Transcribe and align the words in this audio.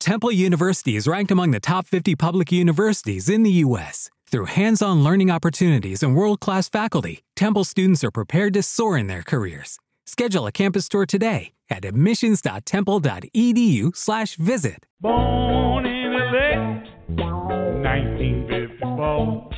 Temple 0.00 0.32
University 0.32 0.96
is 0.96 1.06
ranked 1.06 1.30
among 1.30 1.50
the 1.50 1.60
top 1.60 1.86
50 1.86 2.16
public 2.16 2.50
universities 2.50 3.28
in 3.28 3.42
the 3.42 3.50
U.S. 3.66 4.08
Through 4.30 4.46
hands 4.46 4.80
on 4.80 5.04
learning 5.04 5.30
opportunities 5.30 6.02
and 6.02 6.16
world 6.16 6.40
class 6.40 6.70
faculty, 6.70 7.20
Temple 7.36 7.64
students 7.64 8.02
are 8.02 8.10
prepared 8.10 8.54
to 8.54 8.62
soar 8.62 8.96
in 8.96 9.08
their 9.08 9.22
careers. 9.22 9.78
Schedule 10.06 10.46
a 10.46 10.52
campus 10.52 10.88
tour 10.88 11.04
today 11.04 11.52
at 11.68 11.84
admissions.temple.edu/slash 11.84 14.36
visit. 14.36 14.86
Born 15.02 15.84
in 15.84 16.14
LA, 16.14 16.80
1954. 17.82 19.50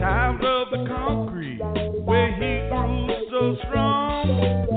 Child 0.00 0.44
of 0.44 0.70
the 0.70 0.84
concrete, 0.86 1.62
where 2.04 2.30
he 2.34 2.68
grew 2.68 3.08
so 3.30 3.56
strong. 3.66 4.73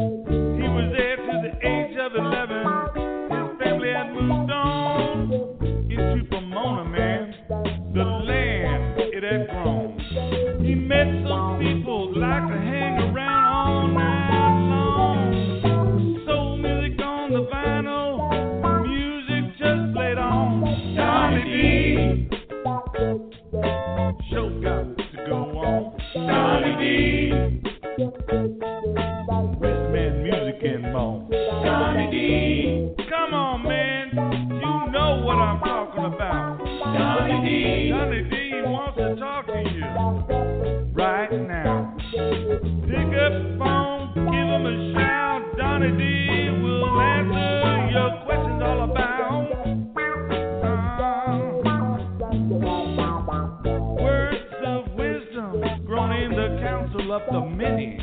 The 57.32 57.42
many. 57.42 57.98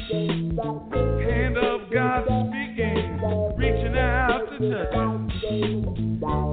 Hand 1.24 1.56
of 1.56 1.90
God 1.92 2.24
speaking, 2.24 3.18
reaching 3.56 3.96
out 3.96 4.46
to 4.58 4.84
touch. 4.92 5.30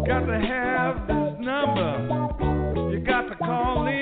Got 0.08 0.26
to 0.26 0.40
have 0.40 1.08
this 1.08 1.34
number. 1.40 2.92
You 2.92 3.00
got 3.06 3.30
to 3.30 3.36
call 3.36 3.88
in. 3.88 4.01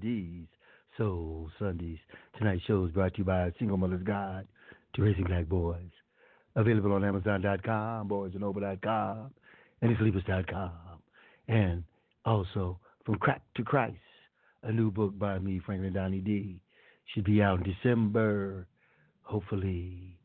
D's 0.00 0.46
Soul 0.96 1.50
Sundays. 1.58 1.98
Tonight's 2.36 2.62
show 2.64 2.84
is 2.84 2.92
brought 2.92 3.14
to 3.14 3.18
you 3.18 3.24
by 3.24 3.52
Single 3.58 3.76
Mother's 3.76 4.02
Guide 4.02 4.46
to 4.94 5.02
Raising 5.02 5.24
Black 5.24 5.46
Boys. 5.48 5.90
Available 6.56 6.92
on 6.92 7.04
Amazon.com, 7.04 8.08
BoysAndOver.com, 8.08 9.30
AnySleepers.com, 9.82 10.70
and 11.46 11.84
also 12.24 12.78
From 13.04 13.16
Crack 13.16 13.42
to 13.56 13.62
Christ, 13.62 13.96
a 14.64 14.72
new 14.72 14.90
book 14.90 15.18
by 15.18 15.38
me, 15.38 15.60
Franklin 15.64 15.92
Donny 15.92 16.20
D. 16.20 16.60
Should 17.14 17.24
be 17.24 17.40
out 17.40 17.58
in 17.64 17.72
December, 17.72 18.66
hopefully. 19.22 20.18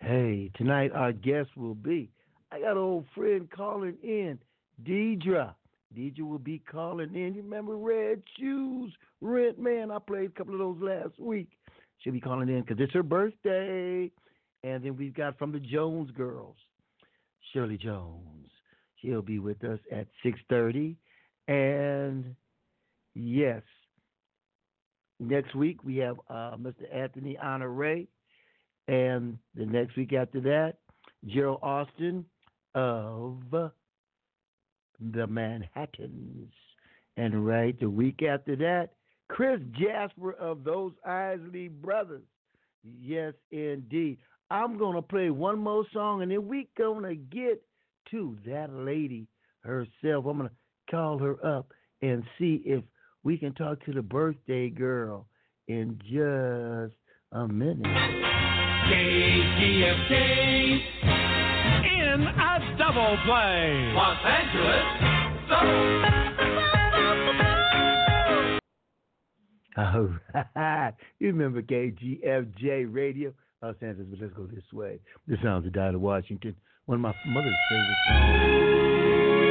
Hey, 0.00 0.50
tonight 0.56 0.92
our 0.92 1.12
guest 1.12 1.50
will 1.56 1.74
be, 1.74 2.10
I 2.52 2.60
got 2.60 2.72
an 2.72 2.78
old 2.78 3.06
friend 3.14 3.48
calling 3.50 3.96
in, 4.02 4.38
Deidre. 4.84 5.54
Deidre 5.96 6.20
will 6.20 6.38
be 6.38 6.58
calling 6.70 7.14
in. 7.14 7.34
You 7.34 7.42
remember 7.42 7.76
Red 7.76 8.22
Shoes, 8.38 8.92
Rent 9.20 9.58
Man? 9.58 9.90
I 9.90 9.98
played 9.98 10.30
a 10.30 10.38
couple 10.38 10.54
of 10.54 10.60
those 10.60 10.82
last 10.82 11.18
week. 11.18 11.48
She'll 11.98 12.12
be 12.12 12.20
calling 12.20 12.48
in 12.48 12.60
because 12.60 12.76
it's 12.78 12.92
her 12.92 13.02
birthday. 13.02 14.10
And 14.64 14.84
then 14.84 14.96
we've 14.96 15.14
got 15.14 15.38
from 15.38 15.52
the 15.52 15.60
Jones 15.60 16.10
Girls, 16.10 16.56
Shirley 17.52 17.78
Jones. 17.78 18.50
She'll 18.96 19.22
be 19.22 19.38
with 19.38 19.62
us 19.64 19.78
at 19.90 20.08
6:30. 20.24 20.96
And 21.46 22.34
yes, 23.14 23.62
next 25.20 25.54
week 25.54 25.82
we 25.84 25.96
have 25.98 26.18
uh, 26.28 26.56
Mr. 26.56 26.92
Anthony 26.92 27.38
Honore. 27.38 28.04
And 28.88 29.38
the 29.54 29.66
next 29.66 29.96
week 29.96 30.12
after 30.12 30.40
that, 30.40 30.78
Gerald 31.26 31.60
Austin 31.62 32.24
of 32.74 33.38
the 35.00 35.26
Manhattans. 35.26 36.52
And 37.16 37.46
right 37.46 37.78
the 37.80 37.90
week 37.90 38.22
after 38.22 38.56
that, 38.56 38.90
Chris 39.28 39.60
Jasper 39.72 40.32
of 40.32 40.64
those 40.64 40.92
Isley 41.04 41.68
Brothers. 41.68 42.22
Yes, 42.82 43.34
indeed. 43.50 44.18
I'm 44.50 44.78
going 44.78 44.94
to 44.94 45.02
play 45.02 45.30
one 45.30 45.58
more 45.58 45.84
song 45.92 46.22
and 46.22 46.30
then 46.30 46.48
we're 46.48 46.64
going 46.76 47.02
to 47.02 47.14
get 47.14 47.62
to 48.10 48.38
that 48.46 48.72
lady 48.72 49.26
herself. 49.60 50.24
I'm 50.26 50.38
going 50.38 50.48
to 50.48 50.54
call 50.90 51.18
her 51.18 51.44
up 51.44 51.72
and 52.00 52.22
see 52.38 52.62
if 52.64 52.82
we 53.24 53.36
can 53.36 53.52
talk 53.54 53.84
to 53.84 53.92
the 53.92 54.00
birthday 54.00 54.70
girl 54.70 55.26
in 55.66 55.98
just 56.04 56.94
a 57.32 57.46
minute. 57.46 57.84
KGFJ 58.86 59.98
in 61.84 62.22
a 62.22 62.57
double 62.78 63.16
play. 63.26 63.92
Los 63.94 64.18
Angeles, 64.24 64.84
oh, 65.50 66.04
All 69.76 70.08
right. 70.56 70.94
You 71.18 71.28
remember 71.28 71.62
KGFJ 71.62 72.86
Radio? 72.92 73.32
Los 73.62 73.74
Angeles, 73.82 74.06
but 74.10 74.20
let's 74.20 74.32
go 74.34 74.46
this 74.46 74.62
way. 74.72 75.00
This 75.26 75.38
sounds 75.42 75.66
of 75.66 75.72
Dinah 75.72 75.98
Washington, 75.98 76.54
one 76.86 76.96
of 76.96 77.02
my 77.02 77.14
mother's 77.26 77.54
favorite 77.68 77.96
songs. 78.08 79.47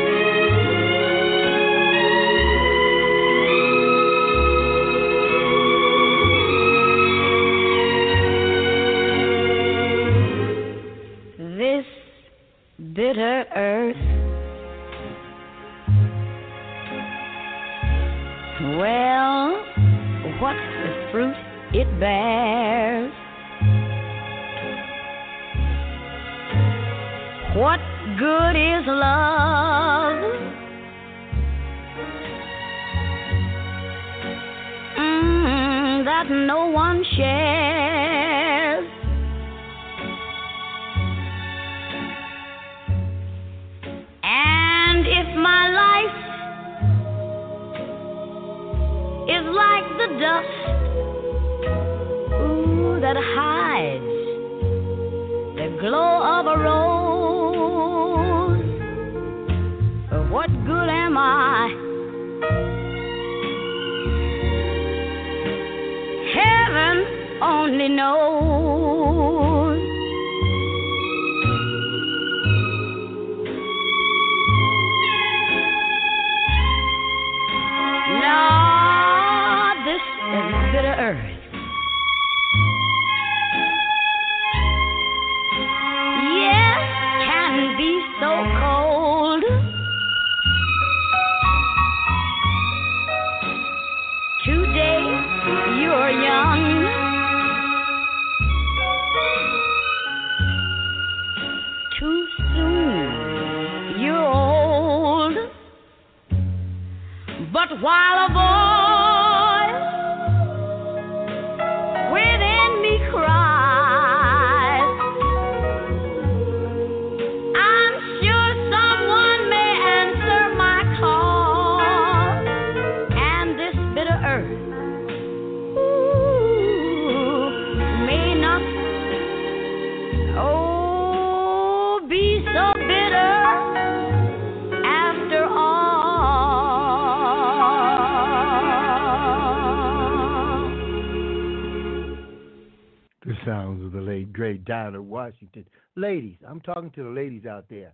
Talking 146.67 146.91
to 146.91 147.03
the 147.03 147.09
ladies 147.09 147.45
out 147.45 147.65
there. 147.69 147.93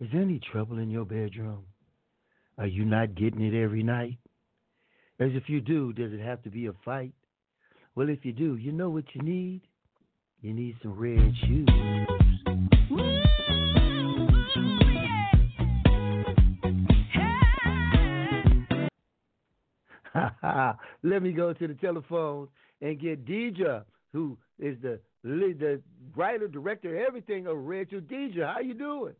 Is 0.00 0.08
there 0.10 0.22
any 0.22 0.40
trouble 0.50 0.78
in 0.78 0.90
your 0.90 1.04
bedroom? 1.04 1.64
Are 2.56 2.66
you 2.66 2.86
not 2.86 3.14
getting 3.14 3.42
it 3.42 3.54
every 3.54 3.82
night? 3.82 4.16
As 5.20 5.28
if 5.34 5.44
you 5.48 5.60
do, 5.60 5.92
does 5.92 6.10
it 6.12 6.20
have 6.20 6.42
to 6.44 6.50
be 6.50 6.66
a 6.66 6.72
fight? 6.82 7.12
Well, 7.94 8.08
if 8.08 8.24
you 8.24 8.32
do, 8.32 8.56
you 8.56 8.72
know 8.72 8.88
what 8.88 9.04
you 9.12 9.20
need? 9.20 9.60
You 10.40 10.54
need 10.54 10.76
some 10.82 10.98
red 10.98 11.34
shoes. 11.46 11.68
Let 21.02 21.22
me 21.22 21.32
go 21.32 21.52
to 21.52 21.68
the 21.68 21.74
telephone 21.74 22.48
and 22.80 22.98
get 22.98 23.26
Deidre, 23.26 23.84
who 24.14 24.38
is 24.58 24.78
the 24.80 25.00
the 25.22 25.80
writer, 26.16 26.48
director, 26.48 27.04
everything 27.04 27.46
of 27.46 27.56
Shoes. 27.58 28.00
Deidre, 28.00 28.52
how 28.52 28.60
you 28.60 28.74
doing? 28.74 29.14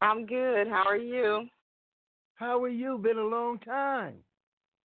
I'm 0.00 0.26
good. 0.26 0.68
How 0.68 0.84
are 0.86 0.96
you? 0.96 1.46
How 2.34 2.62
are 2.62 2.68
you? 2.68 2.98
Been 2.98 3.18
a 3.18 3.22
long 3.22 3.58
time. 3.60 4.16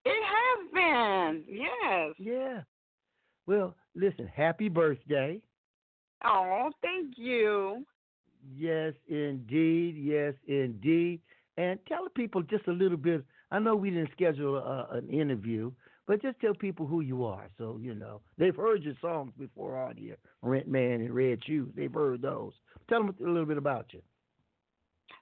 It 0.06 0.24
has 0.24 0.72
been. 0.74 1.44
Yes. 1.48 2.14
Yeah. 2.18 2.62
Well, 3.48 3.76
listen, 3.96 4.28
happy 4.34 4.70
birthday. 4.70 5.42
Oh, 6.24 6.70
thank 6.82 7.16
you. 7.18 7.86
Yes, 8.56 8.94
indeed. 9.08 9.98
Yes, 9.98 10.34
indeed. 10.48 11.20
and 11.58 11.78
tell 11.88 12.06
the 12.06 12.10
people 12.12 12.42
just 12.44 12.68
a 12.68 12.72
little 12.72 12.98
bit. 12.98 13.24
I 13.52 13.60
know 13.60 13.76
we 13.76 13.90
didn't 13.90 14.12
schedule 14.14 14.88
an 14.92 15.10
interview, 15.10 15.72
but 16.10 16.24
just 16.24 16.40
tell 16.40 16.56
people 16.56 16.88
who 16.88 17.02
you 17.02 17.24
are. 17.24 17.48
So 17.60 17.78
you 17.80 17.94
know 17.94 18.20
they've 18.40 18.56
heard 18.56 18.82
your 18.82 18.96
songs 19.00 19.32
before 19.38 19.78
on 19.78 19.96
here, 19.96 20.18
Rent 20.42 20.68
Man 20.68 21.02
and 21.02 21.14
Red 21.14 21.38
Shoes. 21.46 21.70
They've 21.76 21.94
heard 21.94 22.24
those. 22.24 22.52
Tell 22.90 23.04
them 23.04 23.16
a 23.22 23.24
little 23.24 23.46
bit 23.46 23.60
about 23.60 23.86
you. 23.92 24.02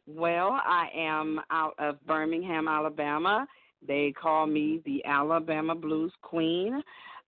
Well, 0.08 0.52
I 0.52 0.88
am 0.96 1.42
out 1.52 1.74
of 1.78 1.98
Birmingham, 2.08 2.70
Alabama. 2.70 3.46
They 3.86 4.14
call 4.14 4.48
me 4.48 4.82
the 4.86 5.04
Alabama 5.04 5.76
Blues 5.76 6.14
Queen. 6.22 6.82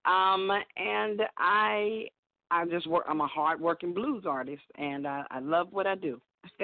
Um, 0.06 0.50
and 0.78 1.22
I 1.38 2.06
I 2.50 2.66
just 2.66 2.88
work 2.88 3.04
I'm 3.10 3.20
a 3.20 3.28
hard 3.28 3.60
working 3.60 3.94
blues 3.94 4.24
artist 4.26 4.64
and 4.76 5.06
I, 5.06 5.26
I 5.30 5.40
love 5.40 5.68
what 5.72 5.86
I 5.86 5.96
do. 5.96 6.22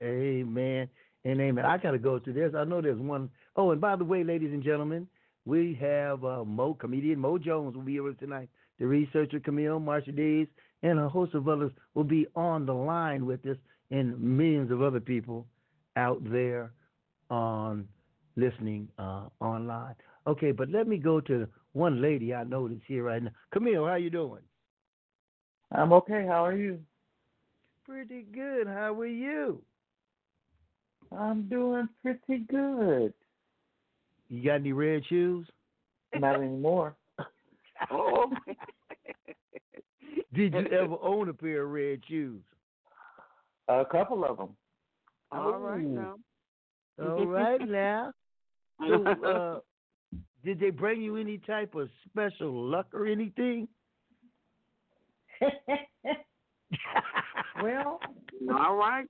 amen. 0.00 0.88
And 1.24 1.40
amen. 1.40 1.64
I 1.64 1.76
gotta 1.76 1.98
go 1.98 2.20
to 2.20 2.32
this. 2.32 2.52
I 2.56 2.62
know 2.62 2.80
there's 2.80 3.00
one 3.00 3.30
oh 3.56 3.72
and 3.72 3.80
by 3.80 3.96
the 3.96 4.04
way, 4.04 4.22
ladies 4.22 4.52
and 4.52 4.62
gentlemen, 4.62 5.08
we 5.44 5.76
have 5.80 6.24
uh, 6.24 6.44
Mo 6.44 6.74
comedian 6.74 7.18
Mo 7.18 7.38
Jones 7.38 7.74
will 7.74 7.82
be 7.82 8.00
with 8.00 8.14
us 8.14 8.20
tonight. 8.20 8.48
The 8.78 8.86
researcher 8.86 9.40
Camille 9.40 9.80
Marsha 9.80 10.14
Days 10.14 10.48
and 10.82 10.98
a 10.98 11.08
host 11.08 11.34
of 11.34 11.48
others 11.48 11.72
will 11.94 12.04
be 12.04 12.26
on 12.34 12.66
the 12.66 12.72
line 12.74 13.26
with 13.26 13.44
us 13.46 13.56
and 13.90 14.18
millions 14.20 14.70
of 14.70 14.82
other 14.82 15.00
people 15.00 15.46
out 15.96 16.20
there 16.30 16.72
on 17.30 17.86
listening 18.36 18.88
uh, 18.98 19.26
online. 19.40 19.94
Okay, 20.26 20.52
but 20.52 20.70
let 20.70 20.88
me 20.88 20.96
go 20.96 21.20
to 21.20 21.46
one 21.72 22.00
lady 22.00 22.34
I 22.34 22.44
know 22.44 22.68
that's 22.68 22.80
here 22.86 23.04
right 23.04 23.22
now. 23.22 23.30
Camille, 23.52 23.86
how 23.86 23.94
you 23.96 24.10
doing? 24.10 24.42
I'm 25.72 25.92
okay. 25.92 26.24
How 26.26 26.44
are 26.44 26.56
you? 26.56 26.80
Pretty 27.84 28.22
good. 28.32 28.66
How 28.66 28.98
are 28.98 29.06
you? 29.06 29.60
I'm 31.12 31.48
doing 31.48 31.88
pretty 32.02 32.44
good. 32.48 33.12
You 34.28 34.44
got 34.44 34.54
any 34.56 34.72
red 34.72 35.02
shoes? 35.08 35.46
Not 36.14 36.36
anymore. 36.36 36.96
oh. 37.90 38.32
Did 40.32 40.54
you 40.54 40.66
ever 40.66 40.96
own 41.02 41.28
a 41.28 41.34
pair 41.34 41.62
of 41.62 41.70
red 41.70 42.00
shoes? 42.08 42.42
A 43.68 43.84
couple 43.90 44.24
of 44.24 44.36
them. 44.36 44.56
All 45.30 45.58
right 45.58 45.84
now. 45.84 46.16
All 47.00 47.26
right 47.26 47.60
now. 47.60 48.12
So, 48.88 49.06
uh, 49.06 49.60
did 50.44 50.58
they 50.58 50.70
bring 50.70 51.00
you 51.00 51.16
any 51.16 51.38
type 51.38 51.76
of 51.76 51.88
special 52.08 52.52
luck 52.52 52.88
or 52.92 53.06
anything? 53.06 53.68
well, 57.62 58.00
all 58.52 58.74
right. 58.74 59.06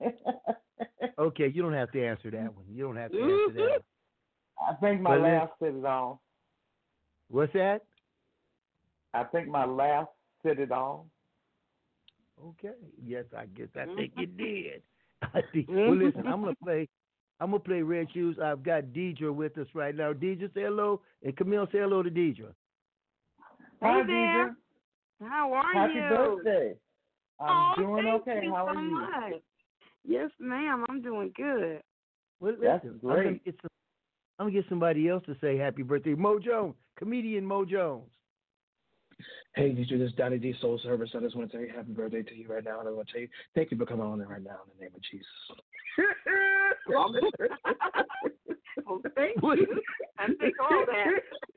okay, 1.18 1.52
you 1.54 1.62
don't 1.62 1.72
have 1.72 1.92
to 1.92 2.06
answer 2.06 2.30
that 2.30 2.54
one. 2.54 2.64
You 2.70 2.84
don't 2.84 2.96
have 2.96 3.12
to 3.12 3.18
answer 3.18 3.54
that. 3.54 3.60
Mm-hmm. 3.60 4.70
I 4.70 4.74
think 4.80 5.00
my 5.00 5.16
laugh 5.16 5.50
said 5.60 5.74
it 5.74 5.84
all. 5.84 6.20
What's 7.28 7.52
that? 7.54 7.82
I 9.12 9.24
think 9.24 9.48
my 9.48 9.64
laugh 9.64 10.06
said 10.42 10.58
it 10.58 10.72
all. 10.72 11.06
Okay. 12.42 12.74
Yes, 13.04 13.24
I 13.36 13.46
guess 13.46 13.68
I 13.76 13.86
think 13.94 14.12
it 14.16 14.36
mm-hmm. 14.36 14.44
did. 14.44 14.82
I 15.22 15.40
think. 15.52 15.68
Well, 15.68 15.78
mm-hmm. 15.78 16.04
listen, 16.04 16.26
I'm 16.26 16.42
gonna 16.42 16.54
play. 16.62 16.88
I'm 17.40 17.50
gonna 17.50 17.60
play 17.60 17.82
Red 17.82 18.08
Shoes. 18.12 18.36
I've 18.42 18.62
got 18.62 18.84
Deidre 18.86 19.34
with 19.34 19.56
us 19.58 19.66
right 19.74 19.94
now. 19.94 20.12
Deidre, 20.12 20.52
say 20.54 20.62
hello, 20.62 21.00
and 21.22 21.36
Camille, 21.36 21.66
say 21.72 21.78
hello 21.78 22.02
to 22.02 22.10
Deidre. 22.10 22.52
Hi, 23.80 24.00
Hi 24.00 24.06
there. 24.06 24.48
Deidre. 24.48 24.54
How 25.28 25.52
are 25.52 25.72
Happy 25.72 25.94
you? 25.94 26.00
Happy 26.00 26.14
birthday. 26.14 26.74
I'm 27.40 27.48
oh, 27.50 27.72
doing 27.76 28.04
thank 28.04 28.22
okay. 28.22 28.40
You 28.44 28.54
How 28.54 28.66
so 28.66 28.78
are 28.78 28.82
you? 28.82 28.90
Much. 28.90 29.42
Yes, 30.06 30.30
ma'am. 30.38 30.84
I'm 30.88 31.02
doing 31.02 31.32
good. 31.36 31.82
Well, 32.40 32.54
That's 32.60 32.84
listen, 32.84 32.98
great. 32.98 33.16
I'm 33.18 33.24
gonna, 33.24 33.38
get 33.44 33.54
some, 33.62 33.70
I'm 34.38 34.46
gonna 34.46 34.60
get 34.60 34.68
somebody 34.68 35.08
else 35.08 35.24
to 35.26 35.36
say 35.40 35.56
happy 35.56 35.82
birthday. 35.82 36.14
Mo 36.14 36.38
Jones, 36.38 36.74
comedian 36.98 37.44
Mo 37.44 37.64
Jones. 37.64 38.04
Hey, 39.54 39.70
DJ, 39.70 39.98
this 39.98 40.10
is 40.10 40.16
Donnie 40.16 40.38
D 40.38 40.54
Soul 40.60 40.80
Service. 40.82 41.10
I 41.14 41.20
just 41.20 41.36
want 41.36 41.52
to 41.52 41.56
say 41.56 41.68
happy 41.74 41.92
birthday 41.92 42.22
to 42.22 42.34
you 42.34 42.48
right 42.48 42.64
now. 42.64 42.80
And 42.80 42.88
I 42.88 42.92
want 42.92 43.06
to 43.08 43.12
tell 43.12 43.22
you 43.22 43.28
thank 43.54 43.70
you 43.70 43.78
for 43.78 43.86
coming 43.86 44.04
on 44.04 44.18
there 44.18 44.28
right 44.28 44.42
now 44.42 44.58
in 44.66 44.76
the 44.76 44.84
name 44.84 44.92
of 44.94 45.02
Jesus. 45.10 45.26
well, 48.86 49.00
thank 49.14 49.36
you. 49.42 49.80
I 50.18 50.26
think 50.26 50.54
all 50.60 50.84
that. 50.86 51.06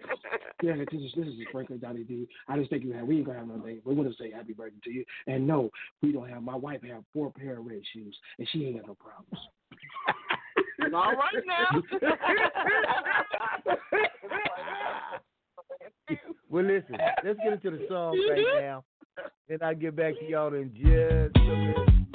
yeah, 0.64 0.76
this 0.78 0.88
is 0.92 1.12
this 1.16 1.28
is 1.28 1.38
his 1.38 1.48
birthday, 1.52 1.78
Donny 1.78 2.04
D. 2.04 2.28
I 2.48 2.58
just 2.58 2.70
think 2.70 2.84
you 2.84 2.94
have 2.94 3.06
we 3.06 3.18
ain't 3.18 3.26
gonna 3.26 3.40
have 3.40 3.48
no 3.48 3.58
day. 3.58 3.80
We're 3.84 3.96
gonna 3.96 4.12
say 4.20 4.32
happy 4.32 4.54
birthday 4.54 4.80
to 4.86 4.92
you. 4.92 5.06
And 5.28 5.46
no, 5.46 5.70
we 6.02 6.12
don't 6.12 6.30
have 6.30 6.44
my 6.44 6.56
wife 6.56 6.82
have 6.84 7.04
four 7.14 7.32
pair 7.32 7.60
of 7.60 7.66
red 7.66 7.82
shoes 7.94 8.18
and 8.38 8.48
she 8.52 8.66
ain't 8.66 8.78
got 8.78 8.88
no 8.88 8.96
problems. 8.96 9.48
all 10.94 11.14
right 11.14 11.44
now. 11.46 11.84
well, 16.50 16.64
listen, 16.64 16.98
let's 17.24 17.40
get 17.44 17.54
into 17.54 17.72
the 17.72 17.86
song 17.90 18.18
right 18.30 18.62
now, 18.62 18.84
and 19.50 19.62
I'll 19.62 19.76
get 19.76 19.96
back 19.96 20.14
to 20.20 20.26
y'all 20.26 20.54
in 20.54 20.74
just 20.74 21.36
a 21.36 21.40
minute. 21.40 22.07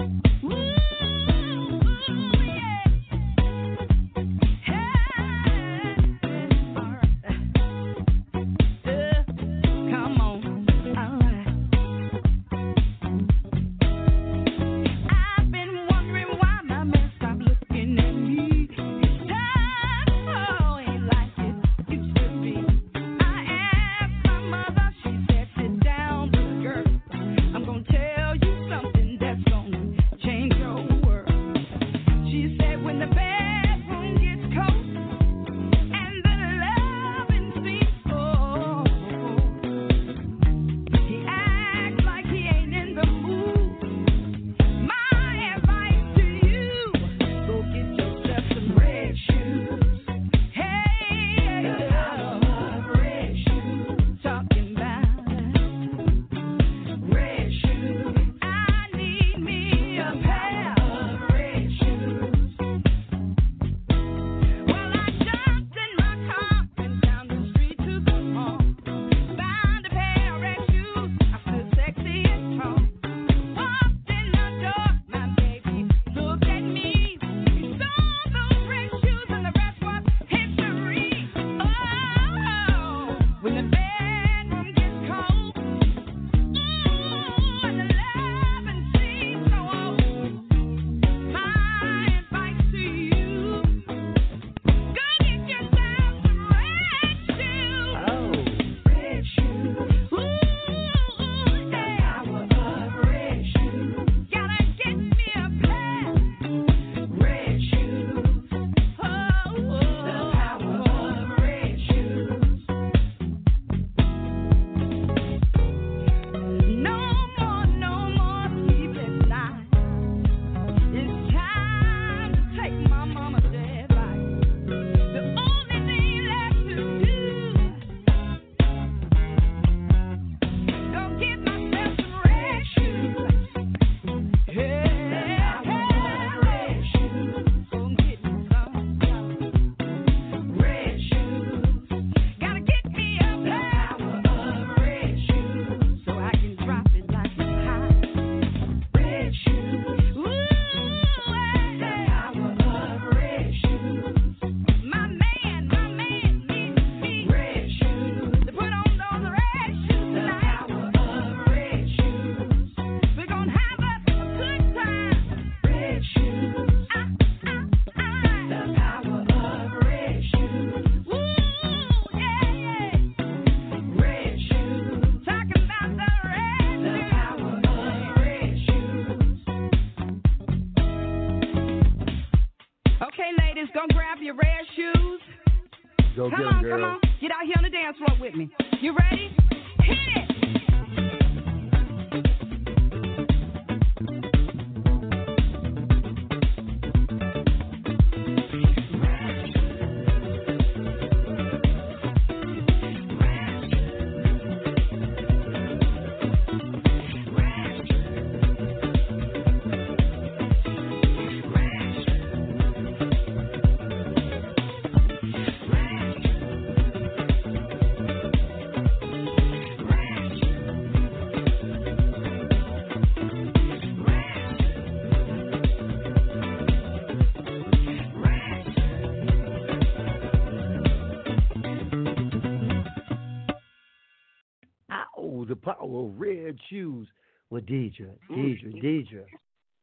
Power 235.62 236.06
of 236.06 236.18
red 236.18 236.56
shoes 236.68 237.08
with 237.50 237.66
Deidre. 237.66 238.10
Mm. 238.30 238.36
Deidre, 238.36 238.82
Deidre. 238.82 239.24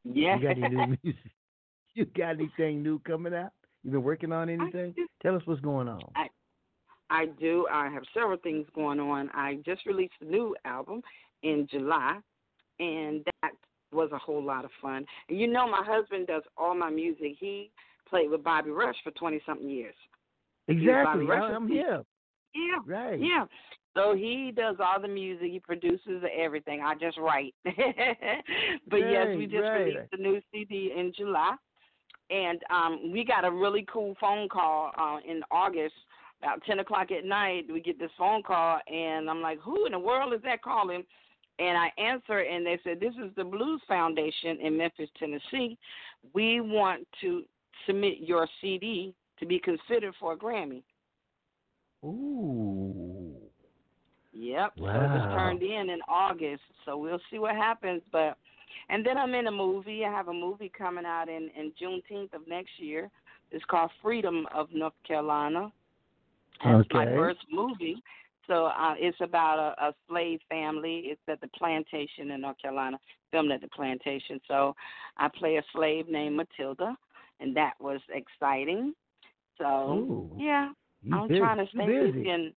Yeah. 0.04 0.36
You 0.36 0.42
got 0.42 0.50
any 0.50 0.68
new 0.68 0.86
music? 1.04 1.32
You 1.94 2.04
got 2.16 2.30
anything 2.30 2.82
new 2.82 2.98
coming 3.00 3.34
out? 3.34 3.50
You 3.82 3.90
been 3.90 4.02
working 4.02 4.32
on 4.32 4.48
anything? 4.48 4.94
Tell 5.22 5.34
us 5.34 5.42
what's 5.44 5.60
going 5.60 5.88
on. 5.88 6.02
I 6.16 6.26
I 7.10 7.26
do. 7.40 7.66
I 7.70 7.88
have 7.88 8.04
several 8.14 8.38
things 8.38 8.66
going 8.74 9.00
on. 9.00 9.30
I 9.34 9.58
just 9.64 9.84
released 9.84 10.14
a 10.20 10.24
new 10.24 10.54
album 10.64 11.02
in 11.42 11.66
July, 11.70 12.18
and 12.78 13.24
that 13.42 13.50
was 13.92 14.10
a 14.12 14.18
whole 14.18 14.42
lot 14.42 14.64
of 14.64 14.70
fun. 14.80 15.04
And 15.28 15.38
you 15.38 15.48
know, 15.48 15.68
my 15.68 15.82
husband 15.84 16.28
does 16.28 16.42
all 16.56 16.74
my 16.74 16.90
music. 16.90 17.32
He 17.38 17.70
played 18.08 18.30
with 18.30 18.44
Bobby 18.44 18.70
Rush 18.70 18.96
for 19.02 19.10
twenty 19.12 19.40
something 19.44 19.68
years. 19.68 19.94
Exactly. 20.68 21.26
I'm 21.30 21.68
here. 21.68 22.04
Yeah. 22.54 22.78
Right. 22.86 23.20
Yeah. 23.20 23.44
So 23.94 24.14
he 24.14 24.52
does 24.54 24.76
all 24.78 25.00
the 25.00 25.08
music, 25.08 25.50
he 25.50 25.58
produces 25.58 26.22
everything. 26.36 26.80
I 26.80 26.94
just 26.94 27.18
write. 27.18 27.54
but 27.64 28.96
yes, 28.96 29.28
we 29.36 29.46
just 29.46 29.62
right. 29.62 29.78
released 29.80 30.10
the 30.12 30.18
new 30.18 30.40
CD 30.52 30.92
in 30.96 31.12
July. 31.16 31.56
And 32.30 32.60
um 32.70 33.12
we 33.12 33.24
got 33.24 33.44
a 33.44 33.50
really 33.50 33.84
cool 33.92 34.14
phone 34.20 34.48
call 34.48 34.92
uh 34.96 35.18
in 35.28 35.42
August 35.50 35.94
about 36.40 36.62
ten 36.64 36.78
o'clock 36.78 37.10
at 37.10 37.24
night. 37.24 37.64
We 37.72 37.80
get 37.80 37.98
this 37.98 38.10
phone 38.16 38.42
call 38.42 38.78
and 38.86 39.28
I'm 39.28 39.42
like, 39.42 39.58
Who 39.60 39.86
in 39.86 39.92
the 39.92 39.98
world 39.98 40.32
is 40.32 40.42
that 40.42 40.62
calling? 40.62 41.02
And 41.58 41.76
I 41.76 41.90
answer 42.00 42.38
and 42.38 42.64
they 42.64 42.78
said, 42.84 43.00
This 43.00 43.14
is 43.14 43.34
the 43.36 43.44
Blues 43.44 43.82
Foundation 43.88 44.58
in 44.62 44.78
Memphis, 44.78 45.10
Tennessee. 45.18 45.76
We 46.32 46.60
want 46.60 47.06
to 47.22 47.42
submit 47.86 48.18
your 48.20 48.48
CD 48.60 49.14
to 49.40 49.46
be 49.46 49.58
considered 49.58 50.14
for 50.20 50.34
a 50.34 50.36
Grammy. 50.36 50.82
Ooh. 52.04 53.09
Yep. 54.40 54.72
So 54.78 54.84
it 54.84 54.86
was 54.86 55.36
turned 55.36 55.62
in 55.62 55.90
in 55.90 56.00
August. 56.08 56.62
So 56.86 56.96
we'll 56.96 57.20
see 57.30 57.38
what 57.38 57.54
happens. 57.54 58.00
But 58.10 58.38
and 58.88 59.04
then 59.04 59.18
I'm 59.18 59.34
in 59.34 59.48
a 59.48 59.52
movie. 59.52 60.04
I 60.04 60.10
have 60.10 60.28
a 60.28 60.32
movie 60.32 60.72
coming 60.76 61.04
out 61.04 61.28
in 61.28 61.50
in 61.56 61.72
Juneteenth 61.80 62.32
of 62.32 62.48
next 62.48 62.70
year. 62.78 63.10
It's 63.50 63.64
called 63.66 63.90
Freedom 64.02 64.46
of 64.54 64.68
North 64.72 64.94
Carolina. 65.06 65.70
And 66.62 66.80
It's 66.80 66.92
my 66.92 67.04
first 67.06 67.40
movie. 67.52 68.02
So 68.46 68.66
uh, 68.66 68.94
it's 68.98 69.18
about 69.20 69.58
a, 69.58 69.88
a 69.88 69.94
slave 70.08 70.40
family. 70.48 71.02
It's 71.06 71.20
at 71.28 71.40
the 71.40 71.48
plantation 71.56 72.30
in 72.30 72.40
North 72.40 72.56
Carolina, 72.60 72.98
filmed 73.30 73.52
at 73.52 73.60
the 73.60 73.68
plantation. 73.68 74.40
So 74.48 74.74
I 75.18 75.28
play 75.28 75.56
a 75.56 75.62
slave 75.74 76.08
named 76.08 76.36
Matilda, 76.36 76.96
and 77.40 77.56
that 77.56 77.74
was 77.80 78.00
exciting. 78.12 78.94
So 79.58 79.64
Ooh. 79.64 80.30
yeah, 80.38 80.70
I'm 81.12 81.28
trying 81.28 81.58
to 81.58 81.66
stay 81.72 81.86
busy. 81.86 82.12
busy 82.12 82.30
and 82.30 82.52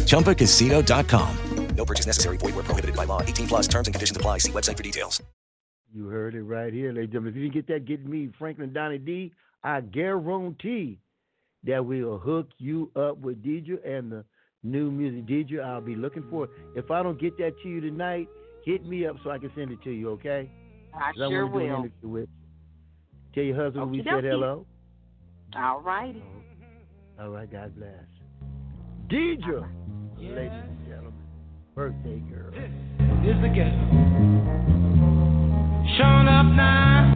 ChumbaCasino.com. 0.04 1.38
No 1.76 1.84
purchase 1.84 2.06
necessary. 2.06 2.36
Void 2.36 2.54
where 2.54 2.64
prohibited 2.64 2.96
by 2.96 3.04
law. 3.04 3.20
18 3.20 3.48
plus 3.48 3.68
terms 3.68 3.88
and 3.88 3.94
conditions 3.94 4.16
apply. 4.16 4.38
See 4.38 4.52
website 4.52 4.76
for 4.76 4.82
details. 4.82 5.22
You 5.92 6.08
heard 6.08 6.34
it 6.34 6.42
right 6.42 6.72
here, 6.72 6.92
ladies 6.92 7.04
and 7.04 7.12
gentlemen. 7.12 7.32
If 7.32 7.36
you 7.36 7.42
didn't 7.42 7.54
get 7.54 7.66
that, 7.68 7.84
get 7.84 8.04
me, 8.06 8.30
Franklin 8.38 8.72
Donny 8.72 8.98
D. 8.98 9.32
I 9.62 9.80
guarantee 9.80 10.98
that 11.64 11.84
we'll 11.84 12.18
hook 12.18 12.50
you 12.58 12.90
up 12.96 13.18
with 13.18 13.42
Deidre 13.42 13.78
and 13.86 14.12
the 14.12 14.24
new 14.64 14.90
music. 14.90 15.26
Deidre, 15.26 15.62
I'll 15.62 15.80
be 15.80 15.94
looking 15.94 16.24
for 16.30 16.44
it. 16.44 16.50
If 16.74 16.90
I 16.90 17.02
don't 17.02 17.20
get 17.20 17.38
that 17.38 17.52
to 17.62 17.68
you 17.68 17.80
tonight, 17.80 18.28
hit 18.64 18.84
me 18.84 19.06
up 19.06 19.16
so 19.22 19.30
I 19.30 19.38
can 19.38 19.52
send 19.54 19.70
it 19.70 19.82
to 19.84 19.90
you, 19.90 20.10
okay? 20.10 20.50
I 20.94 21.12
sure 21.16 21.46
wanna 21.46 21.64
will. 21.64 21.76
interview 21.84 22.08
with. 22.08 22.28
Tell 23.34 23.44
your 23.44 23.56
husband 23.56 23.90
we 23.90 23.98
said 23.98 24.24
hello. 24.24 24.66
All 25.56 25.80
righty. 25.80 26.22
All 27.20 27.30
right, 27.30 27.50
God 27.50 27.76
bless. 27.76 27.90
Deidre, 29.08 29.68
ladies 30.18 30.50
and 30.52 30.86
gentlemen, 30.88 31.12
birthday 31.74 32.18
girl. 32.30 32.50
This 33.22 33.36
is 33.36 33.42
the 33.42 33.48
ghetto. 33.48 33.70
Showing 35.96 36.28
up 36.28 36.46
now. 36.46 37.14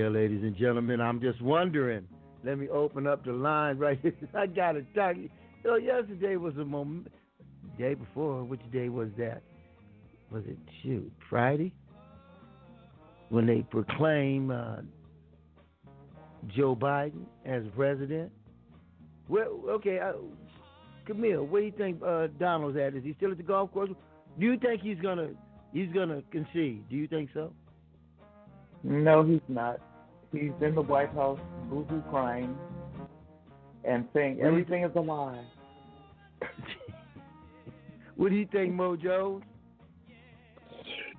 Yeah, 0.00 0.08
ladies 0.08 0.42
and 0.42 0.56
gentlemen, 0.56 0.98
I'm 0.98 1.20
just 1.20 1.42
wondering. 1.42 2.08
Let 2.42 2.58
me 2.58 2.70
open 2.70 3.06
up 3.06 3.22
the 3.22 3.32
line 3.32 3.76
right 3.76 3.98
here. 4.00 4.14
I 4.34 4.46
got 4.46 4.72
to 4.72 4.82
talk. 4.94 5.14
Know, 5.62 5.76
yesterday 5.76 6.36
was 6.36 6.56
a 6.56 6.64
moment. 6.64 7.08
Day 7.76 7.92
before, 7.92 8.42
which 8.42 8.62
day 8.72 8.88
was 8.88 9.10
that? 9.18 9.42
was 10.30 10.42
it 10.46 10.56
shoot 10.82 11.12
Friday 11.28 11.74
when 13.28 13.44
they 13.44 13.62
proclaim 13.70 14.50
uh, 14.50 14.76
Joe 16.56 16.74
Biden 16.74 17.26
as 17.44 17.64
president. 17.76 18.32
Well, 19.28 19.60
okay, 19.68 20.00
Camille, 21.04 21.44
where 21.44 21.60
do 21.60 21.66
you 21.66 21.74
think 21.76 22.02
uh, 22.02 22.28
Donald's 22.38 22.78
at? 22.78 22.94
Is 22.94 23.04
he 23.04 23.12
still 23.18 23.32
at 23.32 23.36
the 23.36 23.42
golf 23.42 23.70
course? 23.70 23.90
Do 24.38 24.46
you 24.46 24.56
think 24.56 24.80
he's 24.80 24.98
gonna 25.02 25.28
he's 25.74 25.92
gonna 25.92 26.22
concede? 26.32 26.88
Do 26.88 26.96
you 26.96 27.06
think 27.06 27.28
so? 27.34 27.52
No, 28.82 29.24
he's 29.24 29.42
not. 29.46 29.78
He's 30.32 30.52
in 30.60 30.74
the 30.74 30.82
White 30.82 31.12
House, 31.12 31.40
boo-hoo 31.68 32.02
crying, 32.10 32.56
and 33.84 34.06
saying 34.14 34.38
What 34.38 34.46
everything 34.46 34.84
is 34.84 34.92
a 34.94 35.00
lie. 35.00 35.44
What 38.16 38.28
do 38.28 38.36
you 38.36 38.46
think, 38.52 38.74
Mojo? 38.74 39.40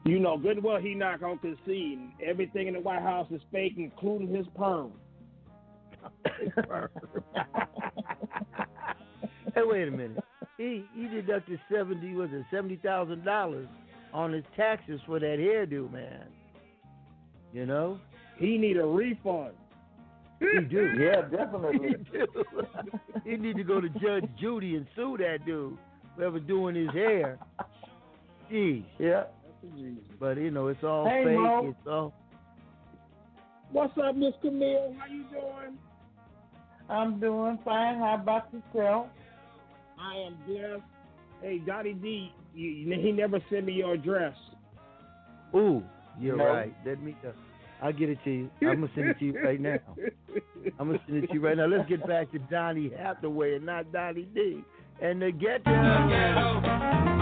You 0.06 0.20
know 0.20 0.38
good 0.38 0.64
well 0.64 0.78
he 0.80 0.94
not 0.94 1.20
gonna 1.20 1.40
concede. 1.40 2.00
Everything 2.24 2.68
in 2.68 2.76
the 2.76 2.80
White 2.80 3.02
House 3.02 3.26
is 3.32 3.42
fake, 3.52 3.74
including 3.78 4.28
his 4.28 4.46
perm. 4.56 4.92
hey, 9.56 9.62
wait 9.64 9.88
a 9.88 9.92
minute. 9.92 10.24
He 10.60 10.86
he 10.94 11.08
deducted 11.08 11.60
seventy 11.72 12.14
was 12.14 12.30
it 12.32 12.46
seventy 12.52 12.76
thousand 12.78 13.26
dollars 13.26 13.68
on 14.14 14.32
his 14.32 14.44
taxes 14.56 15.02
for 15.08 15.20
that 15.20 15.38
hairdo, 15.40 15.92
man. 15.92 16.28
You 17.52 17.66
know? 17.66 18.00
He 18.42 18.58
need 18.58 18.78
a 18.78 18.86
refund. 18.86 19.54
He 20.40 20.60
do. 20.70 20.90
Yeah, 21.00 21.22
definitely. 21.22 21.90
he 21.90 22.18
do. 22.18 22.28
he 23.24 23.38
need 23.38 23.56
to 23.58 23.64
go 23.64 23.80
to 23.80 23.88
Judge 23.90 24.28
Judy 24.40 24.76
and 24.76 24.88
sue 24.96 25.16
that 25.20 25.46
dude 25.46 25.78
whoever 26.18 26.40
doing 26.40 26.76
his 26.76 26.90
hair. 26.90 27.38
Jeez. 28.52 28.84
Yeah. 29.00 29.24
But 30.20 30.38
you 30.38 30.50
know, 30.52 30.68
it's 30.68 30.84
all 30.84 31.06
Hey, 31.06 31.24
fake. 31.26 31.38
Mo. 31.38 31.68
It's 31.78 31.88
all 31.88 32.14
What's 33.72 33.94
up, 34.04 34.16
Miss 34.16 34.34
Camille? 34.42 34.94
How 35.00 35.06
you 35.06 35.24
doing? 35.32 35.78
I'm 36.90 37.20
doing 37.22 37.58
fine. 37.64 38.00
How 38.00 38.16
about 38.22 38.48
yourself? 38.52 39.08
I 40.00 40.16
am 40.18 40.36
just. 40.48 40.84
Hey, 41.42 41.62
Johnny 41.66 41.94
D, 41.94 42.34
you- 42.54 42.94
he 43.00 43.12
never 43.14 43.40
sent 43.50 43.66
me 43.66 43.74
your 43.74 43.94
address. 43.94 44.36
Ooh, 45.56 45.82
you're 46.20 46.36
No. 46.36 46.48
right. 46.48 46.74
Let 46.86 47.02
me. 47.02 47.16
Uh, 47.26 47.30
I'll 47.82 47.94
get 47.94 48.10
it 48.10 48.20
to 48.26 48.32
you. 48.32 48.50
I'm 48.62 48.82
gonna 48.82 48.92
send 48.94 49.10
it 49.10 49.20
to 49.20 49.26
you 49.26 49.34
right 49.42 49.60
now. 49.60 49.80
I'm 50.80 50.88
gonna 50.88 51.02
send 51.08 51.24
it 51.24 51.28
to 51.28 51.34
you 51.34 51.42
right 51.42 51.58
now. 51.58 51.66
Let's 51.66 51.90
get 51.90 52.06
back 52.08 52.32
to 52.32 52.40
Donny 52.40 52.92
Hathaway 52.96 53.56
and 53.56 53.66
not 53.66 53.92
Donny 53.92 54.28
D. 54.36 54.64
And 55.02 55.22
the 55.22 55.32
ghetto. 55.32 55.72
Mama, 55.72 57.21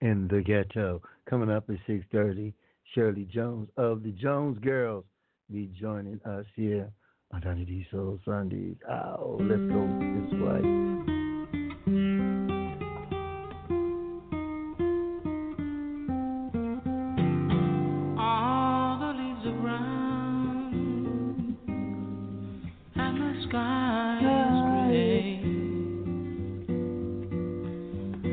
in 0.00 0.28
the 0.28 0.42
ghetto. 0.42 1.00
Coming 1.28 1.50
up 1.50 1.68
at 1.68 1.76
6.30, 1.88 2.52
Shirley 2.94 3.24
Jones 3.32 3.68
of 3.76 4.02
the 4.02 4.12
Jones 4.12 4.58
Girls 4.60 5.04
be 5.52 5.70
joining 5.78 6.20
us 6.24 6.44
here 6.54 6.90
on 7.32 7.40
Donny 7.40 7.64
D 7.64 7.86
Soul 7.90 8.18
Sundays. 8.24 8.76
Oh, 8.88 9.38
let's 9.40 9.60
go 9.60 9.86
this 10.00 10.32
way. 10.40 10.62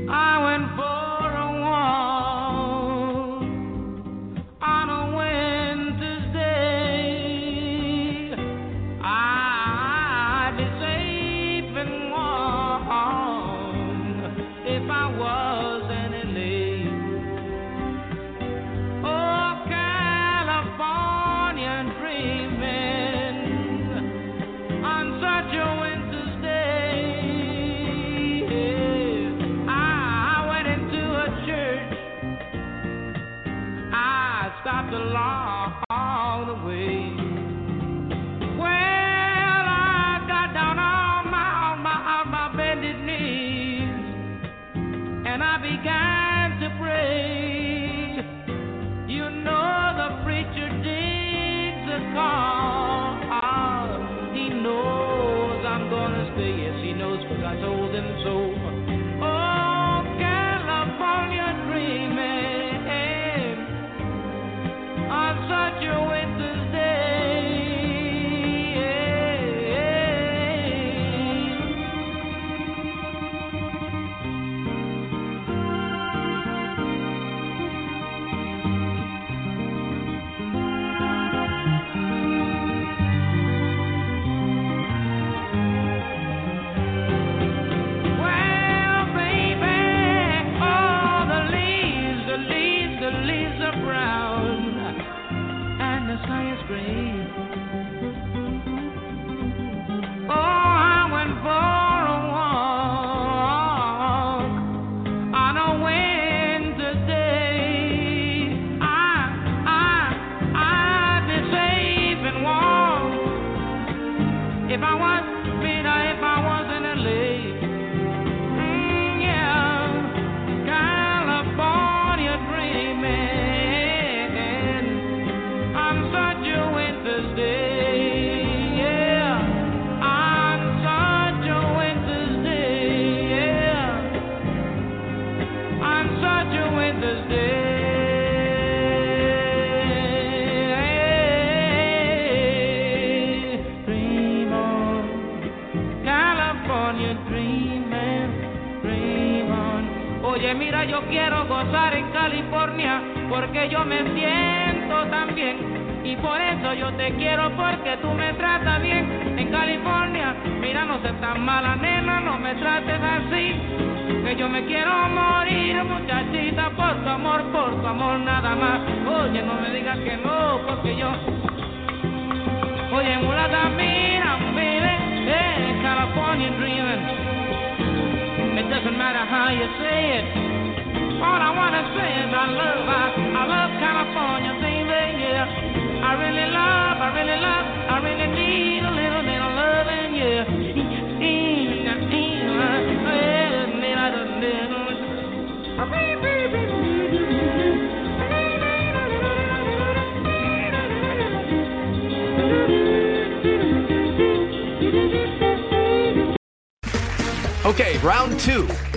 I 0.09 0.43
went 0.43 0.75
for 0.75 1.22
a 1.73 2.52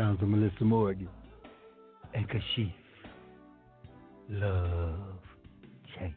sounds 0.00 0.22
of 0.22 0.28
Meli'sa 0.28 0.62
Morgan 0.62 1.08
and 2.14 2.26
Kashif. 2.26 2.72
Love 4.30 5.18
changes. 5.94 6.16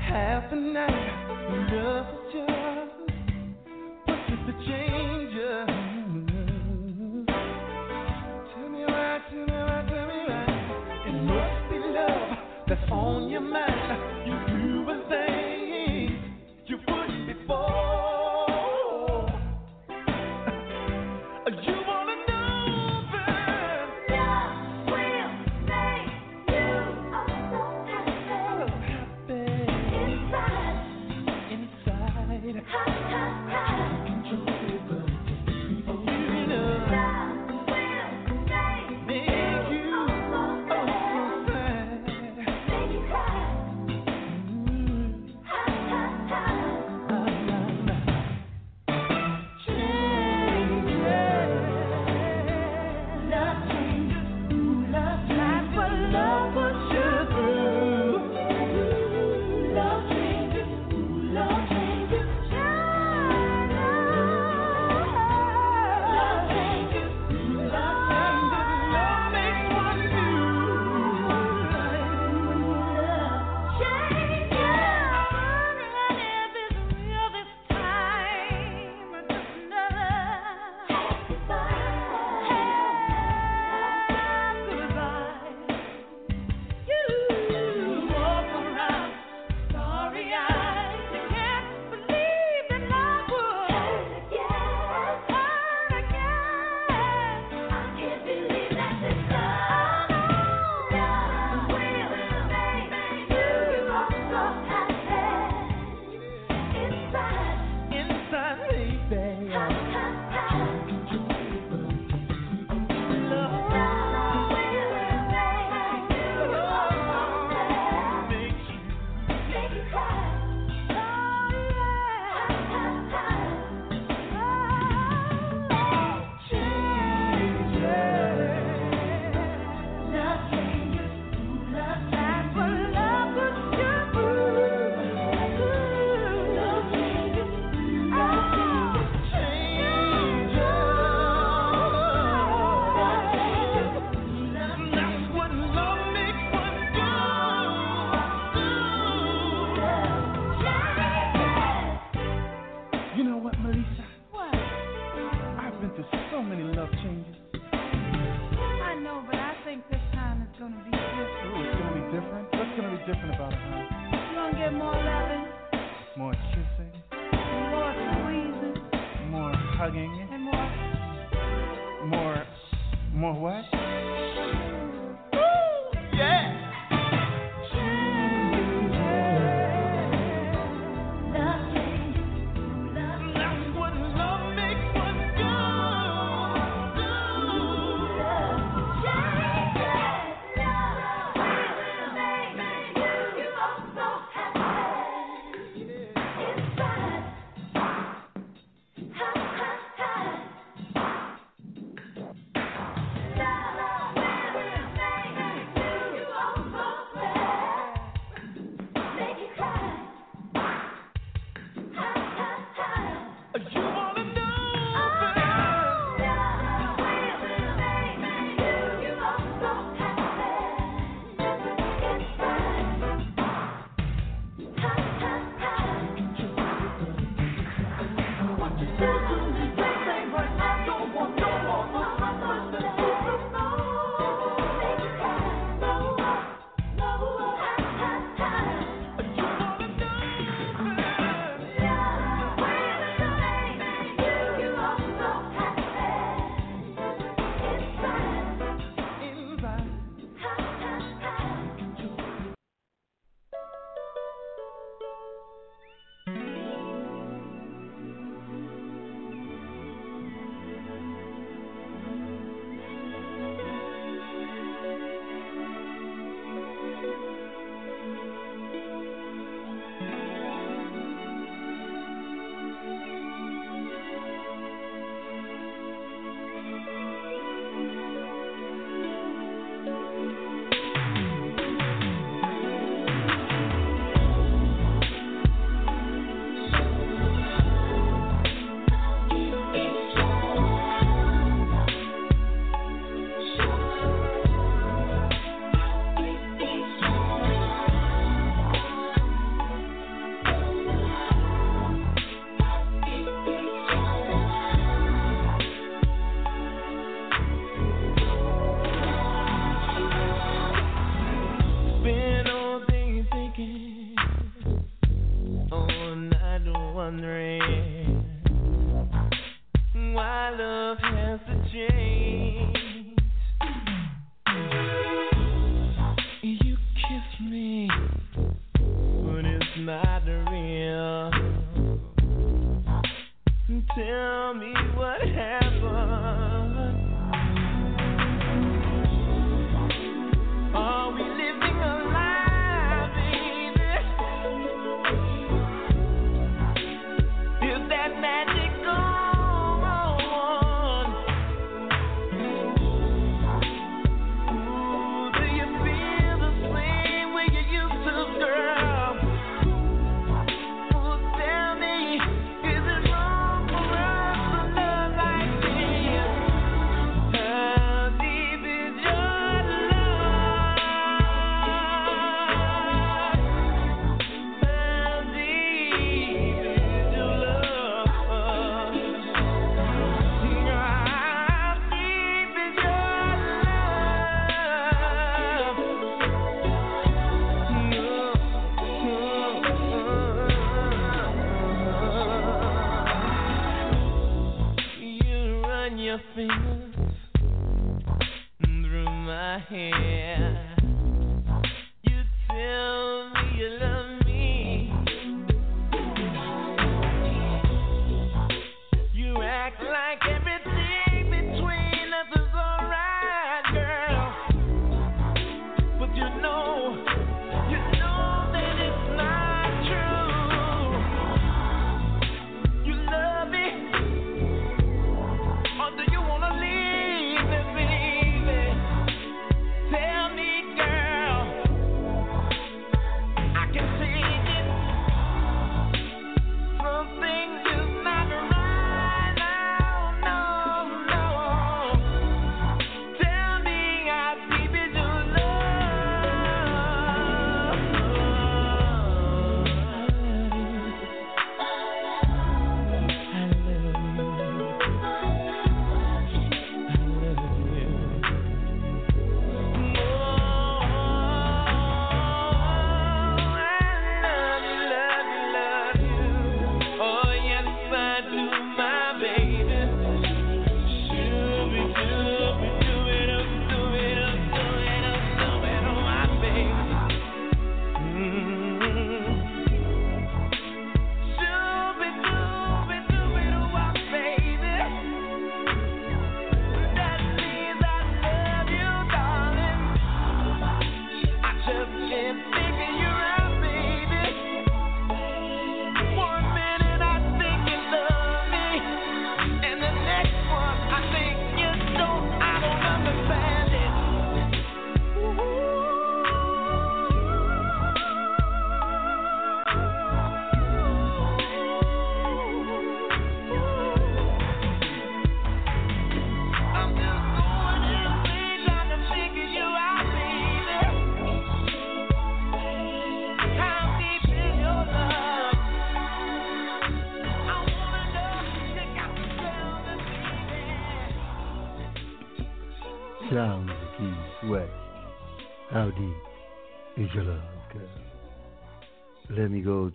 Half 0.00 0.50
an 0.52 0.74
hour, 0.74 2.13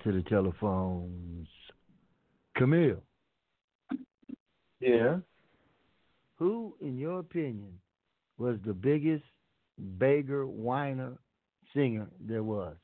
to 0.04 0.12
the 0.12 0.22
telephones. 0.24 1.47
Camille. 2.56 3.02
Yeah. 4.80 5.18
Who, 6.38 6.76
in 6.82 6.97
your 6.97 7.20
opinion, 7.20 7.74
was 8.38 8.58
the 8.66 8.74
biggest 8.74 9.24
beggar, 9.78 10.45
whiner, 10.47 11.18
singer 11.74 12.08
there 12.20 12.43
was? 12.43 12.76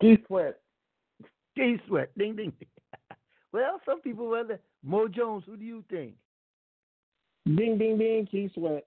Keith 0.00 0.20
Sweat. 0.26 0.60
Keith 1.54 1.80
Sweat. 1.86 2.10
Ding, 2.16 2.36
ding. 2.36 2.52
well, 3.52 3.80
some 3.84 4.00
people 4.00 4.26
were 4.26 4.58
Mo 4.82 5.08
Jones, 5.08 5.44
who 5.46 5.56
do 5.56 5.64
you 5.64 5.84
think? 5.90 6.14
Ding, 7.44 7.78
ding, 7.78 7.98
ding. 7.98 8.26
Keith 8.30 8.52
Sweat. 8.54 8.86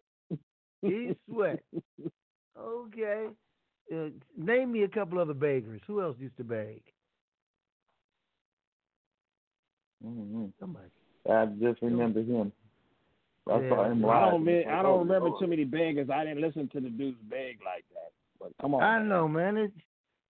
Keith 0.83 1.17
Sweat. 1.29 1.61
Okay. 2.59 3.27
Uh, 3.91 4.09
name 4.37 4.71
me 4.73 4.83
a 4.83 4.87
couple 4.87 5.17
other 5.19 5.33
beggars. 5.33 5.81
Who 5.87 6.01
else 6.01 6.15
used 6.19 6.37
to 6.37 6.43
beg? 6.43 6.81
Mm-hmm. 10.05 10.45
Somebody. 10.59 10.85
I 11.29 11.45
just 11.59 11.81
remember 11.81 12.21
him. 12.21 12.51
I 13.47 13.59
saw 13.69 13.85
him 13.91 14.05
I 14.05 14.29
don't, 14.29 14.45
mean, 14.45 14.67
I 14.67 14.81
don't 14.81 14.85
Oh, 14.85 14.99
remember 14.99 15.29
Lord. 15.29 15.39
too 15.41 15.47
many 15.47 15.63
beggars. 15.63 16.09
I 16.13 16.23
didn't 16.23 16.41
listen 16.41 16.69
to 16.73 16.79
the 16.79 16.89
dudes 16.89 17.17
beg 17.29 17.59
like 17.65 17.85
that. 17.93 18.11
But 18.39 18.51
come 18.61 18.75
on. 18.75 18.83
I 18.83 19.01
know, 19.03 19.27
man. 19.27 19.57
It's 19.57 19.73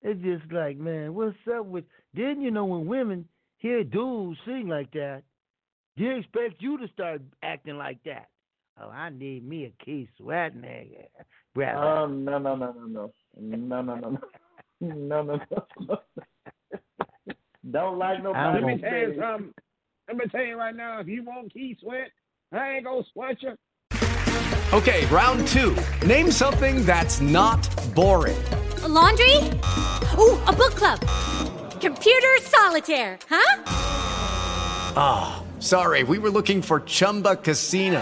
it's 0.01 0.21
just 0.21 0.51
like, 0.51 0.77
man, 0.77 1.13
what's 1.13 1.35
up 1.55 1.65
with? 1.65 1.85
Didn't 2.15 2.41
you 2.41 2.51
know 2.51 2.65
when 2.65 2.87
women 2.87 3.27
hear 3.57 3.83
dudes 3.83 4.39
sing 4.45 4.67
like 4.67 4.91
that, 4.93 5.23
they 5.97 6.17
expect 6.17 6.61
you 6.61 6.77
to 6.79 6.87
start 6.89 7.21
acting 7.43 7.77
like 7.77 7.99
that? 8.05 8.29
Oh, 8.81 8.89
I 8.89 9.09
need 9.09 9.47
me 9.47 9.65
a 9.65 9.85
Keith 9.85 10.09
Sweat 10.17 10.55
nigga, 10.55 11.05
brother. 11.53 11.77
Um, 11.77 12.25
no, 12.25 12.39
no, 12.39 12.55
no, 12.55 12.71
no, 12.71 12.87
no, 12.87 13.11
no, 13.39 13.57
no, 13.57 13.81
no, 13.81 13.95
no, 13.95 14.17
no, 14.81 15.21
no, 15.23 15.39
no. 15.87 15.97
Don't 17.69 17.99
like 17.99 18.23
no. 18.23 18.31
Let 18.31 18.53
nobody. 18.55 18.65
me 18.75 18.81
tell 18.81 18.97
you 18.97 19.07
beg. 19.09 19.19
something. 19.19 19.53
Let 20.07 20.17
me 20.17 20.25
tell 20.31 20.43
you 20.43 20.57
right 20.57 20.75
now, 20.75 20.99
if 20.99 21.07
you 21.07 21.23
want 21.23 21.53
Keith 21.53 21.77
Sweat, 21.81 22.09
I 22.51 22.71
ain't 22.73 22.85
gonna 22.85 23.03
sweat 23.13 23.37
you. 23.41 23.53
Okay, 24.73 25.05
round 25.07 25.45
two. 25.47 25.75
Name 26.07 26.31
something 26.31 26.85
that's 26.85 27.21
not 27.21 27.61
boring. 27.93 28.41
A 28.83 28.87
laundry? 28.87 29.35
Ooh, 30.17 30.39
a 30.47 30.53
book 30.53 30.75
club. 30.75 30.99
Computer 31.79 32.37
solitaire, 32.41 33.19
huh? 33.29 33.63
Ah, 34.95 35.43
sorry, 35.59 36.03
we 36.03 36.17
were 36.19 36.29
looking 36.29 36.61
for 36.61 36.79
Chumba 36.81 37.35
Casino. 37.35 38.01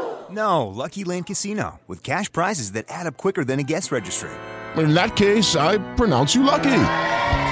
No, 0.31 0.67
Lucky 0.67 1.03
Land 1.03 1.25
Casino, 1.25 1.79
with 1.87 2.03
cash 2.03 2.31
prizes 2.31 2.71
that 2.73 2.85
add 2.89 3.07
up 3.07 3.17
quicker 3.17 3.43
than 3.43 3.59
a 3.59 3.63
guest 3.63 3.91
registry. 3.91 4.29
In 4.77 4.93
that 4.93 5.15
case, 5.17 5.55
I 5.57 5.77
pronounce 5.95 6.33
you 6.33 6.43
lucky. 6.43 6.83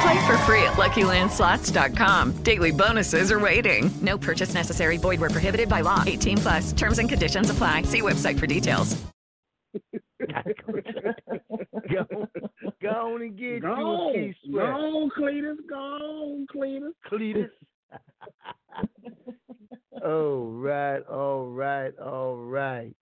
Play 0.01 0.25
for 0.25 0.38
free 0.45 0.63
at 0.63 0.77
LuckyLandSlots.com. 0.77 2.43
Daily 2.43 2.71
bonuses 2.71 3.32
are 3.32 3.39
waiting. 3.39 3.91
No 4.01 4.17
purchase 4.17 4.53
necessary. 4.53 4.97
Void 4.97 5.19
where 5.19 5.30
prohibited 5.30 5.67
by 5.67 5.82
law. 5.82 6.03
18 6.07 6.38
plus. 6.38 6.71
Terms 6.71 6.99
and 6.99 7.09
conditions 7.09 7.49
apply. 7.49 7.82
See 7.84 8.01
website 8.01 8.39
for 8.39 8.47
details. 8.47 8.95
go, 11.91 12.27
go 12.82 12.89
on 12.89 13.21
and 13.21 13.38
get 13.38 13.61
Go 13.61 13.75
you 13.75 13.84
a 13.84 13.86
on, 13.86 14.13
Keith 14.13 14.36
go 14.53 14.59
on, 14.61 15.09
Cletus, 15.17 15.57
go 15.69 15.75
on, 15.75 16.47
Cletus. 16.55 16.93
Cletus. 17.11 17.49
Oh 20.04 20.50
right, 20.52 21.02
all 21.08 21.47
right, 21.47 21.97
all 22.00 22.36
right. 22.36 22.93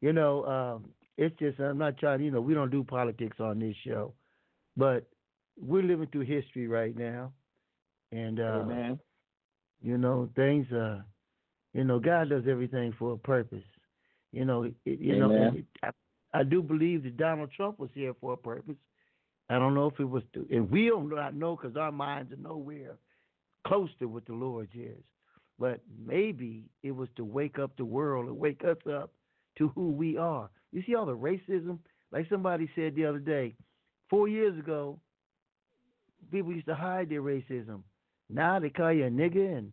You 0.00 0.12
know, 0.12 0.44
um, 0.44 0.90
it's 1.16 1.36
just 1.38 1.58
I'm 1.60 1.78
not 1.78 1.98
trying. 1.98 2.22
You 2.22 2.30
know, 2.30 2.40
we 2.40 2.54
don't 2.54 2.70
do 2.70 2.84
politics 2.84 3.38
on 3.40 3.58
this 3.58 3.76
show, 3.86 4.12
but 4.76 5.06
we're 5.60 5.82
living 5.82 6.08
through 6.08 6.22
history 6.22 6.66
right 6.66 6.96
now, 6.96 7.32
and 8.12 8.40
uh, 8.40 8.64
you 9.82 9.98
know 9.98 10.28
things. 10.36 10.70
Uh, 10.72 11.00
you 11.72 11.84
know, 11.84 11.98
God 11.98 12.30
does 12.30 12.44
everything 12.48 12.94
for 12.98 13.12
a 13.12 13.16
purpose. 13.16 13.64
You 14.32 14.44
know, 14.44 14.64
it, 14.64 14.74
you 14.84 15.18
know, 15.18 15.30
it, 15.54 15.64
I, 15.82 16.40
I 16.40 16.42
do 16.42 16.62
believe 16.62 17.04
that 17.04 17.16
Donald 17.16 17.50
Trump 17.56 17.78
was 17.78 17.90
here 17.94 18.14
for 18.20 18.32
a 18.32 18.36
purpose. 18.36 18.76
I 19.48 19.58
don't 19.58 19.74
know 19.74 19.88
if 19.88 20.00
it 20.00 20.08
was 20.08 20.22
to, 20.34 20.46
and 20.50 20.70
we 20.70 20.86
don't 20.86 21.08
not 21.08 21.34
know 21.34 21.56
because 21.56 21.76
our 21.76 21.92
minds 21.92 22.32
are 22.32 22.36
nowhere 22.36 22.96
close 23.66 23.90
to 23.98 24.06
what 24.06 24.26
the 24.26 24.32
Lord's 24.32 24.74
is. 24.74 25.02
But 25.58 25.80
maybe 26.04 26.64
it 26.82 26.92
was 26.92 27.08
to 27.16 27.24
wake 27.24 27.58
up 27.58 27.76
the 27.76 27.84
world 27.84 28.26
and 28.26 28.38
wake 28.38 28.62
us 28.64 28.76
up 28.90 29.10
to 29.58 29.68
who 29.68 29.90
we 29.90 30.16
are. 30.16 30.50
You 30.72 30.82
see 30.86 30.94
all 30.94 31.06
the 31.06 31.16
racism? 31.16 31.78
Like 32.10 32.26
somebody 32.28 32.68
said 32.74 32.94
the 32.94 33.06
other 33.06 33.18
day, 33.18 33.54
four 34.10 34.28
years 34.28 34.58
ago, 34.58 34.98
people 36.30 36.52
used 36.52 36.66
to 36.66 36.74
hide 36.74 37.08
their 37.08 37.22
racism. 37.22 37.82
Now 38.30 38.58
they 38.58 38.70
call 38.70 38.92
you 38.92 39.06
a 39.06 39.10
nigger 39.10 39.58
and 39.58 39.72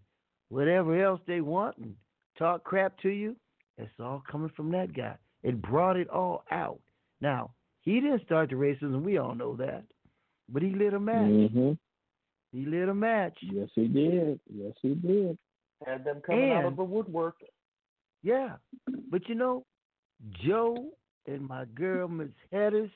whatever 0.50 1.02
else 1.04 1.22
they 1.26 1.42
want 1.42 1.78
and 1.78 1.96
talk 2.38 2.64
crap 2.64 2.98
to 3.00 3.10
you. 3.10 3.36
It's 3.78 3.90
all 4.00 4.24
coming 4.30 4.52
from 4.56 4.72
that 4.72 4.94
guy. 4.96 5.16
It 5.44 5.62
brought 5.62 5.98
it 5.98 6.10
all 6.10 6.44
out. 6.52 6.80
Now, 7.22 7.52
he 7.82 8.00
didn't 8.00 8.26
start 8.26 8.50
the 8.50 8.56
racism, 8.56 9.02
we 9.02 9.18
all 9.18 9.34
know 9.34 9.56
that. 9.56 9.84
But 10.50 10.62
he 10.62 10.70
lit 10.70 10.94
a 10.94 11.00
match. 11.00 11.30
Mm-hmm. 11.30 11.72
He 12.52 12.66
lit 12.66 12.90
a 12.90 12.94
match. 12.94 13.38
Yes, 13.42 13.70
he 13.74 13.88
did. 13.88 14.40
Yes, 14.54 14.74
he 14.82 14.94
did. 14.96 15.38
Had 15.86 16.04
them 16.04 16.22
coming 16.22 16.52
out 16.52 16.60
of 16.66 16.66
And- 16.70 16.78
the 16.78 16.84
woodwork. 16.84 17.36
Yeah. 18.24 18.58
But 19.10 19.28
you 19.28 19.36
know, 19.36 19.66
Joe 20.44 20.92
and 21.28 21.48
my 21.48 21.66
girl 21.66 22.08
Miss 22.08 22.30
Hedges, 22.52 22.92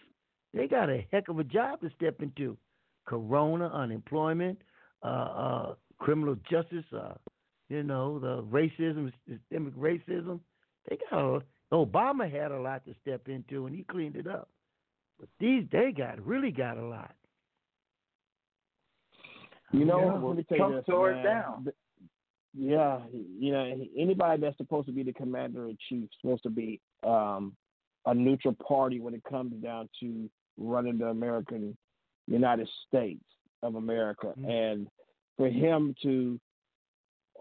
they 0.54 0.68
got 0.68 0.90
a 0.90 1.06
heck 1.12 1.28
of 1.30 1.40
a 1.40 1.44
job 1.44 1.82
to 1.82 1.90
step 1.92 2.22
into. 2.22 2.58
Corona, 3.08 3.68
unemployment, 3.68 4.60
uh, 5.04 5.08
uh, 5.08 5.76
criminal 6.00 6.36
justice, 6.50 6.86
uh, 6.94 7.14
you 7.70 7.84
know, 7.84 8.18
the 8.20 8.42
racism, 8.44 9.12
systemic 9.28 9.76
racism. 9.76 10.40
They 10.90 10.98
got 11.10 11.20
a, 11.20 11.42
Obama 11.72 12.32
had 12.32 12.52
a 12.52 12.60
lot 12.60 12.84
to 12.86 12.94
step 13.02 13.28
into 13.28 13.66
and 13.68 13.76
he 13.76 13.84
cleaned 13.84 14.16
it 14.16 14.28
up. 14.28 14.50
But 15.20 15.30
these 15.40 15.66
they 15.72 15.92
got 15.92 16.24
really 16.26 16.52
got 16.52 16.78
a 16.78 16.86
lot. 16.86 17.16
You 19.72 19.86
know, 19.86 20.00
Yeah, 20.00 20.12
let 20.14 20.22
well, 20.22 20.34
me 20.34 20.44
tell 20.44 20.70
you 20.70 20.76
this, 20.78 20.86
tore 20.86 21.12
it 21.12 21.16
man. 21.16 21.26
down. 21.26 21.68
Yeah, 22.58 23.00
you 23.12 23.52
know, 23.52 23.86
anybody 23.98 24.42
that's 24.42 24.58
supposed 24.58 24.88
to 24.88 24.94
be 24.94 25.04
the 25.04 25.12
commander 25.12 25.68
in 25.68 25.78
chief 25.90 26.08
supposed 26.22 26.44
to 26.44 26.50
be 26.50 26.80
um, 27.04 27.56
a 28.06 28.14
neutral 28.14 28.56
party 28.66 29.00
when 29.02 29.14
it 29.14 29.24
comes 29.30 29.54
down 29.62 29.90
to 30.00 30.30
running 30.58 30.98
the 30.98 31.08
American 31.08 31.76
United 32.28 32.70
States 32.88 33.24
of 33.62 33.76
America, 33.76 34.34
and 34.48 34.88
for 35.36 35.50
him 35.50 35.96
to 36.04 36.40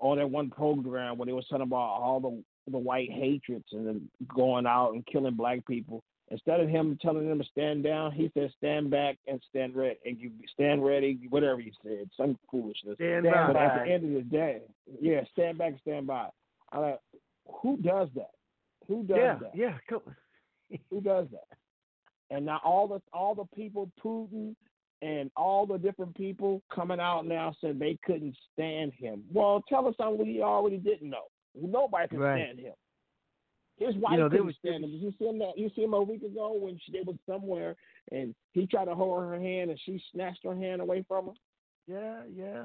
on 0.01 0.19
that 0.19 0.29
one 0.29 0.51
program 0.51 1.17
when 1.17 1.29
they 1.29 1.33
was 1.33 1.47
talking 1.49 1.63
about 1.63 2.01
all 2.01 2.19
the 2.21 2.73
the 2.73 2.79
white 2.79 3.11
hatreds 3.13 3.69
and 3.73 4.01
going 4.35 4.67
out 4.67 4.95
and 4.95 5.07
killing 5.07 5.35
black 5.35 5.65
people. 5.67 6.03
Instead 6.35 6.59
of 6.59 6.69
him 6.69 6.99
telling 7.01 7.29
them 7.29 7.39
to 7.39 7.45
stand 7.45 7.85
down, 7.85 8.11
he 8.11 8.29
said 8.35 8.53
stand 8.59 8.91
back 8.91 9.17
and 9.29 9.41
stand 9.49 9.77
ready 9.77 9.97
and 10.05 10.19
you 10.19 10.33
stand 10.53 10.85
ready, 10.85 11.17
whatever 11.31 11.61
he 11.61 11.73
said, 11.81 12.11
some 12.17 12.37
foolishness. 12.51 12.97
Stand 12.97 13.23
but 13.23 13.53
by. 13.53 13.65
at 13.65 13.85
the 13.85 13.93
end 13.93 14.05
of 14.05 14.25
the 14.25 14.37
day, 14.37 14.63
yeah, 15.01 15.21
stand 15.33 15.59
back 15.59 15.69
and 15.69 15.81
stand 15.83 16.09
by. 16.09 16.29
I 16.73 16.79
like, 16.79 17.01
who 17.63 17.77
does 17.77 18.09
that? 18.17 18.33
Who 18.89 19.05
does 19.05 19.17
yeah, 19.17 19.39
that? 19.43 19.53
yeah, 19.55 19.79
come 19.89 20.01
Who 20.91 21.01
does 21.01 21.29
that? 21.31 21.57
And 22.31 22.47
now 22.47 22.61
all 22.65 22.89
the 22.89 23.01
all 23.13 23.37
the 23.37 23.45
people, 23.55 23.89
Putin 24.05 24.57
and 25.01 25.31
all 25.37 25.67
the 25.67 25.79
different 25.79 26.17
people 26.17 26.63
coming 26.75 26.99
out 26.99 27.27
now 27.27 27.55
said 27.61 27.79
they 27.79 27.97
couldn't 28.05 28.37
stand 28.53 28.93
him. 28.93 29.23
Well, 29.33 29.63
tell 29.69 29.87
us 29.87 29.95
something 29.99 30.27
we 30.27 30.43
already 30.43 30.79
didn't 30.79 31.11
know. 31.11 31.27
Nobody 31.55 32.09
can 32.09 32.19
Right. 32.19 32.43
stand 32.43 32.59
him. 32.59 32.75
His 33.79 33.95
wife 33.97 34.19
know, 34.19 34.29
couldn't 34.31 34.47
was- 34.47 34.57
stand 34.57 34.85
him. 34.85 34.91
Did 34.91 35.01
you 35.03 35.13
see 35.19 35.25
him 35.27 35.39
that 35.41 35.57
you 35.57 35.71
see 35.75 35.83
him 35.83 35.95
a 35.95 36.03
week 36.03 36.23
ago 36.23 36.55
when 36.59 36.79
she, 36.85 36.93
they 36.93 37.01
was 37.05 37.17
somewhere 37.27 37.75
and 38.13 38.35
he 38.53 38.67
tried 38.67 38.85
to 38.87 38.95
hold 38.95 39.23
her 39.23 39.39
hand 39.39 39.71
and 39.71 39.81
she 39.85 40.01
snatched 40.13 40.45
her 40.45 40.55
hand 40.55 40.81
away 40.81 41.05
from 41.09 41.27
him. 41.29 41.35
Yeah, 41.87 42.21
yeah. 42.35 42.65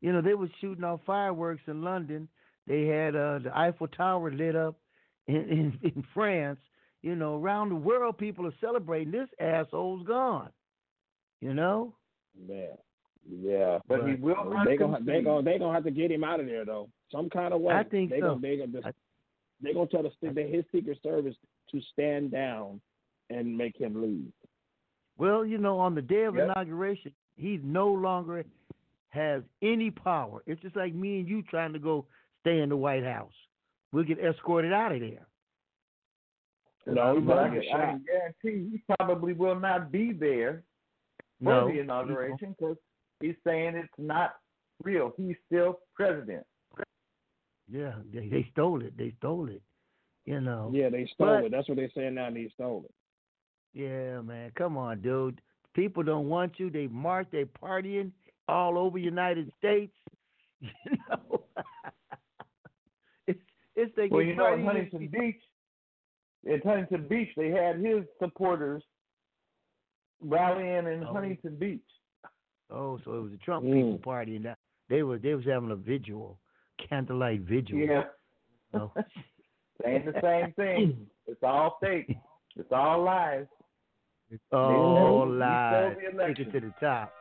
You 0.00 0.12
know, 0.12 0.20
they 0.20 0.34
were 0.34 0.48
shooting 0.60 0.84
off 0.84 1.00
fireworks 1.06 1.62
in 1.66 1.82
London. 1.82 2.28
They 2.66 2.84
had 2.86 3.16
uh, 3.16 3.38
the 3.38 3.50
Eiffel 3.54 3.88
Tower 3.88 4.30
lit 4.30 4.54
up 4.56 4.76
in, 5.26 5.36
in, 5.36 5.78
in 5.82 6.04
France. 6.12 6.58
You 7.02 7.14
know, 7.14 7.40
around 7.40 7.68
the 7.70 7.76
world, 7.76 8.18
people 8.18 8.46
are 8.46 8.54
celebrating. 8.60 9.12
This 9.12 9.28
asshole's 9.40 10.06
gone. 10.06 10.50
You 11.40 11.54
know? 11.54 11.94
Yeah. 12.48 12.74
Yeah, 13.28 13.78
But 13.88 14.06
he 14.06 14.14
will 14.14 14.36
not 14.44 14.66
They 14.66 14.76
gonna 14.76 14.98
they 15.00 15.14
concede. 15.14 15.24
gonna 15.24 15.42
they 15.42 15.58
gonna 15.58 15.74
have 15.74 15.82
to 15.82 15.90
get 15.90 16.12
him 16.12 16.22
out 16.22 16.38
of 16.38 16.46
there 16.46 16.64
though, 16.64 16.88
some 17.10 17.28
kind 17.28 17.52
of 17.52 17.60
way. 17.60 17.74
I 17.74 17.82
think 17.82 18.10
they 18.10 18.20
so. 18.20 18.36
Gonna, 18.36 18.40
they 18.40 18.56
gonna 18.56 18.92
they 19.60 19.72
gonna 19.72 19.86
tell 19.86 20.02
the 20.02 20.12
the- 20.20 20.42
his 20.42 20.64
Secret 20.72 21.00
Service 21.02 21.36
to 21.70 21.80
stand 21.92 22.30
down 22.30 22.80
and 23.30 23.56
make 23.56 23.76
him 23.76 24.00
leave. 24.00 24.32
Well, 25.18 25.44
you 25.44 25.58
know, 25.58 25.78
on 25.78 25.94
the 25.94 26.02
day 26.02 26.24
of 26.24 26.36
Yep. 26.36 26.44
inauguration, 26.50 27.14
he 27.36 27.58
no 27.58 27.90
longer 27.92 28.44
has 29.08 29.42
any 29.62 29.90
power. 29.90 30.42
It's 30.46 30.60
just 30.60 30.76
like 30.76 30.92
me 30.94 31.20
and 31.20 31.28
you 31.28 31.42
trying 31.42 31.72
to 31.72 31.78
go 31.78 32.06
stay 32.40 32.60
in 32.60 32.68
the 32.68 32.76
White 32.76 33.04
House. 33.04 33.32
We'll 33.92 34.04
get 34.04 34.18
escorted 34.18 34.72
out 34.72 34.92
of 34.92 35.00
there. 35.00 35.26
No, 36.86 37.20
but 37.20 37.38
I 37.38 37.54
he's 37.54 37.68
can, 37.68 37.80
I 37.80 37.86
can 37.86 38.04
guarantee 38.04 38.70
he 38.70 38.94
probably 38.96 39.32
will 39.32 39.58
not 39.58 39.90
be 39.90 40.12
there 40.12 40.62
for 41.38 41.44
No, 41.44 41.68
the 41.68 41.80
inauguration 41.80 42.54
because 42.58 42.76
he's 43.20 43.34
saying 43.44 43.74
it's 43.74 43.92
not 43.98 44.36
real. 44.84 45.12
He's 45.16 45.36
still 45.46 45.80
president. 45.94 46.46
Yeah, 47.70 47.92
they, 48.12 48.28
they 48.28 48.46
stole 48.52 48.82
it. 48.82 48.96
They 48.96 49.12
stole 49.18 49.48
it. 49.48 49.62
You 50.24 50.40
know. 50.40 50.70
Yeah, 50.74 50.88
they 50.88 51.08
stole 51.14 51.26
But- 51.38 51.44
it. 51.46 51.50
That's 51.52 51.68
what 51.68 51.76
they're 51.76 51.90
saying 51.94 52.14
now. 52.14 52.30
They 52.30 52.48
stole 52.54 52.84
it. 52.84 52.94
Yeah, 53.78 54.20
man. 54.22 54.50
Come 54.56 54.76
on, 54.76 55.00
dude. 55.02 55.40
People 55.74 56.02
don't 56.02 56.28
want 56.28 56.58
you. 56.58 56.70
They 56.70 56.86
march. 56.86 57.26
They 57.30 57.44
partying 57.44 58.10
all 58.48 58.78
over 58.78 58.98
United 58.98 59.50
States. 59.58 59.92
You 60.62 60.96
know. 61.10 61.42
it's 63.26 63.38
it's 63.76 63.94
they 63.96 64.08
Well, 64.10 64.22
you 64.22 64.34
know, 64.34 64.54
in. 64.54 64.64
Huntington 64.64 65.08
Beach, 65.12 65.40
in 66.44 66.60
Huntington 66.64 67.06
Beach, 67.08 67.28
they 67.36 67.50
had 67.50 67.76
his 67.78 68.04
supporters 68.18 68.82
rallying 70.22 70.86
in 70.86 71.04
Oh. 71.06 71.12
Huntington 71.12 71.56
Beach. 71.56 71.80
Oh, 72.70 72.98
so 73.04 73.14
it 73.18 73.20
was 73.20 73.30
the 73.32 73.36
Trump 73.38 73.64
Mm. 73.66 73.72
people 73.74 73.98
partying. 73.98 74.42
That 74.44 74.58
they 74.88 75.02
were 75.02 75.18
they 75.18 75.34
was 75.34 75.44
having 75.44 75.70
a 75.70 75.76
vigil, 75.76 76.38
candlelight 76.88 77.40
vigil. 77.40 77.78
Yeah. 77.78 78.04
Saying 79.82 80.04
the 80.12 80.20
same 80.22 80.52
thing. 80.54 81.06
It's 81.26 81.42
all 81.42 81.78
fake. 81.80 82.16
It's 82.56 82.72
all 82.72 83.02
lies. 83.02 83.46
It's 84.30 84.42
they 84.50 84.58
lies. 84.58 85.96
Take 86.28 86.46
it 86.46 86.52
to 86.52 86.60
the 86.60 86.74
top. 86.80 87.12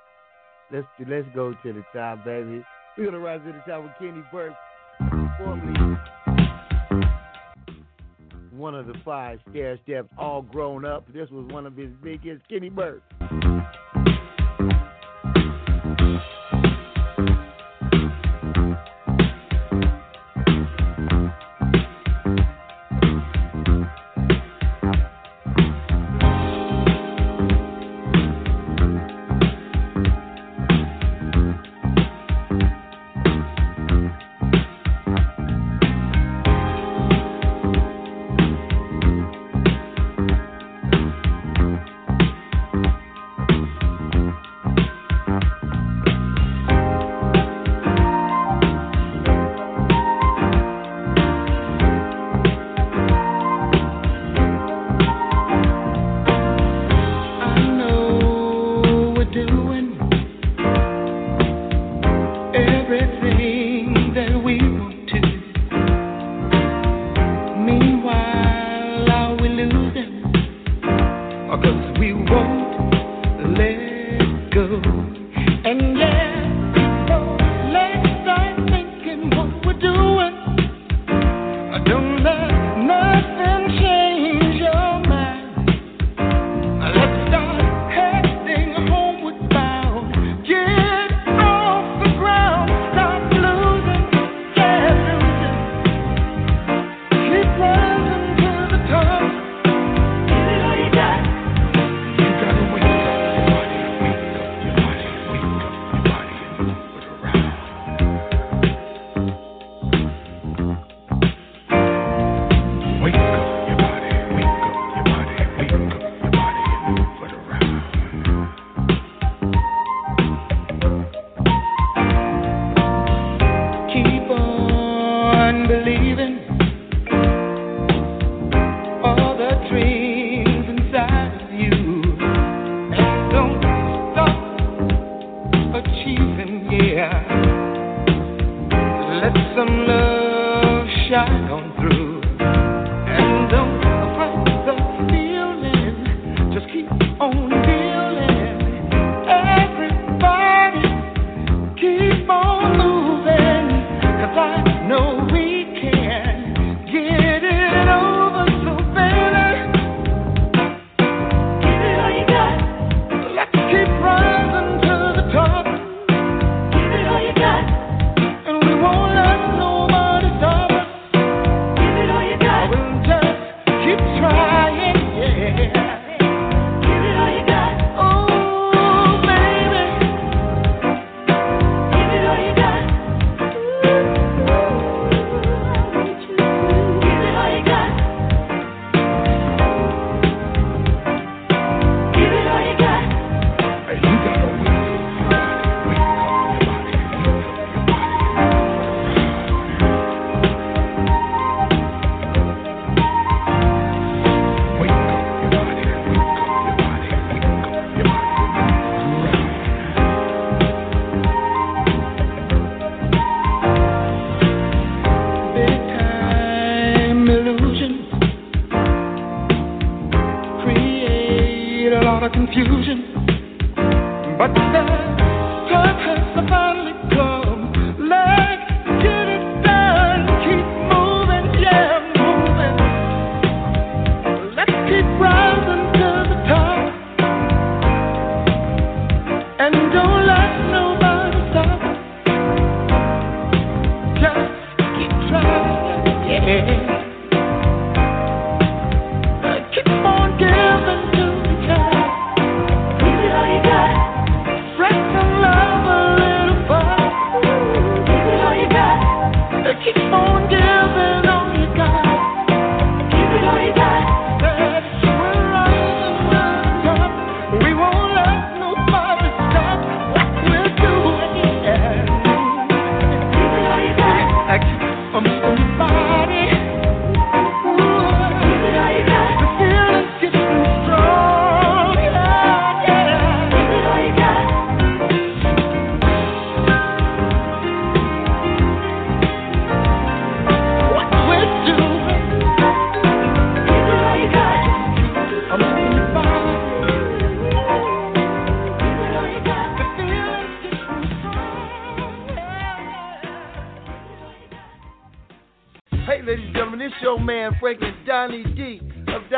Let's 0.72 0.88
let's 1.08 1.28
go 1.36 1.51
to 1.51 1.74
the 1.74 1.84
top, 1.93 2.26
baby. 2.26 2.64
We're 2.97 3.06
gonna 3.06 3.20
rise 3.20 3.41
to 3.45 3.51
the 3.51 3.72
top 3.72 3.84
with 3.84 3.91
Keni 4.01 4.24
Burke, 4.32 4.53
formerly 5.38 5.97
one 8.56 8.74
of 8.74 8.88
the 8.88 8.95
five 9.03 9.39
Stairsteps, 9.49 10.08
all 10.18 10.41
grown 10.41 10.86
up. 10.86 11.12
This 11.14 11.30
was 11.30 11.45
one 11.51 11.66
of 11.66 11.76
his 11.76 11.89
biggest, 12.01 12.41
Keni 12.49 12.74
Burke. 12.74 13.03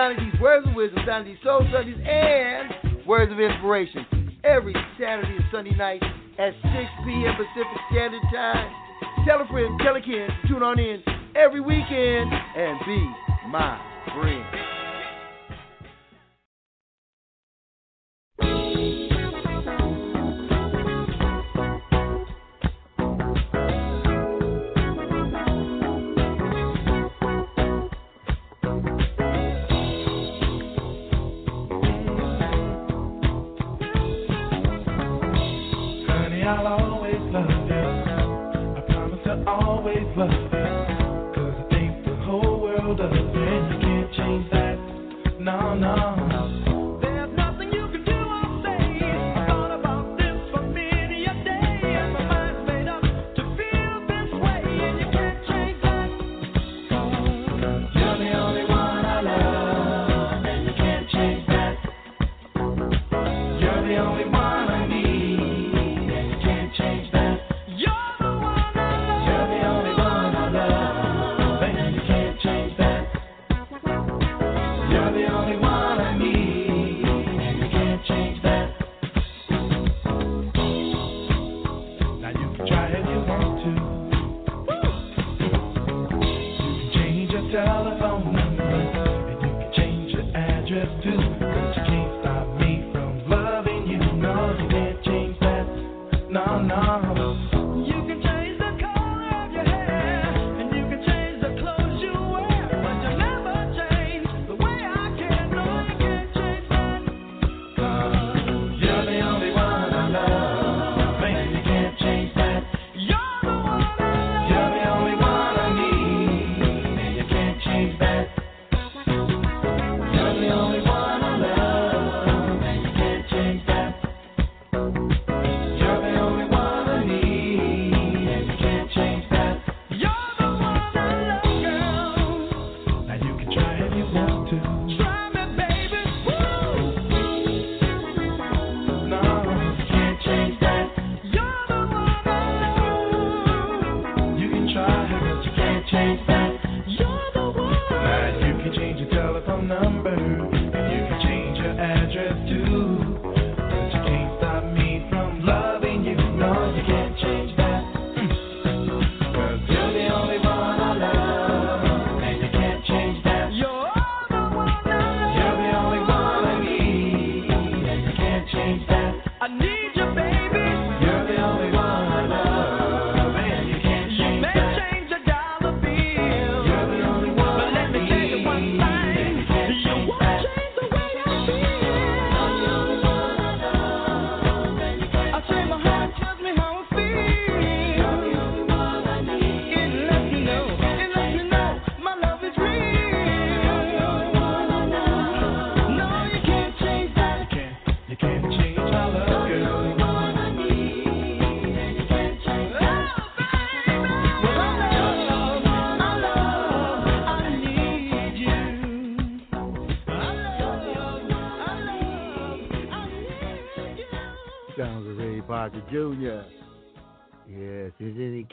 Sunday's 0.08 0.39
Words 0.39 0.66
of 0.66 0.74
Wisdom, 0.74 1.03
Sunday's 1.05 1.38
Soul 1.43 1.68
Sundays, 1.70 1.97
and 2.08 3.05
Words 3.05 3.30
of 3.30 3.39
Inspiration. 3.41 4.05
Every 4.41 4.74
Saturday 4.97 5.36
and 5.36 5.43
Sunday 5.51 5.76
night 5.76 6.01
at 6.39 6.53
6 6.64 6.64
p.m. 7.03 7.36
Pacific 7.36 7.78
Standard 7.91 8.22
Time. 8.34 8.72
Tell 9.28 9.41
a 9.41 9.47
friend, 9.47 9.78
tell 9.84 9.97
a 9.97 10.01
kid, 10.01 10.30
tune 10.47 10.64
on 10.64 10.80
in 10.80 11.03
every 11.36 11.60
weekend 11.60 12.32
and 12.32 12.80
be 12.86 13.12
my 13.49 13.82
friend. 14.16 14.57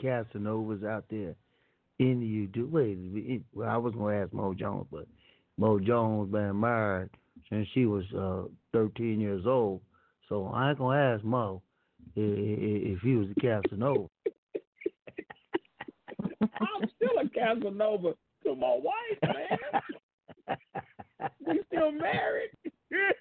Casanovas 0.05 0.85
out 0.87 1.05
there? 1.09 1.35
Any 1.99 2.25
you 2.25 2.47
do? 2.47 2.67
Wait, 2.67 2.97
it- 3.01 3.41
well, 3.53 3.69
I 3.69 3.77
was 3.77 3.93
going 3.93 4.15
to 4.15 4.23
ask 4.23 4.33
Mo 4.33 4.53
Jones, 4.53 4.87
but 4.91 5.07
Mo 5.57 5.79
Jones 5.79 6.31
been 6.31 6.59
married 6.59 7.09
since 7.49 7.67
she 7.73 7.85
was 7.85 8.03
uh, 8.13 8.43
13 8.73 9.19
years 9.19 9.45
old, 9.45 9.81
so 10.29 10.47
I 10.47 10.69
ain't 10.69 10.77
going 10.77 10.97
to 10.97 11.03
ask 11.03 11.23
Mo 11.23 11.61
i- 12.17 12.19
i- 12.19 12.83
if 12.93 12.99
he 13.01 13.15
was 13.15 13.27
a 13.31 13.39
Casanova. 13.39 14.09
I'm 16.41 16.89
still 16.95 17.17
a 17.21 17.29
Casanova 17.29 18.13
to 18.43 18.55
my 18.55 18.77
wife, 18.81 19.19
man. 20.47 20.57
we 21.47 21.61
still 21.67 21.91
married. 21.91 22.49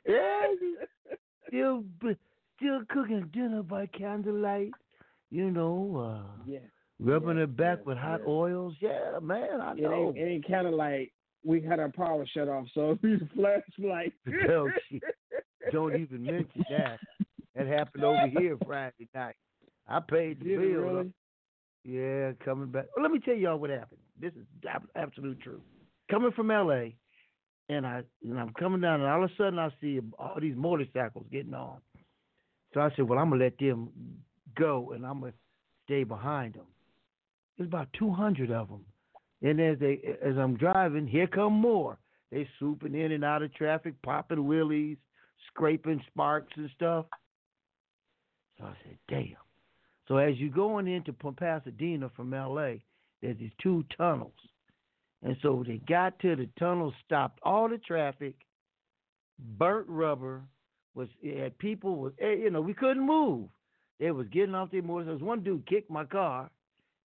Yeah. 0.06 0.46
still, 1.48 1.84
still 2.56 2.80
cooking 2.88 3.30
dinner 3.32 3.62
by 3.62 3.86
candlelight. 3.86 4.72
You 5.30 5.50
know, 5.50 6.24
uh, 6.36 6.42
Yeah. 6.46 6.58
Rubbing 7.00 7.38
it 7.38 7.56
back 7.56 7.84
with 7.86 7.98
hot 7.98 8.20
oils. 8.26 8.74
Yeah, 8.80 9.18
man, 9.22 9.60
I 9.60 9.74
know. 9.74 10.08
ain't, 10.08 10.16
it 10.16 10.20
ain't 10.20 10.48
kind 10.48 10.66
of 10.66 10.74
like 10.74 11.12
we 11.44 11.60
had 11.60 11.78
our 11.78 11.90
power 11.90 12.24
shut 12.32 12.48
off, 12.48 12.66
so 12.74 12.98
we 13.02 13.18
flashlight. 13.34 14.12
Hell, 14.46 14.68
shit. 14.90 15.02
Don't 15.72 15.94
even 16.00 16.24
mention 16.24 16.64
that. 16.70 16.98
That 17.54 17.66
happened 17.68 18.04
over 18.04 18.26
here 18.36 18.56
Friday 18.66 19.08
night. 19.14 19.36
I 19.86 20.00
paid 20.00 20.40
the 20.40 20.44
Did 20.44 20.60
bill. 20.60 20.80
Uh, 20.80 20.92
really? 20.92 21.12
Yeah, 21.84 22.32
coming 22.44 22.68
back. 22.68 22.86
Well, 22.96 23.04
let 23.04 23.12
me 23.12 23.20
tell 23.20 23.34
y'all 23.34 23.58
what 23.58 23.70
happened. 23.70 24.00
This 24.20 24.32
is 24.32 24.46
absolute 24.96 25.40
truth. 25.40 25.60
Coming 26.10 26.32
from 26.32 26.50
L.A., 26.50 26.96
and 27.68 27.86
I 27.86 28.02
and 28.22 28.38
I'm 28.38 28.52
coming 28.58 28.80
down, 28.80 29.00
and 29.00 29.08
all 29.08 29.24
of 29.24 29.30
a 29.30 29.34
sudden 29.36 29.58
I 29.58 29.70
see 29.80 30.00
all 30.18 30.36
these 30.40 30.56
motorcycles 30.56 31.26
getting 31.30 31.54
on. 31.54 31.78
So 32.72 32.80
I 32.80 32.90
said, 32.96 33.08
well, 33.08 33.18
I'm 33.18 33.30
gonna 33.30 33.44
let 33.44 33.58
them 33.58 33.90
go, 34.56 34.92
and 34.94 35.06
I'm 35.06 35.20
gonna 35.20 35.32
stay 35.84 36.04
behind 36.04 36.54
them. 36.54 36.66
There's 37.56 37.68
about 37.68 37.88
200 37.98 38.50
of 38.50 38.68
them, 38.68 38.84
and 39.42 39.60
as 39.60 39.78
they 39.78 40.00
as 40.22 40.36
I'm 40.36 40.56
driving, 40.56 41.06
here 41.06 41.26
come 41.26 41.52
more. 41.52 41.98
They 42.30 42.48
swooping 42.58 42.94
in 42.94 43.12
and 43.12 43.24
out 43.24 43.42
of 43.42 43.54
traffic, 43.54 43.94
popping 44.02 44.38
wheelies, 44.38 44.96
scraping 45.46 46.02
sparks 46.08 46.52
and 46.56 46.68
stuff. 46.74 47.06
So 48.58 48.64
I 48.64 48.74
said, 48.82 48.98
damn. 49.08 49.36
So 50.08 50.16
as 50.16 50.36
you're 50.36 50.50
going 50.50 50.88
into 50.88 51.12
Pasadena 51.12 52.10
from 52.16 52.32
LA, 52.32 52.74
there's 53.22 53.38
these 53.38 53.52
two 53.62 53.84
tunnels. 53.96 54.32
And 55.22 55.36
so 55.42 55.64
they 55.66 55.80
got 55.88 56.18
to 56.20 56.36
the 56.36 56.48
tunnel, 56.58 56.92
stopped 57.06 57.40
all 57.42 57.68
the 57.68 57.78
traffic, 57.78 58.34
burnt 59.58 59.88
rubber, 59.88 60.42
was 60.94 61.08
had 61.24 61.56
people 61.58 61.96
was 61.96 62.12
eh, 62.20 62.34
you 62.34 62.50
know, 62.50 62.60
we 62.60 62.74
couldn't 62.74 63.04
move. 63.04 63.48
They 63.98 64.10
was 64.10 64.26
getting 64.28 64.54
off 64.54 64.70
their 64.70 64.82
motorcycles. 64.82 65.22
One 65.22 65.42
dude 65.42 65.66
kicked 65.66 65.90
my 65.90 66.04
car, 66.04 66.50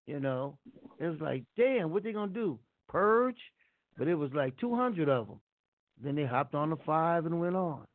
you 0.09 0.19
know. 0.19 0.57
It 0.99 1.07
was 1.07 1.21
like, 1.21 1.43
damn, 1.55 1.91
what 1.91 2.03
they 2.03 2.11
gonna 2.11 2.31
do? 2.31 2.57
Purge? 2.87 3.37
But 3.97 4.07
it 4.07 4.15
was 4.15 4.31
like 4.33 4.57
two 4.57 4.75
hundred 4.75 5.07
of 5.07 5.27
them. 5.27 5.39
Then 6.03 6.15
they 6.15 6.25
hopped 6.25 6.55
on 6.55 6.71
the 6.71 6.77
five 6.85 7.25
and 7.25 7.39
went 7.39 7.55
on. 7.55 7.85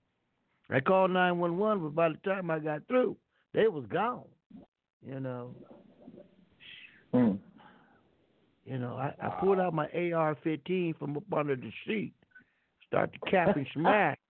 I 0.70 0.80
called 0.80 1.10
nine 1.10 1.38
one 1.38 1.58
one, 1.58 1.80
but 1.80 1.94
by 1.94 2.10
the 2.10 2.18
time 2.24 2.50
I 2.50 2.60
got 2.60 2.86
through, 2.86 3.16
they 3.52 3.66
was 3.66 3.84
gone. 3.90 4.24
You 5.06 5.20
know. 5.20 5.54
You 7.12 8.78
know, 8.78 8.96
I, 8.96 9.14
I 9.20 9.28
pulled 9.40 9.60
out 9.60 9.74
my 9.74 9.88
AR 10.14 10.36
fifteen 10.42 10.94
from 10.98 11.16
up 11.16 11.24
under 11.36 11.56
the 11.56 11.70
seat, 11.86 12.14
start 12.86 13.12
to 13.12 13.30
cap 13.30 13.56
and 13.56 13.66
smack. 13.74 14.18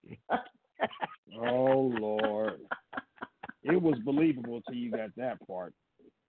Oh 1.37 1.91
Lord, 1.99 2.61
it 3.63 3.81
was 3.81 3.95
believable 4.05 4.61
till 4.61 4.77
you 4.77 4.89
got 4.89 5.09
that 5.17 5.37
part. 5.45 5.73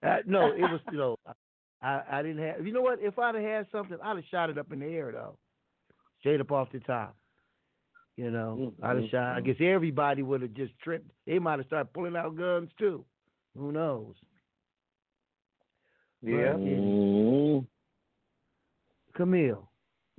Uh, 0.05 0.17
no, 0.27 0.49
it 0.49 0.63
was 0.63 0.81
you 0.91 0.99
know, 0.99 1.17
I 1.83 2.03
I 2.11 2.23
didn't 2.23 2.43
have. 2.47 2.67
You 2.67 2.73
know 2.73 2.83
what? 2.83 3.01
If 3.01 3.19
I'd 3.19 3.35
have 3.35 3.45
had 3.45 3.67
something, 3.71 3.99
I'd 4.03 4.17
have 4.17 4.25
shot 4.31 4.51
it 4.51 4.59
up 4.59 4.73
in 4.73 4.81
the 4.81 4.87
air 4.87 5.13
though, 5.13 5.37
straight 6.21 6.41
up 6.41 6.51
off 6.53 6.73
the 6.73 6.81
top. 6.81 7.17
You 8.17 8.31
know, 8.31 8.73
I'd 8.83 8.97
have 8.97 9.11
shot. 9.11 9.37
I 9.37 9.41
guess 9.43 9.57
everybody 9.61 10.23
would 10.23 10.41
have 10.43 10.55
just 10.55 10.73
tripped. 10.83 11.11
They 11.27 11.39
might 11.39 11.59
have 11.59 11.67
started 11.67 11.93
pulling 11.93 12.17
out 12.17 12.37
guns 12.37 12.71
too. 12.79 13.05
Who 13.57 13.73
knows? 13.73 14.15
Yeah. 16.23 16.53
But, 16.53 16.61
Mm-hmm. 16.61 17.65
Camille, 19.17 19.69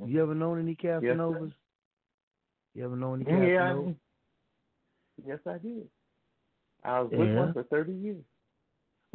you 0.05 0.21
ever 0.21 0.33
known 0.35 0.59
any. 0.59 0.75
Casanovas? 0.75 1.51
you 2.73 2.83
ever 2.83 2.95
known 2.95 3.25
any 3.27 3.51
Yeah. 3.51 3.73
Casanovas? 3.73 3.95
Yes, 5.25 5.39
I 5.47 5.57
did. 5.57 5.87
I 6.83 6.99
was 7.01 7.11
with 7.11 7.27
Yeah. 7.27 7.35
one 7.35 7.53
for 7.53 7.63
30 7.63 7.93
years. 7.93 8.23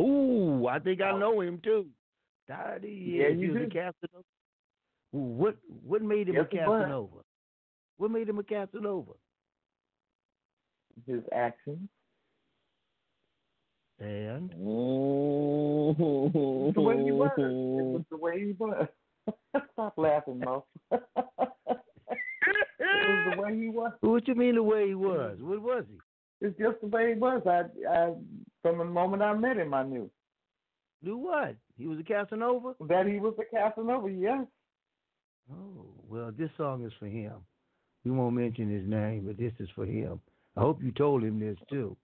Ooh, 0.01 0.67
I 0.67 0.79
think 0.81 1.01
I 1.01 1.17
know 1.19 1.41
him 1.41 1.61
too. 1.63 1.87
Thirty 2.49 3.19
Yeah, 3.19 3.29
you 3.29 3.39
he 3.39 3.49
was 3.49 3.59
do. 3.59 3.65
a 3.65 3.71
Casanova. 3.71 4.25
What 5.13 5.57
what 5.87 6.03
made 6.03 6.29
him 6.29 6.35
Yes, 6.37 6.47
a. 6.51 6.57
Casanova? 6.57 7.23
What 7.99 8.11
made 8.11 8.29
him 8.29 8.39
a 8.39 8.43
Casanova? 8.43 9.13
His 11.07 11.23
actions. 11.33 11.89
And 14.01 14.51
mm-hmm. 14.51 16.03
the 16.73 16.81
way 16.81 17.05
he 17.05 17.13
was. 17.13 17.31
It 17.39 17.43
was 17.43 18.03
the 18.11 18.17
way 18.17 18.47
he 18.47 18.53
was. 18.59 18.89
Stop 19.75 19.95
laughing, 19.97 20.41
Mo. 20.41 20.65
it 20.91 21.01
was 22.81 23.35
the 23.37 23.43
way 23.43 23.57
he 23.57 23.69
was. 23.69 23.93
what 24.01 24.27
you 24.27 24.35
mean 24.35 24.57
the 24.57 24.63
way 24.63 24.89
he 24.89 24.95
was? 24.95 25.37
What 25.41 25.63
was 25.63 25.85
he? 25.89 25.99
It's 26.47 26.59
just 26.59 26.81
the 26.81 26.89
way 26.89 27.15
he 27.15 27.19
was. 27.19 27.43
I, 27.47 27.63
I, 27.89 28.13
from 28.63 28.79
the 28.79 28.85
moment 28.85 29.23
I 29.23 29.35
met 29.35 29.57
him, 29.57 29.73
I 29.73 29.85
knew 29.85 30.11
Knew 31.03 31.17
what? 31.17 31.57
He 31.83 31.89
was 31.89 31.99
a 31.99 32.05
Casanova? 32.05 32.75
that 32.89 33.07
he 33.09 33.19
was 33.19 33.35
a 33.41 33.45
Casanova. 33.45 34.09
Yes. 34.09 34.47
Oh, 35.53 35.87
well, 36.09 36.31
this 36.39 36.49
song 36.57 36.87
is 36.87 36.93
for 37.01 37.07
him. 37.07 37.33
We 38.05 38.13
won't 38.13 38.37
mention 38.37 38.71
his 38.71 38.89
name, 38.89 39.25
but 39.27 39.37
this 39.37 39.53
is 39.59 39.69
for 39.75 39.85
him. 39.85 40.21
I 40.57 40.61
hope 40.61 40.81
you 40.81 40.93
told 40.93 41.25
him 41.25 41.41
this 41.41 41.59
too. 41.69 41.97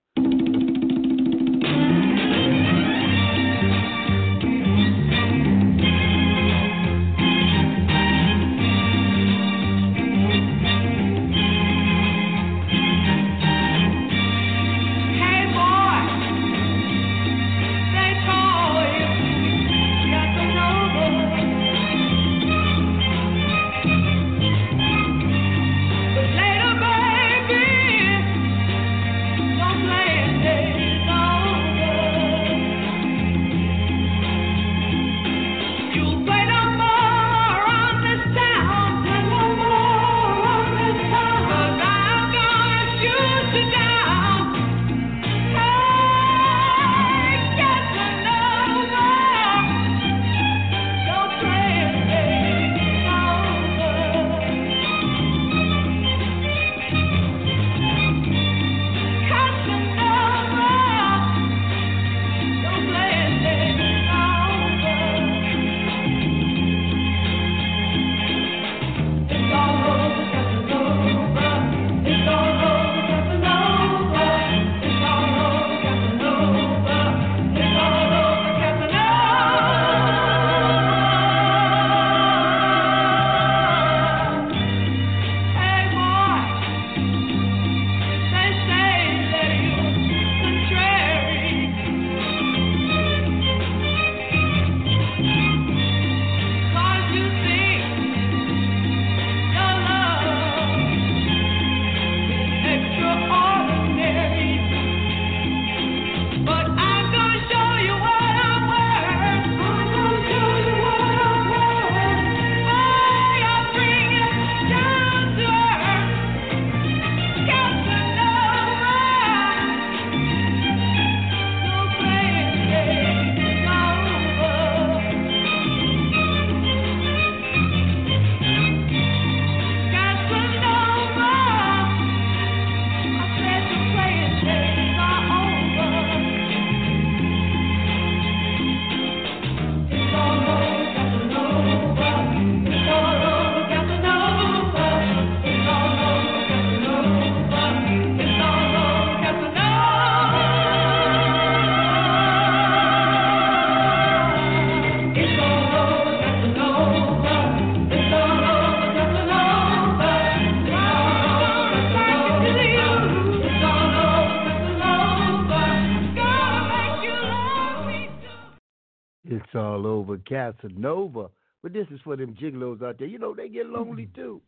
Casanova. 170.28 171.30
But 171.62 171.72
this 171.72 171.86
is 171.90 172.00
for 172.04 172.16
them 172.16 172.36
gigolos 172.40 172.82
out 172.82 172.98
there. 172.98 173.08
You 173.08 173.18
know, 173.18 173.34
they 173.34 173.48
get 173.48 173.66
lonely 173.66 174.08
too. 174.14 174.40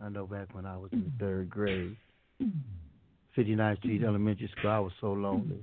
I 0.00 0.08
know 0.08 0.26
back 0.26 0.54
when 0.54 0.66
I 0.66 0.76
was 0.76 0.90
in 0.92 1.12
third 1.18 1.50
grade, 1.50 1.96
59th 3.36 3.78
Street 3.78 4.02
Elementary 4.02 4.50
School, 4.56 4.70
I 4.70 4.78
was 4.78 4.92
so 5.00 5.12
lonely. 5.12 5.62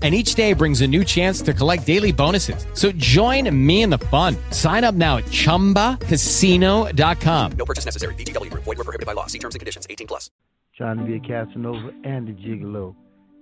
And 0.00 0.14
each 0.14 0.36
day 0.36 0.52
brings 0.52 0.80
a 0.80 0.86
new 0.86 1.04
chance 1.04 1.42
to 1.42 1.52
collect 1.52 1.84
daily 1.84 2.12
bonuses. 2.12 2.64
So 2.74 2.92
join 2.92 3.50
me 3.66 3.82
in 3.82 3.90
the 3.90 3.98
fun. 3.98 4.36
Sign 4.52 4.84
up 4.84 4.94
now 4.94 5.16
at 5.16 5.24
chumbacasino.com. 5.24 7.52
No 7.58 7.64
purchase 7.64 7.84
necessary. 7.84 8.14
VGW 8.14 8.52
Group. 8.52 8.62
Void 8.62 8.78
were 8.78 8.84
prohibited 8.84 9.06
by 9.06 9.14
law. 9.14 9.26
See 9.26 9.40
terms 9.40 9.56
and 9.56 9.60
conditions. 9.60 9.88
18 9.90 10.06
plus. 10.06 10.30
Trying 10.76 10.98
to 10.98 11.04
be 11.04 11.16
a 11.16 11.20
Casanova 11.20 11.90
and 12.04 12.28
a 12.28 12.32
gigolo. 12.32 12.94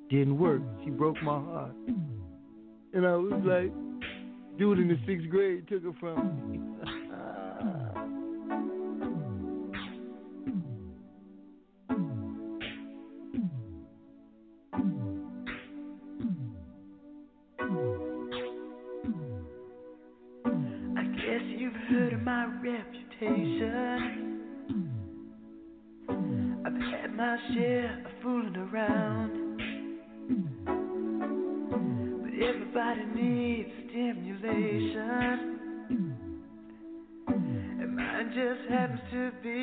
Didn't 0.09 0.39
work. 0.39 0.63
She 0.83 0.89
broke 0.91 1.23
my 1.23 1.39
heart. 1.39 1.75
And 2.95 3.07
I 3.07 3.17
was 3.17 3.43
like, 3.45 3.71
dude 4.57 4.79
in 4.79 4.89
the 4.89 4.99
sixth 5.07 5.29
grade 5.29 5.69
took 5.69 5.83
her 5.83 5.93
from 6.01 6.51
me. 6.51 6.59
share 27.55 28.03
of 28.05 28.13
fooling 28.23 28.57
around. 28.57 29.33
But 32.23 32.33
everybody 32.43 33.05
needs 33.15 33.71
stimulation. 33.89 35.35
And 37.79 37.91
mine 37.97 38.29
just 38.35 38.63
happens 38.71 39.01
to 39.13 39.23
be 39.43 39.56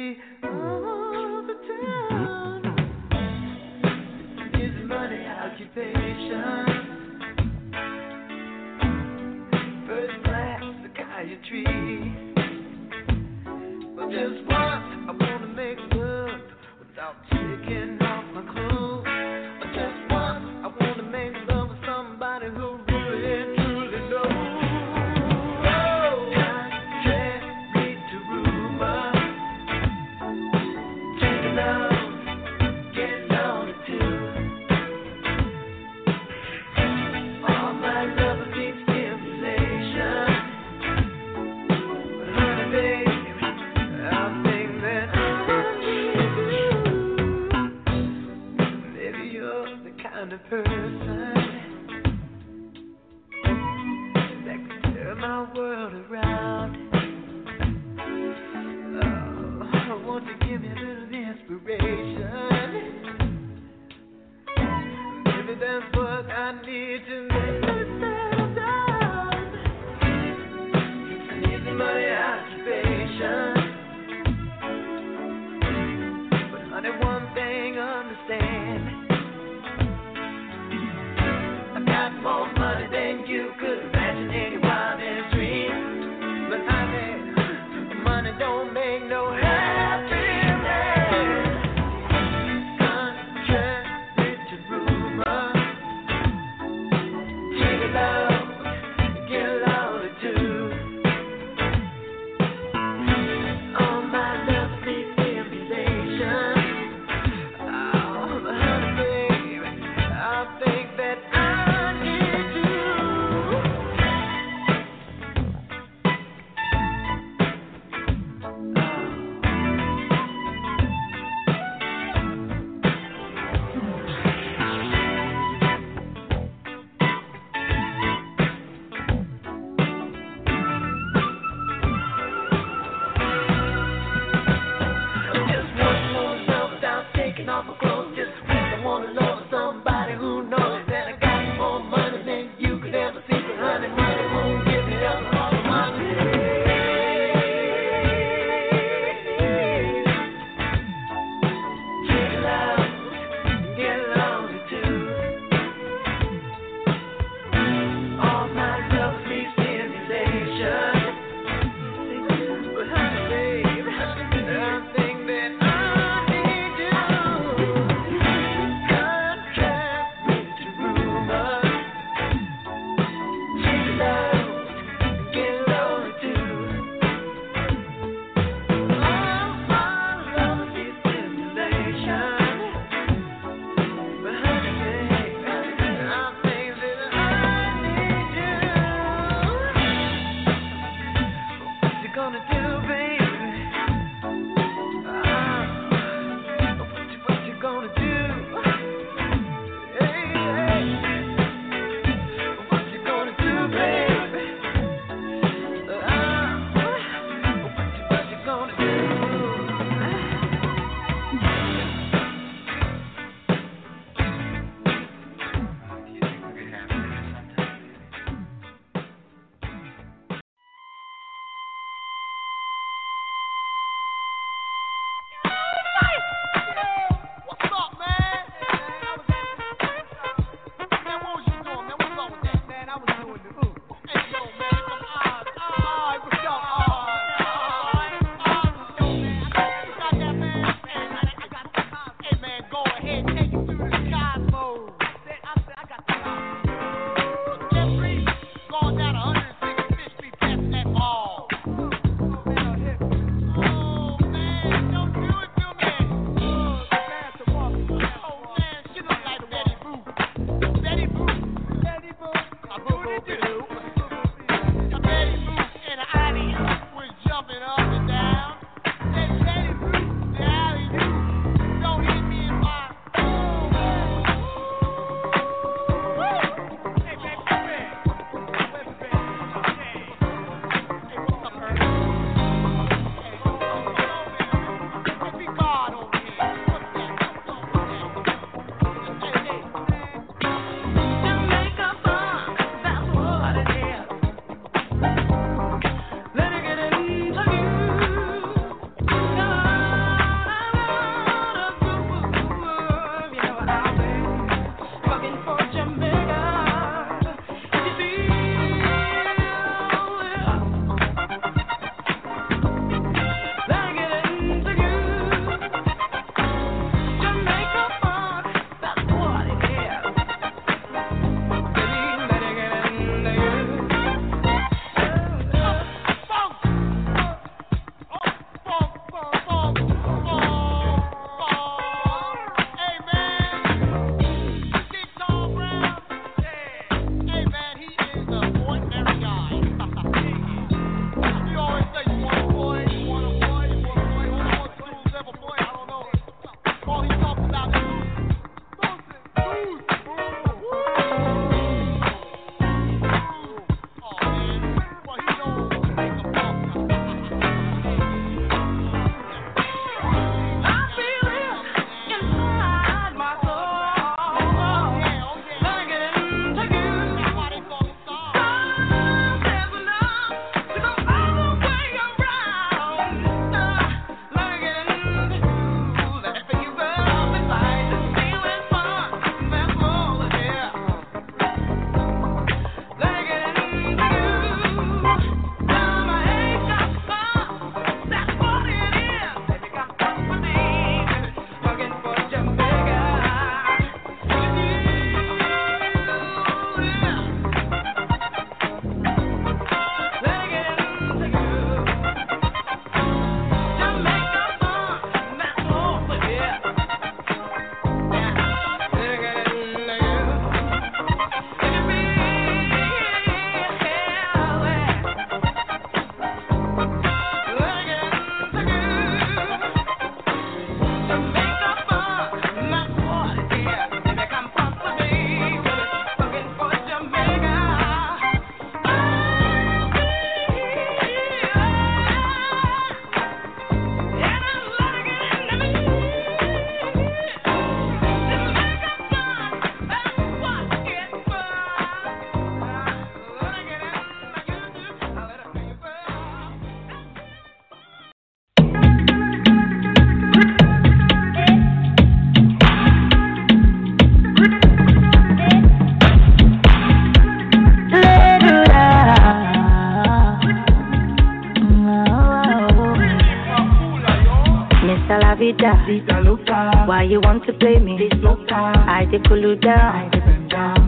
La 465.52 465.76
Vida. 465.86 466.88
Why 466.88 467.04
you 467.04 467.20
want 467.20 467.46
to 467.48 467.54
play 467.54 467.78
me? 467.78 468.10
I 468.24 469.06
dey 469.12 469.20
cool 469.28 469.38
you 469.42 469.56
down. 469.58 470.10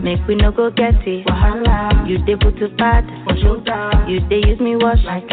Make 0.02 0.26
we 0.26 0.34
no 0.34 0.50
go 0.50 0.70
get 0.70 0.94
it. 1.06 1.26
You 2.08 2.16
dey 2.24 2.36
put 2.36 2.56
to 2.60 2.68
bad. 2.78 3.04
You 4.08 4.20
dey 4.20 4.40
use 4.48 4.58
me 4.60 4.76
wash. 4.76 5.04
Like 5.04 5.28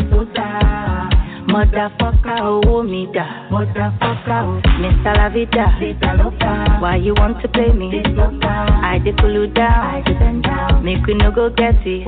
Motherfucker, 1.47 2.63
oh 2.65 2.83
me 2.83 3.07
da. 3.13 3.47
Motherfucker. 3.49 4.61
Mr. 4.81 5.15
La 5.15 5.29
Vida. 5.29 6.81
Why 6.81 6.97
you 6.97 7.13
want 7.15 7.41
to 7.43 7.47
play 7.47 7.71
me? 7.71 8.01
I 8.03 8.99
dey 9.05 9.13
cool 9.21 9.31
you 9.33 9.47
down. 9.47 10.83
Make 10.83 11.05
we 11.07 11.13
no 11.13 11.31
go 11.31 11.49
get 11.49 11.75
it. 11.85 12.07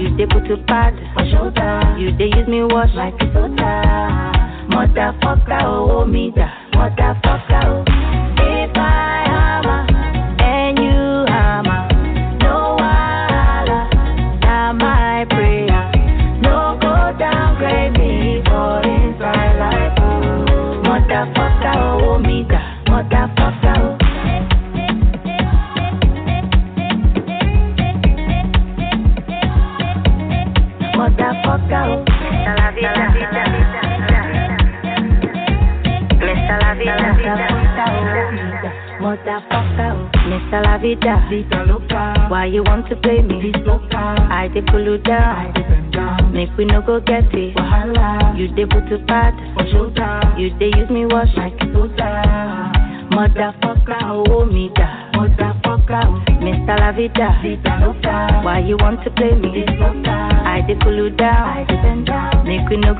You 0.00 0.16
dey 0.16 0.24
put 0.32 0.48
to 0.48 0.56
bad. 0.66 0.94
You 2.00 2.10
dey 2.16 2.30
use 2.34 2.48
me 2.48 2.62
wash. 2.64 2.88
Motherfucker, 4.72 5.62
oh 5.64 6.06
me 6.06 6.32
da. 6.34 6.61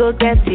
Make 0.02 0.20
we 0.46 0.51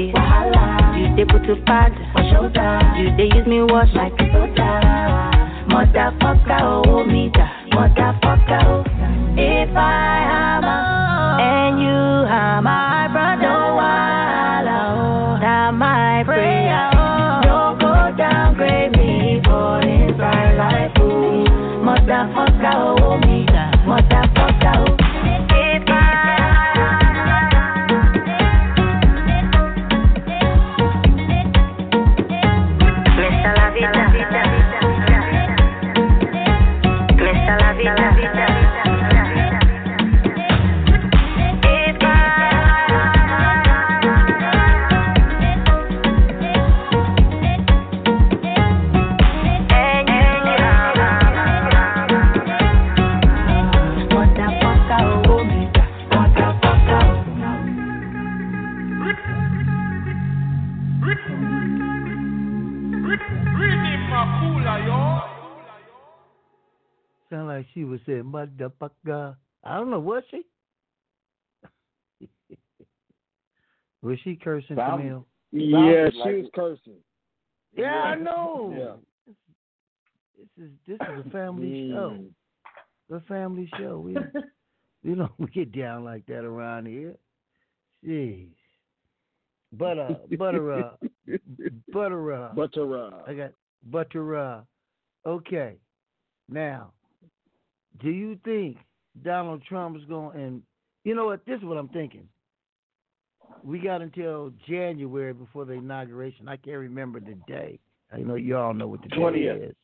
was 74.08 74.20
she 74.24 74.36
cursing, 74.36 74.76
Sound- 74.76 75.02
Camille? 75.02 75.26
Yeah, 75.52 76.10
she 76.12 76.18
like 76.18 76.36
was 76.36 76.46
it. 76.46 76.54
cursing. 76.54 77.00
Yeah, 77.76 78.02
I 78.04 78.16
know. 78.16 78.74
Yeah. 78.78 79.34
This 80.58 80.66
is 80.66 80.72
this 80.88 80.96
is 80.96 81.26
a 81.26 81.30
family 81.30 81.90
show. 81.94 82.12
Mm. 82.18 82.28
The 83.10 83.20
family 83.28 83.70
show. 83.78 84.00
We 84.00 84.18
we 85.04 85.16
don't 85.16 85.54
get 85.54 85.72
down 85.72 86.04
like 86.04 86.26
that 86.28 86.44
around 86.44 86.86
here. 86.88 87.16
Jeez. 88.06 88.50
Butter, 89.74 90.16
butter, 90.38 90.74
uh, 90.74 90.92
butter, 91.92 92.34
uh, 92.34 92.54
Butter, 92.54 92.98
uh. 92.98 93.12
I 93.28 93.34
got 93.34 93.52
butter, 93.92 94.38
uh. 94.38 94.62
Okay. 95.26 95.76
Now, 96.50 96.94
do 98.02 98.10
you 98.10 98.40
think 98.46 98.78
Donald 99.24 99.62
Trump 99.68 99.98
is 99.98 100.06
going? 100.06 100.40
And 100.40 100.62
you 101.04 101.16
know 101.16 101.26
what? 101.26 101.46
This 101.46 101.58
is 101.60 101.66
what 101.66 101.78
I'm 101.78 101.90
thinking. 101.90 102.28
We 103.64 103.80
got 103.80 104.02
until 104.02 104.52
January 104.68 105.34
before 105.34 105.66
the 105.66 105.74
inauguration. 105.74 106.48
I 106.48 106.58
can't 106.58 106.78
remember 106.78 107.20
the 107.20 107.36
day. 107.48 107.80
I 108.12 108.20
know 108.20 108.36
you 108.36 108.58
all 108.58 108.74
know 108.74 108.88
what 108.88 109.02
the 109.02 109.10
day 109.10 109.18
20th. 109.18 109.70
is. 109.70 109.76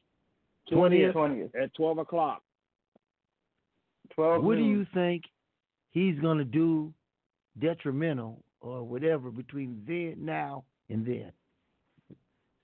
20th 0.72 1.12
twentieth 1.12 1.56
at 1.56 1.74
12 1.74 1.98
o'clock. 1.98 2.42
12 4.16 4.44
What 4.44 4.58
do 4.58 4.64
you 4.64 4.86
think 4.94 5.24
he's 5.92 6.18
going 6.20 6.38
to 6.38 6.46
do 6.46 6.94
detrimental 7.60 8.42
or 8.62 8.84
whatever 8.84 9.30
between 9.30 9.84
then, 9.88 10.16
now, 10.20 10.64
and 10.90 11.06
then? 11.06 11.32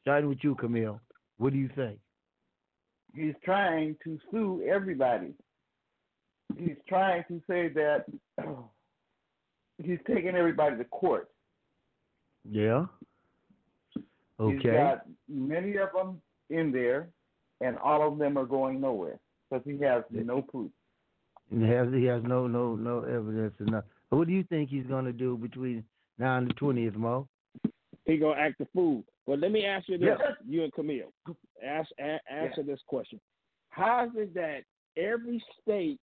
Starting 0.01 0.29
with 0.29 0.39
you, 0.41 0.55
Camille. 0.55 1.01
What 1.37 1.51
do 1.53 1.59
you 1.59 1.69
think? 1.75 1.99
He's 3.13 3.35
trying 3.43 3.95
to 4.03 4.17
sue 4.31 4.63
everybody. 4.69 5.33
He's 6.57 6.77
trying 6.87 7.23
to 7.27 7.41
say 7.47 7.69
that 7.69 8.05
he's 9.83 9.99
taking 10.07 10.35
everybody 10.35 10.77
to 10.77 10.83
court. 10.85 11.29
Yeah. 12.49 12.85
He's 13.95 14.03
Okay. 14.39 14.73
got 14.73 15.05
many 15.27 15.77
of 15.77 15.89
them 15.93 16.21
in 16.49 16.71
there, 16.71 17.09
and 17.61 17.77
all 17.77 18.07
of 18.07 18.17
them 18.17 18.37
are 18.37 18.45
going 18.45 18.79
nowhere 18.79 19.19
because 19.49 19.63
he 19.65 19.77
has 19.83 20.03
no 20.11 20.41
proof. 20.41 20.71
He 21.49 21.63
has, 21.63 21.91
he 21.93 22.05
has 22.05 22.23
no 22.23 22.47
no 22.47 22.75
no 22.75 23.01
evidence 23.01 23.55
enough. 23.59 23.83
What 24.09 24.27
do 24.27 24.33
you 24.33 24.43
think 24.43 24.69
he's 24.69 24.85
going 24.85 25.05
to 25.05 25.11
do 25.13 25.35
between 25.37 25.83
now 26.17 26.37
and 26.37 26.49
the 26.49 26.53
twentieth, 26.53 26.95
Mo? 26.95 27.27
He 28.05 28.17
gonna 28.17 28.39
act 28.39 28.59
the 28.59 28.67
fool. 28.73 29.03
But 29.27 29.39
let 29.39 29.51
me 29.51 29.65
ask 29.65 29.87
you 29.89 29.97
this, 29.97 30.17
Yeah. 30.19 30.35
you 30.47 30.63
and 30.63 30.73
Camille. 30.73 31.11
Ask, 31.63 31.89
a, 31.99 32.19
answer 32.31 32.61
Yeah. 32.61 32.63
this 32.73 32.81
question: 32.87 33.19
How 33.69 34.05
is 34.05 34.15
it 34.15 34.33
that 34.35 34.63
every 34.95 35.43
state 35.61 35.99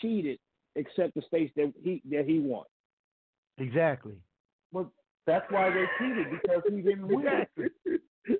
cheated 0.00 0.38
except 0.74 1.14
the 1.14 1.22
states 1.22 1.54
that 1.56 1.72
he 1.82 2.02
that 2.10 2.26
he 2.26 2.40
won? 2.40 2.64
Exactly. 3.58 4.14
Well, 4.72 4.92
that's 5.26 5.44
why 5.50 5.70
they 5.70 5.84
cheated 5.98 6.26
because 6.30 6.62
he 6.68 6.80
didn't 6.82 7.08
win. 7.08 7.26
Exactly. 7.26 7.66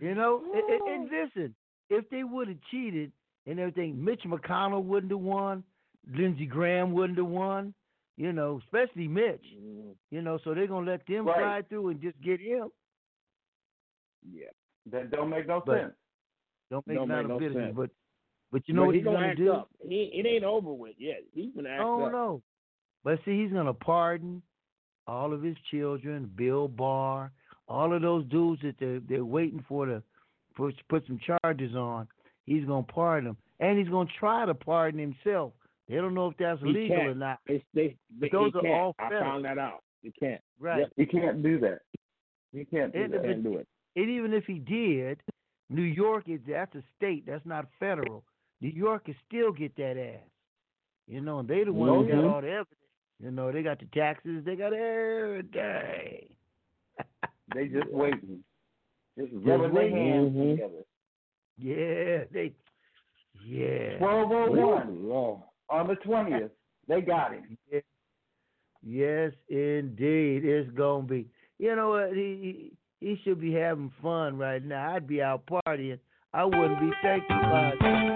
You 0.00 0.16
know, 0.16 0.42
and, 0.52 0.64
and- 0.68 0.88
and 0.88 1.10
listen, 1.10 1.54
if 1.88 2.08
they 2.10 2.24
would 2.24 2.48
have 2.48 2.56
cheated 2.72 3.12
and 3.46 3.60
everything, 3.60 4.02
Mitch 4.04 4.22
McConnell 4.26 4.82
wouldn't 4.82 5.12
have 5.12 5.20
won. 5.20 5.62
Lindsey 6.12 6.44
Graham 6.46 6.92
wouldn't 6.92 7.18
have 7.18 7.28
won. 7.28 7.72
You 8.16 8.32
know, 8.32 8.60
especially 8.64 9.06
Mitch. 9.06 9.44
Mm-hmm. 9.56 9.90
You 10.10 10.22
know, 10.22 10.38
so 10.42 10.54
they're 10.54 10.66
gonna 10.66 10.90
let 10.90 11.06
them 11.06 11.26
Right. 11.26 11.38
slide 11.38 11.68
through 11.68 11.88
and 11.90 12.00
just 12.00 12.20
get 12.20 12.40
him. 12.40 12.68
Yeah. 14.28 14.46
That 14.90 15.10
don't 15.12 15.30
make 15.30 15.46
no 15.46 15.62
But- 15.64 15.78
sense. 15.80 15.92
Don't 16.70 16.86
make 16.86 16.96
Don't 16.96 17.08
none 17.08 17.18
make 17.18 17.24
of 17.24 17.30
no 17.30 17.38
business. 17.38 17.64
sense. 17.66 17.76
But 17.76 17.90
but 18.50 18.66
you 18.66 18.74
know 18.74 18.82
But 18.82 18.86
what 18.86 18.94
he 18.94 19.00
he's 19.00 19.04
gonna 19.04 19.16
gonna 19.18 19.28
act 19.28 19.38
do? 19.38 19.52
up. 19.52 19.68
He 19.86 20.02
it 20.14 20.26
ain't 20.26 20.44
over 20.44 20.72
with 20.72 20.94
yet. 20.98 21.22
He's 21.32 21.54
gonna 21.54 21.68
act 21.68 21.82
Oh 21.84 22.04
up. 22.06 22.12
no. 22.12 22.42
But 23.04 23.18
see, 23.24 23.42
he's 23.42 23.52
gonna 23.52 23.74
pardon 23.74 24.42
all 25.06 25.32
of 25.32 25.42
his 25.42 25.56
children, 25.70 26.30
Bill 26.36 26.68
Barr, 26.68 27.32
all 27.68 27.92
of 27.92 28.02
those 28.02 28.24
dudes 28.26 28.62
that 28.62 28.76
they're 28.78 29.00
they're 29.08 29.24
waiting 29.24 29.64
for 29.68 29.86
to 29.86 30.02
put 30.56 30.74
put 30.88 31.04
some 31.06 31.18
charges 31.18 31.74
on. 31.74 32.06
He's 32.46 32.64
gonna 32.64 32.82
pardon 32.84 33.24
them, 33.30 33.36
and 33.60 33.78
he's 33.78 33.88
gonna 33.88 34.08
try 34.18 34.46
to 34.46 34.54
pardon 34.54 35.00
himself. 35.00 35.52
They 35.88 35.96
don't 35.96 36.14
know 36.14 36.28
if 36.28 36.36
that's 36.36 36.60
He 36.62 36.68
legal 36.68 36.96
can't. 36.96 37.08
or 37.08 37.14
not. 37.14 37.38
It's, 37.46 37.64
they, 37.74 37.96
those 38.30 38.52
are 38.54 38.60
can't. 38.62 38.74
all 38.74 38.94
I 38.98 39.10
found 39.10 39.44
that 39.44 39.58
out. 39.58 39.82
You 40.02 40.12
can't. 40.18 40.40
Right. 40.60 40.80
Yep. 40.80 40.92
He 40.96 41.06
can't 41.06 41.42
do 41.42 41.58
that. 41.60 41.80
You 42.52 42.64
can't 42.66 42.92
do 42.92 43.02
And, 43.02 43.12
that. 43.14 43.22
Can't 43.24 43.42
do 43.42 43.56
it. 43.58 43.66
and 43.96 44.08
even 44.10 44.32
if 44.32 44.44
he 44.44 44.54
did, 44.60 45.20
New 45.70 45.82
York 45.82 46.28
is 46.28 46.40
that's 46.48 46.74
a 46.76 46.82
state. 46.96 47.24
That's 47.26 47.44
not 47.44 47.66
federal. 47.80 48.22
New 48.60 48.70
York 48.70 49.06
can 49.06 49.16
still 49.26 49.52
get 49.52 49.74
that 49.76 49.96
ass. 49.98 50.28
You 51.08 51.20
know, 51.20 51.40
and 51.40 51.48
they 51.48 51.64
the 51.64 51.72
ones 51.72 52.06
that 52.06 52.12
got 52.14 52.22
Mhm. 52.24 52.32
all 52.32 52.40
the 52.40 52.48
evidence. 52.50 52.78
You 53.22 53.30
know, 53.30 53.52
they 53.52 53.62
got 53.62 53.78
the 53.78 53.86
taxes. 53.94 54.44
They 54.44 54.56
got 54.56 54.72
everything. 54.72 56.26
They 57.54 57.68
just 57.68 57.90
waiting. 57.92 58.42
Just 59.18 59.30
rubbing 59.34 59.74
their 59.74 59.90
hands 59.90 60.32
Mhm. 60.34 60.50
together. 60.52 60.84
Yeah, 61.58 62.24
they. 62.32 62.52
Yeah. 63.44 63.98
Twelve 63.98 64.32
oh 64.32 64.50
one 64.50 65.42
on 65.68 65.86
the 65.88 65.96
twentieth. 65.96 66.50
They 66.88 67.02
got 67.02 67.34
him. 67.34 67.58
Yeah. 67.70 67.80
Yes, 68.82 69.32
indeed. 69.48 70.44
It's 70.46 70.70
gonna 70.70 71.06
be. 71.06 71.28
You 71.58 71.76
know 71.76 71.90
what? 71.90 72.14
He 72.16 72.72
he, 73.00 73.06
he 73.06 73.16
should 73.22 73.38
be 73.40 73.52
having 73.52 73.92
fun 74.00 74.38
right 74.38 74.64
now. 74.64 74.94
I'd 74.94 75.06
be 75.06 75.20
out 75.22 75.42
partying. 75.46 75.98
I 76.32 76.44
wouldn't 76.46 76.80
be 76.80 76.90
thinking 77.02 77.36
about 77.36 77.74
it. 77.74 78.11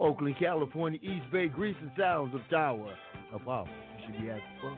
Oakland, 0.00 0.36
California, 0.38 1.00
East 1.02 1.30
Bay, 1.32 1.48
Grease 1.48 1.76
and 1.80 1.90
Sounds 1.98 2.32
of 2.34 2.40
Tower 2.50 2.94
of 3.32 3.44
Power. 3.44 3.68
You 3.98 4.04
should 4.06 4.20
be 4.20 4.28
having 4.28 4.42
fun. 4.62 4.76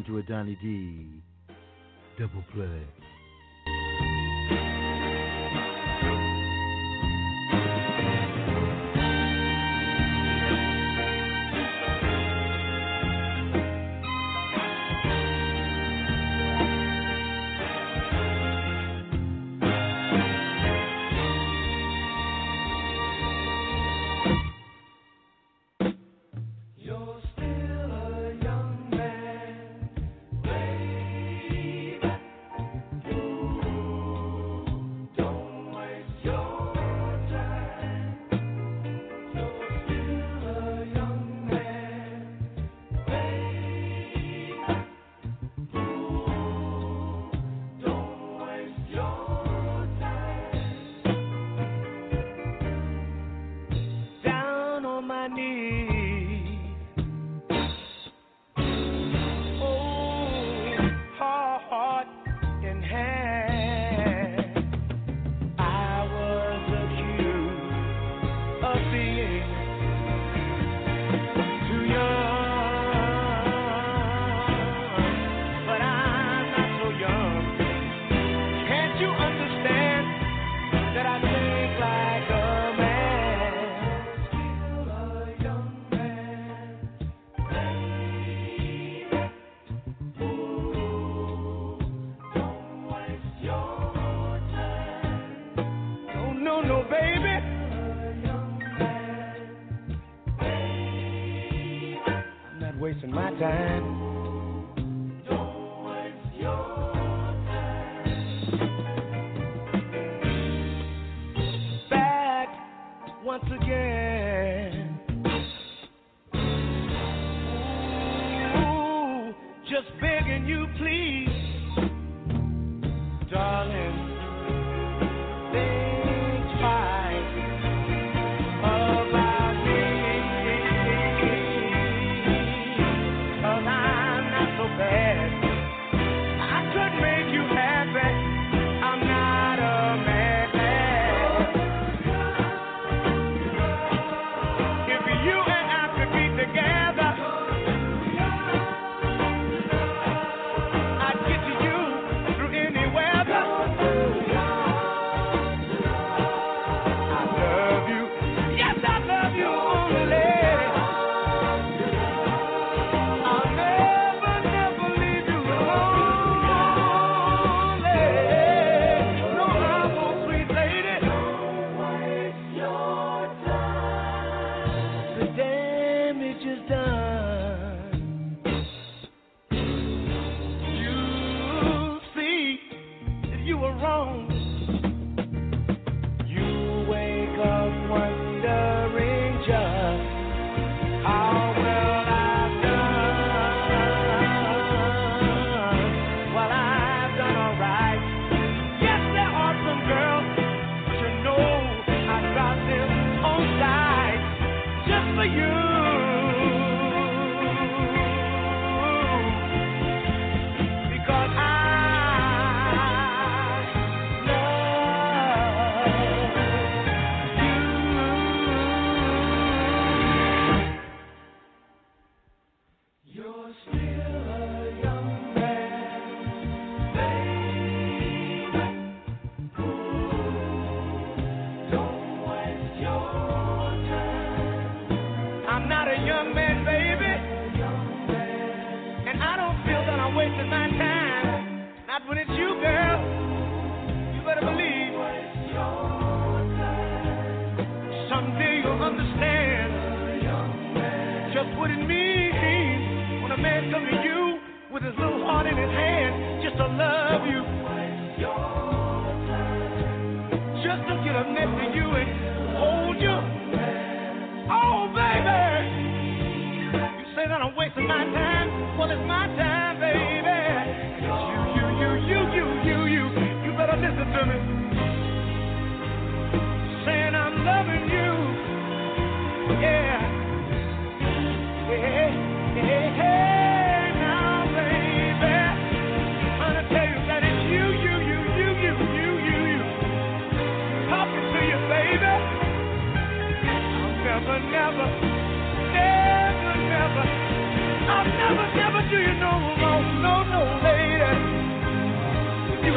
Let's 0.00 0.08
get 0.08 0.16
into 0.16 0.18
a 0.18 0.34
Donny 0.34 0.56
D 0.62 1.22
double 2.18 2.42
play. 2.54 3.09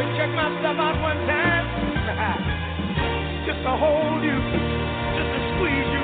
If 0.03 0.17
check 0.17 0.31
my 0.35 0.49
stuff 0.61 0.77
out 0.79 0.97
one 1.01 1.21
time, 1.27 1.65
just 3.47 3.61
to 3.63 3.73
hold 3.77 4.23
you, 4.23 4.37
just 5.15 5.31
to 5.31 5.39
squeeze 5.55 5.89
you. 5.95 6.03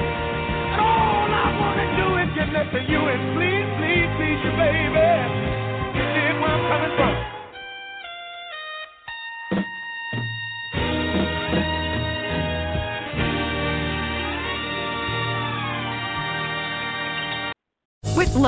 And 0.74 0.82
all 0.82 1.30
I 1.30 1.48
wanna 1.60 1.88
do 2.00 2.08
is 2.24 2.30
get 2.36 2.50
next 2.54 2.72
to 2.74 2.82
you 2.92 3.02
and 3.12 3.22
please, 3.36 3.70
please, 3.80 4.10
please 4.18 4.40
you, 4.46 4.54
baby. 4.58 5.10
You 6.00 6.04
dig 6.16 6.36
where 6.42 6.54
I'm 6.56 6.64
coming 6.72 6.94
from? 6.98 7.29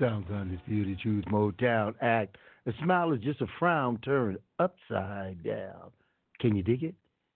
Sounds 0.00 0.30
undisputed 0.30 0.98
truth, 1.00 1.26
Motown 1.26 1.94
Act. 2.00 2.36
A 2.66 2.72
smile 2.82 3.12
is 3.12 3.20
just 3.20 3.42
a 3.42 3.46
frown 3.58 3.98
turned 3.98 4.38
upside 4.58 5.44
down. 5.44 5.90
Can 6.40 6.56
you 6.56 6.62
dig 6.62 6.84
it? 6.84 6.94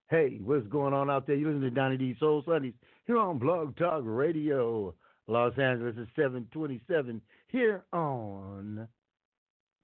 Hey, 0.09 0.39
what's 0.43 0.67
going 0.69 0.95
on 0.95 1.11
out 1.11 1.27
there? 1.27 1.37
You 1.37 1.49
listen 1.49 1.61
to 1.61 1.71
Donny 1.71 1.99
D 1.99 2.17
Soul 2.19 2.43
Sundays 2.47 2.73
here 3.07 3.19
on 3.19 3.39
Blog 3.39 3.77
Talk 3.77 4.01
Radio. 4.05 4.95
Los 5.27 5.53
Angeles 5.59 5.97
is 5.97 6.09
727 6.17 7.21
here 7.49 7.83
on 7.93 8.89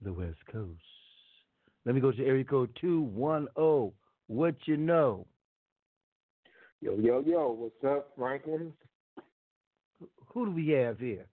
the 0.00 0.12
West 0.12 0.38
Coast. 0.50 0.80
Let 1.84 1.94
me 1.94 2.00
go 2.00 2.12
to 2.12 2.24
area 2.24 2.44
code 2.44 2.70
210. 2.80 3.92
What 4.28 4.54
you 4.64 4.78
know? 4.78 5.26
Yo, 6.80 6.96
yo, 6.98 7.22
yo, 7.26 7.52
what's 7.52 7.84
up, 7.84 8.10
Franklin? 8.16 8.72
Who 10.32 10.46
do 10.46 10.52
we 10.52 10.68
have 10.68 10.98
here? 10.98 11.26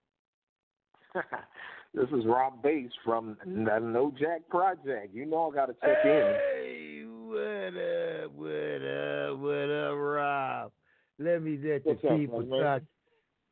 this 1.94 2.10
is 2.10 2.26
Rob 2.26 2.62
Bass 2.62 2.92
from 3.04 3.38
the 3.46 3.80
No 3.80 4.14
Jack 4.20 4.48
Project. 4.50 5.14
You 5.14 5.26
know 5.26 5.52
I 5.52 5.56
got 5.56 5.66
to 5.68 5.74
check 5.74 6.06
in. 6.06 6.36
Hey, 6.54 7.04
what 7.06 7.76
up, 7.76 8.32
what 8.34 8.82
up, 8.86 9.40
what 9.40 9.70
up, 9.70 9.98
Rob? 9.98 10.72
Let 11.20 11.42
me 11.42 11.60
let 11.64 11.86
What's 11.86 12.02
the 12.02 12.08
up, 12.10 12.18
people 12.20 12.42
my 12.42 12.58
man? 12.58 12.64
talk. 12.64 12.82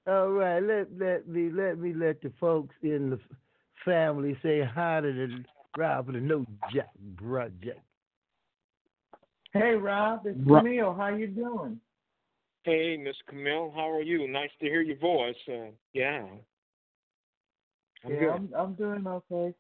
All 0.08 0.30
right, 0.30 0.62
let 0.62 0.88
let 0.98 1.28
me 1.28 1.50
let 1.50 1.80
me 1.80 1.94
let 1.94 2.22
the 2.22 2.32
folks 2.40 2.76
in 2.84 3.10
the 3.10 3.20
family 3.84 4.38
say 4.44 4.62
hi 4.64 5.02
to 5.02 5.12
the 5.12 5.44
Rob 5.78 6.06
from 6.06 6.16
the 6.16 6.22
No 6.22 6.46
Jack 6.72 6.90
Project. 7.18 7.82
Hey, 9.54 9.74
Rob, 9.74 10.26
it's 10.26 10.38
Ro- 10.46 10.60
Camille. 10.60 10.94
How 10.94 11.16
you 11.16 11.28
doing? 11.28 11.80
Hey, 12.64 12.98
Miss 12.98 13.16
Camille, 13.30 13.72
how 13.76 13.90
are 13.90 14.02
you? 14.02 14.28
Nice 14.28 14.50
to 14.60 14.66
hear 14.66 14.82
your 14.82 14.98
voice. 14.98 15.36
Uh, 15.48 15.72
yeah. 15.94 16.26
I'm 18.06 18.14
yeah, 18.14 18.20
good. 18.20 18.30
I'm 18.30 18.50
I'm 18.56 18.74
doing 18.74 19.06
okay. 19.08 19.54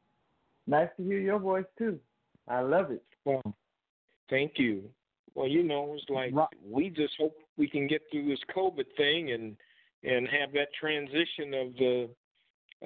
Nice 0.67 0.89
to 0.97 1.03
hear 1.03 1.19
your 1.19 1.39
voice 1.39 1.65
too. 1.77 1.99
I 2.47 2.61
love 2.61 2.91
it. 2.91 3.03
Well, 3.23 3.41
thank 4.29 4.53
you. 4.57 4.83
Well, 5.33 5.47
you 5.47 5.63
know, 5.63 5.95
it's 5.95 6.09
like 6.09 6.33
we 6.63 6.89
just 6.89 7.13
hope 7.19 7.35
we 7.57 7.67
can 7.67 7.87
get 7.87 8.01
through 8.11 8.27
this 8.27 8.39
COVID 8.55 8.85
thing 8.97 9.31
and 9.31 9.55
and 10.03 10.27
have 10.27 10.53
that 10.53 10.67
transition 10.79 11.53
of 11.53 11.73
the, 11.77 12.09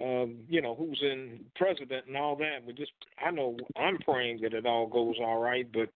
um, 0.02 0.38
you 0.48 0.62
know, 0.62 0.74
who's 0.74 1.00
in 1.02 1.42
president 1.56 2.08
and 2.08 2.16
all 2.16 2.36
that. 2.38 2.66
We 2.66 2.72
just, 2.72 2.94
I 3.24 3.30
know, 3.30 3.58
I'm 3.76 3.98
praying 3.98 4.40
that 4.42 4.54
it 4.54 4.66
all 4.66 4.88
goes 4.88 5.16
all 5.22 5.40
right, 5.40 5.70
but 5.74 5.90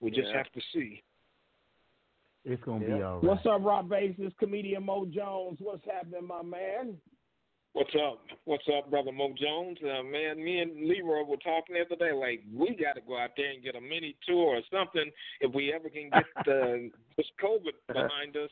we 0.00 0.10
just 0.10 0.28
Yeah. 0.28 0.38
have 0.38 0.52
to 0.52 0.60
see. 0.72 1.02
It's 2.44 2.62
gonna 2.64 2.84
be 2.84 2.92
all 2.92 3.14
right. 3.14 3.22
What's 3.22 3.46
up, 3.46 3.62
Rob 3.62 3.88
Bass? 3.88 4.16
This 4.16 4.32
comedian 4.34 4.84
Mo 4.84 5.06
Jones. 5.06 5.60
What's 5.60 5.84
happening, 5.84 6.26
my 6.26 6.42
man? 6.42 7.00
What's 7.74 7.94
up? 7.94 8.20
What's 8.44 8.64
up, 8.76 8.90
brother 8.90 9.12
Mo 9.12 9.32
Jones? 9.40 9.78
Uh, 9.82 10.02
man, 10.02 10.42
me 10.42 10.60
and 10.60 10.88
Leroy 10.88 11.22
were 11.24 11.36
talking 11.36 11.76
the 11.76 11.82
other 11.82 11.96
day. 11.96 12.12
Like, 12.12 12.42
we 12.52 12.74
got 12.74 12.94
to 12.94 13.00
go 13.06 13.18
out 13.18 13.30
there 13.36 13.50
and 13.50 13.62
get 13.62 13.76
a 13.76 13.80
mini 13.80 14.16
tour 14.26 14.56
or 14.56 14.60
something 14.72 15.10
if 15.40 15.54
we 15.54 15.72
ever 15.72 15.88
can 15.88 16.10
get 16.10 16.24
the 16.44 16.90
this 17.16 17.26
COVID 17.42 17.76
behind 17.86 18.36
us. 18.36 18.50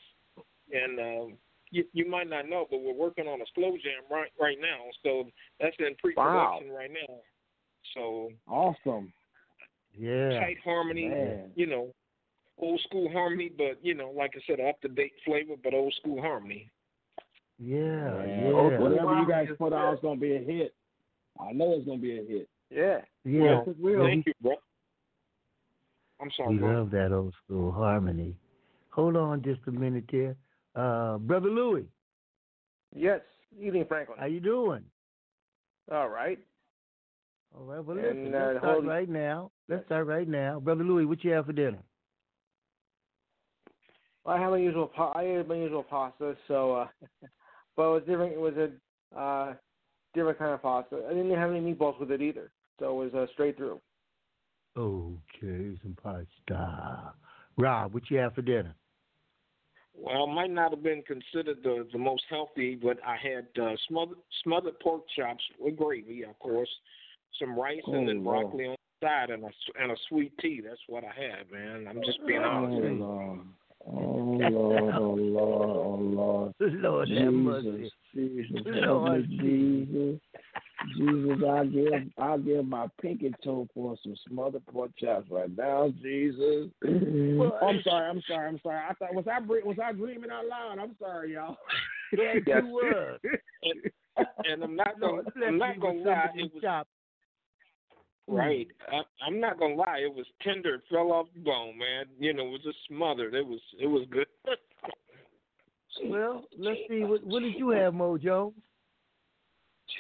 And 0.72 0.98
um, 1.00 1.38
you, 1.70 1.84
you 1.92 2.08
might 2.08 2.28
not 2.28 2.48
know, 2.48 2.66
but 2.70 2.82
we're 2.82 2.94
working 2.94 3.26
on 3.26 3.40
a 3.40 3.44
slow 3.54 3.70
jam 3.72 4.04
right 4.10 4.30
right 4.40 4.58
now. 4.60 4.84
So 5.02 5.24
that's 5.60 5.76
in 5.78 5.94
pre-production 5.96 6.70
right 6.70 6.90
now. 6.90 7.14
So 7.94 8.30
Awesome. 8.48 9.12
Yeah. 9.98 10.38
tight 10.40 10.58
harmony, 10.62 11.08
Man. 11.08 11.50
you 11.54 11.66
know, 11.66 11.94
old 12.58 12.80
school 12.82 13.10
harmony, 13.10 13.50
but 13.56 13.78
you 13.82 13.94
know, 13.94 14.10
like 14.16 14.32
I 14.36 14.40
said, 14.46 14.60
up 14.60 14.80
to 14.82 14.88
date 14.88 15.12
flavor, 15.24 15.54
but 15.62 15.74
old 15.74 15.94
school 16.00 16.20
harmony. 16.20 16.70
Yeah, 17.58 18.10
Man, 18.10 18.44
yeah. 18.46 18.78
Whatever 18.78 19.18
you 19.20 19.26
guys 19.28 19.48
put 19.58 19.72
out 19.72 19.94
is 19.94 20.00
gonna 20.02 20.20
be 20.20 20.36
a 20.36 20.40
hit. 20.40 20.74
I 21.40 21.52
know 21.52 21.72
it's 21.72 21.86
gonna 21.86 21.98
be 21.98 22.18
a 22.18 22.22
hit. 22.24 22.48
Yeah. 22.70 23.00
Yeah. 23.24 23.62
Well, 23.78 24.04
thank 24.04 24.26
you, 24.26 24.32
bro. 24.42 24.54
I'm 26.20 26.30
sorry. 26.36 26.54
We 26.54 26.58
bro. 26.58 26.78
love 26.78 26.90
that 26.90 27.12
old 27.12 27.34
school 27.44 27.72
harmony. 27.72 28.36
Hold 28.90 29.16
on 29.16 29.42
just 29.42 29.60
a 29.66 29.70
minute 29.70 30.04
there. 30.10 30.36
Uh, 30.74 31.18
Brother 31.18 31.48
Louis, 31.48 31.86
Yes, 32.94 33.20
evening, 33.58 33.84
Franklin. 33.88 34.18
how 34.18 34.26
you 34.26 34.40
doing? 34.40 34.84
All 35.90 36.08
right. 36.08 36.38
All 37.56 37.64
right, 37.64 37.82
well, 37.84 37.96
And, 37.98 38.24
listen, 38.24 38.34
uh, 38.34 38.46
let's 38.48 38.58
start 38.58 38.74
hold- 38.74 38.86
right 38.86 39.08
now. 39.08 39.50
Let's 39.68 39.84
start 39.86 40.06
right 40.06 40.28
now. 40.28 40.60
Brother 40.60 40.84
Louis, 40.84 41.06
what 41.06 41.24
you 41.24 41.30
have 41.32 41.46
for 41.46 41.52
dinner? 41.52 41.82
I 44.26 44.38
have 44.38 44.50
my 44.50 44.58
usual. 44.58 44.88
Pa- 44.88 45.12
I 45.14 45.22
had 45.24 45.46
my 45.48 45.54
usual 45.54 45.84
pasta, 45.84 46.36
so 46.48 46.74
uh, 46.74 46.88
but 47.76 47.82
it 47.84 47.92
was 47.92 48.02
different. 48.06 48.32
It 48.32 48.40
was 48.40 48.54
a 48.56 49.18
uh, 49.18 49.54
different 50.14 50.38
kind 50.38 50.52
of 50.52 50.62
pasta. 50.62 51.02
I 51.08 51.14
didn't 51.14 51.34
have 51.36 51.50
any 51.50 51.60
meatballs 51.60 51.98
with 52.00 52.10
it 52.10 52.20
either, 52.22 52.50
so 52.78 53.02
it 53.02 53.12
was 53.12 53.14
uh, 53.14 53.32
straight 53.32 53.56
through. 53.56 53.80
Okay, 54.76 55.78
some 55.82 55.96
pasta. 56.02 57.12
Rob, 57.56 57.94
what 57.94 58.10
you 58.10 58.18
have 58.18 58.34
for 58.34 58.42
dinner? 58.42 58.74
Well, 59.98 60.26
might 60.26 60.50
not 60.50 60.72
have 60.72 60.82
been 60.82 61.02
considered 61.06 61.58
the 61.62 61.86
the 61.92 61.98
most 61.98 62.24
healthy, 62.28 62.74
but 62.74 62.98
I 63.06 63.16
had 63.16 63.46
uh, 63.62 63.74
smothered 63.88 64.18
smothered 64.42 64.78
pork 64.80 65.02
chops 65.16 65.42
with 65.58 65.76
gravy, 65.76 66.22
of 66.24 66.38
course, 66.38 66.68
some 67.40 67.58
rice, 67.58 67.80
and 67.86 68.06
then 68.08 68.18
Oh, 68.18 68.30
Lord. 68.30 68.42
broccoli 68.42 68.66
on 68.66 68.76
the 69.00 69.06
side, 69.06 69.30
and 69.30 69.44
a, 69.44 69.50
and 69.82 69.92
a 69.92 69.96
sweet 70.10 70.36
tea. 70.38 70.60
That's 70.62 70.80
what 70.88 71.04
I 71.04 71.12
had, 71.18 71.50
man. 71.50 71.86
I'm 71.88 72.02
just 72.04 72.18
being 72.26 72.40
honest. 72.42 72.82
with 72.82 73.46
you. 73.86 74.48
Lord. 74.48 74.94
Oh 74.94 74.96
Lord, 74.96 74.96
oh 74.96 75.14
Lord, 75.14 75.70
oh 75.70 75.98
Lord. 76.00 76.54
Lord 76.60 77.10
have 77.10 77.32
mercy. 77.32 77.90
Jesus, 78.14 78.46
Jesus, 78.54 78.66
Lord. 78.66 79.28
Jesus. 79.28 80.20
Jesus, 80.96 81.42
I 81.48 81.64
give 81.66 82.02
I 82.18 82.36
give 82.38 82.66
my 82.66 82.86
pinky 83.00 83.34
toe 83.42 83.66
for 83.74 83.96
some 84.02 84.14
smothered 84.28 84.64
pork 84.66 84.90
chops 84.98 85.26
right 85.30 85.54
now, 85.56 85.92
Jesus. 86.02 86.68
Oh, 86.84 87.58
I'm 87.62 87.80
sorry, 87.82 88.10
I'm 88.10 88.22
sorry, 88.28 88.48
I'm 88.48 88.60
sorry. 88.62 88.80
I 88.88 88.94
thought 88.94 89.14
was 89.14 89.26
I 89.30 89.40
was 89.40 89.76
I 89.82 89.92
dreaming 89.92 90.30
out 90.30 90.46
loud? 90.46 90.78
I'm 90.78 90.94
sorry, 90.98 91.34
y'all. 91.34 91.56
Yeah, 92.12 92.34
Yes. 92.46 92.62
you 92.62 92.68
was. 92.68 93.20
And, 93.62 94.26
and 94.44 94.62
I'm 94.62 94.76
not 94.76 95.00
gonna 95.00 95.12
Lord, 95.14 95.26
I'm 95.44 95.58
not 95.58 95.80
gonna 95.80 95.98
lie, 95.98 96.28
it 96.36 96.52
was 96.52 96.62
chopped. 96.62 96.90
Right. 98.26 98.68
I, 98.92 99.02
I'm 99.26 99.40
not 99.40 99.58
gonna 99.58 99.74
lie, 99.74 100.00
it 100.04 100.14
was 100.14 100.26
tender. 100.42 100.76
It 100.76 100.82
fell 100.90 101.12
off 101.12 101.26
the 101.34 101.40
bone, 101.40 101.78
man. 101.78 102.06
You 102.18 102.34
know, 102.34 102.46
it 102.46 102.50
was 102.50 102.62
just 102.64 102.78
smothered. 102.88 103.34
It 103.34 103.46
was 103.46 103.60
it 103.80 103.86
was 103.86 104.06
good. 104.10 104.26
Well, 106.04 106.44
let's 106.58 106.78
see. 106.90 107.04
What, 107.04 107.24
what 107.24 107.40
did 107.40 107.54
you 107.56 107.70
have, 107.70 107.94
Mojo? 107.94 108.52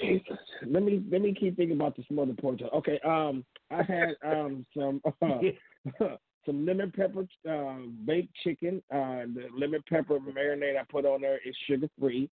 Jesus. 0.00 0.38
Let 0.66 0.82
me 0.82 1.02
let 1.10 1.22
me 1.22 1.34
keep 1.34 1.56
thinking 1.56 1.76
about 1.76 1.96
the 1.96 2.04
smothered 2.08 2.38
pork 2.38 2.58
chop. 2.58 2.72
Okay, 2.74 3.00
um, 3.04 3.44
I 3.70 3.82
had 3.82 4.14
um 4.26 4.66
some 4.76 5.00
uh, 5.22 6.16
some 6.44 6.66
lemon 6.66 6.92
pepper 6.94 7.26
uh, 7.48 7.76
baked 8.04 8.34
chicken. 8.44 8.82
Uh, 8.90 9.24
the 9.34 9.46
lemon 9.56 9.82
pepper 9.88 10.18
marinade 10.18 10.78
I 10.78 10.84
put 10.90 11.06
on 11.06 11.22
there 11.22 11.38
is 11.46 11.56
sugar 11.68 11.88
free, 11.98 12.28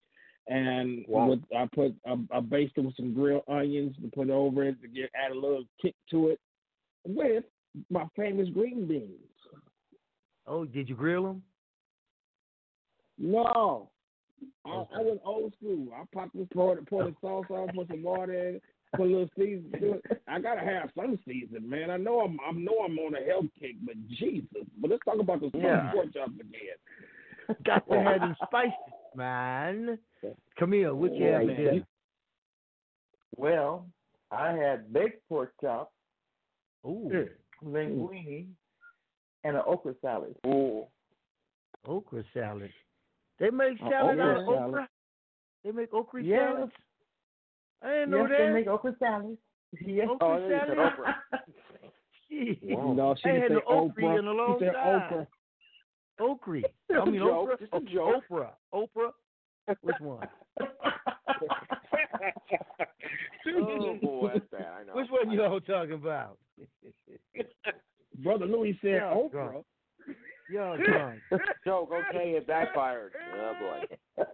and 0.46 1.04
Wow. 1.08 1.28
with, 1.28 1.40
I 1.56 1.66
put 1.74 1.94
I, 2.06 2.16
I 2.30 2.40
basted 2.40 2.84
with 2.84 2.96
some 2.96 3.14
grilled 3.14 3.44
onions 3.48 3.96
to 4.02 4.08
put 4.08 4.30
over 4.30 4.64
it 4.64 4.80
to 4.82 4.88
get 4.88 5.10
add 5.14 5.32
a 5.32 5.34
little 5.34 5.64
kick 5.80 5.94
to 6.10 6.28
it, 6.28 6.40
with 7.06 7.44
my 7.90 8.06
famous 8.16 8.48
green 8.50 8.86
beans. 8.86 9.10
Oh, 10.46 10.64
did 10.64 10.88
you 10.88 10.94
grill 10.94 11.24
them? 11.24 11.42
No. 13.18 13.90
I, 14.66 14.70
I 14.70 15.02
went 15.02 15.20
old 15.24 15.54
school. 15.56 15.88
I 15.94 16.04
popped 16.12 16.36
this 16.36 16.46
pour, 16.52 16.76
pour 16.88 17.04
the 17.04 17.14
sauce 17.20 17.46
on, 17.48 17.70
put 17.70 17.88
some 17.88 18.02
water 18.02 18.48
in, 18.48 18.60
put 18.96 19.04
a 19.04 19.10
little 19.10 19.30
season 19.36 19.72
to 19.80 19.92
it. 19.94 20.22
I 20.28 20.40
gotta 20.40 20.60
have 20.60 20.90
some 20.96 21.18
season, 21.26 21.68
man. 21.68 21.90
I 21.90 21.96
know 21.96 22.20
I'm 22.20 22.38
I 22.46 22.52
know 22.52 22.78
I'm 22.84 22.98
on 22.98 23.14
a 23.14 23.24
health 23.24 23.46
kick, 23.58 23.76
but 23.84 23.94
Jesus. 24.08 24.66
But 24.78 24.90
let's 24.90 25.04
talk 25.04 25.18
about 25.20 25.40
the 25.40 25.50
Yeah. 25.54 25.90
pork 25.92 26.12
chops 26.12 26.32
again. 26.34 27.56
Got 27.64 27.88
to 27.90 28.00
have 28.00 28.20
them 28.20 28.36
spices, 28.46 28.74
man. 29.14 29.98
Camille, 30.56 30.94
what 30.94 31.14
you 31.14 31.24
have 31.26 31.42
for 31.42 31.50
Yeah. 31.52 31.80
Well, 33.36 33.86
I 34.30 34.52
had 34.52 34.92
baked 34.92 35.28
pork 35.28 35.52
chops, 35.60 35.92
Ooh, 36.86 37.28
linguine, 37.64 38.46
and 39.44 39.56
an 39.56 39.62
okra 39.66 39.94
salad. 40.00 40.34
Ooh. 40.46 40.86
okra 41.86 42.22
salad. 42.32 42.70
They 43.38 43.50
make 43.50 43.78
salad 43.78 44.20
out 44.20 44.36
okra 44.36 44.40
of 44.40 44.46
salad. 44.46 44.68
okra. 44.70 44.88
They 45.64 45.72
make 45.72 45.92
okra 45.92 46.22
Yes. 46.22 46.52
salads. 46.54 46.72
I 47.82 47.88
didn't 47.88 48.10
know 48.10 48.18
yes, 48.18 48.28
that. 48.30 48.38
they 48.38 48.52
make 48.52 48.66
okra 48.68 48.96
salad. 48.98 49.38
Yes. 49.84 50.06
Oh, 50.08 50.14
okra 50.14 50.28
Oh, 50.28 50.48
salad. 50.48 50.78
okra. 50.78 51.24
Shit. 52.28 52.62
No, 52.62 53.14
she 53.22 53.28
I 53.28 53.32
had 53.34 53.48
say 53.48 53.54
the 53.54 53.64
okra 53.64 54.04
okra. 54.04 54.18
in 54.18 54.26
a 54.26 54.32
long 54.32 54.58
she 54.58 54.64
said 54.64 54.72
time. 54.74 55.02
okra. 55.02 55.26
Okra. 56.20 56.62
I 57.02 57.04
mean 57.04 57.18
Joke, 57.20 57.30
okra. 57.50 57.56
just 57.58 57.72
a. 57.72 57.80
Oprah. 57.80 58.50
Oprah. 58.72 59.10
Which 59.82 60.00
one? 60.00 60.28
oh 63.56 63.98
boy, 64.02 64.30
that's. 64.50 64.64
I 64.64 64.84
know. 64.84 64.94
Which 64.94 65.08
one 65.10 65.30
you 65.30 65.42
all 65.42 65.60
talking 65.60 65.92
about? 65.94 66.38
Brother 68.22 68.46
Louis 68.46 68.78
said 68.80 68.90
Yeah. 69.02 69.10
okra. 69.10 69.62
Yo, 70.48 70.76
John. 70.86 71.20
Joke, 71.64 71.90
okay, 71.92 72.32
it 72.36 72.46
backfired. 72.46 73.12
Oh 73.34 73.52
boy. 73.60 74.24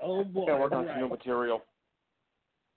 Oh 0.00 0.24
boy. 0.24 0.46
Gotta 0.46 0.60
work 0.60 0.72
on 0.72 0.86
Right. 0.86 0.94
some 0.94 1.00
new 1.02 1.08
material. 1.08 1.62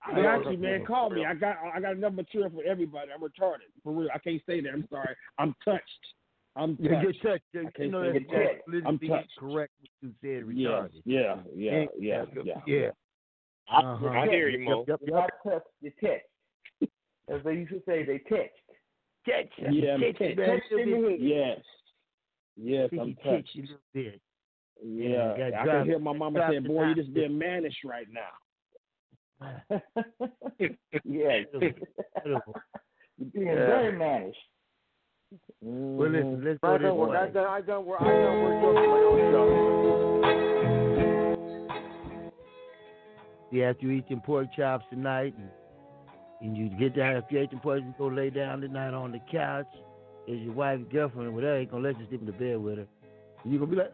I 0.04 0.20
got 0.20 0.50
you, 0.50 0.58
man. 0.58 0.84
Call 0.84 1.10
me. 1.10 1.24
I 1.24 1.34
got 1.34 1.58
I 1.72 1.80
got 1.80 1.92
enough 1.92 2.14
material 2.14 2.50
for 2.50 2.64
everybody. 2.64 3.12
I'm 3.12 3.20
retarded. 3.20 3.70
For 3.84 3.92
real. 3.92 4.08
I 4.12 4.18
can't 4.18 4.42
stay 4.42 4.60
there. 4.60 4.74
I'm 4.74 4.86
sorry. 4.90 5.14
I'm 5.38 5.54
touched. 5.64 5.84
I'm 6.54 6.76
touched. 6.76 6.90
You 6.90 7.12
get 7.12 7.22
touched. 7.22 7.44
I 7.54 7.58
You 7.60 7.70
can't 7.76 7.90
know 7.92 8.02
say 8.02 8.12
that's 8.12 8.24
it 8.24 8.30
yet. 8.32 8.64
politically 8.64 8.88
I'm 8.88 8.98
touched. 8.98 9.36
correct 9.38 9.72
what 9.80 9.90
you 10.00 10.12
said, 10.20 10.56
Yeah, 10.56 10.68
retarded. 10.68 11.02
yeah, 11.04 11.36
yeah, 11.54 11.84
yeah, 11.98 12.24
yeah. 12.44 12.54
Yeah. 12.66 12.90
Uh-huh. 13.72 14.08
I 14.08 14.26
hear 14.28 14.48
you, 14.48 14.58
Mo. 14.68 14.84
Yep, 14.86 15.00
You're 15.06 15.18
yep. 15.18 15.30
touched, 15.44 15.66
you're 15.80 15.92
text. 16.02 16.26
As 17.28 17.40
they 17.44 17.54
used 17.54 17.70
to 17.72 17.80
say, 17.86 18.04
they 18.04 18.18
text. 18.18 18.58
Touch. 19.24 19.48
Yeah, 19.58 19.94
I'm 19.94 20.00
touch, 20.00 20.18
touched. 20.18 20.36
Touched 20.36 20.72
in 20.72 20.90
the 20.90 21.08
head. 21.08 21.20
Yes. 21.20 21.58
Yes, 22.56 22.88
I'm 23.00 23.08
you 23.08 23.14
touched. 23.24 23.54
you 23.54 23.62
a 23.62 23.64
little 23.64 23.78
bit. 23.94 24.20
Yeah, 24.84 25.34
Yeah, 25.38 25.46
you 25.48 25.54
I 25.54 25.64
gotta 25.64 25.78
can 25.78 25.84
hear 25.86 25.98
my 26.00 26.12
mama 26.12 26.46
saying, 26.50 26.64
"Boy, 26.64 26.82
you 26.82 26.88
knot. 26.88 26.96
just 26.96 27.14
being 27.14 27.38
mannish 27.38 27.76
right 27.84 28.08
now." 28.12 28.32
yes. 31.04 31.46
Beautiful. 32.24 32.54
You're 33.18 33.30
being 33.32 33.46
Yeah. 33.46 33.54
very 33.66 33.96
mannish. 33.96 34.36
Well, 35.60 36.10
listen, 36.10 36.44
let's 36.44 36.58
go 36.60 36.74
I 36.74 36.78
this 36.78 36.86
done 36.86 36.96
work. 36.96 37.16
I 37.16 37.24
way. 37.26 37.32
done. 37.32 37.46
I 37.46 37.60
done 37.60 37.84
work. 37.86 38.00
I 38.00 38.04
done 38.04 38.42
work 38.42 38.60
for 38.62 38.72
my 38.74 38.80
own 38.80 39.32
show. 39.32 39.72
See, 43.52 43.62
after 43.62 43.86
you 43.86 43.92
eat 43.92 44.08
them 44.08 44.20
pork 44.20 44.48
chops 44.56 44.84
tonight, 44.90 45.34
and, 45.38 45.48
and 46.40 46.56
you 46.56 46.68
get 46.78 46.96
down, 46.96 47.16
if 47.16 47.24
you 47.30 47.38
ate 47.40 47.50
them 47.50 47.60
pork, 47.60 47.80
you 47.82 47.94
go 47.98 48.06
lay 48.08 48.30
down 48.30 48.60
tonight 48.60 48.94
on 48.94 49.12
the 49.12 49.20
couch. 49.30 49.66
Is 50.28 50.40
your 50.40 50.52
wife, 50.54 50.80
girlfriend, 50.92 51.28
or 51.28 51.32
whatever, 51.32 51.58
ain't 51.58 51.70
gonna 51.70 51.82
let 51.82 51.98
you 51.98 52.06
sleep 52.08 52.20
in 52.20 52.26
the 52.26 52.32
bed 52.32 52.56
with 52.58 52.78
her. 52.78 52.86
And 53.42 53.52
you're 53.52 53.58
gonna 53.58 53.72
be 53.72 53.76
like, 53.76 53.92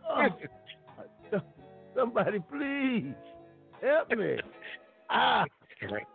oh, 1.33 1.39
somebody 1.97 2.39
please 2.51 3.15
help 3.81 4.11
me. 4.11 4.39
Ah. 5.09 5.45
She 5.81 5.87
walked 5.87 6.09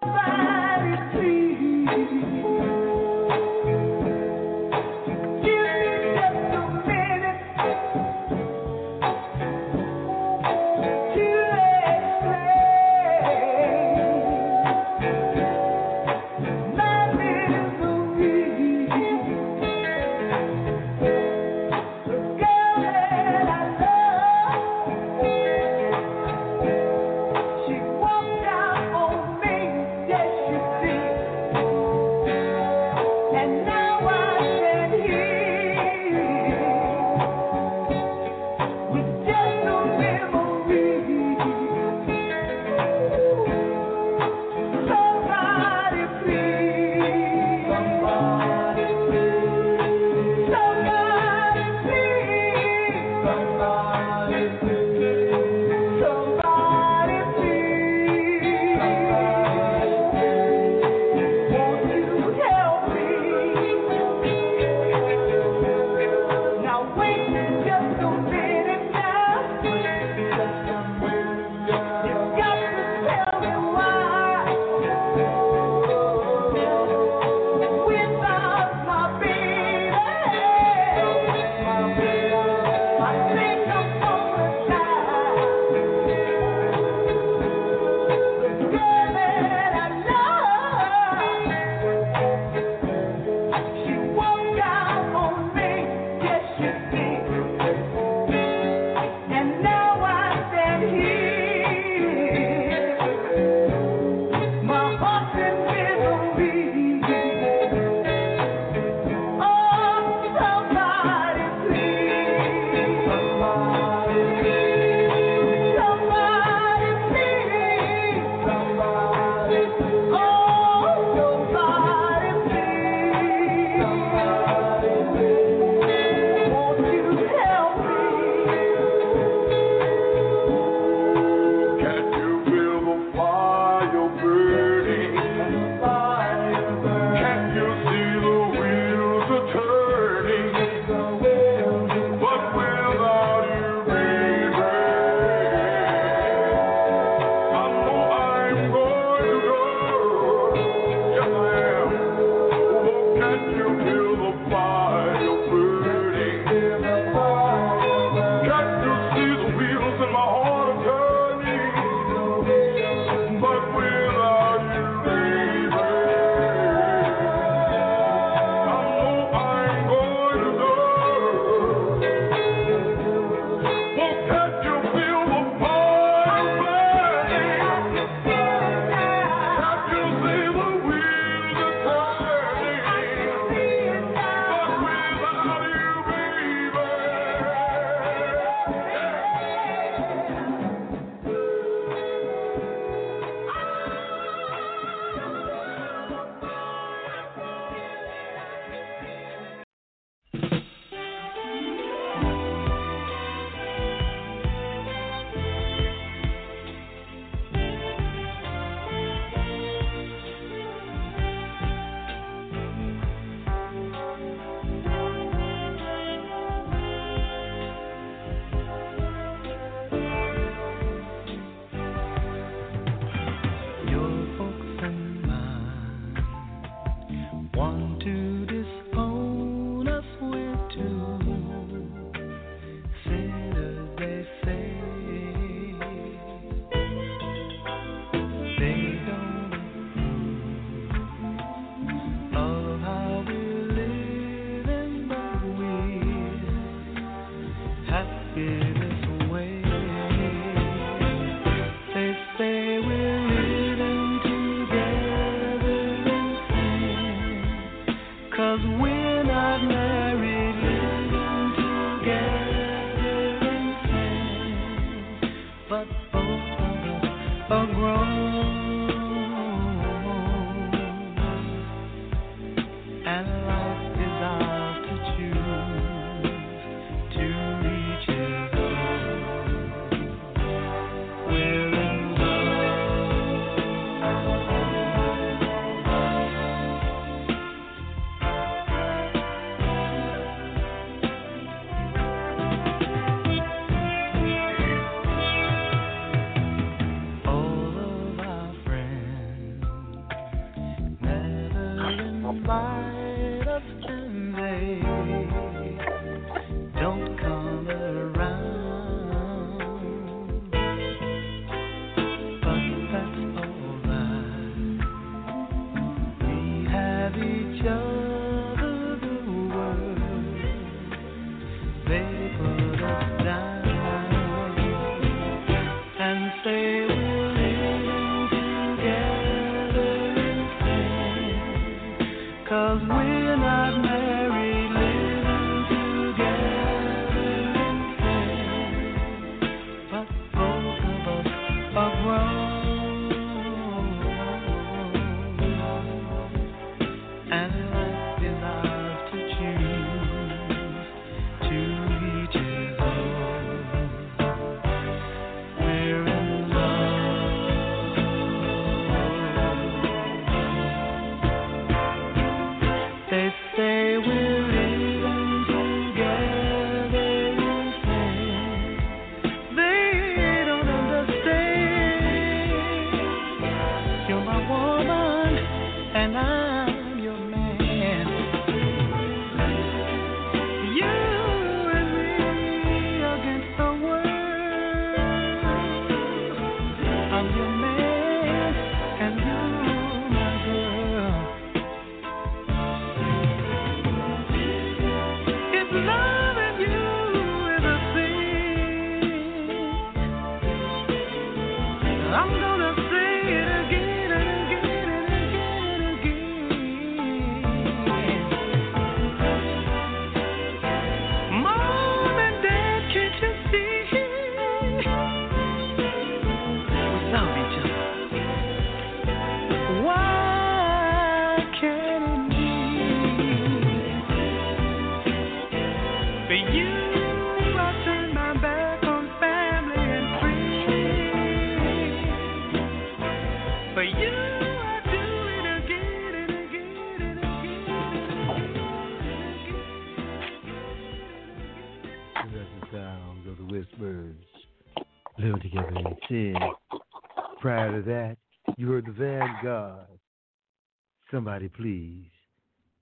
Somebody 451.23 451.47
please 451.47 452.03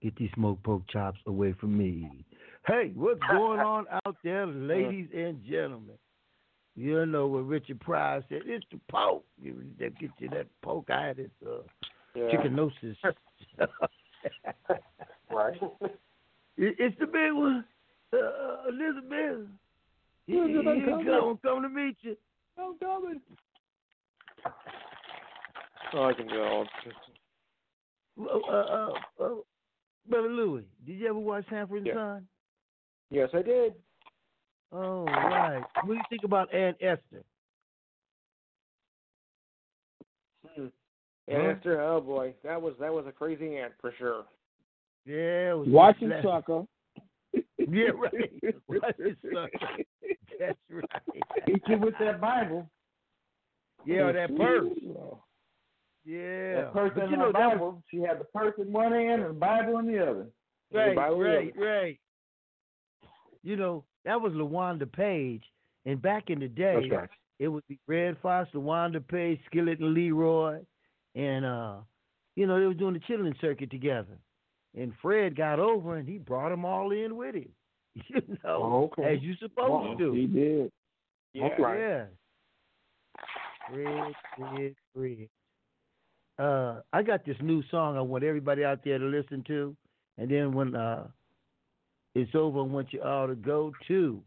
get 0.01 0.15
these 0.15 0.31
smoke 0.33 0.63
pork 0.63 0.81
chops 0.89 1.19
away 1.27 1.53
from 1.59 1.77
me. 1.77 2.25
Hey, 2.65 2.91
what's 2.95 3.19
going 3.31 3.59
on 3.59 3.85
out 4.03 4.15
there, 4.23 4.47
ladies 4.47 5.09
and 5.15 5.39
gentlemen? 5.47 5.93
You 6.75 7.05
know 7.05 7.27
what 7.27 7.45
Richard 7.45 7.79
Pryor 7.81 8.23
said. 8.29 8.41
It's 8.47 8.65
the 8.71 8.79
poke. 8.89 9.23
You 9.39 9.61
that 9.79 9.95
get 9.99 10.09
you 10.17 10.27
that 10.29 10.47
poke 10.63 10.89
eye, 10.89 11.13
this 11.13 11.29
uh, 11.45 11.57
Yeah. 12.15 12.31
chickenosis. 12.33 12.95
Right. 15.31 15.61
It- 16.57 16.75
It's 16.79 16.97
the 16.99 17.05
big 17.05 17.33
one, 17.33 17.63
uh, 18.11 18.69
Elizabeth. 18.69 19.49
He, 20.25 20.33
Elizabeth, 20.39 20.75
he 20.77 20.85
come 20.89 21.05
come, 21.05 21.39
come 21.43 21.61
to 21.61 21.69
meet 21.69 21.95
you. 22.01 22.17
I'm 22.57 22.75
coming. 22.79 23.21
Oh, 25.93 26.05
I 26.05 26.13
can 26.13 26.27
go. 26.27 26.65
Uh, 28.19 28.37
uh, 28.37 28.93
uh, 29.19 29.29
Brother 30.07 30.29
Louis, 30.29 30.65
did 30.85 30.93
you 30.93 31.07
ever 31.07 31.19
watch 31.19 31.45
Sanford 31.49 31.79
and 31.79 31.87
Yeah. 31.87 31.93
Son? 31.93 32.27
Yes, 33.09 33.29
I 33.33 33.41
did. 33.41 33.75
Oh, 34.71 35.03
right. 35.05 35.63
What 35.83 35.87
do 35.87 35.93
you 35.93 36.03
think 36.09 36.23
about 36.23 36.53
Aunt 36.53 36.77
Esther? 36.81 37.23
Hmm. 40.55 40.67
Huh? 41.29 41.37
Esther, 41.37 41.81
oh 41.81 42.01
boy, 42.01 42.33
that 42.43 42.61
was 42.61 42.73
that 42.79 42.93
was 42.93 43.05
a 43.07 43.11
crazy 43.11 43.57
aunt 43.57 43.73
for 43.79 43.93
sure. 43.97 44.25
Yeah, 45.05 45.51
it 45.51 45.57
was 45.57 45.67
Watching 45.69 46.09
just 46.09 46.23
sucker. 46.23 46.65
Yeah, 47.57 47.89
right. 47.95 48.55
Watching 48.67 49.15
sucker. 49.23 49.49
That's 50.39 50.57
right. 50.69 51.23
Hit 51.45 51.61
you 51.67 51.77
with 51.77 51.93
that 51.99 52.19
Bible. 52.19 52.69
Yeah, 53.85 54.11
that 54.11 54.35
purse. 54.35 54.67
Yeah. 56.05 56.55
That 56.55 56.73
purse 56.73 56.91
But 56.95 57.03
in 57.05 57.09
you 57.11 57.17
the 57.17 57.23
know, 57.23 57.31
Bible. 57.33 57.71
was- 57.71 57.81
She 57.91 57.97
had 58.01 58.19
the 58.19 58.25
purse 58.25 58.53
in 58.57 58.71
one 58.71 58.91
hand 58.91 59.21
and 59.21 59.29
the 59.31 59.39
Bible 59.39 59.77
in 59.79 59.87
the 59.87 59.99
other. 60.01 60.27
Right, 60.73 60.95
Bible 60.95 61.19
right, 61.19 61.53
Yoga. 61.53 61.59
right. 61.67 61.99
You 63.43 63.55
know, 63.57 63.83
that 64.05 64.19
was 64.21 64.33
LaWanda 64.33 64.91
Page. 64.91 65.43
And 65.85 66.01
back 66.01 66.29
in 66.29 66.39
the 66.39 66.47
day, 66.47 66.87
right. 66.91 67.09
it 67.39 67.47
would 67.47 67.63
be 67.67 67.77
Redd 67.87 68.17
Foxx, 68.21 68.49
LaWanda 68.53 69.05
Page, 69.07 69.39
Skillet 69.47 69.79
and 69.79 69.93
Leroy. 69.93 70.59
And, 71.15 71.43
uh, 71.45 71.77
you 72.35 72.45
know, 72.47 72.59
they 72.59 72.67
were 72.67 72.73
doing 72.73 72.93
the 72.93 72.99
chitlin' 73.01 73.39
circuit 73.41 73.69
together. 73.71 74.17
And 74.77 74.93
Fred 75.01 75.35
got 75.35 75.59
over 75.59 75.97
and 75.97 76.07
he 76.07 76.17
brought 76.17 76.49
them 76.49 76.63
all 76.65 76.91
in 76.91 77.15
with 77.17 77.35
him. 77.35 77.49
You 78.07 78.21
know, 78.43 78.63
Oh, 78.63 78.83
okay. 78.97 79.15
as 79.15 79.21
you 79.21 79.35
supposed 79.35 79.69
Wow, 79.71 79.91
to. 79.91 79.97
Do. 79.97 80.13
He 80.13 80.25
did. 80.27 80.71
Yeah. 81.33 81.43
Yeah. 81.59 82.05
Fred, 83.69 84.13
Fred, 84.37 84.75
Fred. 84.95 85.29
Uh, 86.41 86.81
I 86.91 87.03
got 87.03 87.23
this 87.23 87.37
new 87.39 87.61
song 87.69 87.97
I 87.97 88.01
want 88.01 88.23
everybody 88.23 88.63
out 88.63 88.79
there 88.83 88.97
to 88.97 89.05
listen 89.05 89.43
to, 89.45 89.75
and 90.17 90.31
then 90.31 90.53
when 90.53 90.75
uh, 90.75 91.05
it's 92.15 92.33
over, 92.33 92.61
I 92.61 92.63
want 92.63 92.91
you 92.93 93.03
all 93.03 93.27
to 93.27 93.35
go 93.35 93.71
to 93.89 94.19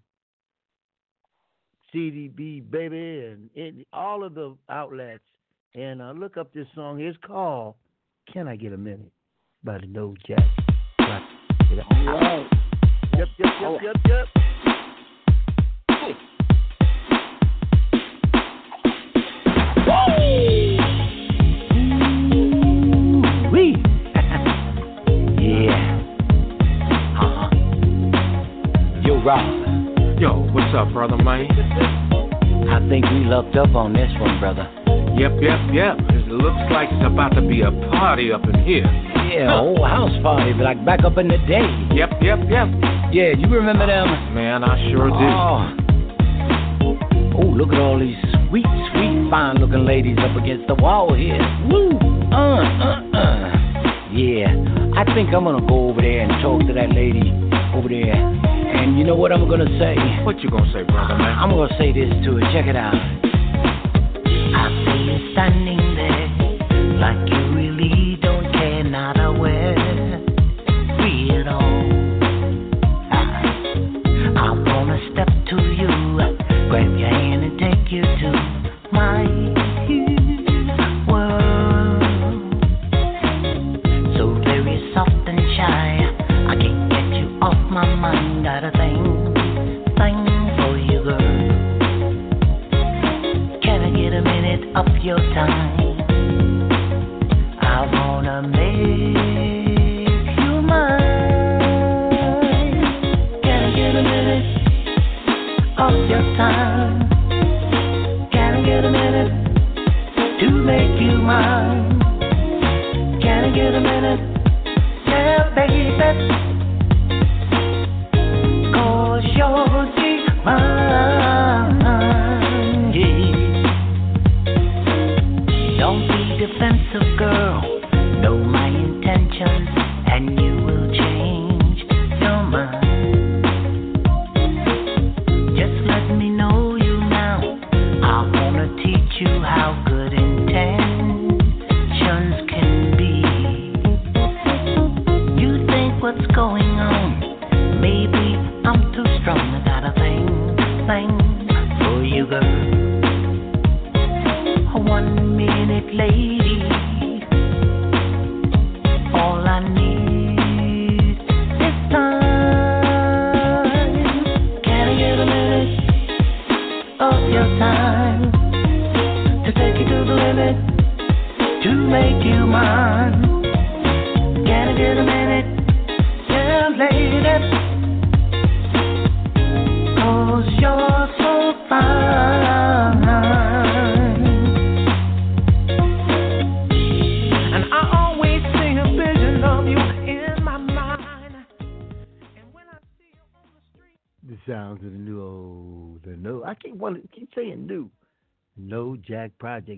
CD 1.90 2.28
Baby 2.28 2.96
and, 2.96 3.50
and 3.56 3.84
all 3.92 4.22
of 4.22 4.34
the 4.34 4.56
outlets 4.68 5.24
and 5.74 6.00
uh, 6.00 6.12
look 6.12 6.36
up 6.36 6.54
this 6.54 6.68
song. 6.76 7.00
It's 7.00 7.18
called 7.26 7.74
"Can 8.32 8.46
I 8.46 8.54
Get 8.54 8.72
a 8.72 8.76
Minute" 8.76 9.10
by 9.64 9.78
the 9.78 9.86
No 9.86 10.14
Jack. 10.24 10.38
Right. 11.00 12.48
Yep, 13.18 13.28
yep, 13.38 13.52
yep, 13.60 13.80
yep, 13.82 13.96
yep. 14.06 14.26
Wee. 16.06 16.33
Up, 30.84 30.92
brother, 30.92 31.16
man? 31.16 31.48
I 32.68 32.78
think 32.88 33.04
we 33.06 33.24
lucked 33.24 33.56
up 33.56 33.74
on 33.74 33.92
this 33.92 34.10
one, 34.20 34.38
brother. 34.40 34.68
Yep, 35.16 35.40
yep, 35.40 35.60
yep. 35.72 35.96
It 36.12 36.28
looks 36.28 36.60
like 36.72 36.88
it's 36.92 37.06
about 37.06 37.32
to 37.34 37.40
be 37.40 37.62
a 37.62 37.70
party 37.94 38.32
up 38.32 38.44
in 38.44 38.64
here. 38.64 38.84
Yeah, 39.32 39.60
old 39.60 39.80
house 39.80 40.12
party, 40.22 40.52
like 40.54 40.84
back 40.84 41.04
up 41.04 41.16
in 41.16 41.28
the 41.28 41.38
day. 41.48 41.64
Yep, 41.94 42.20
yep, 42.20 42.38
yep. 42.50 42.68
Yeah, 43.12 43.32
you 43.32 43.48
remember 43.48 43.86
them? 43.86 44.34
Man, 44.34 44.64
I 44.64 44.76
sure 44.90 45.08
do. 45.08 45.24
Oh. 45.24 45.72
oh, 47.40 47.48
look 47.54 47.72
at 47.72 47.78
all 47.80 47.98
these 47.98 48.18
sweet, 48.48 48.66
sweet, 48.92 49.30
fine 49.30 49.56
looking 49.56 49.86
ladies 49.86 50.18
up 50.18 50.36
against 50.36 50.66
the 50.66 50.74
wall 50.74 51.14
here. 51.14 51.38
Woo! 51.70 51.96
Uh, 52.28 52.60
uh, 52.60 53.16
uh. 53.16 53.52
Yeah, 54.12 54.52
I 54.96 55.04
think 55.14 55.32
I'm 55.32 55.44
gonna 55.44 55.66
go 55.66 55.90
over 55.90 56.02
there 56.02 56.20
and 56.20 56.42
talk 56.42 56.60
to 56.66 56.74
that 56.74 56.90
lady 56.90 57.32
over 57.74 57.88
there. 57.88 58.53
And 58.84 58.98
you 58.98 59.04
know 59.04 59.14
what 59.14 59.32
I'm 59.32 59.48
gonna 59.48 59.78
say? 59.80 59.96
What 60.26 60.40
you 60.40 60.50
gonna 60.50 60.70
say, 60.70 60.82
brother, 60.82 61.16
man? 61.16 61.38
I'm 61.38 61.48
gonna 61.48 61.72
say 61.78 61.90
this 61.90 62.12
to 62.28 62.36
her. 62.36 62.44
Check 62.52 62.66
it 62.68 62.76
out. 62.76 62.92
I 62.92 64.68
see 64.84 65.08
you 65.08 65.32
standing 65.32 65.80
there 65.96 66.28
like 67.00 67.16
you 67.32 67.40
really 67.56 67.83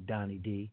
Donny 0.07 0.39
D. 0.39 0.73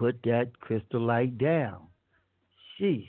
Put 0.00 0.22
that 0.24 0.58
crystal 0.60 1.02
light 1.02 1.36
down. 1.36 1.82
Sheesh. 2.80 3.06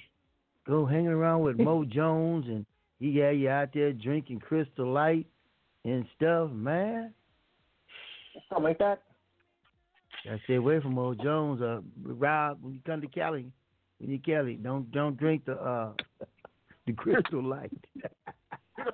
Go 0.68 0.86
hanging 0.86 1.08
around 1.08 1.42
with 1.42 1.58
Mo 1.58 1.86
Jones 1.86 2.44
and 2.48 2.66
he 3.00 3.14
got 3.18 3.30
you 3.30 3.48
out 3.48 3.70
there 3.74 3.94
drinking 3.94 4.42
crystal 4.42 4.92
light 4.92 5.26
and 5.86 6.06
stuff, 6.18 6.52
man. 6.52 7.14
Something 8.50 8.64
like 8.66 8.80
that. 8.80 9.04
I 10.30 10.38
stay 10.44 10.56
away 10.56 10.82
from 10.82 10.96
Mo 10.96 11.14
Jones. 11.14 11.62
Uh, 11.62 11.80
Rob, 12.04 12.58
when 12.62 12.74
you 12.74 12.82
come 12.86 13.00
to 13.00 13.08
Cali, 13.08 13.50
when 14.00 14.12
you 14.12 14.20
Cali, 14.20 14.56
don't 14.56 14.92
don't 14.92 15.16
drink 15.16 15.46
the 15.46 15.54
uh 15.54 15.94
the 16.86 16.92
crystal 16.92 17.42
light. 17.42 17.72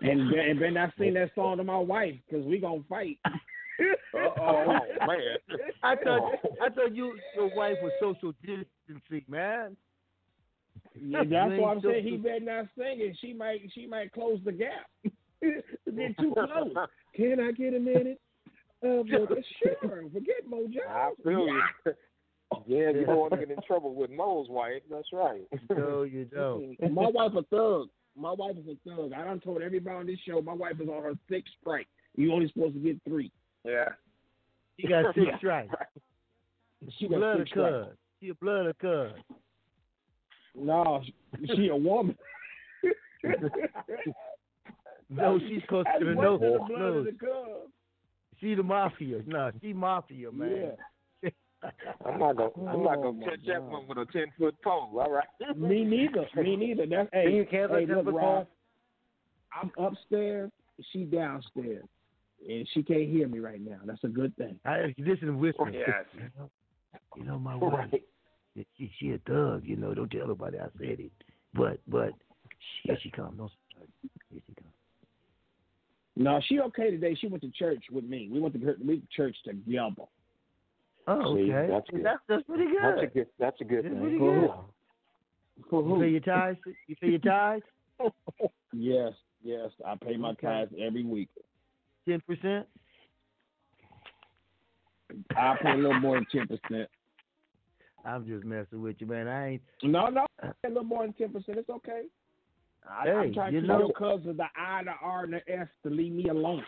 And 0.02 0.32
and 0.34 0.60
Ben, 0.60 0.78
I 0.78 0.94
sing 1.00 1.16
that 1.16 1.32
song 1.36 1.58
to 1.58 1.64
my 1.64 1.80
wife 1.80 2.14
because 2.30 2.46
we 2.46 2.60
gonna 2.60 2.84
fight. 2.88 3.18
oh 4.40 4.66
man! 5.06 5.38
I 5.84 5.96
thought 5.96 6.32
I 6.62 6.70
thought 6.70 6.96
you 6.96 7.18
your 7.36 7.56
wife 7.56 7.78
was 7.82 7.92
social 8.00 8.34
distancing, 8.42 9.26
man. 9.28 9.76
Yeah, 10.96 11.24
that's 11.30 11.60
why 11.60 11.72
I'm 11.72 11.82
saying 11.82 12.04
he 12.04 12.18
better 12.18 12.40
not 12.40 12.66
sing 12.78 13.00
it. 13.02 13.18
She 13.22 13.34
might 13.34 13.62
she 13.74 13.86
might 13.86 14.12
close 14.12 14.40
the 14.44 14.52
gap. 14.52 14.88
They're 15.42 16.14
too 16.20 16.34
close. 16.34 16.74
Can 17.16 17.40
I 17.40 17.52
get 17.52 17.74
a 17.74 17.80
minute? 17.80 18.20
Uh, 18.84 19.04
but 19.04 19.38
sure, 19.64 20.04
forget 20.14 20.48
Mojo. 20.50 20.78
I 20.88 21.12
feel 21.24 21.48
you. 21.48 21.62
Yeah, 22.66 22.92
you 22.92 23.06
don't 23.06 23.18
want 23.18 23.34
to 23.34 23.38
get 23.40 23.52
in 23.52 23.58
trouble 23.68 23.94
with 23.94 24.10
Mo's 24.10 24.48
wife. 24.50 24.82
That's 24.90 25.08
right. 25.12 25.42
No, 25.70 26.04
you 26.04 26.26
don't. 26.26 26.78
my 26.94 27.08
wife 27.08 27.32
a 27.36 27.44
thug. 27.44 27.90
My 28.16 28.32
wife 28.32 28.56
is 28.58 28.66
a 28.68 28.90
thug. 28.90 29.14
I 29.14 29.24
done 29.26 29.40
told 29.40 29.62
everybody 29.62 29.96
on 29.96 30.08
this 30.08 30.20
show 30.28 30.42
my 30.42 30.54
wife 30.54 30.80
is 30.82 30.88
on 30.88 31.04
her 31.04 31.14
sixth 31.30 31.54
strike. 31.60 31.88
You 32.16 32.34
only 32.34 32.48
supposed 32.48 32.74
to 32.74 32.80
get 32.80 32.98
three. 33.08 33.32
Yeah. 33.64 33.90
She 34.80 34.88
got 34.88 35.16
six 35.16 35.28
strikes. 35.38 35.74
She 36.98 37.08
got 37.08 37.18
blood 37.18 37.38
six 37.40 37.52
of 37.52 37.56
cuz. 37.56 37.98
She 38.22 38.30
a 38.30 38.36
blood 38.36 38.66
of 38.68 38.78
cuz. 38.80 39.12
No, 40.56 41.02
she 41.56 41.68
a 41.68 41.76
woman. 41.76 42.18
No, 45.10 45.40
she's 45.40 45.62
close 45.70 45.86
to 46.00 46.06
the 46.06 46.12
That's 46.12 46.22
no. 46.22 46.38
the 46.38 46.58
blood 46.68 46.80
no. 46.80 46.86
of 46.86 47.06
the. 47.06 47.12
She 48.40 48.56
the 48.56 48.64
mafia. 48.64 49.22
No, 49.26 49.52
she 49.62 49.74
mafia, 49.74 50.32
man. 50.32 50.74
I'm 52.06 52.20
not 52.20 52.36
gonna. 52.36 52.70
I'm 52.70 52.84
not 52.84 52.98
Oh, 52.98 53.04
gonna 53.04 53.14
my 53.14 53.26
catch 53.26 53.40
that 53.48 53.64
one 53.64 53.88
with 53.88 53.98
a 53.98 54.06
ten 54.12 54.26
foot 54.38 54.56
pole. 54.64 54.92
All 55.00 55.12
right. 55.12 55.58
Me 55.58 55.84
neither. 55.84 56.28
Me 56.36 56.56
neither. 56.56 56.86
That's 56.86 57.10
hey. 57.14 57.24
Can 57.24 57.36
you 57.36 57.46
cancel 57.50 57.78
hey, 57.78 57.86
look, 57.86 58.06
foot 58.06 58.14
Rob, 58.14 58.48
I'm 59.54 59.72
upstairs. 59.84 60.52
She 60.92 61.06
downstairs, 61.06 61.86
and 62.48 62.68
she 62.74 62.84
can't 62.84 63.10
hear 63.10 63.28
me 63.28 63.40
right 63.40 63.62
now. 63.62 63.78
That's 63.86 64.04
a 64.04 64.08
good 64.10 64.36
thing. 64.38 64.60
I 64.66 64.94
listen 64.98 65.28
to 65.28 65.34
whisper. 65.34 65.70
Yes. 65.70 66.06
You 67.16 67.24
know 67.24 67.40
my 67.40 67.56
wife. 67.56 67.90
She 68.78 68.92
she 69.00 69.12
a 69.12 69.18
thug. 69.28 69.64
You 69.66 69.76
know, 69.76 69.94
don't 69.94 70.10
tell 70.10 70.28
nobody 70.28 70.58
I 70.60 70.66
said 70.80 71.00
it. 71.00 71.12
But 71.54 71.80
but 71.88 72.12
she, 72.82 72.90
here 72.90 72.98
she 73.02 73.12
comes. 73.12 73.38
Don't 73.38 73.52
here 74.32 74.42
she 74.48 74.54
comes. 74.56 74.74
No, 76.16 76.42
she 76.48 76.60
okay 76.60 76.90
today. 76.92 77.16
She 77.20 77.28
went 77.28 77.44
to 77.44 77.52
church 77.52 77.84
with 77.92 78.04
me. 78.04 78.30
We 78.32 78.40
went 78.40 78.54
to 78.56 78.60
we 78.60 78.88
went 78.88 79.10
to 79.10 79.16
church 79.16 79.36
together. 79.46 80.08
Oh, 81.10 81.36
See, 81.36 81.54
okay. 81.54 81.72
that's 81.72 81.90
good. 81.90 82.04
That's 82.04 82.20
that's 82.28 82.44
pretty 82.44 82.66
good. 82.66 82.82
That's 82.84 83.02
a 83.04 83.08
good. 83.08 83.28
That's 83.40 83.62
a 83.62 83.64
good 83.64 83.84
That's 83.86 83.94
thing. 83.94 84.02
pretty 84.02 84.18
For 84.18 85.84
good. 85.84 85.90
You 85.90 86.00
pay 86.00 86.10
your 86.10 86.20
tithes. 86.22 86.58
You 86.88 86.96
pay 86.96 87.08
your 87.10 87.20
tithes. 87.20 87.64
Yes, 88.74 89.14
yes. 89.44 89.72
I 89.86 89.96
pay 89.96 90.18
my 90.18 90.32
Okay. 90.32 90.46
tithes 90.46 90.74
every 90.80 91.04
week. 91.04 91.30
Ten 92.08 92.22
percent. 92.22 92.66
I 95.36 95.56
pay 95.62 95.72
a 95.72 95.76
little 95.76 96.00
more 96.00 96.16
than 96.16 96.28
ten 96.32 96.48
percent. 96.48 96.90
I'm 98.06 98.26
just 98.26 98.46
messing 98.46 98.82
with 98.82 98.96
you, 99.00 99.08
man. 99.08 99.28
I 99.28 99.50
ain't. 99.54 99.62
No, 99.84 100.08
no, 100.08 100.26
a 100.42 100.54
little 100.68 100.84
more 100.84 101.04
than 101.04 101.14
ten 101.14 101.30
percent. 101.34 101.58
It's 101.58 101.70
okay. 101.70 102.04
I, 102.90 103.10
I'm 103.10 103.34
trying 103.34 103.54
you 103.54 103.62
to 103.62 103.68
know- 103.68 103.78
tell 103.80 103.88
because 103.88 104.28
of 104.28 104.38
the 104.38 104.46
I, 104.56 104.84
the 104.84 104.94
R, 105.02 105.26
and 105.26 105.34
the 105.34 105.42
S 105.52 105.68
to 105.84 105.90
leave 105.90 106.14
me 106.14 106.30
alone. 106.30 106.64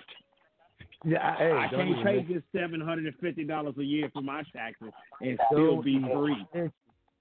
Yeah, 1.05 1.19
I, 1.25 1.37
hey, 1.37 1.51
I 1.53 1.67
can't 1.69 2.03
pay 2.03 2.33
this 2.33 2.43
seven 2.53 2.81
hundred 2.81 3.05
and 3.05 3.15
fifty 3.21 3.45
dollars 3.45 3.75
a 3.79 3.83
year 3.83 4.09
for 4.11 4.21
my 4.21 4.43
taxes 4.53 4.89
and 5.21 5.39
still 5.49 5.81
be 5.81 6.01
free. 6.13 6.69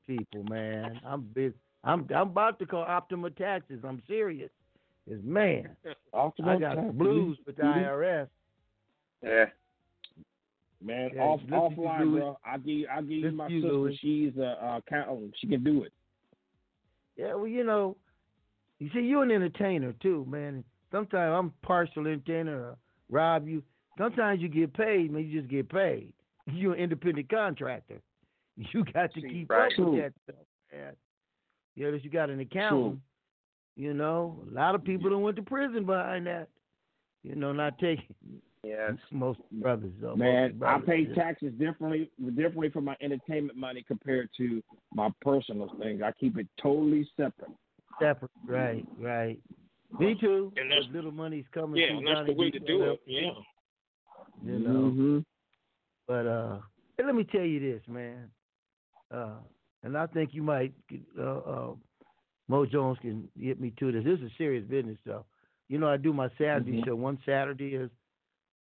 People, 0.08 0.42
man. 0.50 1.00
I'm 1.06 1.22
big. 1.32 1.52
I'm 1.84 2.08
I'm 2.12 2.30
about 2.30 2.58
to 2.58 2.66
call 2.66 2.82
Optima 2.82 3.30
Taxes. 3.30 3.80
I'm 3.86 4.02
serious. 4.08 4.50
It's 5.10 5.24
man. 5.24 5.76
Optima 6.12 6.52
I 6.56 6.58
got 6.58 6.76
the 6.76 6.82
Taxes. 6.82 6.98
blues 6.98 7.38
with 7.46 7.56
the 7.56 7.62
Mhm. 7.62 7.84
IRS. 7.84 8.28
Yeah. 9.22 9.44
Man, 10.80 11.10
Yeah, 11.14 11.22
off 11.22 11.40
listen 11.42 11.56
offline, 11.58 12.12
bro. 12.18 12.38
I 12.44 12.58
give 12.58 12.86
I 12.88 13.00
give 13.00 13.10
you 13.10 13.30
my 13.32 13.48
to 13.48 13.54
you, 13.54 13.60
sister. 13.62 13.74
Louis. 13.74 13.96
She's 14.00 14.36
a 14.36 14.64
uh, 14.64 14.76
accountant. 14.78 15.34
She 15.40 15.48
can 15.48 15.64
do 15.64 15.82
it. 15.82 15.92
Yeah, 17.16 17.34
well, 17.34 17.48
you 17.48 17.64
know, 17.64 17.96
you 18.78 18.88
see, 18.94 19.00
you're 19.00 19.24
an 19.24 19.32
entertainer 19.32 19.92
too, 19.94 20.24
man. 20.28 20.62
Sometimes 20.92 21.34
I'm 21.36 21.52
partial 21.62 22.06
entertainer. 22.06 22.70
Uh, 22.70 22.74
Rob, 23.10 23.48
you. 23.48 23.62
Sometimes 23.98 24.40
you 24.40 24.48
get 24.48 24.72
paid, 24.72 25.10
man. 25.10 25.26
You 25.26 25.40
just 25.40 25.50
get 25.50 25.68
paid. 25.68 26.12
You're 26.46 26.74
an 26.74 26.78
independent 26.80 27.28
contractor. 27.28 28.00
You 28.72 28.84
got 28.92 29.12
to 29.14 29.20
See, 29.20 29.28
keep 29.28 29.50
right. 29.50 29.72
up 29.72 29.78
with 29.78 30.00
that 30.00 30.12
stuff, 30.24 30.36
man. 30.72 30.92
Yeah, 31.76 31.90
that 31.92 32.02
you 32.04 32.10
got 32.10 32.28
an 32.30 32.40
accountant. 32.40 33.00
You 33.78 33.94
know, 33.94 34.36
a 34.50 34.52
lot 34.52 34.74
of 34.74 34.82
people 34.82 35.08
that 35.08 35.16
went 35.18 35.36
to 35.36 35.42
prison 35.42 35.86
behind 35.86 36.26
that. 36.26 36.48
You 37.22 37.36
know, 37.36 37.52
not 37.52 37.78
taking 37.78 38.14
Yes. 38.64 38.94
most 39.12 39.38
brothers. 39.52 39.92
Though, 40.00 40.16
Man, 40.16 40.58
most 40.58 40.68
I 40.68 40.80
pay 40.84 40.98
yeah. 41.08 41.14
taxes 41.14 41.52
differently 41.58 42.10
differently 42.34 42.70
for 42.70 42.80
my 42.80 42.96
entertainment 43.00 43.56
money 43.56 43.84
compared 43.86 44.30
to 44.36 44.60
my 44.92 45.10
personal 45.22 45.68
things. 45.80 46.02
I 46.02 46.10
keep 46.18 46.36
it 46.38 46.48
totally 46.60 47.08
separate. 47.16 47.52
Separate, 48.00 48.30
right, 48.46 48.84
right. 48.98 49.40
Me 50.00 50.16
too. 50.20 50.52
And 50.56 50.70
that's- 50.70 50.90
little 50.92 51.12
money's 51.12 51.46
coming 51.52 51.80
Yeah, 51.80 51.96
and 51.96 52.06
that's 52.06 52.26
the 52.26 52.34
way 52.34 52.50
to 52.50 52.58
do 52.58 52.82
it. 52.82 53.02
Yeah. 53.06 53.30
You 54.44 54.58
know. 54.58 54.90
Mhm. 54.90 55.24
But 56.08 56.26
uh, 56.26 56.60
let 56.98 57.14
me 57.14 57.24
tell 57.24 57.44
you 57.44 57.60
this, 57.60 57.86
man. 57.86 58.28
Uh, 59.10 59.38
and 59.84 59.96
I 59.96 60.06
think 60.08 60.34
you 60.34 60.42
might, 60.42 60.74
uh, 61.16 61.22
uh, 61.22 61.74
Mo 62.48 62.64
Jones 62.64 62.98
can 63.00 63.28
get 63.40 63.60
me 63.60 63.72
to 63.78 63.92
this. 63.92 64.04
This 64.04 64.20
is 64.20 64.30
serious 64.38 64.64
business, 64.66 64.98
though. 65.04 65.24
You 65.68 65.78
know, 65.78 65.88
I 65.88 65.98
do 65.98 66.12
my 66.12 66.28
Saturday 66.38 66.72
Mhm. 66.72 66.84
show. 66.86 66.96
One 66.96 67.18
Saturday 67.26 67.74
is 67.74 67.90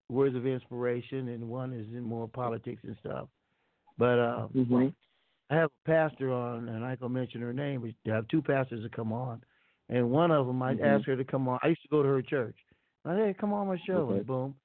words 0.10 0.36
of 0.36 0.46
inspiration, 0.46 1.30
and 1.30 1.50
one 1.50 1.74
is 1.74 1.88
in 1.94 2.04
more 2.04 2.28
politics 2.28 2.84
and 2.84 2.98
stuff. 2.98 3.30
But 3.98 4.20
uh, 4.20 4.48
Mhm. 4.50 4.94
I 5.50 5.56
have 5.56 5.72
a 5.72 5.90
pastor 5.90 6.32
on, 6.34 6.68
and 6.70 6.84
I 6.84 6.92
ain't 6.92 7.00
gonna 7.00 7.14
mention 7.14 7.42
her 7.42 7.54
name, 7.54 7.82
but 7.82 8.12
I 8.12 8.16
have 8.16 8.28
two 8.28 8.42
pastors 8.42 8.84
that 8.84 8.92
come 8.92 9.14
on, 9.14 9.42
and 9.90 10.12
one 10.12 10.32
of 10.32 10.48
them 10.48 10.62
I 10.62 10.76
Mhm. 10.76 10.84
asked 10.84 11.06
her 11.06 11.16
to 11.16 11.24
come 11.24 11.48
on. 11.48 11.60
I 11.64 11.70
used 11.70 11.82
to 11.84 11.88
go 11.88 12.04
to 12.04 12.10
her 12.10 12.22
church. 12.22 12.58
I 13.06 13.16
said, 13.16 13.26
"Hey, 13.26 13.34
come 13.34 13.54
on 13.54 13.68
my 13.68 13.78
show," 13.78 14.12
and 14.12 14.26
boom. 14.26 14.56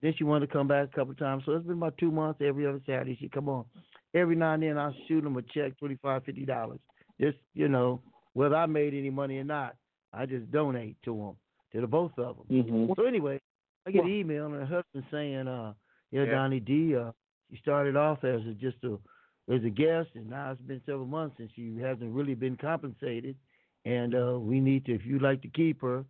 Then 0.00 0.12
she 0.14 0.24
wanted 0.24 0.46
to 0.46 0.52
come 0.52 0.66
back 0.66 0.88
a 0.88 0.92
couple 0.92 1.12
of 1.12 1.18
times, 1.18 1.44
so 1.44 1.52
it's 1.52 1.64
been 1.64 1.78
about 1.78 1.96
two 1.96 2.10
months. 2.10 2.40
Every 2.40 2.66
other 2.66 2.80
Saturday 2.84 3.14
she 3.14 3.28
come 3.28 3.48
on. 3.48 3.64
Every 4.12 4.34
now 4.36 4.52
and 4.54 4.62
then 4.62 4.76
I 4.76 4.92
shoot 5.06 5.22
them 5.22 5.36
a 5.36 5.42
check, 5.42 5.76
twenty 5.78 5.96
five, 5.96 6.24
fifty 6.24 6.44
dollars. 6.44 6.80
Just 7.20 7.38
you 7.54 7.68
know, 7.68 8.02
whether 8.34 8.56
I 8.56 8.66
made 8.66 8.94
any 8.94 9.10
money 9.10 9.38
or 9.38 9.44
not, 9.44 9.76
I 10.12 10.26
just 10.26 10.50
donate 10.50 10.96
to 11.04 11.16
them, 11.16 11.36
to 11.72 11.80
the 11.80 11.86
both 11.86 12.16
of 12.18 12.36
them. 12.36 12.46
Mhm. 12.64 12.96
So 12.96 13.04
anyway, 13.06 13.40
I 13.86 13.90
get 13.90 14.04
an 14.04 14.10
email 14.10 14.46
and 14.46 14.54
her 14.54 14.66
husband 14.66 15.04
saying, 15.10 15.48
uh, 15.48 15.74
yeah, 16.10 16.24
Yeah. 16.24 16.32
Donny 16.32 16.60
D, 16.60 16.94
uh, 16.96 17.12
she 17.50 17.56
started 17.58 17.96
off 17.96 18.22
as 18.24 18.46
a, 18.46 18.54
just 18.54 18.82
a 18.84 18.98
as 19.46 19.62
a 19.62 19.70
guest, 19.70 20.08
and 20.14 20.30
now 20.30 20.52
it's 20.52 20.60
been 20.62 20.80
several 20.86 21.06
months 21.06 21.38
and 21.38 21.50
she 21.54 21.76
hasn't 21.78 22.14
really 22.14 22.34
been 22.34 22.56
compensated. 22.56 23.36
And 23.84 24.14
uh, 24.14 24.38
we 24.40 24.58
need 24.58 24.86
to, 24.86 24.94
if 24.94 25.04
you'd 25.04 25.20
like 25.20 25.42
to 25.42 25.48
keep 25.48 25.82
her, 25.82 26.04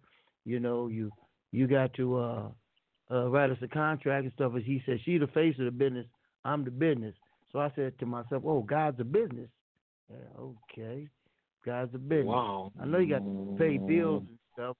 you 0.45 0.61
know, 0.61 0.87
you 0.87 1.11
you 1.51 1.67
got 1.67 1.93
to 1.95 2.17
uh, 2.17 2.49
uh, 3.11 3.29
write 3.31 3.51
us 3.51 3.59
a 3.63 3.69
contract 3.69 4.25
and 4.25 4.33
stuff. 4.35 4.53
As 4.57 4.63
he 4.65 4.83
said, 4.87 5.01
she 5.05 5.19
the 5.19 5.27
face 5.29 5.59
of 5.59 5.65
the 5.65 5.71
business, 5.73 6.07
I'm 6.45 6.65
the 6.65 6.71
business. 6.71 7.15
So 7.51 7.59
I 7.59 7.73
said 7.75 7.99
to 7.99 8.07
myself, 8.07 8.43
oh, 8.47 8.63
God's 8.63 9.01
a 9.01 9.05
business. 9.05 9.49
Yeah, 10.11 10.17
okay, 10.39 11.09
God's 11.65 11.95
a 11.95 11.99
business. 11.99 12.27
Wow. 12.27 12.73
I 12.81 12.85
know 12.87 12.99
you 12.99 13.09
got 13.09 13.21
to 13.25 13.57
pay 13.59 13.79
bills 13.79 14.23
and 14.29 14.39
stuff. 14.53 14.77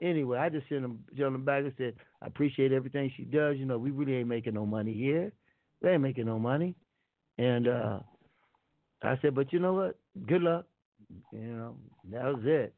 But 0.00 0.06
anyway, 0.06 0.38
I 0.38 0.48
just 0.48 0.68
sent 0.68 0.84
him, 0.84 1.04
sent 1.16 1.26
him 1.34 1.44
back 1.44 1.64
and 1.64 1.72
said, 1.78 1.94
I 2.22 2.26
appreciate 2.26 2.72
everything 2.72 3.10
she 3.16 3.24
does. 3.24 3.56
You 3.56 3.64
know, 3.66 3.78
we 3.78 3.90
really 3.90 4.16
ain't 4.16 4.28
making 4.28 4.54
no 4.54 4.66
money 4.66 4.92
here. 4.92 5.32
We 5.80 5.90
ain't 5.90 6.02
making 6.02 6.26
no 6.26 6.38
money. 6.38 6.74
And 7.38 7.66
uh 7.68 8.00
I 9.02 9.18
said, 9.22 9.34
but 9.34 9.52
you 9.52 9.58
know 9.58 9.72
what? 9.72 9.98
Good 10.26 10.42
luck. 10.42 10.66
You 11.32 11.40
know, 11.40 11.76
that 12.10 12.24
was 12.24 12.42
it. 12.44 12.74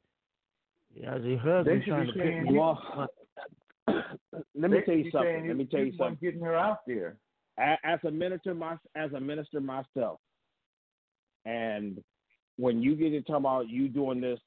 Yeah, 0.94 1.18
the 1.18 1.36
husband 1.36 1.66
They 1.66 1.84
should 1.84 1.90
trying 1.92 2.06
to 2.06 2.12
pick 2.12 2.22
saying 2.22 2.42
me 2.44 2.52
you- 2.54 2.62
up. 2.62 3.10
Let 4.54 4.70
me 4.70 4.78
tell 4.86 4.94
you 4.94 5.10
something. 5.10 5.48
Let 5.48 5.56
me 5.56 5.64
tell 5.66 5.80
you 5.80 5.86
you 5.86 5.92
weren't 5.98 6.12
something. 6.12 6.18
Getting 6.22 6.40
her 6.44 6.54
out 6.56 6.78
there. 6.86 7.16
As 7.58 7.98
a 8.06 8.10
minister, 8.10 8.54
my 8.54 8.76
as 8.96 9.12
a 9.12 9.20
minister 9.20 9.60
myself, 9.60 10.18
and 11.44 12.02
when 12.56 12.82
you 12.82 12.94
get 12.94 13.10
to 13.10 13.22
talk 13.22 13.38
about 13.38 13.68
you 13.68 13.88
doing 13.88 14.20
this, 14.20 14.40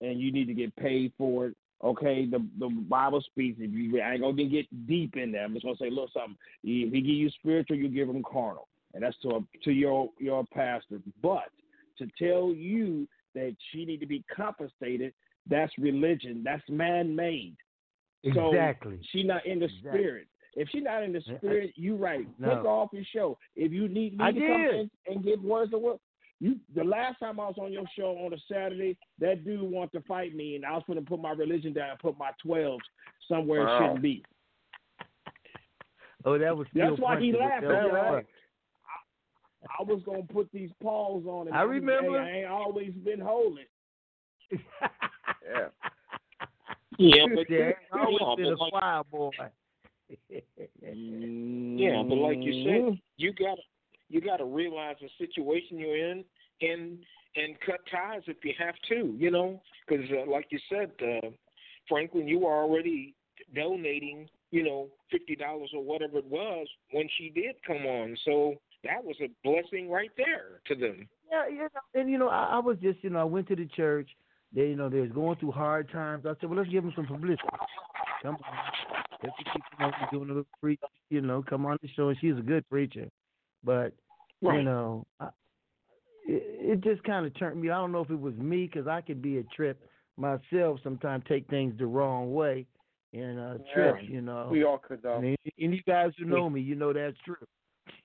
and 0.00 0.20
you 0.20 0.32
need 0.32 0.46
to 0.46 0.54
get 0.54 0.74
paid 0.76 1.12
for 1.16 1.46
it. 1.46 1.56
Okay, 1.82 2.26
the 2.26 2.44
the 2.58 2.68
Bible 2.68 3.20
speaks. 3.20 3.58
If 3.60 3.72
you, 3.72 4.00
I 4.00 4.12
ain't 4.12 4.22
gonna 4.22 4.44
get 4.44 4.86
deep 4.86 5.16
in 5.16 5.32
there. 5.32 5.44
I'm 5.44 5.52
just 5.52 5.64
gonna 5.64 5.76
say, 5.76 5.90
look, 5.90 6.10
something. 6.12 6.36
If 6.62 6.92
he 6.92 7.00
give 7.00 7.10
you 7.10 7.30
spiritual, 7.30 7.76
you 7.76 7.88
give 7.88 8.08
him 8.08 8.22
carnal, 8.22 8.68
and 8.94 9.02
that's 9.02 9.16
to 9.22 9.28
a, 9.28 9.40
to 9.64 9.72
your 9.72 10.08
your 10.18 10.44
pastor. 10.52 11.00
But 11.22 11.50
to 11.98 12.06
tell 12.18 12.52
you 12.52 13.06
that 13.34 13.54
she 13.70 13.84
need 13.84 14.00
to 14.00 14.06
be 14.06 14.24
compensated, 14.34 15.12
that's 15.48 15.72
religion. 15.78 16.42
That's 16.44 16.62
man 16.68 17.14
made. 17.14 17.56
So 18.34 18.48
Exactly. 18.48 19.00
she 19.12 19.22
not 19.22 19.44
in 19.44 19.58
the 19.58 19.66
Exactly. 19.66 19.90
spirit. 19.90 20.28
If 20.56 20.68
she 20.70 20.80
not 20.80 21.02
in 21.02 21.12
the 21.12 21.20
spirit, 21.36 21.72
you 21.74 21.96
right. 21.96 22.26
No. 22.38 22.52
Off 22.66 22.90
your 22.92 23.04
show. 23.12 23.36
If 23.56 23.72
you 23.72 23.88
need 23.88 24.16
me 24.16 24.24
I 24.24 24.32
to 24.32 24.40
come 24.40 24.60
in 24.60 24.90
and 25.08 25.24
give 25.24 25.42
words 25.42 25.74
of 25.74 25.80
work, 25.80 25.98
You 26.40 26.56
the 26.74 26.84
last 26.84 27.18
time 27.20 27.38
I 27.40 27.46
was 27.46 27.56
on 27.58 27.72
your 27.72 27.84
show 27.96 28.16
on 28.24 28.32
a 28.32 28.36
Saturday, 28.52 28.96
that 29.20 29.44
dude 29.44 29.62
wanted 29.62 29.92
to 29.92 30.00
fight 30.02 30.34
me, 30.34 30.56
and 30.56 30.64
I 30.66 30.72
was 30.72 30.82
going 30.86 30.98
to 30.98 31.04
put 31.04 31.20
my 31.20 31.30
religion 31.32 31.72
down 31.72 31.90
and 31.90 31.98
put 31.98 32.18
my 32.18 32.30
twelves 32.44 32.84
somewhere 33.28 33.66
it 33.66 33.78
shouldn't 33.78 34.02
be. 34.02 34.24
Oh, 36.24 36.38
that 36.38 36.56
was 36.56 36.66
That's 36.74 36.98
why 36.98 37.20
he 37.20 37.32
laughed. 37.32 37.62
that 37.62 37.68
Right. 37.92 38.14
fun. 38.14 38.26
I 39.78 39.82
was 39.82 40.02
gonna 40.04 40.22
put 40.24 40.50
these 40.52 40.70
paws 40.82 41.24
on 41.26 41.48
him. 41.48 41.54
I 41.54 41.62
remember. 41.62 42.22
Hey, 42.22 42.30
I 42.30 42.36
ain't 42.40 42.50
always 42.50 42.92
been 43.04 43.20
holy. 43.20 43.66
Yeah. 45.46 45.68
Yeah, 46.98 47.26
but 47.34 47.50
Yeah, 47.50 47.72
I 47.92 47.98
always 48.00 48.20
know, 48.20 48.36
been 48.36 48.46
a 48.46 48.50
but 48.56 48.60
like- 48.60 48.72
choir 48.72 49.02
boy. 49.10 49.30
Yeah, 50.82 52.02
but 52.02 52.14
like 52.16 52.38
you 52.40 52.64
said, 52.64 53.00
you 53.16 53.32
got 53.32 53.56
to 53.56 53.62
you 54.14 54.20
got 54.20 54.36
to 54.36 54.44
realize 54.44 54.96
the 55.00 55.08
situation 55.18 55.78
you're 55.78 55.96
in 55.96 56.24
and 56.60 56.98
and 57.36 57.56
cut 57.66 57.80
ties 57.90 58.22
if 58.28 58.36
you 58.44 58.54
have 58.58 58.76
to. 58.88 59.14
You 59.18 59.30
know, 59.30 59.60
because 59.86 60.06
uh, 60.10 60.30
like 60.30 60.46
you 60.50 60.58
said, 60.70 60.92
uh, 61.02 61.28
Franklin, 61.88 62.28
you 62.28 62.38
were 62.38 62.52
already 62.52 63.14
donating. 63.54 64.28
You 64.52 64.62
know, 64.62 64.86
fifty 65.10 65.34
dollars 65.34 65.70
or 65.74 65.82
whatever 65.82 66.18
it 66.18 66.26
was 66.26 66.68
when 66.92 67.08
she 67.18 67.28
did 67.30 67.56
come 67.66 67.84
on. 67.86 68.16
So 68.24 68.54
that 68.84 69.02
was 69.02 69.16
a 69.20 69.28
blessing 69.42 69.90
right 69.90 70.10
there 70.16 70.60
to 70.68 70.74
them. 70.76 71.08
Yeah, 71.30 71.48
yeah. 71.52 72.00
and 72.00 72.08
you 72.08 72.18
know, 72.18 72.28
I, 72.28 72.50
I 72.52 72.58
was 72.60 72.76
just, 72.80 73.02
you 73.02 73.10
know, 73.10 73.18
I 73.18 73.24
went 73.24 73.48
to 73.48 73.56
the 73.56 73.66
church. 73.76 74.08
They, 74.54 74.68
you 74.68 74.76
know, 74.76 74.88
they 74.88 75.00
was 75.00 75.10
going 75.10 75.36
through 75.38 75.50
hard 75.50 75.90
times. 75.90 76.24
I 76.24 76.34
said, 76.40 76.48
well, 76.48 76.58
let's 76.58 76.70
give 76.70 76.84
them 76.84 76.92
some 76.94 77.06
publicity. 77.06 77.42
Come 78.22 78.36
on, 78.36 79.20
let's 79.24 79.34
keep 79.52 80.10
doing 80.12 80.30
a 80.30 80.34
little 80.34 80.46
preach. 80.60 80.78
You 81.10 81.20
know, 81.20 81.42
come 81.42 81.66
on 81.66 81.76
the 81.82 81.88
show. 81.96 82.10
And 82.10 82.18
she's 82.20 82.38
a 82.38 82.42
good 82.42 82.68
preacher, 82.70 83.08
but 83.64 83.92
you 84.52 84.62
know, 84.62 85.06
I, 85.20 85.26
it, 86.26 86.80
it 86.80 86.80
just 86.82 87.02
kind 87.04 87.24
of 87.26 87.36
turned 87.38 87.60
me. 87.60 87.70
I 87.70 87.76
don't 87.76 87.92
know 87.92 88.02
if 88.02 88.10
it 88.10 88.20
was 88.20 88.34
me 88.34 88.66
because 88.72 88.86
I 88.86 89.00
could 89.00 89.20
be 89.22 89.38
a 89.38 89.42
trip 89.54 89.80
myself. 90.16 90.80
Sometimes 90.82 91.24
take 91.28 91.48
things 91.48 91.74
the 91.78 91.86
wrong 91.86 92.32
way 92.34 92.66
and 93.12 93.38
uh, 93.38 93.54
trip. 93.74 93.96
Yeah. 94.02 94.08
You 94.10 94.20
know, 94.20 94.48
We 94.50 94.64
all 94.64 94.78
could 94.78 95.02
though. 95.02 95.16
and 95.16 95.24
any, 95.26 95.36
any 95.58 95.82
guys 95.86 96.12
who 96.18 96.24
know 96.24 96.48
me, 96.50 96.60
you 96.60 96.74
know 96.74 96.92
that's 96.92 97.16
true. 97.24 97.36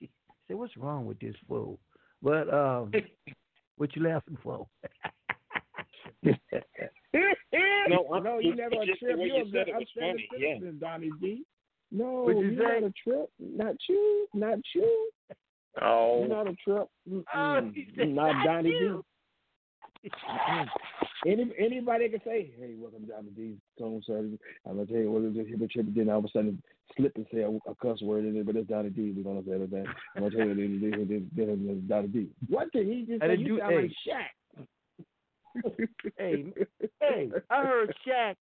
Say, 0.48 0.54
what's 0.54 0.76
wrong 0.76 1.06
with 1.06 1.18
this 1.20 1.34
fool? 1.48 1.78
But 2.22 2.52
um, 2.52 2.92
what 3.76 3.94
you 3.94 4.02
laughing 4.02 4.38
for? 4.42 4.66
No, 7.88 8.06
I- 8.12 8.20
no, 8.20 8.38
you 8.38 8.54
never 8.54 8.74
a 8.82 8.86
trip. 8.86 8.98
You're 9.02 9.18
you 9.26 9.34
a 9.36 9.44
said 9.46 9.52
good 9.52 9.68
it 9.68 9.74
was 9.74 9.82
upstanding 9.82 10.26
funny, 10.30 10.60
yeah. 10.62 10.70
Donny 10.78 11.10
D. 11.20 11.44
No, 11.90 12.28
you 12.28 12.40
you're 12.52 12.80
not 12.80 12.88
a 12.88 12.92
trip. 13.02 13.30
Not 13.40 13.74
you. 13.88 14.28
Not 14.34 14.58
you. 14.74 15.10
Oh. 15.82 16.20
You're 16.20 16.28
not 16.28 16.46
a 16.48 16.54
trip. 16.56 16.88
Oh, 17.10 17.22
Mm-mm. 17.34 17.74
he 17.74 17.88
said, 17.96 18.08
not 18.08 18.32
"Not 18.32 18.44
Donny 18.44 18.70
you." 18.70 19.04
D. 20.02 20.10
Any 21.26 21.52
anybody 21.58 22.08
can 22.08 22.20
say, 22.24 22.50
"Hey, 22.58 22.74
welcome 22.78 23.02
to 23.02 23.08
Donny 23.12 23.30
D's 23.36 23.56
Tone 23.78 24.02
Saturday." 24.06 24.38
I'm 24.66 24.76
gonna 24.76 24.86
tell 24.86 24.96
you 24.96 25.10
what 25.12 25.22
is 25.24 25.34
this 25.36 25.46
hip 25.48 25.70
trip. 25.70 25.86
Then 25.94 26.08
all 26.08 26.18
of 26.20 26.24
a 26.24 26.28
sudden, 26.28 26.62
slip 26.96 27.12
and 27.16 27.26
say 27.32 27.40
a, 27.42 27.50
a 27.50 27.74
cuss 27.82 28.00
word 28.00 28.24
in 28.24 28.36
it, 28.36 28.46
but 28.46 28.56
it's 28.56 28.68
Donny 28.68 28.88
D. 28.90 29.12
We're 29.14 29.22
gonna 29.24 29.42
say 29.44 29.58
that. 29.58 29.84
I'm 30.16 30.22
gonna 30.22 30.34
tell 30.34 30.46
you 30.48 30.54
then 30.54 30.80
then 31.06 31.30
then 31.36 31.66
it's 31.68 31.88
Donny 31.88 32.08
D. 32.08 32.28
What 32.48 32.72
did 32.72 32.86
he 32.86 33.02
just 33.06 33.22
I 33.22 33.26
say? 33.26 33.36
didn't 33.36 33.46
You 33.46 33.54
do- 33.56 33.60
sound 33.60 33.74
like. 33.76 33.92
Shaq. 34.08 35.86
hey, 36.16 36.44
hey, 37.00 37.30
I 37.50 37.62
heard 37.64 37.94
Shaq. 38.08 38.36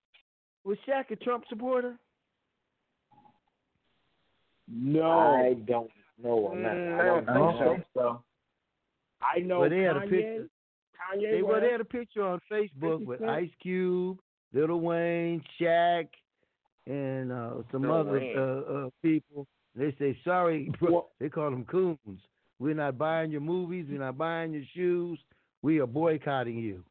Was 0.64 0.78
Shaq 0.88 1.10
a 1.10 1.16
Trump 1.16 1.46
supporter? 1.50 1.98
No, 4.70 5.10
I 5.10 5.54
don't 5.66 5.90
know 6.24 6.48
on 6.48 6.64
that. 6.64 6.74
Mm, 6.76 6.98
I 6.98 7.02
I 7.02 7.06
don't 7.06 7.26
don't 7.26 7.36
know. 7.60 7.74
think 7.74 7.86
so. 7.94 8.00
so. 8.00 8.24
I 9.22 9.40
know 9.40 9.60
Well, 9.62 9.70
they 9.70 9.82
had 9.82 9.98
a 9.98 10.02
picture. 10.02 10.48
Kanye 10.96 11.32
They, 11.32 11.42
well, 11.44 11.62
they 11.62 11.72
had 11.72 11.82
a 11.82 11.86
picture 11.86 12.24
on 12.24 12.40
Facebook 12.52 13.00
50 13.00 13.06
with 13.06 13.22
Ice 13.24 13.50
Cube, 13.62 14.18
Little 14.54 14.82
Wayne, 14.82 15.44
Shaq, 15.60 16.08
and 16.86 17.32
uh, 17.32 17.52
some 17.72 17.84
Lil 17.84 17.94
other 17.94 18.20
uh, 18.38 18.74
uh, 18.88 18.90
people. 19.02 19.48
They 19.76 19.96
say, 20.00 20.18
sorry, 20.24 20.72
bro. 20.80 20.92
Well- 20.92 21.10
they 21.20 21.30
call 21.30 21.52
them 21.52 21.66
coons. 21.66 21.98
We're 22.60 22.74
not 22.74 22.98
buying 22.98 23.30
your 23.32 23.42
movies. 23.42 23.86
We're 23.90 24.00
not 24.00 24.18
buying 24.18 24.52
your 24.54 24.64
shoes. 24.74 25.20
We 25.62 25.80
are 25.80 25.86
boycotting 25.88 26.58
you. 26.58 26.84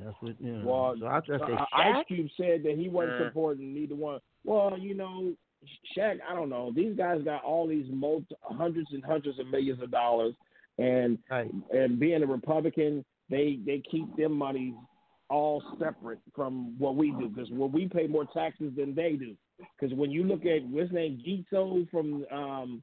That's 0.00 0.14
what 0.20 0.40
you 0.40 0.52
know. 0.58 0.66
Well, 0.66 0.94
so 1.00 1.06
I 1.06 1.18
just 1.20 1.44
say, 1.44 1.52
uh, 1.52 1.56
Shaq? 1.76 1.96
Ice 1.96 2.04
Cube 2.08 2.28
said 2.36 2.62
that 2.64 2.76
he 2.76 2.88
wasn't 2.88 3.20
Uh. 3.22 3.28
supporting 3.28 3.74
neither 3.74 3.94
one. 3.96 4.20
Well, 4.44 4.76
you 4.78 4.94
know, 4.94 5.32
Shaq, 5.96 6.18
I 6.28 6.34
don't 6.34 6.48
know. 6.48 6.72
These 6.74 6.96
guys 6.96 7.22
got 7.22 7.44
all 7.44 7.66
these 7.66 7.86
multi, 7.90 8.34
hundreds 8.42 8.88
and 8.92 9.04
hundreds 9.04 9.38
of 9.38 9.46
millions 9.48 9.80
of 9.82 9.90
dollars, 9.90 10.34
and 10.78 11.18
Right. 11.30 11.50
and 11.72 11.98
being 11.98 12.22
a 12.22 12.26
Republican, 12.26 13.04
they 13.30 13.58
they 13.64 13.80
keep 13.90 14.14
their 14.16 14.28
money 14.28 14.74
all 15.30 15.62
separate 15.78 16.20
from 16.34 16.78
what 16.78 16.96
we 16.96 17.10
do 17.12 17.28
because 17.28 17.50
what 17.50 17.72
we 17.72 17.88
pay 17.88 18.06
more 18.06 18.26
taxes 18.26 18.72
than 18.76 18.94
they 18.94 19.14
do. 19.14 19.34
Because 19.78 19.96
when 19.96 20.10
you 20.10 20.24
look 20.24 20.44
at 20.46 20.62
what's 20.64 20.88
his 20.88 20.92
name, 20.92 21.20
Gito 21.24 21.86
from 21.90 22.24
um, 22.30 22.82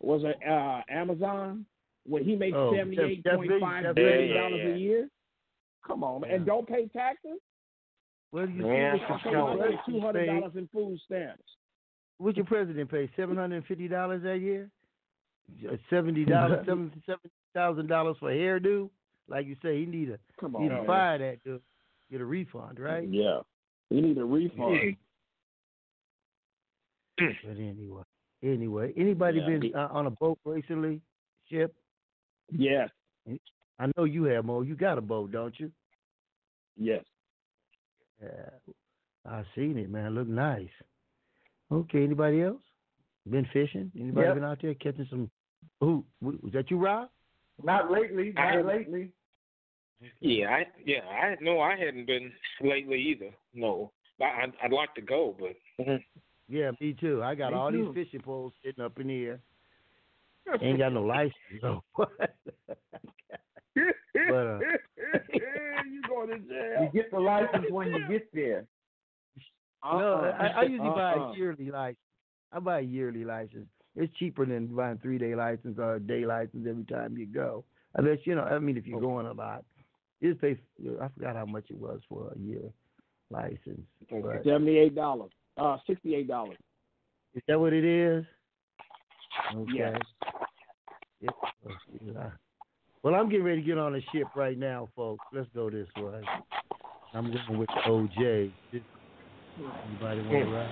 was 0.00 0.22
it 0.24 0.36
uh, 0.48 0.82
Amazon, 0.90 1.64
when 2.06 2.24
he 2.24 2.36
makes 2.36 2.56
Oh, 2.56 2.74
seventy 2.74 3.00
eight 3.00 3.24
point 3.24 3.50
five 3.60 3.94
billion 3.94 4.36
dollars 4.36 4.60
Yeah, 4.60 4.68
yeah. 4.68 4.74
a 4.74 4.78
year. 4.78 5.08
Come 5.86 6.04
on, 6.04 6.22
man. 6.22 6.30
and 6.30 6.46
don't 6.46 6.68
pay 6.68 6.88
taxes. 6.88 7.38
Do 8.34 8.40
you 8.40 8.66
Yeah, 8.66 8.94
see? 8.94 9.02
I 9.08 9.18
pay 9.22 9.30
your 9.30 9.40
my 9.48 9.56
president 9.56 9.80
two 9.86 10.00
hundred 10.00 10.26
dollars 10.26 10.52
in 10.56 10.68
food 10.68 11.00
stamps. 11.06 11.42
What 12.18 12.36
your 12.36 12.46
president 12.46 12.90
pay? 12.90 13.08
Seven 13.16 13.36
hundred 13.36 13.56
and 13.56 13.66
fifty 13.66 13.88
dollars 13.88 14.24
a 14.24 14.36
year? 14.36 14.68
Seventy 15.88 16.24
dollars, 16.24 16.62
seven 16.66 16.90
seven 17.06 17.30
thousand 17.54 17.86
dollars 17.88 18.16
for 18.20 18.30
hairdo? 18.30 18.90
Like 19.28 19.46
you 19.46 19.56
say, 19.62 19.78
he 19.80 19.86
need 19.86 20.10
a 20.10 20.18
Come 20.40 20.52
need 20.52 20.58
on, 20.58 20.68
to 20.70 20.74
man. 20.76 20.86
fire 20.86 21.18
that 21.18 21.44
dude. 21.44 21.60
Get 22.10 22.20
a 22.20 22.24
refund, 22.24 22.78
right? 22.80 23.06
Yeah, 23.08 23.40
you 23.90 24.00
need 24.00 24.18
a 24.18 24.24
refund. 24.24 24.96
But 27.18 27.56
anyway, 27.58 28.02
anyway, 28.44 28.92
anybody 28.96 29.40
Yeah. 29.40 29.46
been 29.58 29.74
uh, 29.74 29.88
on 29.90 30.06
a 30.06 30.10
boat 30.10 30.38
recently? 30.44 31.00
Ship? 31.50 31.74
Yes, 32.52 32.90
I 33.80 33.86
know 33.96 34.04
you 34.04 34.24
have, 34.24 34.44
Mo. 34.44 34.62
You 34.62 34.76
got 34.76 34.98
a 34.98 35.00
boat, 35.00 35.32
don't 35.32 35.58
you? 35.58 35.70
yes. 36.76 37.04
Yeah, 38.22 38.50
I 39.26 39.42
seen 39.54 39.78
it, 39.78 39.90
man. 39.90 40.14
Look 40.14 40.28
nice. 40.28 40.68
Okay, 41.70 42.02
anybody 42.04 42.42
else? 42.42 42.62
Been 43.28 43.46
fishing? 43.52 43.90
Anybody 43.98 44.26
Yep. 44.26 44.34
been 44.36 44.44
out 44.44 44.58
there 44.62 44.74
catching 44.74 45.06
some? 45.10 45.30
Who 45.80 46.04
was 46.22 46.36
that? 46.52 46.70
You, 46.70 46.78
Rob? 46.78 47.10
Not 47.62 47.90
lately. 47.90 48.32
Not 48.32 48.50
haven't- 48.52 48.66
lately. 48.66 49.12
Yeah, 50.20 50.48
I 50.54 50.66
yeah, 50.84 51.00
I 51.08 51.36
no, 51.40 51.58
I 51.60 51.74
hadn't 51.76 52.06
been 52.06 52.32
lately 52.60 53.00
either. 53.00 53.30
No, 53.52 53.90
I, 54.20 54.44
I'd, 54.44 54.52
I'd 54.62 54.72
like 54.72 54.94
to 54.94 55.00
go, 55.02 55.36
but 55.38 55.56
Yeah, 56.48 56.70
me 56.80 56.94
too. 56.94 57.20
I 57.22 57.34
got 57.34 57.50
Me 57.52 57.58
all 57.58 57.70
too. 57.72 57.92
these 57.92 58.04
fishing 58.06 58.20
poles 58.20 58.52
sitting 58.64 58.82
up 58.84 58.98
in 59.00 59.08
the 59.08 59.24
air. 59.26 59.40
Ain't 60.62 60.78
got 60.78 60.92
no 60.92 61.02
license 61.02 61.34
though. 61.60 61.82
but 61.96 62.08
uh, 63.74 64.58
you 65.90 66.02
going 66.08 66.28
to 66.28 66.38
jail? 66.38 66.82
You 66.82 66.90
get 66.94 67.10
the 67.10 67.18
license 67.18 67.66
when 67.70 67.88
you 67.88 68.08
get 68.08 68.32
there. 68.32 68.66
No, 69.84 69.90
Uh-uh. 69.98 70.36
I, 70.42 70.46
I 70.46 70.62
usually 70.62 70.88
buy 70.90 71.14
Uh-uh. 71.14 71.32
a 71.32 71.36
yearly 71.36 71.70
license. 71.70 71.98
I 72.52 72.58
buy 72.60 72.78
a 72.78 72.82
yearly 72.82 73.24
license. 73.24 73.66
It's 73.96 74.12
cheaper 74.16 74.46
than 74.46 74.66
buying 74.68 74.98
three 74.98 75.18
day 75.18 75.34
license 75.34 75.78
or 75.78 75.96
a 75.96 76.00
day 76.00 76.24
license 76.24 76.66
every 76.68 76.84
time 76.84 77.16
you 77.16 77.26
go. 77.26 77.64
Unless 77.94 78.18
you 78.24 78.34
know, 78.34 78.42
I 78.42 78.58
mean, 78.58 78.76
if 78.76 78.86
you're 78.86 79.00
going 79.00 79.26
a 79.26 79.32
lot, 79.32 79.64
you 80.20 80.30
just 80.30 80.40
pay. 80.40 80.56
I 81.00 81.08
forgot 81.08 81.36
how 81.36 81.46
much 81.46 81.64
it 81.70 81.78
was 81.78 82.00
for 82.08 82.32
a 82.34 82.38
year 82.38 82.62
license. 83.30 83.80
But 84.10 84.44
Seventy 84.44 84.78
eight 84.78 84.94
dollars. 84.94 85.30
Uh, 85.56 85.78
sixty 85.86 86.14
eight 86.14 86.28
dollars. 86.28 86.56
is 87.34 87.42
that 87.48 87.58
what 87.58 87.72
it 87.72 87.84
is? 87.84 88.24
Okay. 89.54 89.96
Yes. 91.20 91.32
Yeah. 92.04 92.30
Well, 93.02 93.14
I'm 93.14 93.28
getting 93.28 93.44
ready 93.44 93.60
to 93.62 93.66
get 93.66 93.78
on 93.78 93.94
a 93.94 94.00
ship 94.12 94.28
right 94.36 94.58
now, 94.58 94.88
folks. 94.94 95.24
Let's 95.32 95.48
go 95.54 95.70
this 95.70 95.88
way. 95.96 96.20
I'm 97.14 97.32
going 97.32 97.58
with 97.58 97.68
OJ. 97.86 98.52
This- 98.72 98.82
Anybody 99.58 100.20
want 100.22 100.44
to 100.44 100.54
ride? 100.54 100.68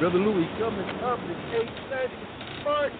Brother 0.00 0.18
Louis 0.18 0.48
coming 0.58 0.88
up 1.04 1.18
at 1.18 1.38
8.30. 1.92 2.64
Mark. 2.64 2.92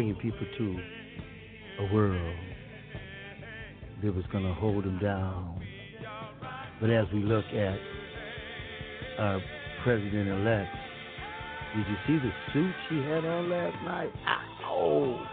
Bringing 0.00 0.14
people 0.14 0.46
to 0.56 0.80
a 1.78 1.92
world 1.92 2.36
that 4.02 4.14
was 4.14 4.24
going 4.32 4.44
to 4.44 4.54
hold 4.54 4.82
them 4.82 4.98
down. 4.98 5.60
But 6.80 6.88
as 6.88 7.04
we 7.12 7.18
look 7.18 7.44
at 7.52 7.78
our 9.18 9.42
president 9.84 10.26
elect, 10.26 10.74
did 11.76 11.86
you 11.86 11.96
see 12.06 12.16
the 12.16 12.32
suit 12.54 12.74
she 12.88 12.96
had 13.10 13.26
on 13.26 13.50
last 13.50 13.76
night? 13.84 14.10
Ow! 14.26 15.26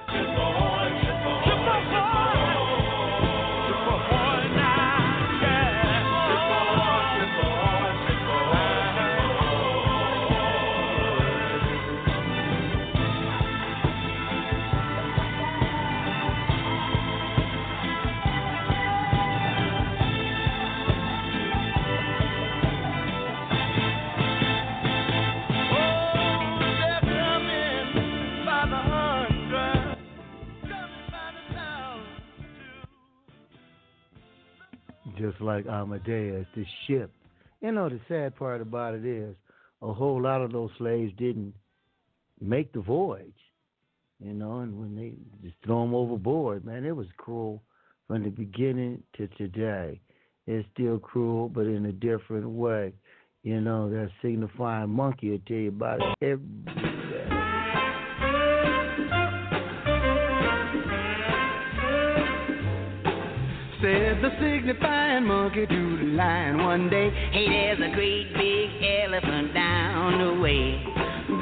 Like 35.58 35.66
Amistad, 35.66 36.46
the 36.56 36.66
ship. 36.86 37.12
You 37.62 37.72
know, 37.72 37.90
the 37.90 38.00
sad 38.08 38.36
part 38.36 38.62
about 38.62 38.94
it 38.94 39.04
is 39.04 39.36
a 39.82 39.92
whole 39.92 40.22
lot 40.22 40.44
of 40.44 40.52
those 40.52 40.70
slaves 40.78 41.12
didn't 41.18 41.56
make 42.40 42.72
the 42.74 42.82
voyage. 42.82 43.34
You 44.24 44.34
know, 44.34 44.60
and 44.60 44.80
when 44.80 44.96
they 44.96 45.14
just 45.42 45.56
throw 45.66 45.82
them 45.82 45.96
overboard, 45.96 46.64
man, 46.64 46.86
it 46.86 46.96
was 46.96 47.08
cruel 47.18 47.64
from 48.06 48.24
the 48.24 48.30
beginning 48.30 49.02
to 49.18 49.28
today. 49.30 50.00
It's 50.46 50.68
still 50.76 51.00
cruel, 51.00 51.50
but 51.50 51.66
in 51.66 51.88
a 51.88 51.92
different 51.92 52.48
way. 52.48 52.94
You 53.42 53.60
know, 53.60 53.90
that 53.90 54.12
signifying 54.22 54.92
monkey 54.92 55.32
will 55.32 55.40
tell 55.48 55.58
you 55.58 55.70
about 55.70 56.02
it 56.02 56.18
every 56.22 56.38
day. 56.68 57.37
Said 63.80 64.24
the 64.24 64.32
signifying 64.42 65.26
monkey 65.26 65.68
to 65.68 65.98
the 65.98 66.06
lion 66.18 66.58
one 66.64 66.90
day. 66.90 67.12
Hey, 67.32 67.46
there's 67.48 67.92
a 67.92 67.94
great 67.94 68.34
big 68.34 68.70
elephant 68.82 69.54
down 69.54 70.18
the 70.18 70.42
way. 70.42 70.82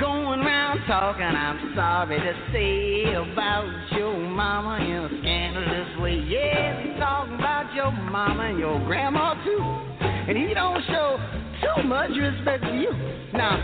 Going 0.02 0.42
round 0.42 0.82
talking, 0.86 1.24
I'm 1.24 1.72
sorry 1.76 2.20
to 2.20 2.34
say, 2.52 3.14
about 3.14 3.72
your 3.96 4.18
mama 4.18 4.84
in 4.84 4.92
a 4.92 5.22
scandalous 5.22 6.02
way. 6.02 6.20
Yeah, 6.28 6.84
he's 6.84 7.00
talking 7.00 7.36
about 7.36 7.74
your 7.74 7.92
mama 7.92 8.50
and 8.50 8.60
your 8.60 8.84
grandma 8.84 9.36
too. 9.46 9.64
And 10.04 10.38
he 10.38 10.54
don't 10.54 10.84
show 10.88 11.18
too 11.64 11.88
much 11.88 12.12
respect 12.20 12.66
to 12.66 12.76
you. 12.76 12.92
Now, 13.32 13.56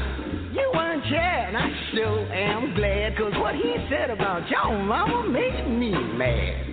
you 0.53 0.71
weren't 0.73 1.03
here, 1.03 1.19
and 1.19 1.57
I 1.57 1.69
sure 1.93 2.31
am 2.31 2.73
glad, 2.75 3.17
cause 3.17 3.33
what 3.35 3.55
he 3.55 3.75
said 3.89 4.11
about 4.11 4.49
your 4.49 4.81
mama 4.81 5.27
made 5.27 5.67
me 5.67 5.91
mad. 5.91 6.70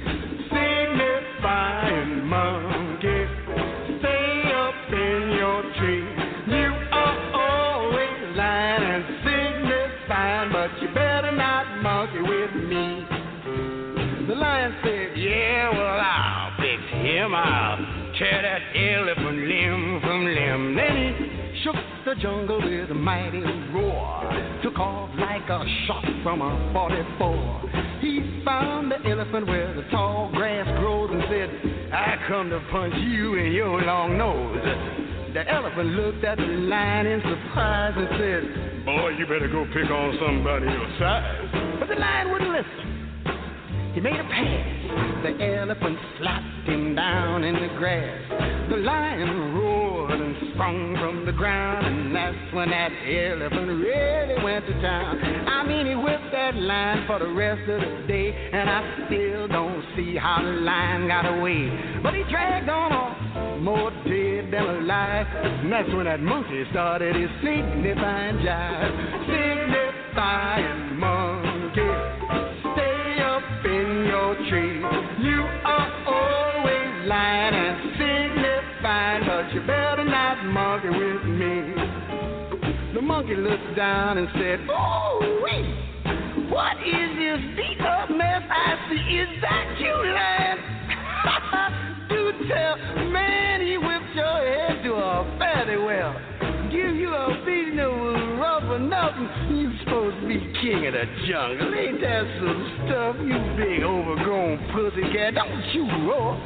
Tear 18.18 18.42
that 18.42 18.62
elephant 18.74 19.46
limb 19.46 20.00
from 20.00 20.24
limb. 20.24 20.74
Then 20.74 20.96
he 20.96 21.62
shook 21.62 21.76
the 22.08 22.14
jungle 22.22 22.58
with 22.62 22.90
a 22.90 22.94
mighty 22.94 23.42
roar. 23.74 24.60
Took 24.62 24.78
off 24.78 25.10
like 25.18 25.42
a 25.42 25.62
shot 25.86 26.04
from 26.22 26.40
a 26.40 26.70
44. 26.72 27.98
He 28.00 28.40
found 28.46 28.90
the 28.90 28.96
elephant 29.10 29.46
where 29.46 29.74
the 29.74 29.82
tall 29.90 30.30
grass 30.32 30.66
grows 30.80 31.10
and 31.12 31.22
said, 31.28 31.92
I 31.92 32.16
come 32.26 32.48
to 32.48 32.64
punch 32.70 32.94
you 32.96 33.34
in 33.34 33.52
your 33.52 33.82
long 33.82 34.16
nose. 34.16 34.56
The 35.34 35.46
elephant 35.52 35.88
looked 35.90 36.24
at 36.24 36.38
the 36.38 36.44
lion 36.44 37.06
in 37.06 37.20
surprise 37.20 37.92
and 37.94 38.08
said, 38.16 38.86
Boy, 38.86 39.10
you 39.18 39.26
better 39.26 39.48
go 39.48 39.66
pick 39.66 39.90
on 39.90 40.18
somebody 40.18 40.64
your 40.64 40.88
size. 40.98 41.76
But 41.78 41.88
the 41.88 41.96
lion 41.96 42.32
wouldn't 42.32 42.50
listen. 42.50 42.97
He 43.98 44.04
made 44.04 44.14
a 44.14 44.22
pass. 44.22 45.24
The 45.24 45.58
elephant 45.58 45.98
slapped 46.20 46.68
him 46.68 46.94
down 46.94 47.42
in 47.42 47.54
the 47.54 47.66
grass. 47.78 48.70
The 48.70 48.76
lion 48.76 49.56
roared 49.56 50.12
and 50.12 50.36
sprung 50.54 50.94
from 51.00 51.26
the 51.26 51.32
ground, 51.32 51.84
and 51.84 52.14
that's 52.14 52.54
when 52.54 52.70
that 52.70 52.92
elephant 52.92 53.66
really 53.66 54.44
went 54.44 54.64
to 54.66 54.72
town. 54.80 55.18
I 55.48 55.66
mean, 55.66 55.86
he 55.88 55.96
whipped 55.96 56.30
that 56.30 56.54
lion 56.54 57.08
for 57.08 57.18
the 57.18 57.26
rest 57.26 57.68
of 57.68 57.80
the 57.80 58.06
day, 58.06 58.30
and 58.52 58.70
I 58.70 59.06
still 59.08 59.48
don't 59.48 59.82
see 59.96 60.14
how 60.14 60.44
the 60.44 60.52
lion 60.62 61.08
got 61.08 61.26
away. 61.26 61.66
But 62.00 62.14
he 62.14 62.22
dragged 62.30 62.68
on 62.68 62.92
off, 62.92 63.58
more 63.58 63.90
dead 64.06 64.52
than 64.52 64.62
alive, 64.62 65.26
and 65.26 65.72
that's 65.72 65.88
when 65.88 66.04
that 66.04 66.20
monkey 66.20 66.62
started 66.70 67.16
his 67.16 67.30
signifying 67.42 68.36
jive. 68.46 69.26
Signifying 69.26 71.00
monkey 71.00 72.18
tree. 74.34 74.78
You 75.20 75.42
are 75.64 75.90
always 76.06 77.08
lying 77.08 77.54
and 77.54 77.76
signifying, 77.96 79.24
but 79.26 79.54
you 79.54 79.60
better 79.60 80.04
not 80.04 80.44
monkey 80.44 80.88
with 80.88 81.24
me. 81.24 81.74
The 82.94 83.00
monkey 83.00 83.36
looked 83.36 83.76
down 83.76 84.18
and 84.18 84.28
said, 84.34 84.60
Oh, 84.70 85.40
wait, 85.42 86.50
what 86.50 86.76
is 86.78 87.10
this 87.16 87.40
beat 87.56 87.80
up 87.80 88.10
mess 88.10 88.42
I 88.50 88.88
see? 88.90 89.16
Is 89.16 89.40
that 89.40 89.76
you, 89.78 89.94
lion? 90.12 90.58
Do 92.08 92.48
tell, 92.48 92.76
man, 93.10 93.60
he 93.60 93.78
whipped 93.78 94.14
your 94.14 94.38
head 94.44 94.82
to 94.84 94.92
a 94.94 95.36
fairly 95.38 95.76
well. 95.82 96.27
Give 96.70 96.96
you 96.96 97.08
a 97.14 97.42
beating 97.46 97.76
that 97.76 97.88
was 97.88 98.20
rough 98.38 98.76
enough, 98.76 99.12
and 99.16 99.58
you 99.58 99.72
supposed 99.84 100.20
to 100.20 100.28
be 100.28 100.36
king 100.60 100.86
of 100.86 100.92
the 100.92 101.04
jungle. 101.26 101.72
Ain't 101.72 102.00
that 102.02 102.24
some 102.36 102.60
stuff, 102.84 103.16
you 103.24 103.40
big 103.56 103.82
overgrown 103.82 104.58
pussycat? 104.76 105.34
Don't 105.34 105.64
you 105.72 105.88
roar. 106.04 106.36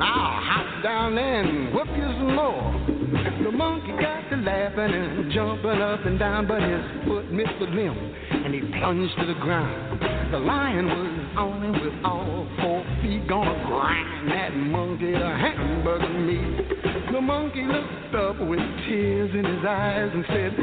I'll 0.00 0.36
hop 0.44 0.82
down 0.82 1.14
there 1.14 1.40
and 1.40 1.72
whoop 1.72 1.88
you 1.96 2.04
some 2.04 2.36
more. 2.36 2.94
The 3.42 3.52
monkey 3.52 3.92
got 3.92 4.28
to 4.30 4.36
laughing 4.36 4.92
and 4.92 5.32
jumping 5.32 5.80
up 5.80 6.04
and 6.04 6.18
down, 6.18 6.46
but 6.46 6.60
his 6.60 6.84
foot 7.08 7.32
missed 7.32 7.56
the 7.58 7.66
limb 7.66 7.96
and 8.44 8.52
he 8.52 8.60
plunged 8.78 9.16
to 9.18 9.26
the 9.26 9.38
ground. 9.40 10.00
The 10.30 10.38
lion 10.38 10.86
was 10.86 11.36
on 11.38 11.62
him 11.62 11.72
with 11.72 12.04
all 12.04 12.46
four 12.60 12.84
feet, 13.00 13.26
gonna 13.28 13.54
grind 13.66 14.30
that 14.30 14.54
monkey 14.56 15.12
to 15.12 15.18
hamburger 15.18 16.08
meat. 16.20 17.12
The 17.12 17.20
monkey 17.20 17.62
looked 17.62 18.14
up 18.14 18.40
with 18.40 18.58
tears 18.88 19.30
in 19.32 19.44
his 19.44 19.53
eyes 19.66 20.10
and 20.12 20.24
said, 20.28 20.56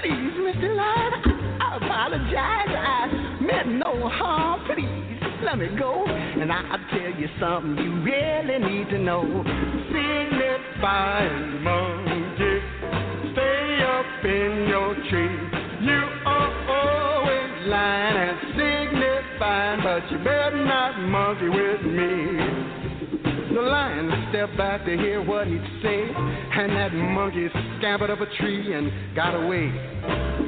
Please, 0.00 0.34
Mr. 0.40 0.76
Lion, 0.76 1.12
I 1.60 1.76
apologize. 1.76 2.70
I 2.70 3.38
meant 3.40 3.68
no 3.78 4.08
harm. 4.08 4.64
Please, 4.66 5.20
let 5.44 5.58
me 5.58 5.68
go. 5.78 6.04
And 6.06 6.52
I'll 6.52 6.78
tell 6.90 7.12
you 7.18 7.28
something 7.40 7.76
you 7.84 8.02
really 8.02 8.58
need 8.58 8.88
to 8.90 8.98
know. 8.98 9.22
Signifying 9.90 11.62
monkey, 11.62 12.60
stay 13.32 13.80
up 13.82 14.24
in 14.24 14.66
your 14.68 14.94
tree. 15.10 15.38
You 15.84 16.02
are 16.26 16.52
always 16.70 17.66
lying 17.66 18.16
and 18.16 18.38
signifying, 18.54 19.82
but 19.82 20.10
you 20.10 20.18
better 20.18 20.64
not 20.64 20.98
monkey 21.00 21.48
with 21.48 21.82
me. 21.82 22.77
The 23.48 23.62
lion 23.62 24.28
stepped 24.28 24.56
back 24.58 24.84
to 24.84 24.96
hear 24.96 25.22
what 25.24 25.46
he'd 25.46 25.64
say, 25.82 26.04
and 26.04 26.70
that 26.72 26.92
monkey 26.92 27.48
scampered 27.78 28.10
up 28.10 28.20
a 28.20 28.26
tree 28.36 28.74
and 28.74 29.16
got 29.16 29.34
away. 29.34 29.72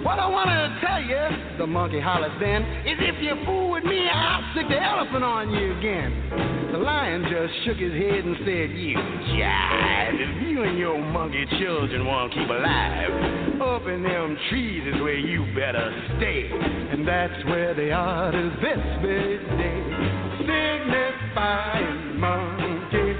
What 0.05 0.18
I 0.18 0.28
wanted 0.28 0.68
to 0.68 0.81
tell 0.85 1.01
you, 1.01 1.56
the 1.59 1.66
monkey 1.66 1.98
hollered 1.98 2.36
then, 2.40 2.62
is 2.85 3.01
if 3.01 3.22
you 3.22 3.36
fool 3.47 3.70
with 3.72 3.85
me, 3.85 4.06
I'll 4.09 4.52
stick 4.52 4.68
the 4.68 4.82
elephant 4.82 5.24
on 5.24 5.51
you 5.51 5.77
again. 5.78 6.70
The 6.72 6.78
lion 6.78 7.24
just 7.24 7.64
shook 7.64 7.78
his 7.78 7.93
head 7.93 8.24
and 8.24 8.36
said, 8.44 8.68
You 8.77 8.97
jive, 9.32 10.20
if 10.20 10.48
you 10.48 10.62
and 10.62 10.78
your 10.78 11.01
monkey 11.01 11.47
children 11.59 12.05
want 12.05 12.32
to 12.32 12.39
keep 12.39 12.48
alive, 12.48 13.60
up 13.60 13.89
in 13.89 14.02
them 14.02 14.36
trees 14.51 14.85
is 14.86 15.01
where 15.01 15.16
you 15.16 15.44
better 15.55 15.89
stay. 16.18 16.51
And 16.52 17.09
that's 17.09 17.44
where 17.47 17.74
they 17.74 17.93
are 17.93 18.31
to 18.31 18.51
this 18.60 18.81
very 19.01 19.39
day. 19.56 20.19
Signifying 20.41 22.19
monkey, 22.19 23.12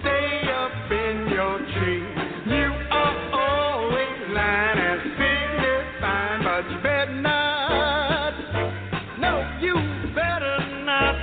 stay 0.00 0.46
up 0.54 0.90
in 0.90 1.26
your 1.32 1.58
tree. 1.58 2.06
You 2.46 2.70
are 2.92 3.16
always 3.34 4.18
lying 4.32 4.78
and 4.78 5.00
signifying, 5.18 6.42
but 6.44 6.64
you 6.70 6.78
better 6.80 7.20
not. 7.20 8.34
No, 9.18 9.32
you 9.60 9.74
better 10.14 10.58
not. 10.84 11.16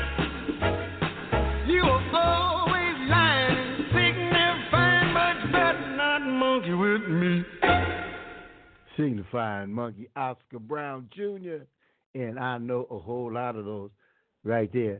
You 1.66 1.82
are 1.82 2.06
always 2.14 2.98
lying 3.10 3.58
and 3.58 3.86
signifying, 3.94 5.14
but 5.14 5.36
you 5.45 5.95
not 5.95 6.22
monkey 6.22 6.74
with 6.74 7.08
me. 7.10 7.45
Signifying 8.98 9.72
monkey 9.72 10.10
Oscar 10.18 10.60
Brown 10.60 11.08
Jr. 11.16 11.64
And 12.16 12.38
I 12.38 12.58
know 12.58 12.86
a 12.91 12.99
whole 12.99 13.32
lot 13.32 13.56
of 13.56 13.64
those 13.64 13.91
right 14.44 14.70
there. 14.74 14.99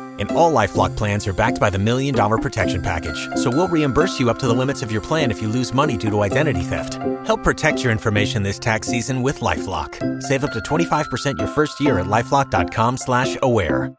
And 0.19 0.31
all 0.31 0.53
LifeLock 0.53 0.95
plans 0.95 1.25
are 1.25 1.33
backed 1.33 1.59
by 1.59 1.69
the 1.69 1.79
Million 1.79 2.13
Dollar 2.13 2.37
Protection 2.37 2.81
Package. 2.81 3.29
So 3.35 3.49
we'll 3.49 3.67
reimburse 3.69 4.19
you 4.19 4.29
up 4.29 4.39
to 4.39 4.47
the 4.47 4.53
limits 4.53 4.81
of 4.81 4.91
your 4.91 5.01
plan 5.01 5.31
if 5.31 5.41
you 5.41 5.47
lose 5.47 5.73
money 5.73 5.97
due 5.97 6.09
to 6.09 6.21
identity 6.21 6.61
theft. 6.61 6.95
Help 7.25 7.43
protect 7.43 7.83
your 7.83 7.91
information 7.91 8.43
this 8.43 8.59
tax 8.59 8.87
season 8.87 9.21
with 9.21 9.39
LifeLock. 9.39 10.21
Save 10.21 10.43
up 10.43 10.51
to 10.51 10.59
25% 10.59 11.37
your 11.39 11.47
first 11.47 11.79
year 11.79 11.99
at 11.99 12.07
LifeLock.com 12.07 12.97
slash 12.97 13.37
aware. 13.41 13.95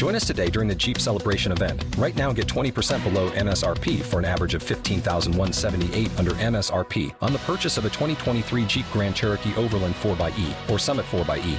Join 0.00 0.14
us 0.14 0.26
today 0.26 0.48
during 0.48 0.66
the 0.66 0.74
Jeep 0.74 0.98
Celebration 0.98 1.52
event. 1.52 1.84
Right 1.98 2.16
now, 2.16 2.32
get 2.32 2.46
20% 2.46 3.04
below 3.04 3.30
MSRP 3.32 4.00
for 4.00 4.18
an 4.18 4.24
average 4.24 4.54
of 4.54 4.62
15178 4.62 6.18
under 6.18 6.30
MSRP 6.30 7.14
on 7.20 7.34
the 7.34 7.38
purchase 7.40 7.76
of 7.76 7.84
a 7.84 7.90
2023 7.90 8.64
Jeep 8.64 8.86
Grand 8.94 9.14
Cherokee 9.14 9.54
Overland 9.56 9.94
4xE 9.96 10.70
or 10.70 10.78
Summit 10.78 11.04
4xE. 11.04 11.58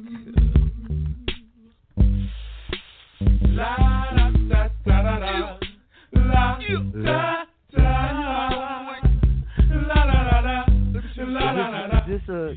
this 12.07 12.21
uh, 12.27 12.53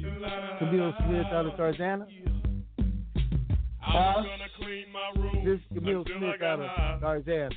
Camille 0.58 0.92
Smith 1.06 1.26
out 1.32 1.46
of 1.46 1.52
Tarzana? 1.52 2.06
Room 5.16 5.44
This 5.44 5.60
Camille 5.72 6.04
Smith 6.16 6.42
out 6.42 6.60
of. 6.60 7.00
Tarzana. 7.00 7.50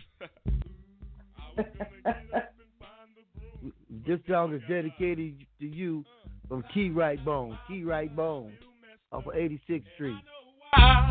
This 4.06 4.20
song 4.30 4.54
is 4.54 4.62
dedicated 4.70 5.46
to 5.60 5.66
you 5.66 6.06
from 6.48 6.64
Key 6.74 6.90
Right 6.92 7.24
Bone. 7.26 7.58
Key 7.68 7.84
Right 7.84 8.14
Bone 8.16 8.54
off 9.12 9.26
of 9.26 9.34
86th 9.34 9.84
Street. 9.96 10.16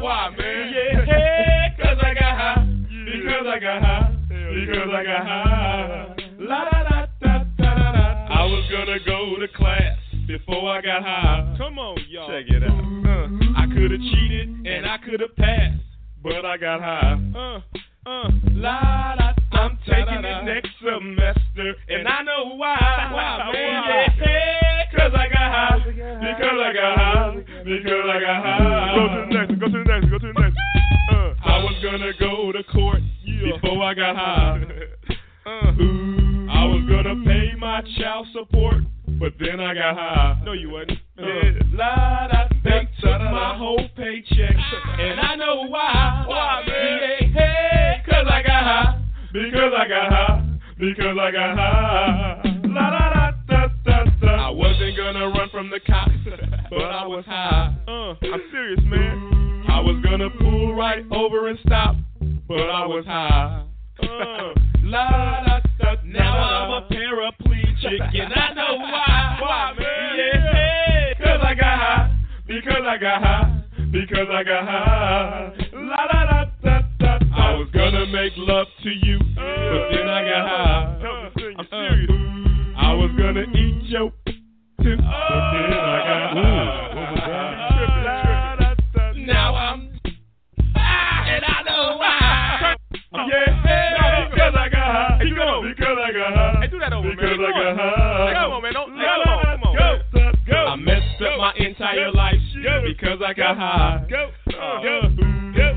Why, 0.00 0.30
man? 0.38 0.72
Yeah, 0.72 1.04
hey, 1.04 1.76
cause 1.82 1.98
I 2.02 2.14
got 2.14 2.36
high. 2.38 2.66
Because 3.06 3.46
I 3.46 3.58
got 3.58 3.82
high. 3.82 4.16
Because 4.28 4.88
I 4.92 5.02
got 5.04 5.26
high. 5.26 6.16
La 6.38 6.64
da 6.64 6.82
da 6.82 7.06
da 7.20 7.38
da 7.58 7.74
da 7.74 7.92
da. 7.92 8.26
I 8.30 8.44
was 8.44 8.64
gonna 8.70 8.98
go 9.04 9.38
to 9.40 9.48
class 9.48 9.98
before 10.26 10.70
I 10.70 10.80
got 10.80 11.02
high. 11.02 11.54
Come 11.58 11.78
on, 11.78 11.98
y'all. 12.08 12.28
Check 12.28 12.46
it 12.48 12.62
out. 12.62 12.70
Uh, 12.70 13.28
I 13.56 13.66
could 13.66 13.90
have 13.90 14.00
cheated 14.00 14.66
and 14.66 14.86
I 14.86 14.98
could 14.98 15.20
have 15.20 15.34
passed, 15.36 15.82
but 16.22 16.44
I 16.44 16.56
got 16.56 16.80
high. 16.80 17.18
Uh, 17.34 17.60
uh, 18.08 18.30
la 18.52 19.14
da. 19.16 19.32
I'm 19.52 19.78
taking 19.88 20.24
it 20.24 20.44
next 20.44 20.70
semester, 20.78 21.74
and 21.88 22.06
I 22.06 22.22
know 22.22 22.54
why. 22.56 22.76
Why, 23.12 23.52
man? 23.52 23.82
Yeah, 23.88 24.65
high. 27.66 27.82
Because 27.82 28.04
I 28.08 28.20
got 28.20 28.42
high. 28.42 28.94
Go 28.96 29.08
to 29.08 29.26
the 29.26 29.34
next. 29.34 29.60
Go 29.60 29.66
to 29.66 29.72
the 29.72 29.84
next. 29.84 30.10
Go 30.10 30.18
to 30.18 30.32
the 30.32 30.40
next. 30.40 30.56
Uh, 31.12 31.34
I 31.44 31.58
was 31.62 31.74
gonna 31.82 32.12
go 32.18 32.52
to 32.52 32.62
court 32.64 33.00
before 33.24 33.82
I 33.82 33.94
got 33.94 34.16
high. 34.16 34.64
Uh, 35.46 35.70
I 36.50 36.64
was 36.64 36.84
gonna 36.88 37.24
pay 37.24 37.52
my 37.56 37.80
child 37.96 38.26
support, 38.32 38.82
but 39.20 39.32
then 39.38 39.60
I 39.60 39.74
got 39.74 39.94
high. 39.94 40.42
No, 40.44 40.54
you 40.54 40.70
wasn't. 40.70 40.98
Uh, 41.16 41.24
la 41.70 42.26
da, 42.26 42.48
they 42.64 42.88
took 43.00 43.20
my 43.20 43.54
whole 43.56 43.88
paycheck, 43.96 44.56
and 44.98 45.20
I 45.20 45.36
know 45.36 45.68
why. 45.68 46.24
Why, 46.26 46.64
man? 46.66 46.98
Hey, 46.98 47.32
hey, 47.32 48.02
cause 48.10 48.26
I 48.28 48.42
got 48.42 48.64
high. 48.64 49.02
Because 49.32 49.72
I 49.78 49.86
got 49.86 50.12
high. 50.12 50.58
Because 50.80 51.16
I 51.16 51.30
got 51.30 51.56
high. 51.56 52.42
La 52.64 52.90
da 52.90 53.10
da 53.10 53.15
gonna 55.12 55.28
run 55.28 55.48
from 55.50 55.70
the 55.70 55.78
cops, 55.86 56.10
but 56.70 56.82
I 56.82 57.06
was 57.06 57.24
high. 57.26 57.74
Uh, 57.86 58.14
I'm 58.26 58.42
serious, 58.50 58.80
man. 58.84 59.64
I 59.68 59.78
was 59.80 60.02
gonna 60.02 60.30
pull 60.30 60.74
right 60.74 61.04
over 61.12 61.48
and 61.48 61.58
stop, 61.64 61.94
but 62.48 62.58
I 62.58 62.86
was 62.86 63.04
high. 63.06 63.64
Uh, 64.02 64.52
la 64.82 65.08
da 65.46 65.60
da. 65.78 65.94
Now 66.04 66.34
I'm 66.34 66.82
a 66.82 66.88
paraplegic, 66.88 68.20
and 68.20 68.32
I 68.34 68.54
know 68.54 68.78
why. 68.78 69.38
Why, 69.40 69.72
man? 69.78 70.18
Yeah, 70.18 70.52
hey, 70.52 71.14
cause 71.22 71.40
I 71.40 71.54
got 71.54 71.78
high. 71.78 72.18
Because 72.48 72.82
I 72.84 72.98
got 72.98 73.22
high. 73.22 73.62
Because 73.92 74.26
I 74.32 74.42
got 74.42 74.64
high. 74.64 75.52
La 75.72 76.06
da 76.10 76.24
da 76.24 76.44
da 76.64 76.80
da. 76.98 77.18
I 77.32 77.54
was 77.54 77.68
gonna 77.72 78.06
make 78.06 78.32
love 78.36 78.66
to 78.82 78.90
you, 78.90 79.20
but 79.36 79.88
then 79.90 80.08
I 80.08 80.24
got 80.24 80.48
high. 80.48 80.96
I'm 81.58 81.66
serious. 81.70 82.10
I 82.76 82.92
was 82.92 83.10
gonna 83.16 83.44
eat 83.54 83.84
your 83.84 84.12
Washington. 84.86 85.06
Oh, 85.06 85.50
then 85.52 85.72
I 85.72 85.98
got 86.06 86.36
ooh, 86.36 86.46
what 86.96 87.10
was 87.10 87.20
that? 87.26 87.66
Because 95.66 95.98
I 95.98 96.12
got 96.12 96.34
high. 96.34 96.66
Because 96.66 97.38
I 97.38 97.52
got 97.56 97.76
high. 97.76 98.32
Go, 100.46 100.54
I 100.54 100.76
messed 100.76 101.22
up 101.22 101.38
my 101.38 101.52
entire 101.58 102.12
go, 102.12 102.16
life 102.16 102.34
go, 102.62 102.82
because 102.86 103.18
I 103.26 103.32
got 103.32 103.56
high. 103.56 104.06
Go, 104.08 104.30
uh, 104.48 104.82
go, 104.82 105.00
go. 105.56 105.76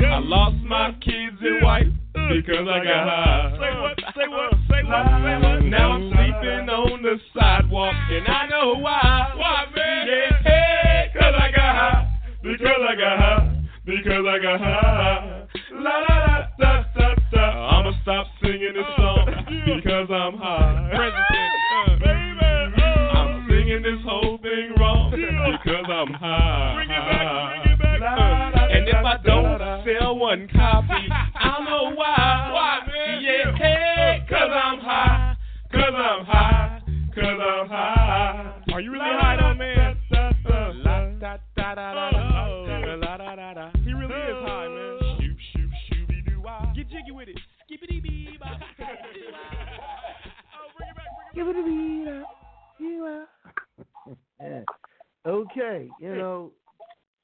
go. 0.00 0.06
I 0.06 0.18
lost 0.20 0.56
my 0.64 0.92
kids 1.02 1.36
and 1.42 1.62
wife 1.62 1.86
because 2.28 2.66
I 2.68 2.84
got 2.84 3.02
high. 3.06 3.56
Say 3.58 3.72
what? 3.80 3.94
Say 4.16 4.28
what? 4.28 4.52
Uh-uh. 4.52 4.68
Say 4.68 4.82
what? 4.82 5.12
Say 5.22 5.36
what? 5.42 5.62
Now 5.66 5.92
I'm 5.92 6.10
sleeping 6.10 6.68
on 6.68 7.02
the 7.02 7.18
sidewalk 7.34 7.94
and 8.10 8.26
I 8.28 8.46
know 8.48 8.74
why. 8.78 9.32
Why, 9.36 9.64
man? 9.74 10.06
Yeah, 10.06 10.42
hey, 10.42 11.12
cause 11.14 11.34
I 11.34 11.50
got 11.50 11.72
high. 11.74 12.18
Because 12.42 12.82
I 12.88 12.94
got 12.94 13.18
high. 13.18 13.52
Because 13.84 14.24
I 14.26 14.38
got 14.42 14.60
high. 14.60 15.46
La 15.72 15.98
la 15.98 16.16
la 16.16 16.46
da 16.58 16.84
da 16.96 17.14
da. 17.32 17.78
I'ma 17.78 17.92
stop 18.02 18.26
singing 18.42 18.74
this 18.74 18.84
oh. 18.86 18.96
song 18.96 19.26
because 19.66 20.08
I'm 20.10 20.38
high. 20.38 20.90
President, 20.94 21.52
uh. 21.76 21.98
baby, 21.98 22.82
oh. 22.82 23.18
I'm 23.18 23.46
singing 23.48 23.82
this 23.82 24.02
whole 24.04 24.38
thing 24.38 24.74
wrong 24.78 25.10
because 25.10 25.86
I'm 25.88 26.12
high. 26.14 26.74
Bring 26.76 26.90
it 26.90 26.98
back, 26.98 27.08
bring 27.08 27.60
it 27.60 27.64
back. 27.64 27.65
And 29.06 29.20
if 29.20 29.20
I 29.20 29.30
don't 29.30 29.84
sell 29.84 30.18
one 30.18 30.48
copy, 30.48 30.88
I 30.88 31.64
know 31.64 31.94
why. 31.94 32.50
Why, 32.52 32.80
man? 32.88 33.22
Yeah, 33.22 33.56
hey, 33.56 34.26
cause 34.28 34.50
I'm 34.52 34.80
high. 34.80 35.36
Cause 35.70 35.94
I'm 35.94 36.24
high. 36.24 36.82
Cause 37.14 37.24
I'm 37.24 37.68
high. 37.68 38.62
Are 38.72 38.80
you 38.80 38.90
really 38.90 39.04
high 39.04 39.36
though, 39.38 39.54
man? 39.54 39.96
He 43.84 43.92
really 43.92 44.14
is 44.14 44.44
high, 44.44 44.68
man. 44.68 44.98
Shoot, 45.20 45.36
shoot, 45.52 45.70
shooby 45.88 46.26
doo 46.26 46.40
wah. 46.42 46.72
Get 46.74 46.88
jiggy 46.90 47.12
with 47.12 47.28
it. 47.28 47.38
Skippity 47.64 48.00
bee 48.00 48.36
bop. 48.40 48.58
Give 51.34 51.46
oh, 51.46 51.50
it 51.50 51.56
a 51.56 51.62
beat 51.62 52.08
up. 52.10 52.26
You 52.80 53.04
are. 53.04 54.64
Okay, 55.26 55.88
you 56.00 56.14
know, 56.14 56.52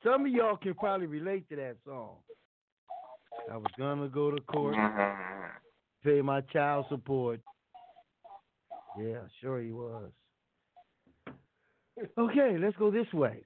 some 0.04 0.26
of 0.26 0.32
y'all 0.32 0.56
can 0.56 0.74
probably 0.74 1.06
relate 1.06 1.48
to 1.48 1.56
that 1.56 1.76
song. 1.84 2.16
I 3.50 3.56
was 3.56 3.66
gonna 3.78 4.08
go 4.08 4.30
to 4.30 4.40
court, 4.42 4.76
pay 6.04 6.22
my 6.22 6.40
child 6.52 6.86
support. 6.88 7.40
Yeah, 8.98 9.20
sure 9.40 9.60
he 9.60 9.72
was. 9.72 10.10
Okay, 12.18 12.56
let's 12.58 12.76
go 12.76 12.90
this 12.90 13.10
way. 13.12 13.42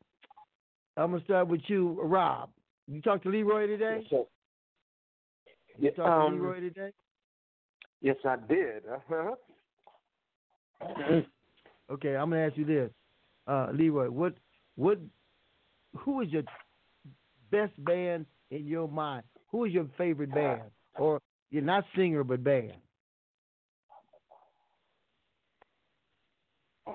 I'm 0.97 1.13
gonna 1.13 1.25
start 1.25 1.49
with 1.49 1.61
you, 1.67 2.01
Rob. 2.03 2.51
You 2.87 3.01
talked 3.03 3.25
to 3.25 3.29
Leroy 3.29 3.67
today? 3.67 3.99
Yes, 4.01 4.11
sir. 4.11 4.25
You 5.79 5.91
talked 5.91 6.09
um, 6.09 6.31
to 6.33 6.43
Leroy 6.43 6.61
today? 6.61 6.93
Yes, 8.01 8.17
I 8.25 8.37
did. 8.49 8.83
Uh-huh. 8.87 9.35
Okay, 11.91 12.17
I'm 12.17 12.31
gonna 12.31 12.47
ask 12.47 12.57
you 12.57 12.65
this, 12.65 12.91
uh, 13.47 13.69
Leroy. 13.73 14.11
What, 14.11 14.35
what, 14.75 14.99
who 15.97 16.21
is 16.21 16.29
your 16.31 16.43
best 17.51 17.73
band 17.85 18.27
in 18.51 18.67
your 18.67 18.89
mind? 18.89 19.25
Who 19.51 19.65
is 19.65 19.73
your 19.73 19.87
favorite 19.97 20.35
band, 20.35 20.63
or 20.99 21.21
you're 21.51 21.63
not 21.63 21.85
singer 21.95 22.25
but 22.25 22.43
band? 22.43 22.73
Um, 26.87 26.95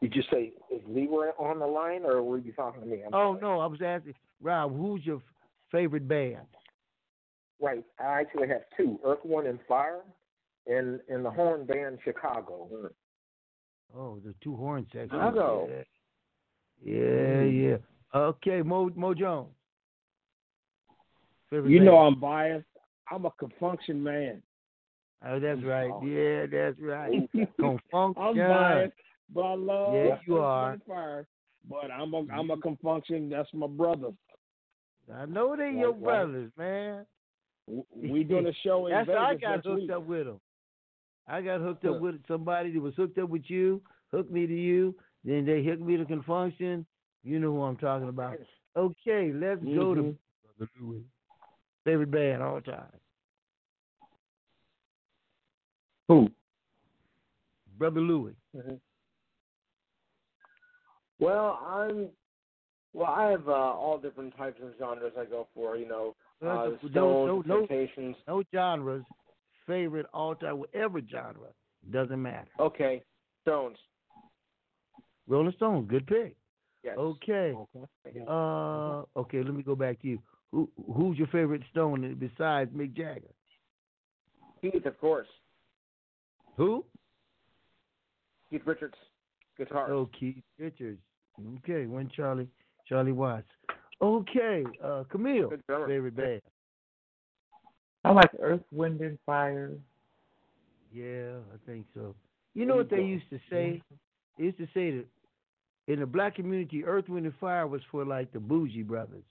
did 0.00 0.14
you 0.14 0.22
say 0.30 0.52
is 0.70 0.82
Leroy 0.86 1.28
on 1.38 1.58
the 1.58 1.66
line, 1.66 2.02
or 2.04 2.22
were 2.22 2.38
you 2.38 2.52
talking 2.52 2.82
to 2.82 2.86
me? 2.86 3.02
I'm 3.06 3.14
Oh 3.14 3.38
no, 3.40 3.60
I 3.60 3.66
was 3.66 3.80
asking 3.84 4.14
Rob. 4.42 4.76
Who's 4.76 5.04
your 5.04 5.20
favorite 5.70 6.06
band? 6.06 6.46
Right. 7.60 7.84
I 7.98 8.20
actually 8.20 8.48
have 8.48 8.62
two: 8.76 8.98
Earth, 9.04 9.20
Wind, 9.24 9.46
and 9.46 9.58
Fire, 9.68 10.02
and 10.66 11.00
and 11.08 11.24
the 11.24 11.30
horn 11.30 11.64
band 11.64 11.98
Chicago. 12.04 12.90
Oh, 13.96 14.18
the 14.24 14.34
two 14.42 14.56
horn 14.56 14.86
sections. 14.92 15.12
Chicago. 15.12 15.68
Yeah, 16.82 17.42
yeah. 17.42 17.42
yeah. 17.42 17.76
Okay, 18.14 18.62
Mo 18.62 18.90
Mo 18.94 19.14
Jones. 19.14 19.48
Favorite 21.50 21.70
You 21.70 21.80
know? 21.80 21.98
I'm 21.98 22.18
biased. 22.18 22.66
I'm 23.10 23.24
a 23.26 23.30
Con 23.38 23.52
Funk 23.60 23.80
Shun 23.86 24.02
man. 24.02 24.42
Oh, 25.26 25.40
that's 25.40 25.62
right. 25.62 25.90
Yeah, 26.02 26.46
that's 26.46 26.80
right. 26.80 27.28
Con 27.60 27.78
Funk 27.90 28.16
Shun. 28.16 28.40
I'm 28.40 28.48
biased, 28.48 28.94
but 29.32 29.42
I 29.42 29.54
love 29.54 29.94
Yeah, 29.94 30.18
you 30.26 30.38
are. 30.38 30.78
Fire. 30.86 31.26
But 31.68 31.90
I'm 31.90 32.12
a 32.14 32.18
I'm 32.18 32.50
a 32.50 32.54
mm-hmm. 32.54 32.60
Con 32.60 32.78
Funk 32.82 33.04
Shun. 33.06 33.28
That's 33.28 33.48
my 33.52 33.66
brother. 33.66 34.10
I 35.12 35.26
know 35.26 35.54
they 35.56 35.64
Right, 35.64 35.78
your 35.78 35.92
brothers, 35.92 36.50
man. 36.56 37.06
We 37.96 38.24
doing 38.24 38.46
a 38.46 38.52
show 38.62 38.86
in 38.86 38.92
That's 38.92 39.06
Vegas 39.06 39.18
how 39.18 39.26
I 39.26 39.34
got 39.36 39.64
hooked 39.64 39.80
week. 39.80 39.90
up 39.90 40.06
with 40.06 40.26
them. 40.26 40.40
I 41.26 41.40
got 41.40 41.60
hooked 41.60 41.86
up 41.86 42.00
with 42.00 42.16
somebody 42.28 42.70
that 42.72 42.80
was 42.80 42.94
hooked 42.94 43.16
up 43.16 43.30
with 43.30 43.44
you, 43.46 43.80
hooked 44.10 44.30
me 44.30 44.46
to 44.46 44.54
you, 44.54 44.94
then 45.24 45.44
they 45.44 45.64
hooked 45.64 45.82
me 45.82 45.96
to 45.96 46.04
Con 46.04 46.22
Funk 46.26 46.54
Shun. 46.58 46.84
You 47.22 47.38
know 47.38 47.52
who 47.52 47.62
I'm 47.62 47.76
talking 47.76 48.08
about. 48.08 48.36
Okay, 48.76 49.32
let's 49.32 49.62
go 49.64 49.94
to. 49.94 50.16
Brother 50.58 50.70
Louis. 50.80 51.02
Favorite 51.84 52.10
band 52.10 52.42
all 52.42 52.60
time. 52.60 52.84
Who? 56.08 56.28
Brother 57.78 58.00
Louis. 58.00 58.34
Well, 61.18 61.60
I'm. 61.66 62.08
Well, 62.92 63.10
I 63.10 63.30
have 63.30 63.48
uh, 63.48 63.52
all 63.52 63.98
different 63.98 64.36
types 64.36 64.60
of 64.62 64.70
genres 64.78 65.12
I 65.18 65.24
go 65.24 65.48
for. 65.54 65.76
You 65.76 65.88
know, 65.88 66.14
uh, 66.42 66.46
No, 66.46 66.54
no, 66.54 66.78
Stones, 66.78 66.92
no, 66.92 67.42
no. 67.46 67.58
Temptations. 67.60 68.16
No 68.28 68.42
genres. 68.54 69.04
Favorite 69.66 70.06
all 70.12 70.34
time, 70.34 70.58
whatever 70.58 71.00
genre. 71.10 71.48
Doesn't 71.90 72.20
matter. 72.20 72.50
Okay, 72.60 73.02
Stones. 73.42 73.78
Rolling 75.28 75.54
Stones, 75.56 75.88
good 75.88 76.06
pick. 76.06 76.36
Yes. 76.82 76.96
Okay. 76.98 77.54
Uh, 78.28 79.02
okay. 79.16 79.42
Let 79.42 79.54
me 79.54 79.62
go 79.62 79.74
back 79.74 80.00
to 80.02 80.08
you. 80.08 80.18
Who 80.52 80.68
who's 80.94 81.16
your 81.16 81.28
favorite 81.28 81.62
Stone 81.70 82.16
besides 82.20 82.70
Mick 82.72 82.94
Jagger? 82.94 83.22
Keith, 84.60 84.84
of 84.86 84.98
course. 85.00 85.26
Who? 86.56 86.84
Keith 88.50 88.62
Richards, 88.64 88.94
guitar. 89.58 89.90
Oh, 89.90 90.08
Keith 90.18 90.42
Richards. 90.58 91.00
Okay, 91.58 91.86
when 91.86 92.08
Charlie 92.14 92.48
Charlie 92.88 93.12
Watts. 93.12 93.48
Okay, 94.00 94.64
uh, 94.82 95.04
Camille, 95.10 95.48
Good 95.48 95.62
favorite 95.68 96.16
band. 96.16 96.42
I 98.04 98.12
like 98.12 98.30
Earth, 98.38 98.60
Wind, 98.70 99.00
and 99.00 99.18
Fire. 99.24 99.72
Yeah, 100.92 101.38
I 101.52 101.56
think 101.66 101.86
so. 101.94 102.14
You 102.54 102.66
know 102.66 102.76
what 102.76 102.90
they 102.90 103.02
used 103.02 103.28
to 103.30 103.38
say? 103.50 103.82
They 104.38 104.44
used 104.44 104.58
to 104.58 104.66
say 104.74 104.90
that 104.90 105.06
in 105.88 106.00
the 106.00 106.06
black 106.06 106.36
community, 106.36 106.84
Earth, 106.84 107.08
Wind, 107.08 107.26
and 107.26 107.34
Fire 107.40 107.66
was 107.66 107.82
for 107.90 108.04
like 108.04 108.32
the 108.32 108.40
bougie 108.40 108.82
brothers, 108.82 109.24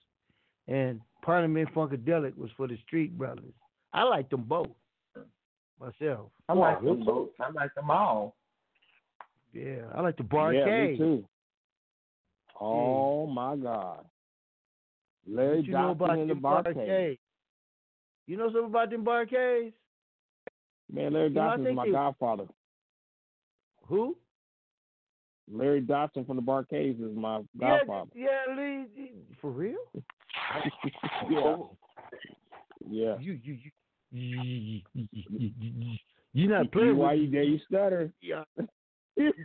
and 0.67 0.99
Parliament 1.23 1.69
Funkadelic 1.73 2.37
was 2.37 2.51
for 2.57 2.67
the 2.67 2.77
street 2.85 3.17
brothers. 3.17 3.53
I 3.93 4.03
like 4.03 4.29
them 4.29 4.43
both 4.43 4.69
myself. 5.79 6.29
I 6.49 6.53
like 6.53 6.81
them 6.83 7.03
both. 7.05 7.29
I 7.39 7.51
like 7.51 7.73
them 7.75 7.89
all. 7.89 8.35
Yeah, 9.53 9.83
I 9.93 10.01
like 10.01 10.17
the 10.17 10.23
Yeah, 10.31 10.65
me 10.87 10.97
too. 10.97 11.25
Oh 12.59 13.27
my 13.27 13.55
God. 13.55 14.05
Larry 15.27 15.57
What 15.57 15.65
you 15.65 15.71
know 15.73 15.77
Johnson 15.79 15.91
about 16.05 16.19
in 16.19 16.27
the 16.27 16.33
them 16.33 16.41
Bar-Kay. 16.41 16.73
Bar-Kays? 16.73 17.17
You 18.27 18.37
know 18.37 18.47
something 18.47 18.65
about 18.65 18.89
them 18.89 19.03
Bar-Kays? 19.03 19.71
Man, 20.91 21.13
Larry 21.13 21.29
You 21.29 21.33
Johnson 21.35 21.67
is 21.67 21.75
my 21.75 21.85
they- 21.85 21.91
godfather. 21.91 22.45
Who? 23.87 24.15
Larry 25.51 25.81
Dodson 25.81 26.25
from 26.25 26.35
the 26.35 26.41
Bar-Kays 26.41 26.95
is 26.99 27.15
my 27.15 27.41
Yeah, 27.59 27.79
godfather. 27.85 28.11
yeah, 28.15 28.55
Lee, 28.55 28.85
for 29.41 29.51
real? 29.51 29.77
yeah. 31.29 31.55
Yeah. 32.89 33.17
You 33.19 33.39
you 33.43 33.53
you 33.53 33.71
you 34.11 34.81
you 34.93 35.51
you 35.59 35.97
you 36.33 36.47
not 36.47 36.71
playing 36.71 36.97
Why 36.97 37.13
you 37.13 37.29
there? 37.29 37.43
You 37.43 37.59
stutter. 37.67 38.11
Yeah. 38.21 38.43
Jesus 39.17 39.37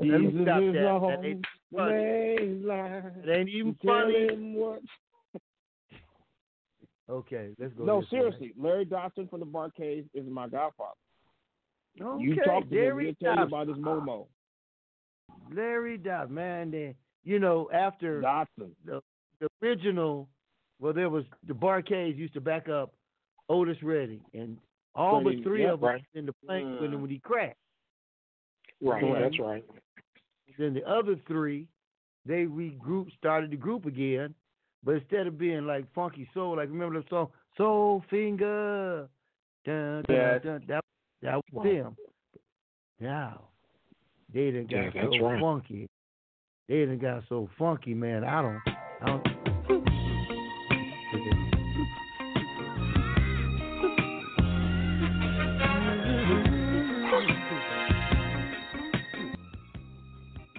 is 0.00 0.32
stop 0.42 0.60
that. 0.60 1.00
That 1.02 1.20
ain't 1.24 1.46
the 1.72 1.76
funny. 1.76 1.92
main. 1.92 2.64
It 3.24 3.30
ain't 3.30 3.48
even 3.48 3.76
Tell 3.82 3.94
funny. 3.94 4.28
Him 7.10 7.16
Okay, 7.16 7.48
let's 7.58 7.72
go. 7.74 7.84
No, 7.84 8.00
this 8.00 8.10
way. 8.12 8.18
seriously, 8.18 8.52
Larry 8.58 8.84
Dodson 8.84 9.28
from 9.28 9.40
the 9.40 9.46
Bar-Kays 9.46 10.04
is 10.14 10.24
my 10.28 10.48
godfather. 10.48 10.90
Okay, 12.00 12.22
you 12.22 12.36
talk 12.36 12.68
to 12.68 12.74
him, 12.76 12.84
Larry 12.84 13.04
he'll 13.18 13.34
tell 13.34 13.36
you 13.36 13.48
about 13.48 13.68
his 13.68 13.76
Momo. 13.78 14.26
Larry 15.52 15.98
Dot, 15.98 16.30
man. 16.30 16.70
Then 16.70 16.94
you 17.24 17.38
know 17.38 17.68
after 17.72 18.20
Dodson. 18.20 18.74
the 18.84 19.00
the 19.40 19.48
original, 19.62 20.28
well, 20.80 20.92
there 20.92 21.10
was 21.10 21.24
the 21.46 21.54
Bar-Kays 21.54 22.16
used 22.16 22.34
to 22.34 22.40
back 22.40 22.68
up 22.68 22.92
Otis 23.48 23.82
Redding, 23.82 24.20
and 24.34 24.56
all 24.94 25.22
but 25.22 25.34
three 25.42 25.62
yeah, 25.64 25.72
of 25.72 25.82
right. 25.82 26.02
in 26.14 26.26
the 26.26 26.32
plane 26.46 26.80
when 26.80 26.92
Mm. 26.92 27.00
when 27.00 27.10
he 27.10 27.18
crashed. 27.18 27.56
Right. 28.80 29.02
Yeah. 29.04 29.20
That's 29.20 29.38
right. 29.38 29.64
Then 30.58 30.74
the 30.74 30.84
other 30.88 31.16
three, 31.26 31.66
they 32.26 32.44
regrouped, 32.46 33.12
started 33.16 33.50
the 33.50 33.56
group 33.56 33.86
again. 33.86 34.34
But 34.82 34.96
instead 34.96 35.26
of 35.26 35.38
being 35.38 35.66
like 35.66 35.84
funky 35.94 36.28
soul, 36.32 36.56
like 36.56 36.68
remember 36.68 37.00
the 37.00 37.06
song 37.08 37.28
Soul 37.56 38.02
Finger. 38.08 39.08
Dun, 39.64 40.02
dun, 40.06 40.16
Yeah. 40.16 40.38
dun, 40.38 40.64
that 40.68 40.84
that 41.22 41.40
was 41.52 41.64
them. 41.64 41.96
Now 42.98 43.42
they 44.32 44.50
done 44.50 44.66
got 44.66 44.76
Yeah, 44.76 44.90
that's 44.94 45.16
so 45.18 45.26
right. 45.26 45.40
funky. 45.40 45.86
They 46.68 46.86
done 46.86 46.98
got 46.98 47.24
so 47.28 47.48
funky, 47.58 47.94
man. 47.94 48.24
I 48.24 48.42
don't. 48.42 48.60
I 49.02 49.06
don't. 49.06 49.26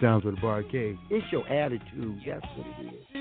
Sounds 0.01 0.25
with 0.25 0.35
the 0.35 0.41
Bar-Kay. 0.41 0.97
It's 1.11 1.31
your 1.31 1.47
attitude. 1.47 2.19
That's 2.25 2.43
what 2.57 2.67
it 2.79 2.93
is. 3.15 3.20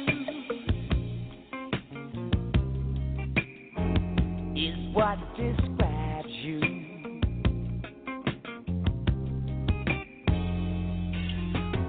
What 4.92 5.18
describes 5.36 6.28
you. 6.42 6.60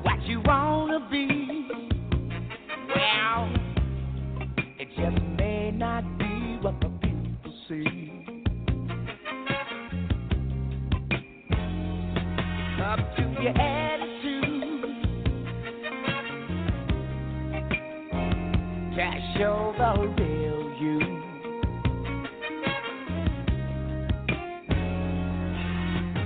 What 0.04 0.22
you 0.28 0.42
wanna 0.46 1.08
be, 1.10 1.68
well, 2.96 3.50
it 4.80 4.88
just 4.98 5.24
may 5.38 5.72
not 5.72 6.04
be 6.20 6.60
what 6.62 6.80
the 6.80 6.90
people 7.02 7.54
see. 7.68 8.08
Up 12.84 13.00
to 13.16 13.24
your 13.42 13.58
attitude 13.58 14.82
to 18.96 19.38
show 19.38 19.74
the 19.78 20.41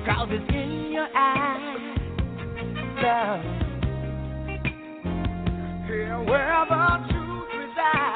Cause 0.06 0.28
it's 0.30 0.50
in 0.50 0.92
your 0.92 1.08
eyes, 1.16 1.98
love. 3.02 3.42
Here 5.88 6.24
where 6.28 6.66
the 6.70 7.08
truth 7.10 7.50
resides. 7.56 8.15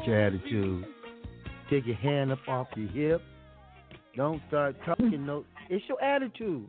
But 0.00 0.08
your 0.08 0.20
attitude. 0.20 0.84
Take 1.68 1.86
your 1.86 1.96
hand 1.96 2.32
up 2.32 2.38
off 2.48 2.68
your 2.76 2.88
hip. 2.88 3.22
Don't 4.16 4.42
start 4.48 4.74
talking 4.84 5.24
no. 5.24 5.44
It's 5.68 5.84
your 5.88 6.02
attitude. 6.02 6.66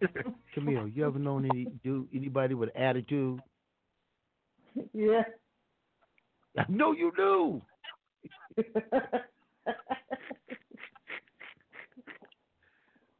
Camille, 0.54 0.88
you 0.88 1.06
ever 1.06 1.18
known 1.18 1.44
any 1.50 1.66
do 1.84 2.08
anybody 2.14 2.54
with 2.54 2.70
attitude? 2.76 3.40
Yeah. 4.92 5.22
I 6.56 6.64
know 6.68 6.92
you 6.92 7.12
do. 7.16 7.60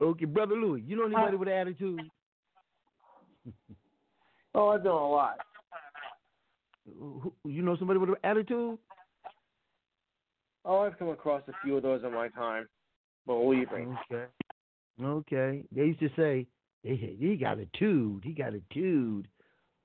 okay, 0.02 0.24
brother 0.24 0.54
Louis, 0.54 0.82
you 0.86 0.96
know 0.96 1.04
anybody 1.06 1.36
uh, 1.36 1.38
with 1.38 1.48
attitude? 1.48 2.00
Oh, 4.54 4.70
I 4.70 4.82
know 4.82 4.92
a 4.92 5.10
lot. 5.10 5.38
Who- 6.98 7.34
You 7.44 7.62
know 7.62 7.76
somebody 7.76 7.98
with 7.98 8.10
an 8.10 8.16
attitude? 8.24 8.78
Oh, 10.64 10.80
I've 10.80 10.98
come 10.98 11.08
across 11.08 11.42
a 11.48 11.52
few 11.62 11.76
of 11.76 11.82
those 11.82 12.02
in 12.04 12.12
my 12.12 12.28
time. 12.28 12.68
Believe 13.26 13.70
me. 13.72 13.86
Okay. 14.10 14.26
Okay. 15.02 15.64
They 15.72 15.84
used 15.84 16.00
to 16.00 16.10
say 16.16 16.46
they 16.82 16.96
he 16.96 17.36
got 17.36 17.58
a 17.58 17.66
tude. 17.78 18.24
He 18.24 18.32
got 18.32 18.54
a 18.54 18.60
tude. 18.72 19.28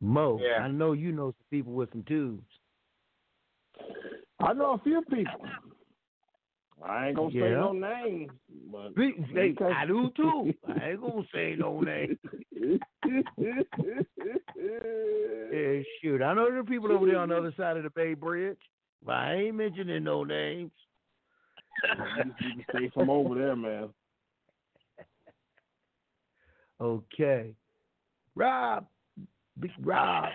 Mo, 0.02 0.40
Yeah. 0.42 0.64
I 0.64 0.68
know 0.70 0.92
you 0.94 1.12
know 1.12 1.28
some 1.32 1.46
people 1.50 1.74
with 1.74 1.90
some 1.92 2.04
tubes. 2.04 2.48
I 4.40 4.54
know 4.54 4.72
a 4.74 4.78
few 4.80 5.02
people. 5.04 5.48
I 6.86 7.08
ain't 7.08 7.16
gonna 7.16 7.32
say 7.32 7.40
no 7.40 7.72
names, 7.72 8.32
but 8.72 8.92
Hey, 8.98 9.56
I 9.62 9.86
do 9.86 10.12
too. 10.16 10.54
I 10.68 10.90
ain't 10.90 11.02
gonna 11.02 11.24
say 11.34 11.56
no 11.58 11.80
names. 11.82 12.18
Yeah, 15.52 15.82
shoot. 16.02 16.22
I 16.22 16.34
know 16.34 16.46
there 16.50 16.60
are 16.60 16.64
people 16.64 16.92
over 16.92 17.06
there 17.06 17.18
on 17.18 17.30
the 17.30 17.38
other 17.38 17.54
side 17.56 17.78
of 17.78 17.84
the 17.84 17.90
Bay 17.90 18.14
Bridge, 18.14 18.58
but 19.06 19.16
I 19.16 19.36
ain't 19.36 19.56
mentioning 19.56 20.04
no 20.04 20.24
names. 20.24 20.72
you 22.18 22.34
can 22.40 22.66
stay 22.70 22.90
from 22.94 23.10
over 23.10 23.36
there, 23.36 23.56
man. 23.56 23.90
Okay. 26.82 27.54
Rob. 28.36 28.86
Big 29.60 29.72
Rob. 29.82 30.26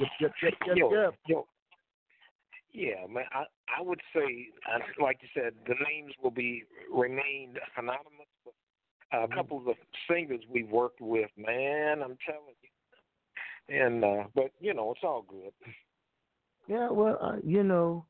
Yep, 0.00 0.08
yep, 0.20 0.32
yep, 0.42 0.54
yep, 0.66 0.76
Yo, 0.76 0.92
yep. 0.92 1.14
yo, 1.28 1.46
Yeah, 2.76 3.06
man. 3.10 3.24
I 3.32 3.44
I 3.74 3.80
would 3.80 4.00
say, 4.14 4.48
uh, 4.70 5.02
like 5.02 5.18
you 5.22 5.28
said, 5.32 5.54
the 5.66 5.74
names 5.74 6.12
will 6.22 6.30
be 6.30 6.64
remained 6.92 7.58
anonymous. 7.78 8.28
But 8.44 8.54
a 9.12 9.28
couple 9.34 9.56
of 9.58 9.64
the 9.64 9.74
singers 10.08 10.42
we've 10.50 10.68
worked 10.68 11.00
with, 11.00 11.30
man, 11.38 12.02
I'm 12.02 12.18
telling 12.26 12.54
you. 12.60 13.74
And 13.82 14.04
uh 14.04 14.24
but 14.34 14.50
you 14.60 14.74
know, 14.74 14.92
it's 14.92 15.00
all 15.02 15.24
good. 15.26 15.52
Yeah, 16.68 16.90
well, 16.90 17.18
uh, 17.22 17.36
you 17.44 17.62
know, 17.62 18.04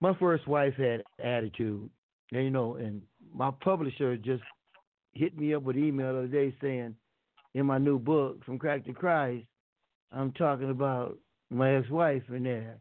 my 0.00 0.14
first 0.14 0.46
wife 0.48 0.74
had 0.76 1.02
attitude, 1.22 1.90
and 2.32 2.44
you 2.44 2.50
know, 2.50 2.76
and 2.76 3.02
my 3.34 3.50
publisher 3.60 4.16
just 4.16 4.42
hit 5.12 5.36
me 5.36 5.52
up 5.52 5.64
with 5.64 5.76
email 5.76 6.12
the 6.12 6.18
other 6.20 6.28
day 6.28 6.54
saying, 6.62 6.94
in 7.54 7.66
my 7.66 7.78
new 7.78 7.98
book, 7.98 8.44
From 8.44 8.58
Crack 8.58 8.84
to 8.86 8.92
Christ, 8.92 9.44
I'm 10.12 10.32
talking 10.32 10.70
about 10.70 11.18
my 11.50 11.74
ex-wife 11.74 12.22
in 12.28 12.44
there, 12.44 12.78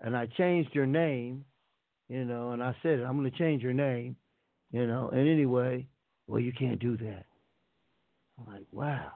and 0.00 0.16
I 0.16 0.26
changed 0.26 0.74
her 0.74 0.86
name, 0.86 1.44
you 2.08 2.24
know, 2.24 2.52
and 2.52 2.62
I 2.62 2.74
said 2.82 3.00
I'm 3.00 3.18
going 3.18 3.30
to 3.30 3.38
change 3.38 3.62
her 3.62 3.72
name, 3.74 4.16
you 4.72 4.86
know, 4.86 5.10
and 5.10 5.28
anyway, 5.28 5.86
well, 6.26 6.40
you 6.40 6.52
can't 6.52 6.78
do 6.80 6.96
that. 6.98 7.24
I'm 8.38 8.54
like, 8.54 8.66
wow, 8.72 9.10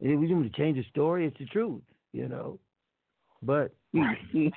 we 0.00 0.16
want 0.16 0.52
to 0.52 0.58
change 0.58 0.76
the 0.76 0.84
story. 0.90 1.26
It's 1.26 1.38
the 1.38 1.46
truth, 1.46 1.82
you 2.12 2.28
know, 2.28 2.58
but 3.42 3.72
they, 3.92 4.50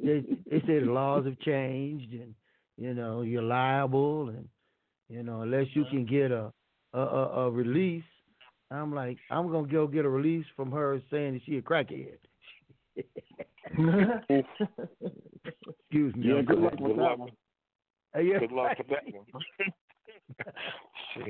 they 0.00 0.60
say 0.66 0.80
the 0.80 0.86
laws 0.86 1.26
have 1.26 1.38
changed, 1.40 2.12
and 2.12 2.34
you 2.76 2.94
know 2.94 3.22
you're 3.22 3.42
liable, 3.42 4.28
and 4.30 4.48
you 5.08 5.22
know 5.22 5.42
unless 5.42 5.66
you 5.74 5.84
can 5.90 6.06
get 6.06 6.30
a 6.30 6.52
a, 6.94 6.98
a, 6.98 7.46
a 7.46 7.50
release. 7.50 8.04
I'm 8.70 8.94
like, 8.94 9.18
I'm 9.30 9.50
gonna 9.50 9.66
go 9.68 9.86
get 9.86 10.04
a 10.04 10.08
release 10.08 10.44
from 10.56 10.70
her 10.72 11.00
saying 11.10 11.34
that 11.34 11.42
she 11.46 11.56
a 11.56 11.62
crackhead. 11.62 12.18
Excuse 13.70 14.44
me. 16.14 16.28
Yeah, 16.28 16.34
I'm 16.36 16.44
good 16.44 16.58
luck 16.58 16.74
sorry. 16.78 16.92
with 16.92 16.96
that 16.98 17.18
one. 17.18 17.30
Yeah, 18.14 18.38
Good 18.40 18.52
luck 18.52 18.76
with 18.78 18.88
that 18.88 19.04
one. 19.12 19.26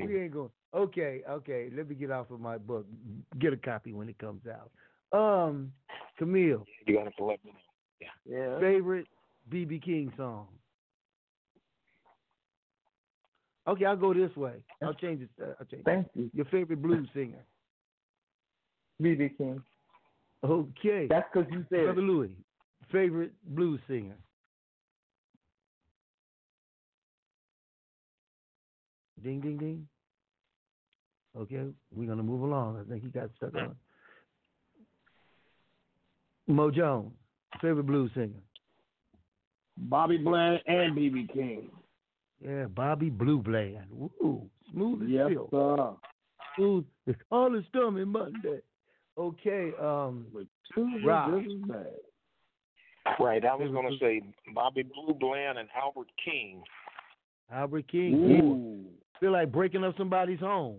we 0.06 0.20
ain't 0.22 0.32
going. 0.32 0.50
Okay, 0.74 1.22
okay. 1.28 1.68
Let 1.74 1.88
me 1.88 1.94
get 1.94 2.10
off 2.10 2.30
of 2.30 2.40
my 2.40 2.58
book. 2.58 2.86
Get 3.38 3.52
a 3.52 3.56
copy 3.56 3.92
when 3.92 4.08
it 4.08 4.18
comes 4.18 4.42
out. 4.46 4.70
Um, 5.18 5.72
Camille. 6.18 6.64
You 6.86 6.96
gotta 6.96 7.10
let 7.24 7.44
me 7.44 7.52
know. 7.52 8.08
Yeah. 8.26 8.58
Favorite 8.60 9.06
BB 9.50 9.82
King 9.82 10.12
song. 10.16 10.46
Okay, 13.66 13.84
I'll 13.84 13.96
go 13.96 14.14
this 14.14 14.34
way. 14.36 14.62
I'll 14.82 14.94
change 14.94 15.22
it. 15.22 15.30
Uh, 15.42 15.52
I'll 15.60 15.66
change. 15.66 15.84
Thank 15.84 16.06
it. 16.06 16.10
you. 16.14 16.30
Your 16.32 16.46
favorite 16.46 16.80
blues 16.80 17.08
singer. 17.14 17.44
BB 19.02 19.36
King. 19.36 19.62
Okay. 20.44 21.06
That's 21.08 21.26
because 21.32 21.50
you 21.50 21.64
said 21.68 21.84
Brother 21.84 22.00
it. 22.00 22.04
Louis. 22.04 22.36
Favorite 22.92 23.32
blues 23.44 23.80
singer. 23.88 24.16
Ding 29.22 29.40
ding 29.40 29.58
ding. 29.58 29.88
Okay, 31.36 31.64
we're 31.94 32.08
gonna 32.08 32.22
move 32.22 32.42
along. 32.42 32.80
I 32.80 32.88
think 32.88 33.02
he 33.02 33.10
got 33.10 33.30
stuck 33.36 33.54
on. 33.54 33.76
Mo 36.46 36.70
Jones, 36.70 37.12
favorite 37.60 37.84
blues 37.84 38.10
singer. 38.14 38.40
Bobby 39.76 40.16
Bland 40.16 40.60
and 40.66 40.96
BB 40.96 41.32
King. 41.32 41.70
Yeah, 42.44 42.66
Bobby 42.66 43.10
Blue 43.10 43.38
Bland. 43.42 43.86
Woo, 43.90 44.48
smooth 44.72 45.02
as 45.02 45.08
Yes, 45.08 45.28
silk. 45.30 46.00
Smooth. 46.56 46.84
It's 47.06 47.20
all 47.30 47.50
the 47.50 47.62
stormy 47.68 48.04
Monday. 48.04 48.60
Okay, 49.18 49.72
um, 49.80 50.26
Tuesday, 50.74 51.04
Rob. 51.04 51.32
this 51.42 51.52
is 51.52 51.60
bad. 51.66 51.86
Right. 53.18 53.44
I 53.44 53.54
was 53.54 53.70
gonna 53.72 53.96
say 53.98 54.20
Bobby 54.54 54.82
Blue 54.82 55.14
Bland 55.18 55.58
and 55.58 55.68
Albert 55.74 56.08
King. 56.24 56.62
Albert 57.50 57.88
King. 57.88 58.14
Ooh. 58.14 58.84
Feel 59.18 59.32
like 59.32 59.50
breaking 59.50 59.82
up 59.82 59.96
somebody's 59.96 60.40
home. 60.40 60.76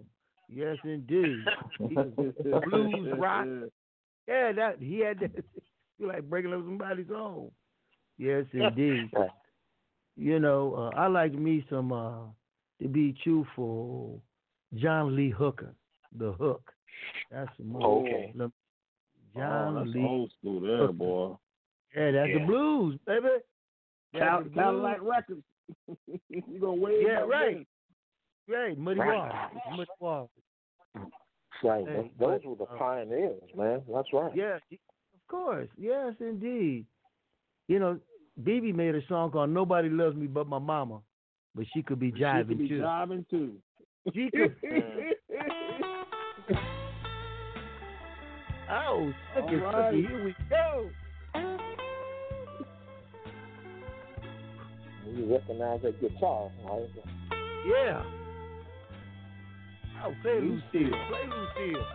Yes, 0.48 0.78
indeed. 0.84 1.38
He- 1.80 1.96
the 1.96 2.62
blues 2.70 3.14
rock. 3.18 3.48
Yeah, 4.28 4.52
that 4.52 4.76
he 4.80 5.00
had 5.00 5.20
that. 5.22 5.32
Feel 5.98 6.08
like 6.08 6.30
breaking 6.30 6.54
up 6.54 6.60
somebody's 6.60 7.08
home. 7.08 7.50
Yes, 8.20 8.46
indeed. 8.54 9.10
You 10.16 10.40
know, 10.40 10.76
uh, 10.76 10.96
I 10.96 11.08
like 11.08 11.34
me 11.34 11.66
some. 11.68 11.92
uh 11.92 12.26
To 12.80 12.88
be 12.88 13.16
truthful, 13.24 14.22
John 14.76 15.16
Lee 15.16 15.32
Hooker, 15.32 15.74
the 16.16 16.32
Hook. 16.34 16.72
That's 17.32 17.50
some 17.58 17.70
more. 17.70 18.02
Okay. 18.02 18.34
John 19.36 19.78
oh, 19.78 19.80
that's 19.80 19.96
Lee. 19.96 20.04
old 20.04 20.32
school 20.40 20.60
there, 20.62 20.92
boy. 20.92 21.36
Yeah, 21.96 22.12
that's 22.12 22.30
the 22.34 22.46
blues, 22.46 23.00
baby. 23.06 23.28
That's 24.14 24.26
Cal- 24.26 24.44
the 24.44 24.50
blues. 24.50 24.64
Cadillac 24.64 24.98
Records. 25.02 25.44
you 26.30 26.60
gonna 26.60 26.74
wait? 26.74 27.02
Yeah, 27.06 27.20
right. 27.22 27.68
Right, 28.48 28.78
Muddy 28.78 29.00
Right. 29.00 29.18
Waters. 29.18 29.62
Muddy 29.72 29.90
Waters. 30.00 30.30
Right. 31.64 31.86
Hey, 31.88 31.96
Those 31.96 32.10
but, 32.18 32.46
were 32.46 32.56
the 32.56 32.64
uh, 32.64 32.78
pioneers, 32.78 33.42
man. 33.56 33.82
That's 33.94 34.08
right. 34.14 34.36
Yeah, 34.36 34.56
of 34.56 35.28
course. 35.28 35.68
Yes, 35.78 36.14
indeed. 36.20 36.86
You 37.68 37.80
know, 37.80 38.00
BB 38.42 38.74
made 38.74 38.96
a 38.96 39.06
song 39.08 39.32
called 39.32 39.52
"Nobody 39.52 39.90
Loves 39.90 40.16
Me 40.16 40.26
But 40.28 40.48
My 40.48 40.58
Mama," 40.60 41.02
but 41.54 41.66
she 41.74 41.84
could 41.84 42.00
be 42.00 42.12
jiving 42.12 42.42
She 42.42 42.48
could 42.48 42.58
be 42.58 42.68
too. 42.70 42.80
jiving 42.80 43.30
too. 43.30 43.54
She 44.14 44.30
could. 44.36 44.56
Oh, 48.70 48.76
All 48.76 49.06
right. 49.06 49.14
Cookie. 49.36 50.08
Here 50.08 50.26
we 50.26 50.36
go. 50.50 50.90
You 55.06 55.34
recognize 55.34 55.82
that 55.82 56.00
guitar, 56.02 56.52
right? 56.66 56.88
Yeah. 57.68 58.04
Oh, 60.06 60.14
play. 60.22 60.40
Lucille. 60.40 60.62
Play 60.72 61.26
Lucille. 61.28 61.86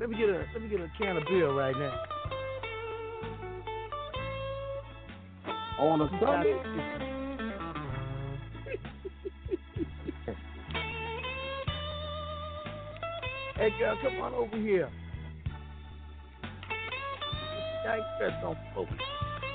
Let 0.00 0.10
me 0.10 0.16
get 0.16 0.28
a 0.28 0.44
let 0.54 0.62
me 0.62 0.68
get 0.68 0.80
a 0.80 0.90
can 0.96 1.16
of 1.16 1.24
beer 1.26 1.52
right 1.52 1.74
now. 1.76 2.02
On 5.80 6.00
a 6.00 6.08
Sunday. 6.20 7.07
Hey 13.58 13.70
girl, 13.76 13.98
come 14.00 14.20
on 14.20 14.34
over 14.34 14.56
here. 14.56 14.88
Nice 17.84 18.00
dress 18.20 18.44
on 18.44 18.56
over. 18.76 18.96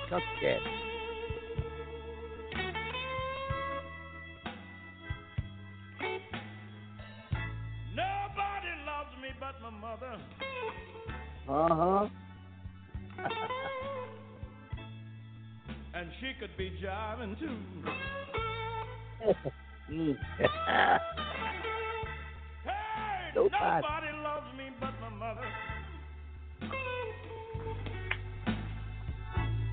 Come 0.09 0.21
get. 0.41 0.59
Nobody 7.95 8.73
loves 8.85 9.15
me 9.21 9.29
but 9.39 9.55
my 9.61 9.69
mother. 9.69 10.19
Uh 11.47 11.69
huh. 11.73 13.29
And 15.95 16.09
she 16.19 16.31
could 16.39 16.57
be 16.57 16.71
jiving 16.83 17.39
too. 17.39 17.57
Hey, 23.33 23.39
Nobody. 23.39 24.07
loves 24.23 24.45
me 24.55 24.65
but 24.79 24.93
my 25.01 25.09
mother. 25.09 25.41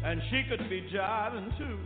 And 0.03 0.23
she 0.31 0.43
could 0.49 0.69
be 0.71 0.89
jiving 0.93 1.59
too. 1.59 1.79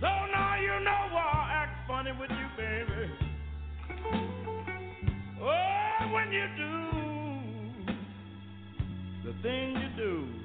So 0.00 0.06
now 0.06 0.56
you 0.60 0.84
know 0.84 1.08
why 1.10 1.24
I 1.32 1.64
act 1.64 1.88
funny 1.88 2.12
with 2.20 2.30
you, 2.30 2.48
baby. 2.58 3.10
Oh, 5.40 6.12
when 6.12 6.32
you 6.32 6.46
do 6.58 6.88
the 9.24 9.32
thing 9.42 9.72
you 9.72 9.88
do. 9.96 10.37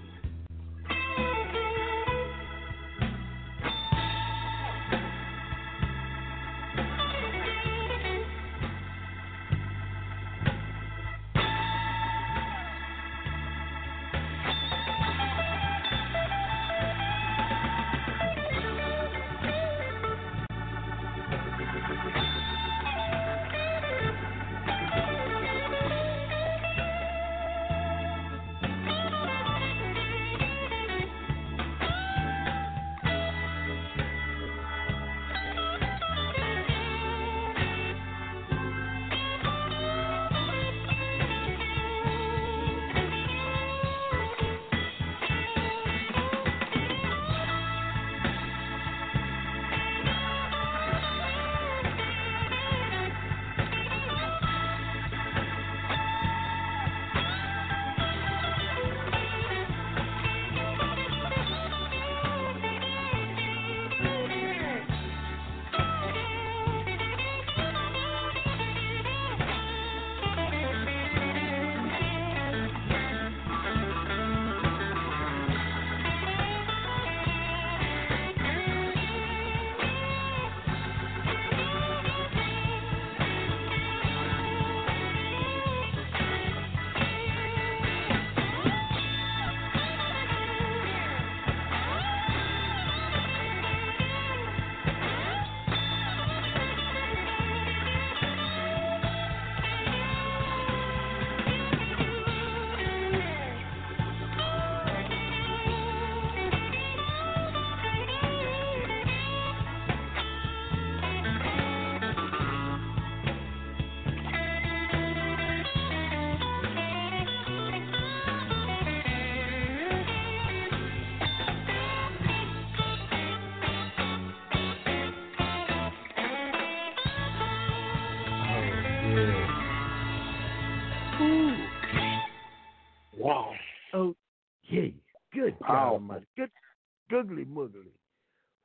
Googly 137.23 137.45
muggly. 137.45 137.91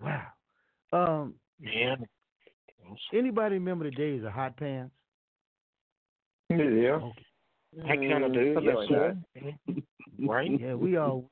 Wow. 0.01 0.23
Um, 0.93 1.35
Man. 1.61 2.07
anybody 3.13 3.55
remember 3.55 3.85
the 3.85 3.91
days 3.91 4.25
of 4.25 4.33
hot 4.33 4.57
pants? 4.57 4.93
Yeah. 6.51 7.01
I 7.85 7.97
kind 7.97 8.25
of 8.25 8.33
do. 8.33 8.39
Mm, 8.39 8.55
something 8.55 8.65
Yes, 8.65 8.77
like 8.77 8.89
sir. 8.89 9.17
Mm-hmm. 9.37 10.29
Right? 10.29 10.51
Yeah, 10.61 10.75
we 10.75 10.97
all. 10.97 11.31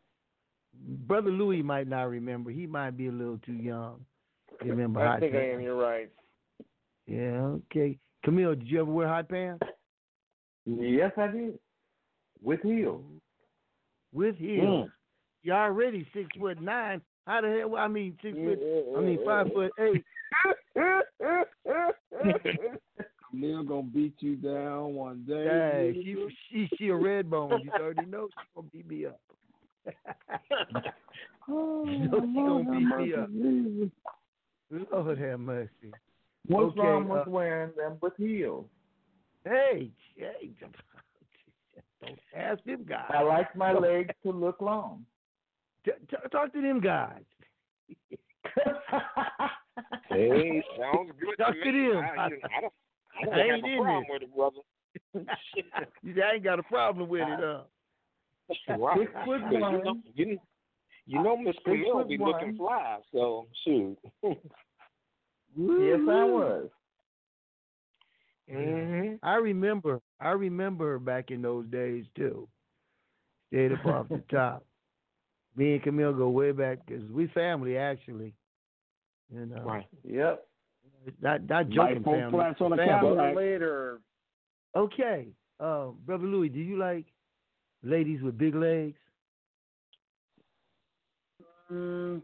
Brother 0.75 1.31
Louis 1.31 1.63
might 1.63 1.89
not 1.89 2.11
remember. 2.11 2.51
He 2.51 2.67
might 2.67 2.97
be 2.97 3.07
a 3.07 3.13
little 3.13 3.39
too 3.39 3.55
young. 3.55 4.05
to 4.61 4.69
Remember 4.69 5.01
I 5.01 5.13
hot 5.13 5.21
think 5.21 5.35
I 5.35 5.53
am. 5.53 5.61
You're 5.61 5.77
right. 5.77 6.11
Yeah. 7.07 7.57
Okay. 7.71 7.99
Camille, 8.25 8.57
did 8.57 8.69
you 8.69 8.81
ever 8.81 8.91
wear 8.91 9.09
hot 9.09 9.29
pants? 9.29 9.63
Yes, 10.67 11.13
I 11.17 11.29
did. 11.29 11.59
With 12.43 12.61
heels. 12.61 13.05
With 14.13 14.37
heels. 14.37 14.89
Mm. 14.89 14.93
You're 15.43 15.57
already 15.57 16.07
six 16.13 16.29
foot 16.39 16.61
nine. 16.61 17.01
How 17.27 17.41
the 17.41 17.59
hell? 17.59 17.77
I 17.77 17.89
mean, 17.89 18.17
six 18.23 18.37
foot. 18.37 18.61
I 18.97 19.01
mean, 19.01 19.19
five 19.25 19.49
foot 19.53 19.73
eight. 19.81 20.05
Camille 23.31 23.63
gonna 23.65 23.83
beat 23.83 24.15
you 24.21 24.37
down 24.37 24.95
one 24.95 25.25
day. 25.27 25.45
Hey, 25.45 26.01
she 26.03 26.17
she 26.51 26.71
she 26.79 26.89
a 26.89 26.95
red 26.95 27.29
bone. 27.31 27.63
You 27.65 27.73
already 27.79 28.07
know 28.07 28.29
she 28.29 28.47
gonna 28.55 28.69
beat 28.73 28.89
me 28.89 29.07
up. 29.07 29.21
Oh, 31.49 31.85
you 31.87 32.09
she 32.11 32.11
gonna 32.11 32.65
beat 32.73 32.89
me 32.99 33.15
up. 33.15 33.31
mercy. 33.31 33.91
Lord 34.91 35.19
have 35.19 35.39
mercy. 35.39 35.93
What's 36.49 36.73
Okay, 36.77 36.81
wrong 36.81 37.09
with 37.09 37.21
uh, 37.21 37.31
wearing 37.31 37.71
them 37.77 37.99
with 38.03 38.15
heels? 38.17 38.67
Hey, 39.45 39.91
hey, 40.17 40.51
don't 42.03 42.19
ask 42.37 42.65
them 42.65 42.85
guys. 42.89 43.05
I 43.11 43.23
like 43.23 43.55
my 43.55 43.73
legs 43.73 44.11
to 44.25 44.33
look 44.33 44.61
long. 44.61 45.07
T- 45.87 45.93
t- 46.11 46.17
talk 46.33 46.53
to 46.53 46.61
them 46.63 46.81
guys. 46.81 47.23
Hey, 50.11 50.63
sounds 50.79 51.13
good 51.21 51.37
Talk 51.39 51.53
to 51.55 51.65
to 51.65 51.73
me. 51.73 51.89
them. 51.93 52.05
I, 52.05 52.29
you 52.29 52.31
know, 52.37 52.49
I 52.57 52.61
don't, 52.61 52.73
I 53.21 53.25
don't 53.25 53.35
I 53.35 53.39
have 53.39 53.47
ain't 53.57 53.65
a 53.65 53.77
problem 53.77 54.05
there. 54.05 54.05
with 54.11 54.23
it, 54.23 54.35
brother. 54.35 54.63
You 56.03 56.23
I 56.23 56.35
ain't 56.35 56.45
got 56.45 56.59
a 56.61 56.63
problem 56.63 57.09
with 57.09 57.23
it, 57.23 57.39
huh? 57.41 57.63
right. 58.79 58.99
Six 58.99 59.13
foot 59.25 59.41
Because 59.43 59.53
You 59.53 59.61
know, 59.61 59.71
one. 59.85 60.03
you, 60.15 60.39
you 61.07 61.23
know 61.23 61.37
Miss 61.37 61.55
Six 61.55 61.65
Camille 61.65 61.93
foot 61.93 62.09
be 62.09 62.19
one. 62.19 62.33
looking 62.33 62.57
fly, 62.57 62.99
so 63.13 63.47
shoot. 63.65 63.99
Yes, 65.57 66.01
I 66.09 66.25
was. 66.25 66.69
hmm 68.51 69.15
I 69.23 69.35
remember. 69.37 70.01
I 70.21 70.31
remember 70.31 70.99
back 70.99 71.31
in 71.31 71.43
those 71.43 71.67
days 71.67 72.05
too. 72.17 72.49
Stayed 73.53 73.73
up 73.73 73.85
off 73.87 74.09
the 74.09 74.23
top. 74.31 74.65
Me 75.57 75.75
and 75.75 75.83
Camille 75.83 76.13
go 76.13 76.29
way 76.29 76.53
back 76.53 76.79
because 76.87 77.09
we 77.11 77.27
family 77.29 77.77
actually. 77.79 78.35
You 79.33 79.47
know, 79.47 79.63
Right. 79.63 79.87
Yep. 80.05 80.47
not 81.21 81.49
not 81.49 81.67
Like 81.67 81.71
joking 81.71 82.03
four 82.05 82.17
family. 82.17 82.31
flats 82.39 82.61
on 82.61 82.73
a 82.73 82.77
family. 82.77 83.35
Later. 83.35 84.01
Okay, 84.77 85.29
uh, 85.59 85.87
brother 86.05 86.27
Louis, 86.27 86.51
do 86.51 86.61
you 86.61 86.77
like 86.77 87.07
ladies 87.83 88.21
with 88.23 88.37
big 88.37 88.55
legs? 88.55 88.99
Mm, 91.73 92.23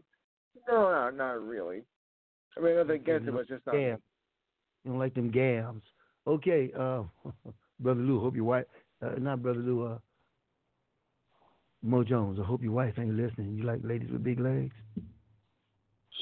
no, 0.69 0.91
not, 0.91 1.15
not 1.15 1.41
really. 1.45 1.81
I 2.57 2.61
mean, 2.61 2.75
nothing 2.75 3.01
against 3.01 3.27
it, 3.27 3.33
but 3.33 3.47
just 3.47 3.65
not. 3.65 3.73
Gam. 3.73 3.97
You 4.83 4.91
don't 4.91 4.99
like 4.99 5.13
them 5.15 5.31
gams. 5.31 5.81
Okay, 6.27 6.71
uh, 6.77 7.03
brother 7.79 7.99
Lou, 7.99 8.19
hope 8.19 8.35
your 8.35 8.45
wife, 8.45 8.65
uh, 9.01 9.15
not 9.17 9.41
brother 9.41 9.59
Lou, 9.59 9.85
uh, 9.87 9.97
Mo 11.83 12.03
Jones. 12.03 12.39
I 12.41 12.45
hope 12.45 12.63
your 12.63 12.71
wife 12.71 12.93
ain't 12.97 13.15
listening. 13.15 13.55
You 13.55 13.63
like 13.63 13.81
ladies 13.83 14.09
with 14.11 14.23
big 14.23 14.39
legs? 14.39 14.73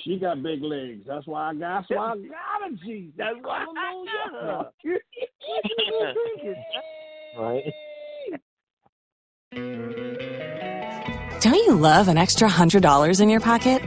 She 0.04 0.18
got 0.18 0.42
big 0.42 0.64
legs. 0.64 1.04
That's 1.08 1.28
why 1.28 1.52
I 1.52 1.54
got. 1.54 1.86
That's 1.88 1.90
why 1.92 2.12
I 2.14 2.16
got 2.16 2.72
a 2.72 2.76
G. 2.84 3.12
That's 3.16 3.36
why 3.42 3.66
I 3.66 4.06
got 4.34 4.74
her. 4.86 5.00
Right. 7.38 7.64
Don't 11.42 11.56
you 11.56 11.76
love 11.76 12.08
an 12.08 12.18
extra 12.18 12.48
$100 12.48 13.22
in 13.22 13.30
your 13.30 13.40
pocket? 13.40 13.82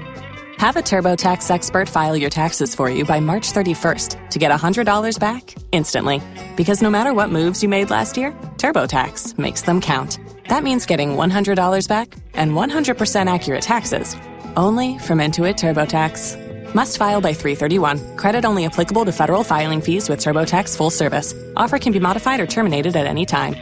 Have 0.59 0.77
a 0.77 0.83
TurboTax 0.83 1.51
expert 1.51 1.89
file 1.89 2.17
your 2.17 2.31
taxes 2.31 2.75
for 2.75 2.89
you 2.89 3.05
by 3.05 3.21
March 3.21 3.53
31st 3.53 4.31
to 4.31 4.39
get 4.39 4.51
$100 4.53 5.19
back 5.19 5.55
instantly. 5.73 6.21
Because 6.57 6.81
no 6.83 6.91
matter 6.91 7.13
what 7.13 7.31
moves 7.31 7.63
you 7.63 7.69
made 7.69 7.91
last 7.91 8.17
year, 8.17 8.31
TurboTax 8.57 9.37
makes 9.39 9.63
them 9.63 9.81
count. 9.81 10.19
That 10.49 10.63
means 10.63 10.87
getting 10.87 11.11
$100 11.11 11.89
back 11.89 12.15
and 12.35 12.53
100% 12.53 13.33
accurate 13.35 13.63
taxes 13.63 14.17
only 14.57 14.99
from 14.99 15.19
Intuit 15.19 15.57
TurboTax. 15.57 16.75
Must 16.75 16.97
file 16.99 17.21
by 17.21 17.33
331. 17.33 18.17
Credit 18.17 18.45
only 18.45 18.67
applicable 18.67 19.05
to 19.05 19.13
federal 19.13 19.45
filing 19.45 19.81
fees 19.81 20.09
with 20.09 20.21
TurboTax 20.21 20.77
full 20.77 20.91
service. 20.91 21.35
Offer 21.57 21.79
can 21.79 21.93
be 21.93 22.01
modified 22.01 22.41
or 22.41 22.47
terminated 22.47 22.97
at 22.97 23.07
any 23.07 23.25
time. 23.27 23.55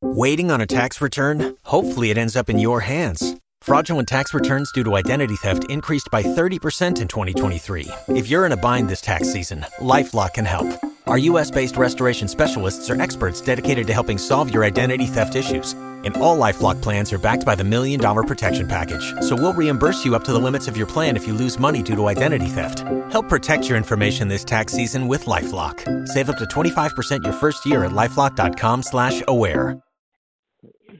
Waiting 0.00 0.50
on 0.50 0.60
a 0.60 0.66
tax 0.66 1.00
return? 1.00 1.56
Hopefully, 1.64 2.10
it 2.10 2.18
ends 2.18 2.36
up 2.36 2.48
in 2.48 2.58
your 2.58 2.80
hands. 2.80 3.36
Fraudulent 3.62 4.08
tax 4.08 4.32
returns 4.32 4.70
due 4.72 4.84
to 4.84 4.96
identity 4.96 5.36
theft 5.36 5.64
increased 5.68 6.08
by 6.10 6.22
30% 6.22 7.00
in 7.00 7.08
2023. 7.08 7.88
If 8.08 8.28
you're 8.28 8.46
in 8.46 8.52
a 8.52 8.56
bind 8.56 8.88
this 8.88 9.00
tax 9.00 9.32
season, 9.32 9.66
LifeLock 9.80 10.34
can 10.34 10.44
help. 10.44 10.87
Our 11.08 11.18
U.S. 11.18 11.50
based 11.50 11.76
restoration 11.76 12.28
specialists 12.28 12.90
are 12.90 13.00
experts 13.00 13.40
dedicated 13.40 13.86
to 13.86 13.94
helping 13.94 14.18
solve 14.18 14.52
your 14.52 14.64
identity 14.64 15.06
theft 15.06 15.34
issues. 15.34 15.72
And 16.04 16.16
all 16.18 16.38
LifeLock 16.38 16.80
plans 16.82 17.12
are 17.12 17.18
backed 17.18 17.44
by 17.44 17.54
the 17.54 17.64
Million 17.64 17.98
Dollar 17.98 18.22
Protection 18.22 18.68
Package. 18.68 19.14
So 19.22 19.34
we'll 19.34 19.52
reimburse 19.54 20.04
you 20.04 20.14
up 20.14 20.22
to 20.24 20.32
the 20.32 20.38
limits 20.38 20.68
of 20.68 20.76
your 20.76 20.86
plan 20.86 21.16
if 21.16 21.26
you 21.26 21.32
lose 21.34 21.58
money 21.58 21.82
due 21.82 21.96
to 21.96 22.06
identity 22.06 22.46
theft. 22.46 22.80
Help 23.10 23.28
protect 23.28 23.68
your 23.68 23.76
information 23.78 24.28
this 24.28 24.44
tax 24.44 24.72
season 24.72 25.08
with 25.08 25.24
LifeLock. 25.24 26.06
Save 26.08 26.30
up 26.30 26.38
to 26.38 26.44
25% 26.44 27.24
your 27.24 27.32
first 27.32 27.64
year 27.66 27.84
at 27.84 27.92
LifeLock.com 27.92 28.82
slash 28.82 29.22
aware. 29.26 29.80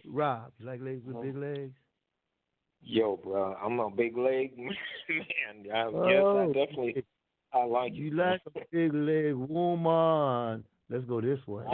Rob, 0.06 0.50
you 0.58 0.66
like 0.66 0.80
ladies 0.80 1.02
with 1.04 1.22
big 1.22 1.36
legs? 1.36 1.74
Yo, 2.82 3.18
bro, 3.22 3.54
I'm 3.62 3.78
a 3.78 3.90
big 3.90 4.16
leg 4.16 4.56
man. 4.58 4.72
I, 5.10 5.60
Yes, 5.64 5.74
I 5.76 5.90
Oh. 6.16 6.52
definitely. 6.52 7.04
I 7.52 7.64
like 7.64 7.94
You 7.94 8.10
like 8.10 8.40
a 8.46 8.50
big 8.70 8.92
leg 8.92 9.34
woman. 9.34 10.64
Let's 10.90 11.04
go 11.06 11.20
this 11.20 11.38
way. 11.46 11.64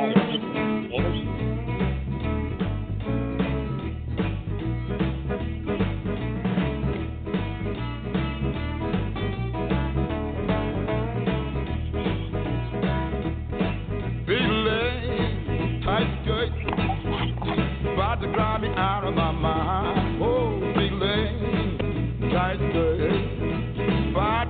Big 14.27 14.49
leg, 14.49 15.83
tight 15.85 16.09
skirt, 16.23 16.51
about 17.93 18.21
to 18.21 18.33
drive 18.33 18.61
me 18.61 18.69
out 18.69 19.05
of 19.05 19.15
my 19.15 19.33
mind. 19.33 20.23
Oh, 20.23 20.61
big 20.77 20.93
leg, 20.93 22.33
tight 22.33 22.59
skirt, 22.71 23.01
about 23.01 23.44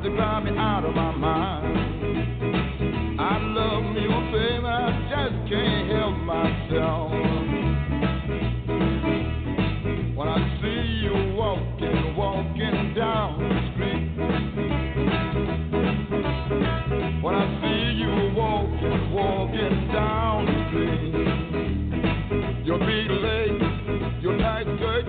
to 0.05 0.11
drive 0.15 0.45
me 0.45 0.51
out 0.59 0.85
of 0.85 0.95
my 0.95 1.13
mind. 1.17 1.65
I 3.19 3.39
love 3.41 3.85
baby, 4.31 4.67
I 4.67 4.91
just 5.09 5.49
can't 5.49 5.91
help 5.93 6.17
myself. 6.29 7.11
When 10.15 10.29
I 10.29 10.61
see 10.61 10.83
you 11.05 11.15
walking, 11.35 12.17
walking 12.19 12.93
down 12.95 13.39
the 13.49 13.61
street. 13.73 14.05
When 17.23 17.35
I 17.35 17.47
see 17.63 17.97
you 18.03 18.13
walking, 18.37 19.11
walking 19.11 19.89
down 19.91 20.45
the 20.45 20.57
street, 20.69 21.15
your 22.67 22.79
big 22.79 23.11
legs, 23.11 23.65
your 24.23 24.37
tight 24.37 24.67
skirt, 24.77 25.07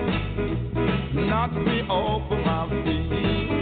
knock 1.27 1.51
me 1.51 1.82
off 1.90 2.32
of 2.32 2.40
my 2.45 2.69
feet. 2.85 3.55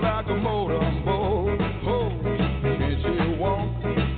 like 0.00 0.26
a 0.26 0.34
motorboat. 0.36 1.60
Oh, 1.84 2.08
she 3.02 3.36
walk, 3.38 3.68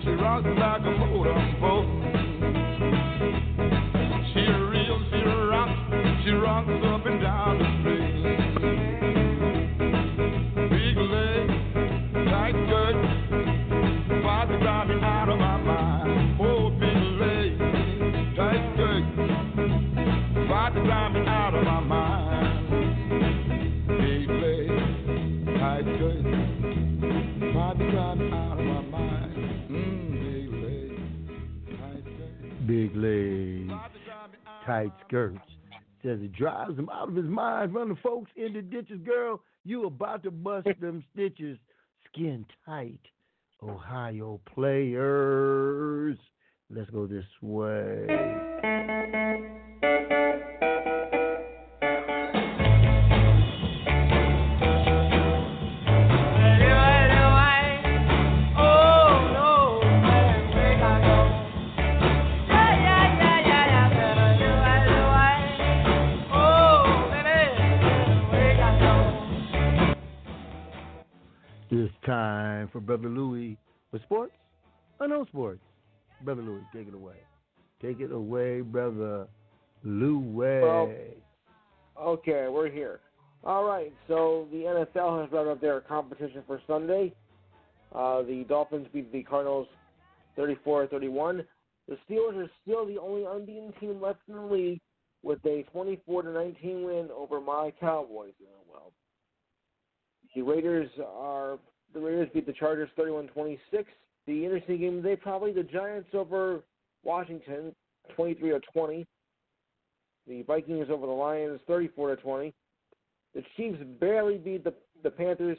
she 0.02 0.10
rocks 0.10 0.46
like 0.58 0.82
a 0.82 0.90
motorboat. 0.98 1.86
She 4.32 4.44
reels, 4.44 5.02
she 5.10 5.20
rocks, 5.24 5.78
she 6.24 6.30
rocks 6.30 6.84
up 6.84 7.06
and 7.06 7.20
down 7.20 7.58
the 7.58 7.64
street. 7.80 8.14
Big 10.70 10.96
legs, 10.96 11.54
tight 12.30 12.56
skirt, 12.66 12.96
out 15.02 15.28
of 15.28 15.38
my 15.38 15.56
mind? 15.56 16.40
Legs, 17.20 17.58
tight 18.36 18.62
skirt, 18.74 19.04
driving 20.84 21.26
out 21.26 21.54
of 21.54 21.64
my 21.64 21.80
mind? 21.80 22.03
Mm, 29.70 30.48
skirt. 31.66 32.66
Big 32.66 32.96
legs, 32.96 33.72
tight 34.66 34.92
skirts. 35.06 35.38
Says 36.02 36.20
it 36.20 36.32
drives 36.32 36.78
him 36.78 36.88
out 36.92 37.08
of 37.08 37.16
his 37.16 37.24
mind, 37.24 37.74
running 37.74 37.96
folks 38.02 38.30
into 38.36 38.60
ditches. 38.62 39.00
Girl, 39.04 39.40
you 39.64 39.86
about 39.86 40.22
to 40.24 40.30
bust 40.30 40.68
them 40.80 41.02
stitches. 41.12 41.58
Skin 42.12 42.44
tight. 42.66 43.00
Ohio 43.62 44.40
players. 44.54 46.18
Let's 46.70 46.90
go 46.90 47.06
this 47.06 47.24
way. 47.40 48.06
It's 71.70 71.92
time 72.04 72.68
for 72.72 72.80
Brother 72.80 73.08
Louie 73.08 73.56
with 73.90 74.02
sports 74.02 74.32
or 75.00 75.08
no 75.08 75.24
sports. 75.26 75.60
Brother 76.22 76.42
Louie, 76.42 76.60
take 76.72 76.88
it 76.88 76.94
away. 76.94 77.16
Take 77.82 78.00
it 78.00 78.12
away, 78.12 78.60
Brother 78.60 79.26
Louie. 79.82 80.60
Well, 80.60 80.92
Okay, 82.00 82.48
we're 82.50 82.70
here. 82.70 83.00
All 83.44 83.64
right, 83.64 83.92
so 84.08 84.48
the 84.50 84.58
NFL 84.58 85.20
has 85.22 85.30
wrapped 85.32 85.48
up 85.48 85.60
their 85.60 85.80
competition 85.80 86.42
for 86.46 86.60
Sunday. 86.66 87.12
Uh, 87.94 88.22
the 88.22 88.44
Dolphins 88.48 88.88
beat 88.92 89.12
the 89.12 89.22
Cardinals 89.22 89.68
34-31. 90.38 91.44
The 91.88 91.98
Steelers 92.08 92.36
are 92.36 92.50
still 92.62 92.86
the 92.86 92.98
only 92.98 93.24
unbeaten 93.24 93.72
team 93.78 94.00
left 94.00 94.20
in 94.28 94.34
the 94.34 94.40
league 94.40 94.80
with 95.22 95.38
a 95.44 95.64
24 95.72 96.22
to 96.22 96.32
19 96.32 96.84
win 96.84 97.08
over 97.14 97.40
my 97.40 97.72
Cowboys. 97.78 98.32
The 100.34 100.42
Raiders 100.42 100.90
are 101.06 101.58
the 101.92 102.00
Raiders 102.00 102.28
beat 102.34 102.46
the 102.46 102.52
Chargers 102.52 102.88
31-26. 102.98 103.58
The 104.26 104.44
interesting 104.44 104.80
game 104.80 105.02
today 105.02 105.16
probably 105.16 105.52
the 105.52 105.62
Giants 105.62 106.08
over 106.12 106.60
Washington 107.04 107.74
23 108.16 108.50
to 108.50 108.60
20. 108.72 109.06
The 110.26 110.42
Vikings 110.42 110.88
over 110.90 111.06
the 111.06 111.12
Lions 111.12 111.60
34 111.66 112.16
to 112.16 112.22
20. 112.22 112.54
The 113.34 113.42
Chiefs 113.56 113.78
barely 114.00 114.38
beat 114.38 114.64
the 114.64 114.74
the 115.02 115.10
Panthers 115.10 115.58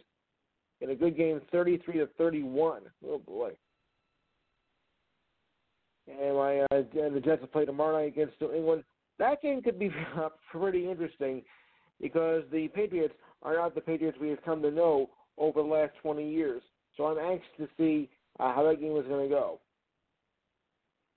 in 0.81 0.89
a 0.89 0.95
good 0.95 1.15
game 1.15 1.39
33 1.51 1.99
to 1.99 2.07
31. 2.17 2.81
Oh 3.07 3.19
boy. 3.19 3.51
And 6.07 6.35
my 6.35 6.59
uh, 6.71 6.83
and 6.99 7.15
the 7.15 7.21
Jets 7.21 7.41
will 7.41 7.47
play 7.47 7.65
tomorrow 7.65 7.97
night 7.97 8.07
against 8.07 8.39
New 8.41 8.53
England. 8.53 8.83
That 9.19 9.41
game 9.41 9.61
could 9.61 9.79
be 9.79 9.91
pretty 10.51 10.89
interesting 10.89 11.43
because 12.01 12.43
the 12.51 12.67
Patriots 12.69 13.13
are 13.45 13.55
not 13.55 13.75
the 13.75 13.81
Patriots 13.81 14.17
we 14.19 14.29
have 14.29 14.43
come 14.43 14.61
to 14.63 14.71
know 14.71 15.09
over 15.37 15.61
the 15.61 15.67
last 15.67 15.93
20 16.01 16.27
years. 16.27 16.61
So 16.97 17.05
I'm 17.05 17.19
anxious 17.19 17.47
to 17.57 17.67
see 17.77 18.09
uh, 18.39 18.53
how 18.53 18.63
that 18.63 18.81
game 18.81 18.97
is 18.97 19.05
going 19.07 19.29
to 19.29 19.33
go. 19.33 19.59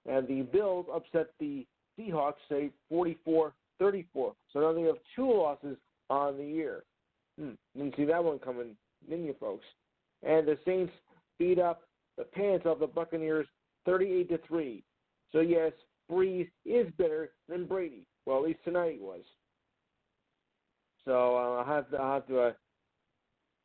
And 0.09 0.29
the 0.29 0.43
Bills 0.43 0.87
upset 0.95 1.31
the 1.41 1.67
Seahawks, 1.99 2.35
say 2.49 2.71
44-34. 2.93 3.53
So 3.83 4.33
now 4.55 4.73
they 4.73 4.83
have 4.83 4.97
two 5.17 5.33
losses 5.33 5.77
on 6.11 6.37
the 6.37 6.45
year. 6.45 6.85
Hmm, 7.39 7.53
didn't 7.77 7.97
see 7.97 8.05
that 8.05 8.23
one 8.23 8.39
coming, 8.39 8.77
didn't 9.09 9.25
you, 9.27 9.35
folks? 9.41 9.65
And 10.23 10.47
the 10.47 10.59
Saints 10.65 10.93
beat 11.39 11.59
up 11.59 11.83
the 12.17 12.25
pants 12.25 12.67
off 12.67 12.81
the 12.81 12.87
Buccaneers 12.87 13.47
38 13.87 14.29
to 14.29 14.39
three. 14.47 14.83
So 15.33 15.41
yes, 15.41 15.73
Brees 16.11 16.49
is 16.65 16.89
better 16.99 17.31
than 17.49 17.67
Brady. 17.67 18.07
Well, 18.27 18.39
at 18.39 18.45
least 18.45 18.61
tonight 18.65 18.97
he 18.99 19.05
was. 19.05 19.23
So 21.09 21.37
uh, 21.37 21.63
I'll 21.63 21.65
have 21.65 21.91
to, 21.91 21.97
I'll 21.97 22.15
have 22.15 22.27
to 22.27 22.41
uh, 22.41 22.53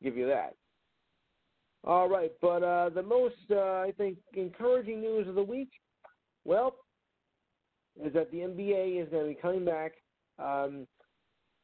give 0.02 0.16
you 0.16 0.26
that. 0.28 0.56
All 1.84 2.08
right, 2.08 2.32
but 2.42 2.64
uh, 2.64 2.88
the 2.88 3.04
most 3.04 3.36
uh, 3.52 3.82
I 3.82 3.92
think 3.98 4.18
encouraging 4.34 5.02
news 5.02 5.28
of 5.28 5.36
the 5.36 5.44
week, 5.44 5.68
well, 6.46 6.78
is 8.02 8.14
that 8.14 8.32
the 8.32 8.38
NBA 8.38 9.04
is 9.04 9.10
going 9.10 9.24
to 9.24 9.36
be 9.36 9.42
coming 9.42 9.66
back 9.66 9.92
um, 10.40 10.88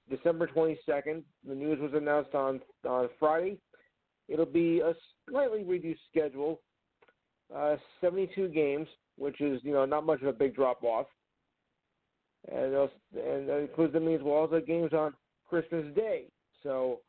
December 0.10 0.48
22nd. 0.48 1.24
The 1.48 1.56
news 1.56 1.80
was 1.80 1.92
announced 1.96 2.36
on 2.36 2.60
on 2.86 3.08
Friday. 3.18 3.58
It'll 4.28 4.46
be 4.46 4.82
a 4.82 4.94
slightly 5.30 5.64
reduced 5.64 6.02
schedule, 6.12 6.60
uh, 7.56 7.78
72 8.02 8.50
games, 8.50 8.90
which 9.18 9.40
is 9.40 9.62
you 9.64 9.72
know 9.72 9.86
not 9.86 10.06
much 10.06 10.22
of 10.22 10.28
a 10.28 10.34
big 10.34 10.56
drop 10.56 10.84
off, 10.84 11.08
and 12.52 12.76
and 12.76 13.48
that 13.48 13.60
includes 13.60 13.94
the 13.94 14.02
means 14.02 14.22
well 14.22 14.40
also 14.40 14.60
games 14.60 14.92
on 14.92 15.14
Christmas 15.50 15.86
Day. 15.96 16.26
So 16.64 17.00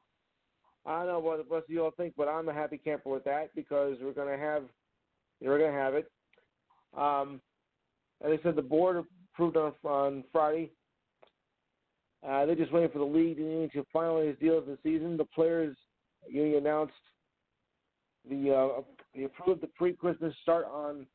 I 0.86 0.98
don't 0.98 1.08
know 1.08 1.18
what 1.18 1.36
the 1.36 1.54
rest 1.54 1.68
of 1.68 1.70
you 1.70 1.84
all 1.84 1.90
think, 1.90 2.14
but 2.16 2.28
I'm 2.28 2.48
a 2.48 2.54
happy 2.54 2.78
camper 2.78 3.10
with 3.10 3.24
that 3.24 3.54
because 3.54 3.96
we're 4.02 4.12
gonna 4.12 4.38
have 4.38 4.64
we're 5.42 5.58
gonna 5.58 5.72
have 5.72 5.94
it. 5.94 6.10
Um, 6.96 7.40
as 8.24 8.38
I 8.38 8.42
said, 8.42 8.56
the 8.56 8.62
board 8.62 9.04
approved 9.34 9.56
on 9.56 9.72
on 9.84 10.24
Friday. 10.32 10.70
Uh, 12.26 12.44
they're 12.44 12.54
just 12.54 12.72
waiting 12.72 12.90
for 12.90 12.98
the 12.98 13.04
league 13.04 13.38
union 13.38 13.70
to 13.72 13.84
finalize 13.94 14.38
deals 14.40 14.64
this 14.66 14.78
season. 14.82 15.16
The 15.16 15.24
players 15.24 15.76
union 16.28 16.58
announced 16.58 16.92
the 18.28 18.54
uh, 18.54 18.82
they 19.14 19.24
approved 19.24 19.62
the 19.62 19.68
pre-Christmas 19.68 20.34
start 20.42 20.66
on 20.66 21.06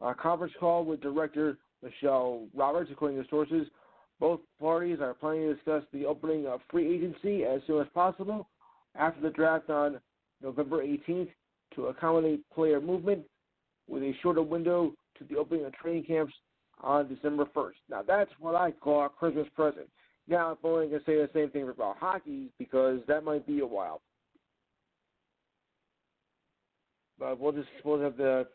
a 0.00 0.14
conference 0.14 0.54
call 0.58 0.84
with 0.84 1.00
director 1.00 1.58
Michelle 1.82 2.46
Roberts, 2.54 2.90
according 2.92 3.22
to 3.22 3.28
sources. 3.28 3.66
Both 4.20 4.40
parties 4.60 4.98
are 5.00 5.14
planning 5.14 5.48
to 5.48 5.54
discuss 5.54 5.82
the 5.92 6.04
opening 6.04 6.46
of 6.46 6.60
free 6.70 6.94
agency 6.94 7.44
as 7.44 7.62
soon 7.66 7.80
as 7.80 7.88
possible 7.94 8.48
after 8.94 9.20
the 9.22 9.30
draft 9.30 9.70
on 9.70 9.98
November 10.42 10.84
18th 10.84 11.30
to 11.74 11.86
accommodate 11.86 12.42
player 12.54 12.80
movement 12.80 13.22
with 13.88 14.02
a 14.02 14.12
shorter 14.22 14.42
window 14.42 14.92
to 15.18 15.24
the 15.24 15.36
opening 15.36 15.64
of 15.64 15.72
training 15.72 16.04
camps 16.04 16.34
on 16.82 17.08
December 17.08 17.46
1st. 17.56 17.72
Now, 17.88 18.02
that's 18.06 18.30
what 18.38 18.54
I 18.54 18.72
call 18.72 19.06
a 19.06 19.08
Christmas 19.08 19.46
present. 19.56 19.88
Now, 20.28 20.52
if 20.52 20.58
only 20.64 20.86
I 20.86 20.90
can 20.90 21.00
say 21.06 21.14
the 21.14 21.30
same 21.34 21.50
thing 21.50 21.68
about 21.68 21.96
hockey 21.98 22.50
because 22.58 23.00
that 23.08 23.24
might 23.24 23.46
be 23.46 23.60
a 23.60 23.66
while. 23.66 24.02
But 27.18 27.38
we'll 27.38 27.52
just 27.52 27.68
we'll 27.84 28.00
have 28.00 28.16
to 28.16 28.46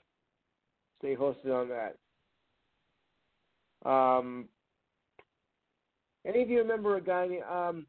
stay 0.99 1.15
hosted 1.15 1.51
on 1.53 1.69
that. 1.69 1.97
Um, 3.87 4.47
any 6.25 6.41
of 6.41 6.49
you 6.49 6.59
remember 6.59 6.97
a 6.97 7.01
guy 7.01 7.27
um, 7.49 7.85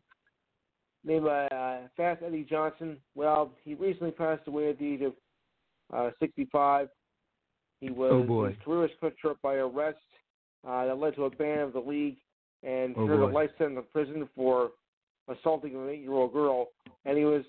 named 1.05 1.27
uh, 1.27 1.79
Fast 1.97 2.23
Eddie 2.25 2.47
Johnson? 2.49 2.99
Well, 3.15 3.53
he 3.65 3.75
recently 3.75 4.11
passed 4.13 4.47
away 4.47 4.71
at 4.71 4.79
the 4.79 4.95
age 4.95 5.03
of 5.03 5.13
uh, 5.93 6.11
65. 6.21 6.89
He 7.81 7.91
was 7.91 8.13
Oh, 8.15 8.23
boy. 8.23 8.49
his 8.49 8.57
career 8.65 8.81
was 8.81 8.91
cut 9.01 9.15
short 9.21 9.41
by 9.43 9.55
arrest 9.55 9.99
uh, 10.67 10.87
that 10.87 10.99
led 10.99 11.15
to 11.17 11.25
a 11.25 11.31
ban 11.31 11.61
of 11.61 11.73
the 11.73 11.81
league 11.81 12.17
and 12.63 12.95
Oh, 12.97 13.07
served 13.07 13.23
a 13.23 13.27
life 13.27 13.51
sentence 13.59 13.79
in 13.79 13.85
prison 13.93 14.29
for 14.35 14.71
assaulting 15.29 15.75
an 15.75 15.89
eight-year-old 15.89 16.33
girl. 16.33 16.69
And 17.05 17.17
he 17.19 17.25
was 17.25 17.45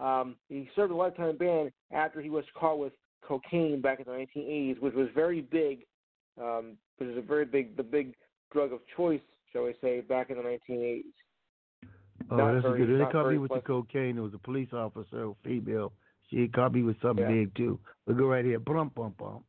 um, 0.00 0.36
he 0.48 0.68
served 0.74 0.92
a 0.92 0.96
lifetime 0.96 1.36
ban 1.36 1.70
after 1.92 2.20
he 2.20 2.30
was 2.30 2.44
caught 2.58 2.78
with 2.78 2.92
cocaine 3.26 3.80
back 3.80 4.00
in 4.00 4.06
the 4.06 4.10
1980s, 4.12 4.80
which 4.80 4.94
was 4.94 5.08
very 5.14 5.40
big, 5.40 5.84
um, 6.40 6.72
which 6.98 7.08
was 7.08 7.18
a 7.18 7.22
very 7.22 7.44
big 7.44 7.76
the 7.76 7.82
big 7.82 8.14
drug 8.52 8.72
of 8.72 8.80
choice, 8.96 9.20
shall 9.54 9.64
we 9.64 9.74
say, 9.80 10.00
back 10.00 10.30
in 10.30 10.36
the 10.36 10.42
1980s. 10.42 11.02
Oh, 12.30 12.36
Not 12.36 12.52
that's 12.54 12.62
very- 12.64 12.86
good. 12.86 13.00
They 13.00 13.12
caught 13.12 13.30
me 13.30 13.38
with 13.38 13.52
the 13.52 13.60
cocaine. 13.60 14.18
It 14.18 14.20
was 14.20 14.34
a 14.34 14.38
police 14.38 14.72
officer, 14.72 15.24
a 15.24 15.34
female. 15.44 15.92
She 16.30 16.48
caught 16.48 16.72
me 16.72 16.82
with 16.82 17.00
something 17.00 17.24
Yeah. 17.24 17.44
big 17.44 17.54
too. 17.54 17.78
But 18.06 18.16
go 18.16 18.26
right 18.28 18.44
here. 18.44 18.58
Bump, 18.58 18.94
bump, 18.94 19.16
bump. 19.18 19.44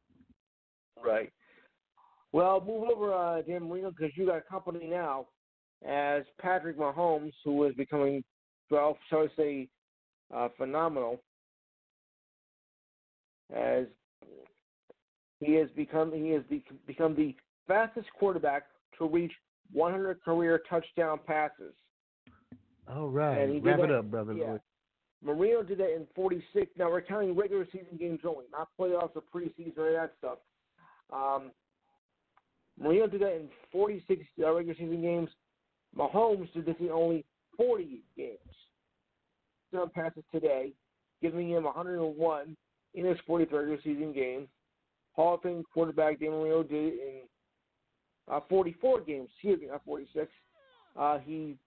Right. 1.02 1.32
Well, 2.32 2.60
move 2.62 2.90
over, 2.90 3.14
uh, 3.14 3.42
Dan 3.44 3.68
Marino, 3.70 3.92
because 3.92 4.16
you 4.18 4.26
got 4.26 4.46
company 4.48 4.88
now 4.88 5.28
as 5.84 6.26
Patrick 6.38 6.78
Mahomes, 6.78 7.34
who 7.44 7.64
is 7.64 7.74
becoming, 7.76 8.24
well, 8.70 8.98
shall 9.10 9.24
I 9.24 9.28
say, 9.36 9.70
uh, 10.32 10.50
phenomenal. 10.50 11.24
As 13.54 13.86
he 15.40 15.54
has 15.54 15.70
become, 15.72 16.12
he 16.12 16.32
has 16.32 16.44
be, 16.46 16.64
become 16.88 17.16
the 17.16 17.36
fastest 17.68 18.12
quarterback 18.14 18.64
to 18.98 19.08
reach 19.08 19.34
100 19.72 20.24
career 20.24 20.62
touchdown 20.70 21.20
passes. 21.26 21.74
All 22.88 23.10
right. 23.10 23.40
And 23.40 23.54
he 23.54 23.60
did 23.60 23.66
Wrap 23.66 23.80
it 23.80 23.92
up, 23.92 24.12
brother. 24.12 24.34
yeah. 24.34 24.58
Marino 25.24 25.64
did 25.64 25.80
that 25.80 25.96
in 25.96 26.06
46. 26.16 26.72
Now 26.78 26.92
we're 26.92 27.02
counting 27.02 27.36
regular 27.36 27.66
season 27.72 27.98
games 28.00 28.20
only, 28.26 28.46
not 28.52 28.70
playoffs 28.80 29.16
or 29.16 29.24
preseason 29.34 29.78
or 29.78 29.92
that 29.92 30.14
stuff. 30.20 30.38
Um, 31.12 31.52
Marino 32.80 33.08
did 33.08 33.22
that 33.22 33.36
in 33.36 33.50
46 33.72 34.22
uh, 34.44 34.52
regular 34.54 34.76
season 34.78 35.02
games. 35.02 35.30
Mahomes 35.98 36.52
did 36.54 36.66
this 36.66 36.76
in 36.80 36.90
only 36.90 37.26
40 37.58 38.04
games. 38.18 38.38
Touchdown 39.72 39.92
passes 39.96 40.24
today, 40.32 40.74
giving 41.22 41.50
him 41.50 41.64
101 41.64 42.58
in 42.94 43.06
his 43.06 43.18
40th 43.28 43.52
regular 43.52 43.80
season 43.84 44.14
game. 44.14 44.48
Hall 45.14 45.36
of 45.36 45.42
Fame 45.42 45.64
quarterback 45.74 46.20
Dan 46.20 46.32
Marino 46.32 46.62
did 46.64 46.94
it 46.94 47.00
in 47.02 47.20
uh, 48.32 48.40
44 48.50 49.02
games. 49.02 49.30
Excuse 49.36 49.62
me, 49.62 49.68
not 49.68 49.84
46. 49.86 50.28
Uh, 50.98 51.20
he 51.20 51.58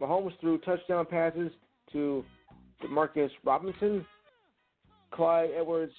Mahomes 0.00 0.38
threw 0.40 0.58
touchdown 0.58 1.06
passes 1.06 1.50
to 1.92 2.24
Marcus 2.88 3.30
Robinson, 3.44 4.04
Clyde 5.12 5.50
Edwards 5.58 5.92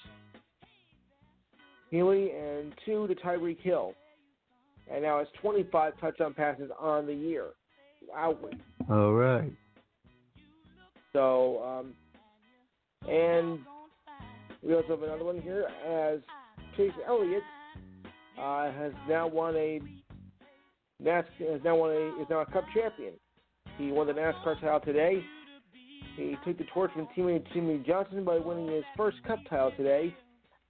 Helaire, 1.92 2.60
and 2.60 2.74
two 2.84 3.06
to 3.06 3.14
Tyreek 3.14 3.60
Hill. 3.60 3.94
And 4.92 5.02
now 5.02 5.18
it's 5.18 5.30
25 5.40 5.92
touchdown 6.00 6.34
passes 6.34 6.70
on 6.80 7.06
the 7.06 7.14
year. 7.14 7.46
Wow. 8.08 8.36
All 8.90 9.12
right. 9.12 9.52
So, 11.12 11.62
um, 11.62 11.94
and 13.08 13.60
we 14.62 14.74
also 14.74 14.88
have 14.88 15.02
another 15.02 15.24
one 15.24 15.40
here 15.40 15.66
as 15.86 16.20
Chase 16.76 16.92
Elliott 17.06 17.42
uh, 18.40 18.72
has 18.72 18.92
now 19.08 19.26
won 19.26 19.54
a 19.56 19.80
NASCAR 21.02 21.52
has 21.52 21.60
now 21.64 21.76
won 21.76 21.90
a 21.90 22.20
is 22.22 22.26
now 22.30 22.40
a 22.40 22.46
Cup 22.46 22.64
champion. 22.74 23.12
He 23.78 23.90
won 23.90 24.06
the 24.06 24.12
NASCAR 24.12 24.60
title 24.60 24.80
today. 24.80 25.24
He 26.16 26.36
took 26.44 26.58
the 26.58 26.64
torch 26.74 26.90
from 26.92 27.08
teammate 27.16 27.44
Jimmie 27.52 27.82
Johnson 27.86 28.24
by 28.24 28.36
winning 28.38 28.68
his 28.68 28.84
first 28.96 29.16
Cup 29.26 29.38
title 29.48 29.72
today 29.76 30.14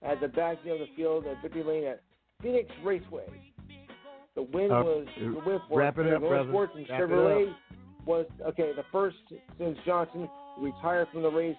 at 0.01 0.19
the 0.21 0.27
back 0.27 0.57
end 0.63 0.81
of 0.81 0.87
the 0.87 0.95
field 0.95 1.25
at 1.27 1.41
Victory 1.41 1.63
Lane 1.63 1.83
at 1.85 2.01
Phoenix 2.41 2.69
Raceway. 2.83 3.25
The 4.35 4.43
win 4.43 4.71
Uh, 4.71 4.83
was 4.83 5.07
the 5.17 5.25
win 5.45 5.59
for 5.67 5.79
wrap 5.79 5.97
it 5.99 6.11
up, 6.13 6.21
brother. 6.21 6.35
and 6.39 6.53
Wrap 6.53 6.69
Chevrolet 6.87 7.55
was 8.05 8.25
okay. 8.45 8.71
The 8.75 8.83
first 8.91 9.17
since 9.57 9.77
Johnson 9.85 10.27
retired 10.59 11.07
from 11.09 11.21
the 11.21 11.29
race 11.31 11.55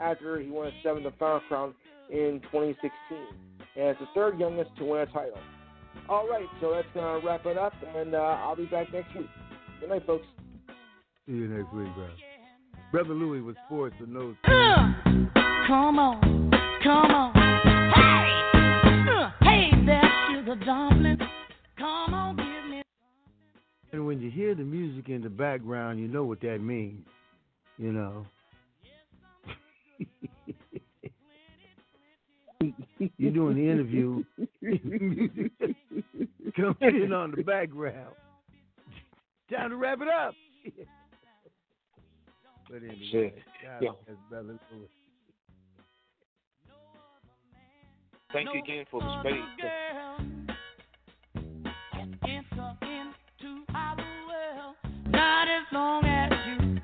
after 0.00 0.38
he 0.38 0.50
won 0.50 0.66
a 0.66 0.72
seventh 0.82 1.06
and 1.06 1.14
final 1.16 1.40
crown 1.48 1.74
in 2.10 2.40
2016, 2.50 2.90
and 3.76 3.86
it's 3.88 4.00
the 4.00 4.06
third 4.14 4.38
youngest 4.38 4.70
to 4.76 4.84
win 4.84 5.00
a 5.00 5.06
title. 5.06 5.38
All 6.08 6.26
right, 6.28 6.46
so 6.60 6.72
that's 6.72 6.88
gonna 6.94 7.24
wrap 7.24 7.44
it 7.46 7.58
up, 7.58 7.74
and 7.94 8.14
uh, 8.14 8.18
I'll 8.18 8.56
be 8.56 8.64
back 8.66 8.92
next 8.92 9.14
week. 9.14 9.28
Good 9.80 9.90
night, 9.90 10.06
folks. 10.06 10.26
See 11.26 11.32
you 11.32 11.48
next 11.48 11.72
week, 11.74 11.88
bro. 11.94 12.08
Brother 12.90 13.12
Louis 13.14 13.42
with 13.42 13.56
sports 13.66 13.94
and 14.00 14.14
knows. 14.14 14.34
Come 14.44 15.98
on, 15.98 16.50
come 16.82 17.10
on. 17.10 17.34
Hey, 17.94 19.10
uh, 19.12 19.30
hey 19.42 19.70
there, 19.84 20.10
sugar 20.32 20.56
dumpling. 20.64 21.18
Come 21.76 22.14
on, 22.14 22.36
give 22.36 22.70
me. 22.70 22.82
And 23.92 24.06
when 24.06 24.20
you 24.20 24.30
hear 24.30 24.54
the 24.54 24.64
music 24.64 25.10
in 25.10 25.22
the 25.22 25.28
background, 25.28 26.00
you 26.00 26.08
know 26.08 26.24
what 26.24 26.40
that 26.40 26.60
means. 26.60 27.06
You 27.76 27.92
know. 27.92 28.26
You're 33.16 33.32
doing 33.32 33.56
the 33.56 33.70
interview. 33.70 34.24
music 34.62 35.52
comes 36.56 36.76
in 36.80 37.12
on 37.12 37.30
the 37.36 37.42
background. 37.42 38.14
Time 39.50 39.70
to 39.70 39.76
wrap 39.76 40.00
it 40.02 40.08
up. 40.08 40.34
but 42.68 42.76
anyway, 42.76 42.98
Shit. 43.12 43.38
God 43.62 43.82
Yeah. 43.82 43.90
bless 44.06 44.18
Brother 44.28 44.58
Louis. 44.72 44.88
Thank 48.32 48.48
you 48.52 48.60
again 48.60 48.84
for 48.90 49.00
the 49.00 49.20
space. 49.20 50.48
Not 55.10 55.48
as 55.48 55.64
long 55.72 56.04
as 56.04 56.32
you 56.46 56.80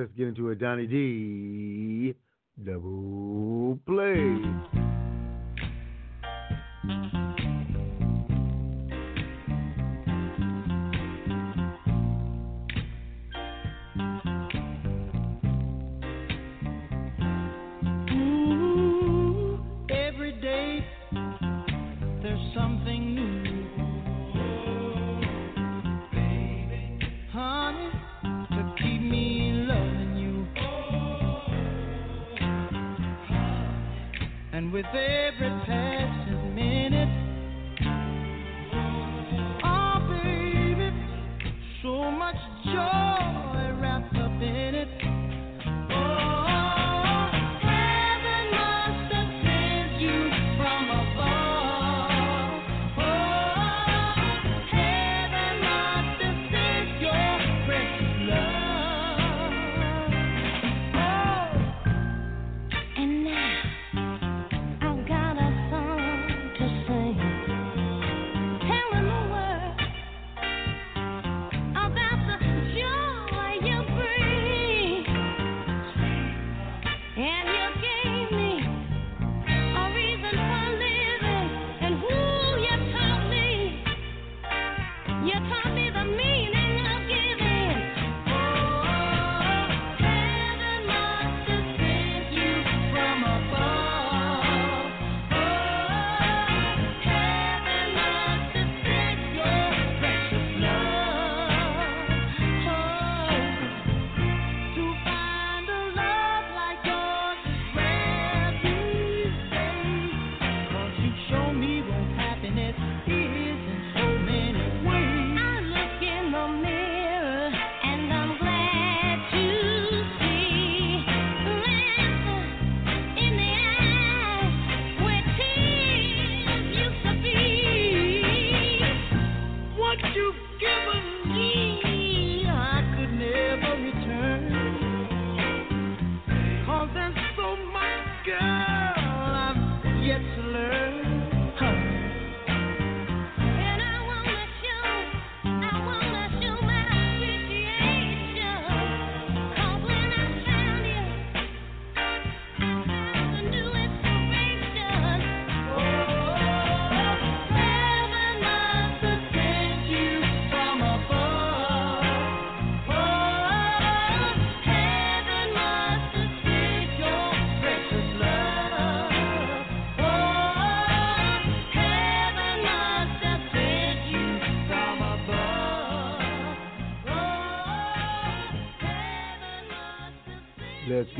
let's 0.00 0.12
get 0.12 0.28
into 0.28 0.48
a 0.48 0.54
Donny 0.54 0.86
D 0.86 0.96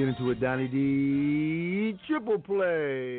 get 0.01 0.09
into 0.09 0.31
a 0.31 0.35
Donny 0.35 0.67
D. 0.67 1.99
Triple 2.07 2.39
play. 2.39 3.10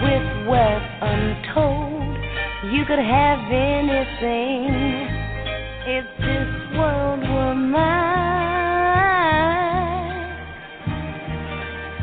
with 0.00 0.46
wealth 0.48 0.88
untold. 1.02 2.16
You 2.72 2.84
could 2.86 2.98
have 2.98 3.40
anything 3.50 4.70
if 5.86 6.04
this 6.18 6.78
world 6.78 7.20
were 7.20 7.54
mine. 7.54 7.82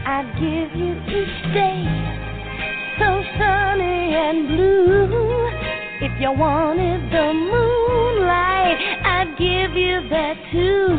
I'd 0.06 0.30
give 0.36 0.76
you 0.80 0.94
each 1.08 1.54
day 1.54 1.86
so 3.00 3.24
sunny 3.38 4.16
and 4.16 4.48
blue. 4.48 5.50
If 6.02 6.20
you 6.22 6.32
wanted 6.32 7.12
the 7.12 7.34
moonlight, 7.34 8.78
I'd 9.06 9.36
give 9.38 9.76
you 9.76 10.10
that 10.10 10.36
too. 10.52 10.98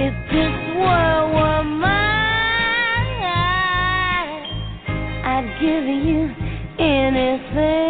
If 0.00 0.14
this 0.32 0.76
world 0.76 1.34
were 1.34 1.64
mine. 1.64 1.77
give 5.60 5.84
you 5.84 6.30
anything. 6.78 7.87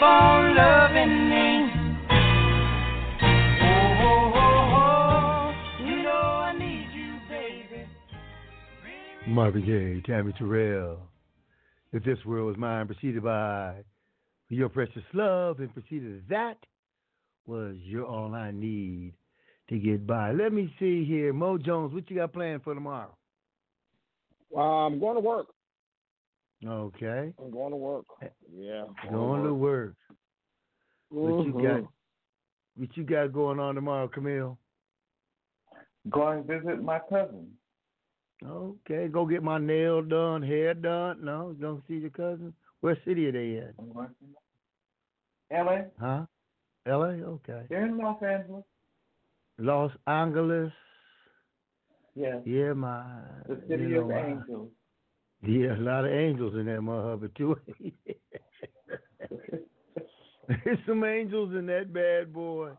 Keep 0.00 0.06
on 0.06 0.56
loving 0.56 1.28
me. 1.28 1.70
Oh, 3.60 3.98
oh, 4.00 4.32
oh, 4.34 4.72
oh. 4.78 5.84
You 5.84 6.02
know 6.02 6.10
I 6.10 6.58
need 6.58 6.88
you, 6.94 7.18
baby. 7.28 7.86
Marvin 9.28 9.66
Gaye, 9.66 10.00
Tammi 10.06 10.32
Terrell. 10.38 11.00
If 11.92 12.02
this 12.04 12.16
world 12.24 12.46
was 12.46 12.56
mine, 12.56 12.86
preceded 12.86 13.22
by 13.22 13.74
your 14.48 14.70
precious 14.70 15.02
love, 15.12 15.60
and 15.60 15.70
preceded 15.74 16.24
that 16.30 16.56
was 17.44 17.76
you're 17.84 18.06
all 18.06 18.34
I 18.34 18.52
need 18.52 19.12
to 19.68 19.78
get 19.78 20.06
by. 20.06 20.32
Let 20.32 20.54
me 20.54 20.74
see 20.80 21.04
here, 21.04 21.34
Mo 21.34 21.58
Jones. 21.58 21.92
What 21.92 22.08
you 22.08 22.16
got 22.16 22.32
planned 22.32 22.62
for 22.62 22.72
tomorrow? 22.72 23.14
Uh, 24.56 24.60
I'm 24.60 24.98
going 24.98 25.16
to 25.16 25.20
work. 25.20 25.48
Okay, 26.66 27.34
I'm 27.38 27.50
going 27.50 27.72
to 27.72 27.76
work. 27.76 28.06
Yeah. 28.56 28.84
going 29.10 29.44
to 29.44 29.54
work. 29.54 29.94
What 31.10 31.46
you 31.46 31.52
got? 31.52 31.62
Mm-hmm. 31.62 31.84
What 32.80 32.96
you 32.96 33.04
got 33.04 33.32
going 33.32 33.58
on 33.60 33.74
tomorrow, 33.74 34.08
Camille? 34.08 34.58
Going 36.08 36.46
to 36.46 36.58
visit 36.60 36.82
my 36.82 37.00
cousin. 37.08 37.52
Okay, 38.44 39.08
go 39.08 39.26
get 39.26 39.42
my 39.42 39.58
nail 39.58 40.00
done, 40.00 40.42
hair 40.42 40.72
done. 40.72 41.18
No, 41.22 41.54
don't 41.60 41.82
see 41.86 41.96
your 41.96 42.10
cousin. 42.10 42.54
What 42.80 42.96
city 43.04 43.26
are 43.26 43.32
they 43.32 43.58
in? 43.58 43.74
LA. 45.52 45.78
Huh? 46.00 46.24
L.A. 46.86 47.08
Okay. 47.08 47.62
They're 47.68 47.84
in 47.86 47.98
Los 47.98 48.22
Angeles. 48.22 48.64
Los 49.58 49.92
Angeles. 50.06 50.72
Yeah. 52.14 52.38
Yeah, 52.46 52.72
my. 52.72 53.04
The 53.46 53.60
city 53.68 53.82
you 53.82 53.88
know, 53.88 54.00
of 54.02 54.08
my- 54.08 54.26
angels. 54.26 54.70
Yeah, 55.42 55.74
a 55.74 55.80
lot 55.80 56.04
of 56.04 56.12
angels 56.12 56.54
in 56.54 56.66
that 56.66 56.80
motherfucker 56.80 57.34
too. 57.34 57.56
There's 60.64 60.78
some 60.86 61.04
angels 61.04 61.54
in 61.54 61.66
that 61.66 61.92
bad 61.92 62.32
boy. 62.32 62.70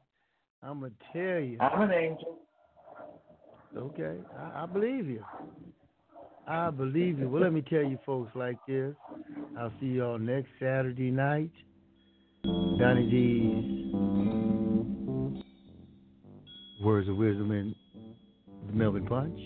I'ma 0.62 0.90
tell 1.12 1.40
you. 1.40 1.58
I'm 1.60 1.82
an 1.82 1.92
angel. 1.92 2.38
Okay, 3.76 4.18
I, 4.38 4.64
I 4.64 4.66
believe 4.66 5.08
you. 5.08 5.24
I 6.48 6.70
believe 6.70 7.18
you. 7.20 7.30
Well, 7.30 7.42
let 7.42 7.54
me 7.54 7.62
tell 7.62 7.84
you, 7.84 7.98
folks, 8.06 8.36
like 8.36 8.58
this. 8.68 8.94
I'll 9.58 9.72
see 9.80 9.88
y'all 9.88 10.20
next 10.20 10.50
Saturday 10.60 11.10
night. 11.10 11.52
Donny 12.44 13.10
D's 13.10 13.94
Words 16.84 17.08
of 17.08 17.16
Wisdom 17.16 17.52
in 17.52 17.76
the 18.68 18.74
Melvin 18.74 19.06
Punch. 19.06 19.40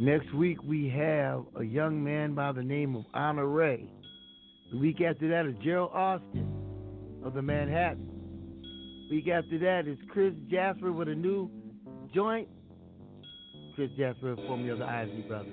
Next 0.00 0.32
week 0.34 0.62
we 0.64 0.88
have 0.88 1.44
a 1.56 1.62
young 1.62 2.02
man 2.02 2.34
by 2.34 2.52
the 2.52 2.62
name 2.62 2.96
of 2.96 3.04
Honor 3.14 3.46
Ray. 3.46 3.88
The 4.72 4.78
week 4.78 5.00
after 5.00 5.28
that 5.28 5.46
is 5.46 5.54
Gerald 5.62 5.90
Alston 5.92 6.48
of 7.24 7.34
the 7.34 7.42
Manhattan. 7.42 8.08
Week 9.10 9.28
after 9.28 9.58
that 9.58 9.86
is 9.86 9.98
Chris 10.10 10.32
Jasper 10.50 10.92
with 10.92 11.08
a 11.08 11.14
new 11.14 11.50
joint. 12.14 12.48
Chris 13.74 13.90
Jasper, 13.98 14.34
formerly 14.46 14.70
of 14.70 14.78
the 14.78 14.84
Isley 14.86 15.24
Brothers. 15.28 15.52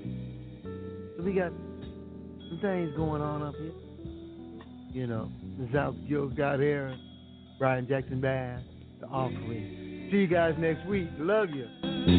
So 1.17 1.23
we 1.23 1.33
got 1.33 1.51
some 1.51 2.59
things 2.61 2.95
going 2.95 3.21
on 3.21 3.43
up 3.43 3.55
here. 3.55 3.71
You 4.91 5.07
know, 5.07 5.31
the 5.59 5.67
South 5.73 5.95
Joe 6.09 6.27
got 6.27 6.59
here, 6.59 6.95
Brian 7.59 7.87
Jackson 7.87 8.21
Bass, 8.21 8.61
the 9.01 9.07
offering. 9.07 10.07
See 10.11 10.17
you 10.17 10.27
guys 10.27 10.55
next 10.57 10.87
week. 10.87 11.09
Love 11.19 11.49
you. 11.49 12.18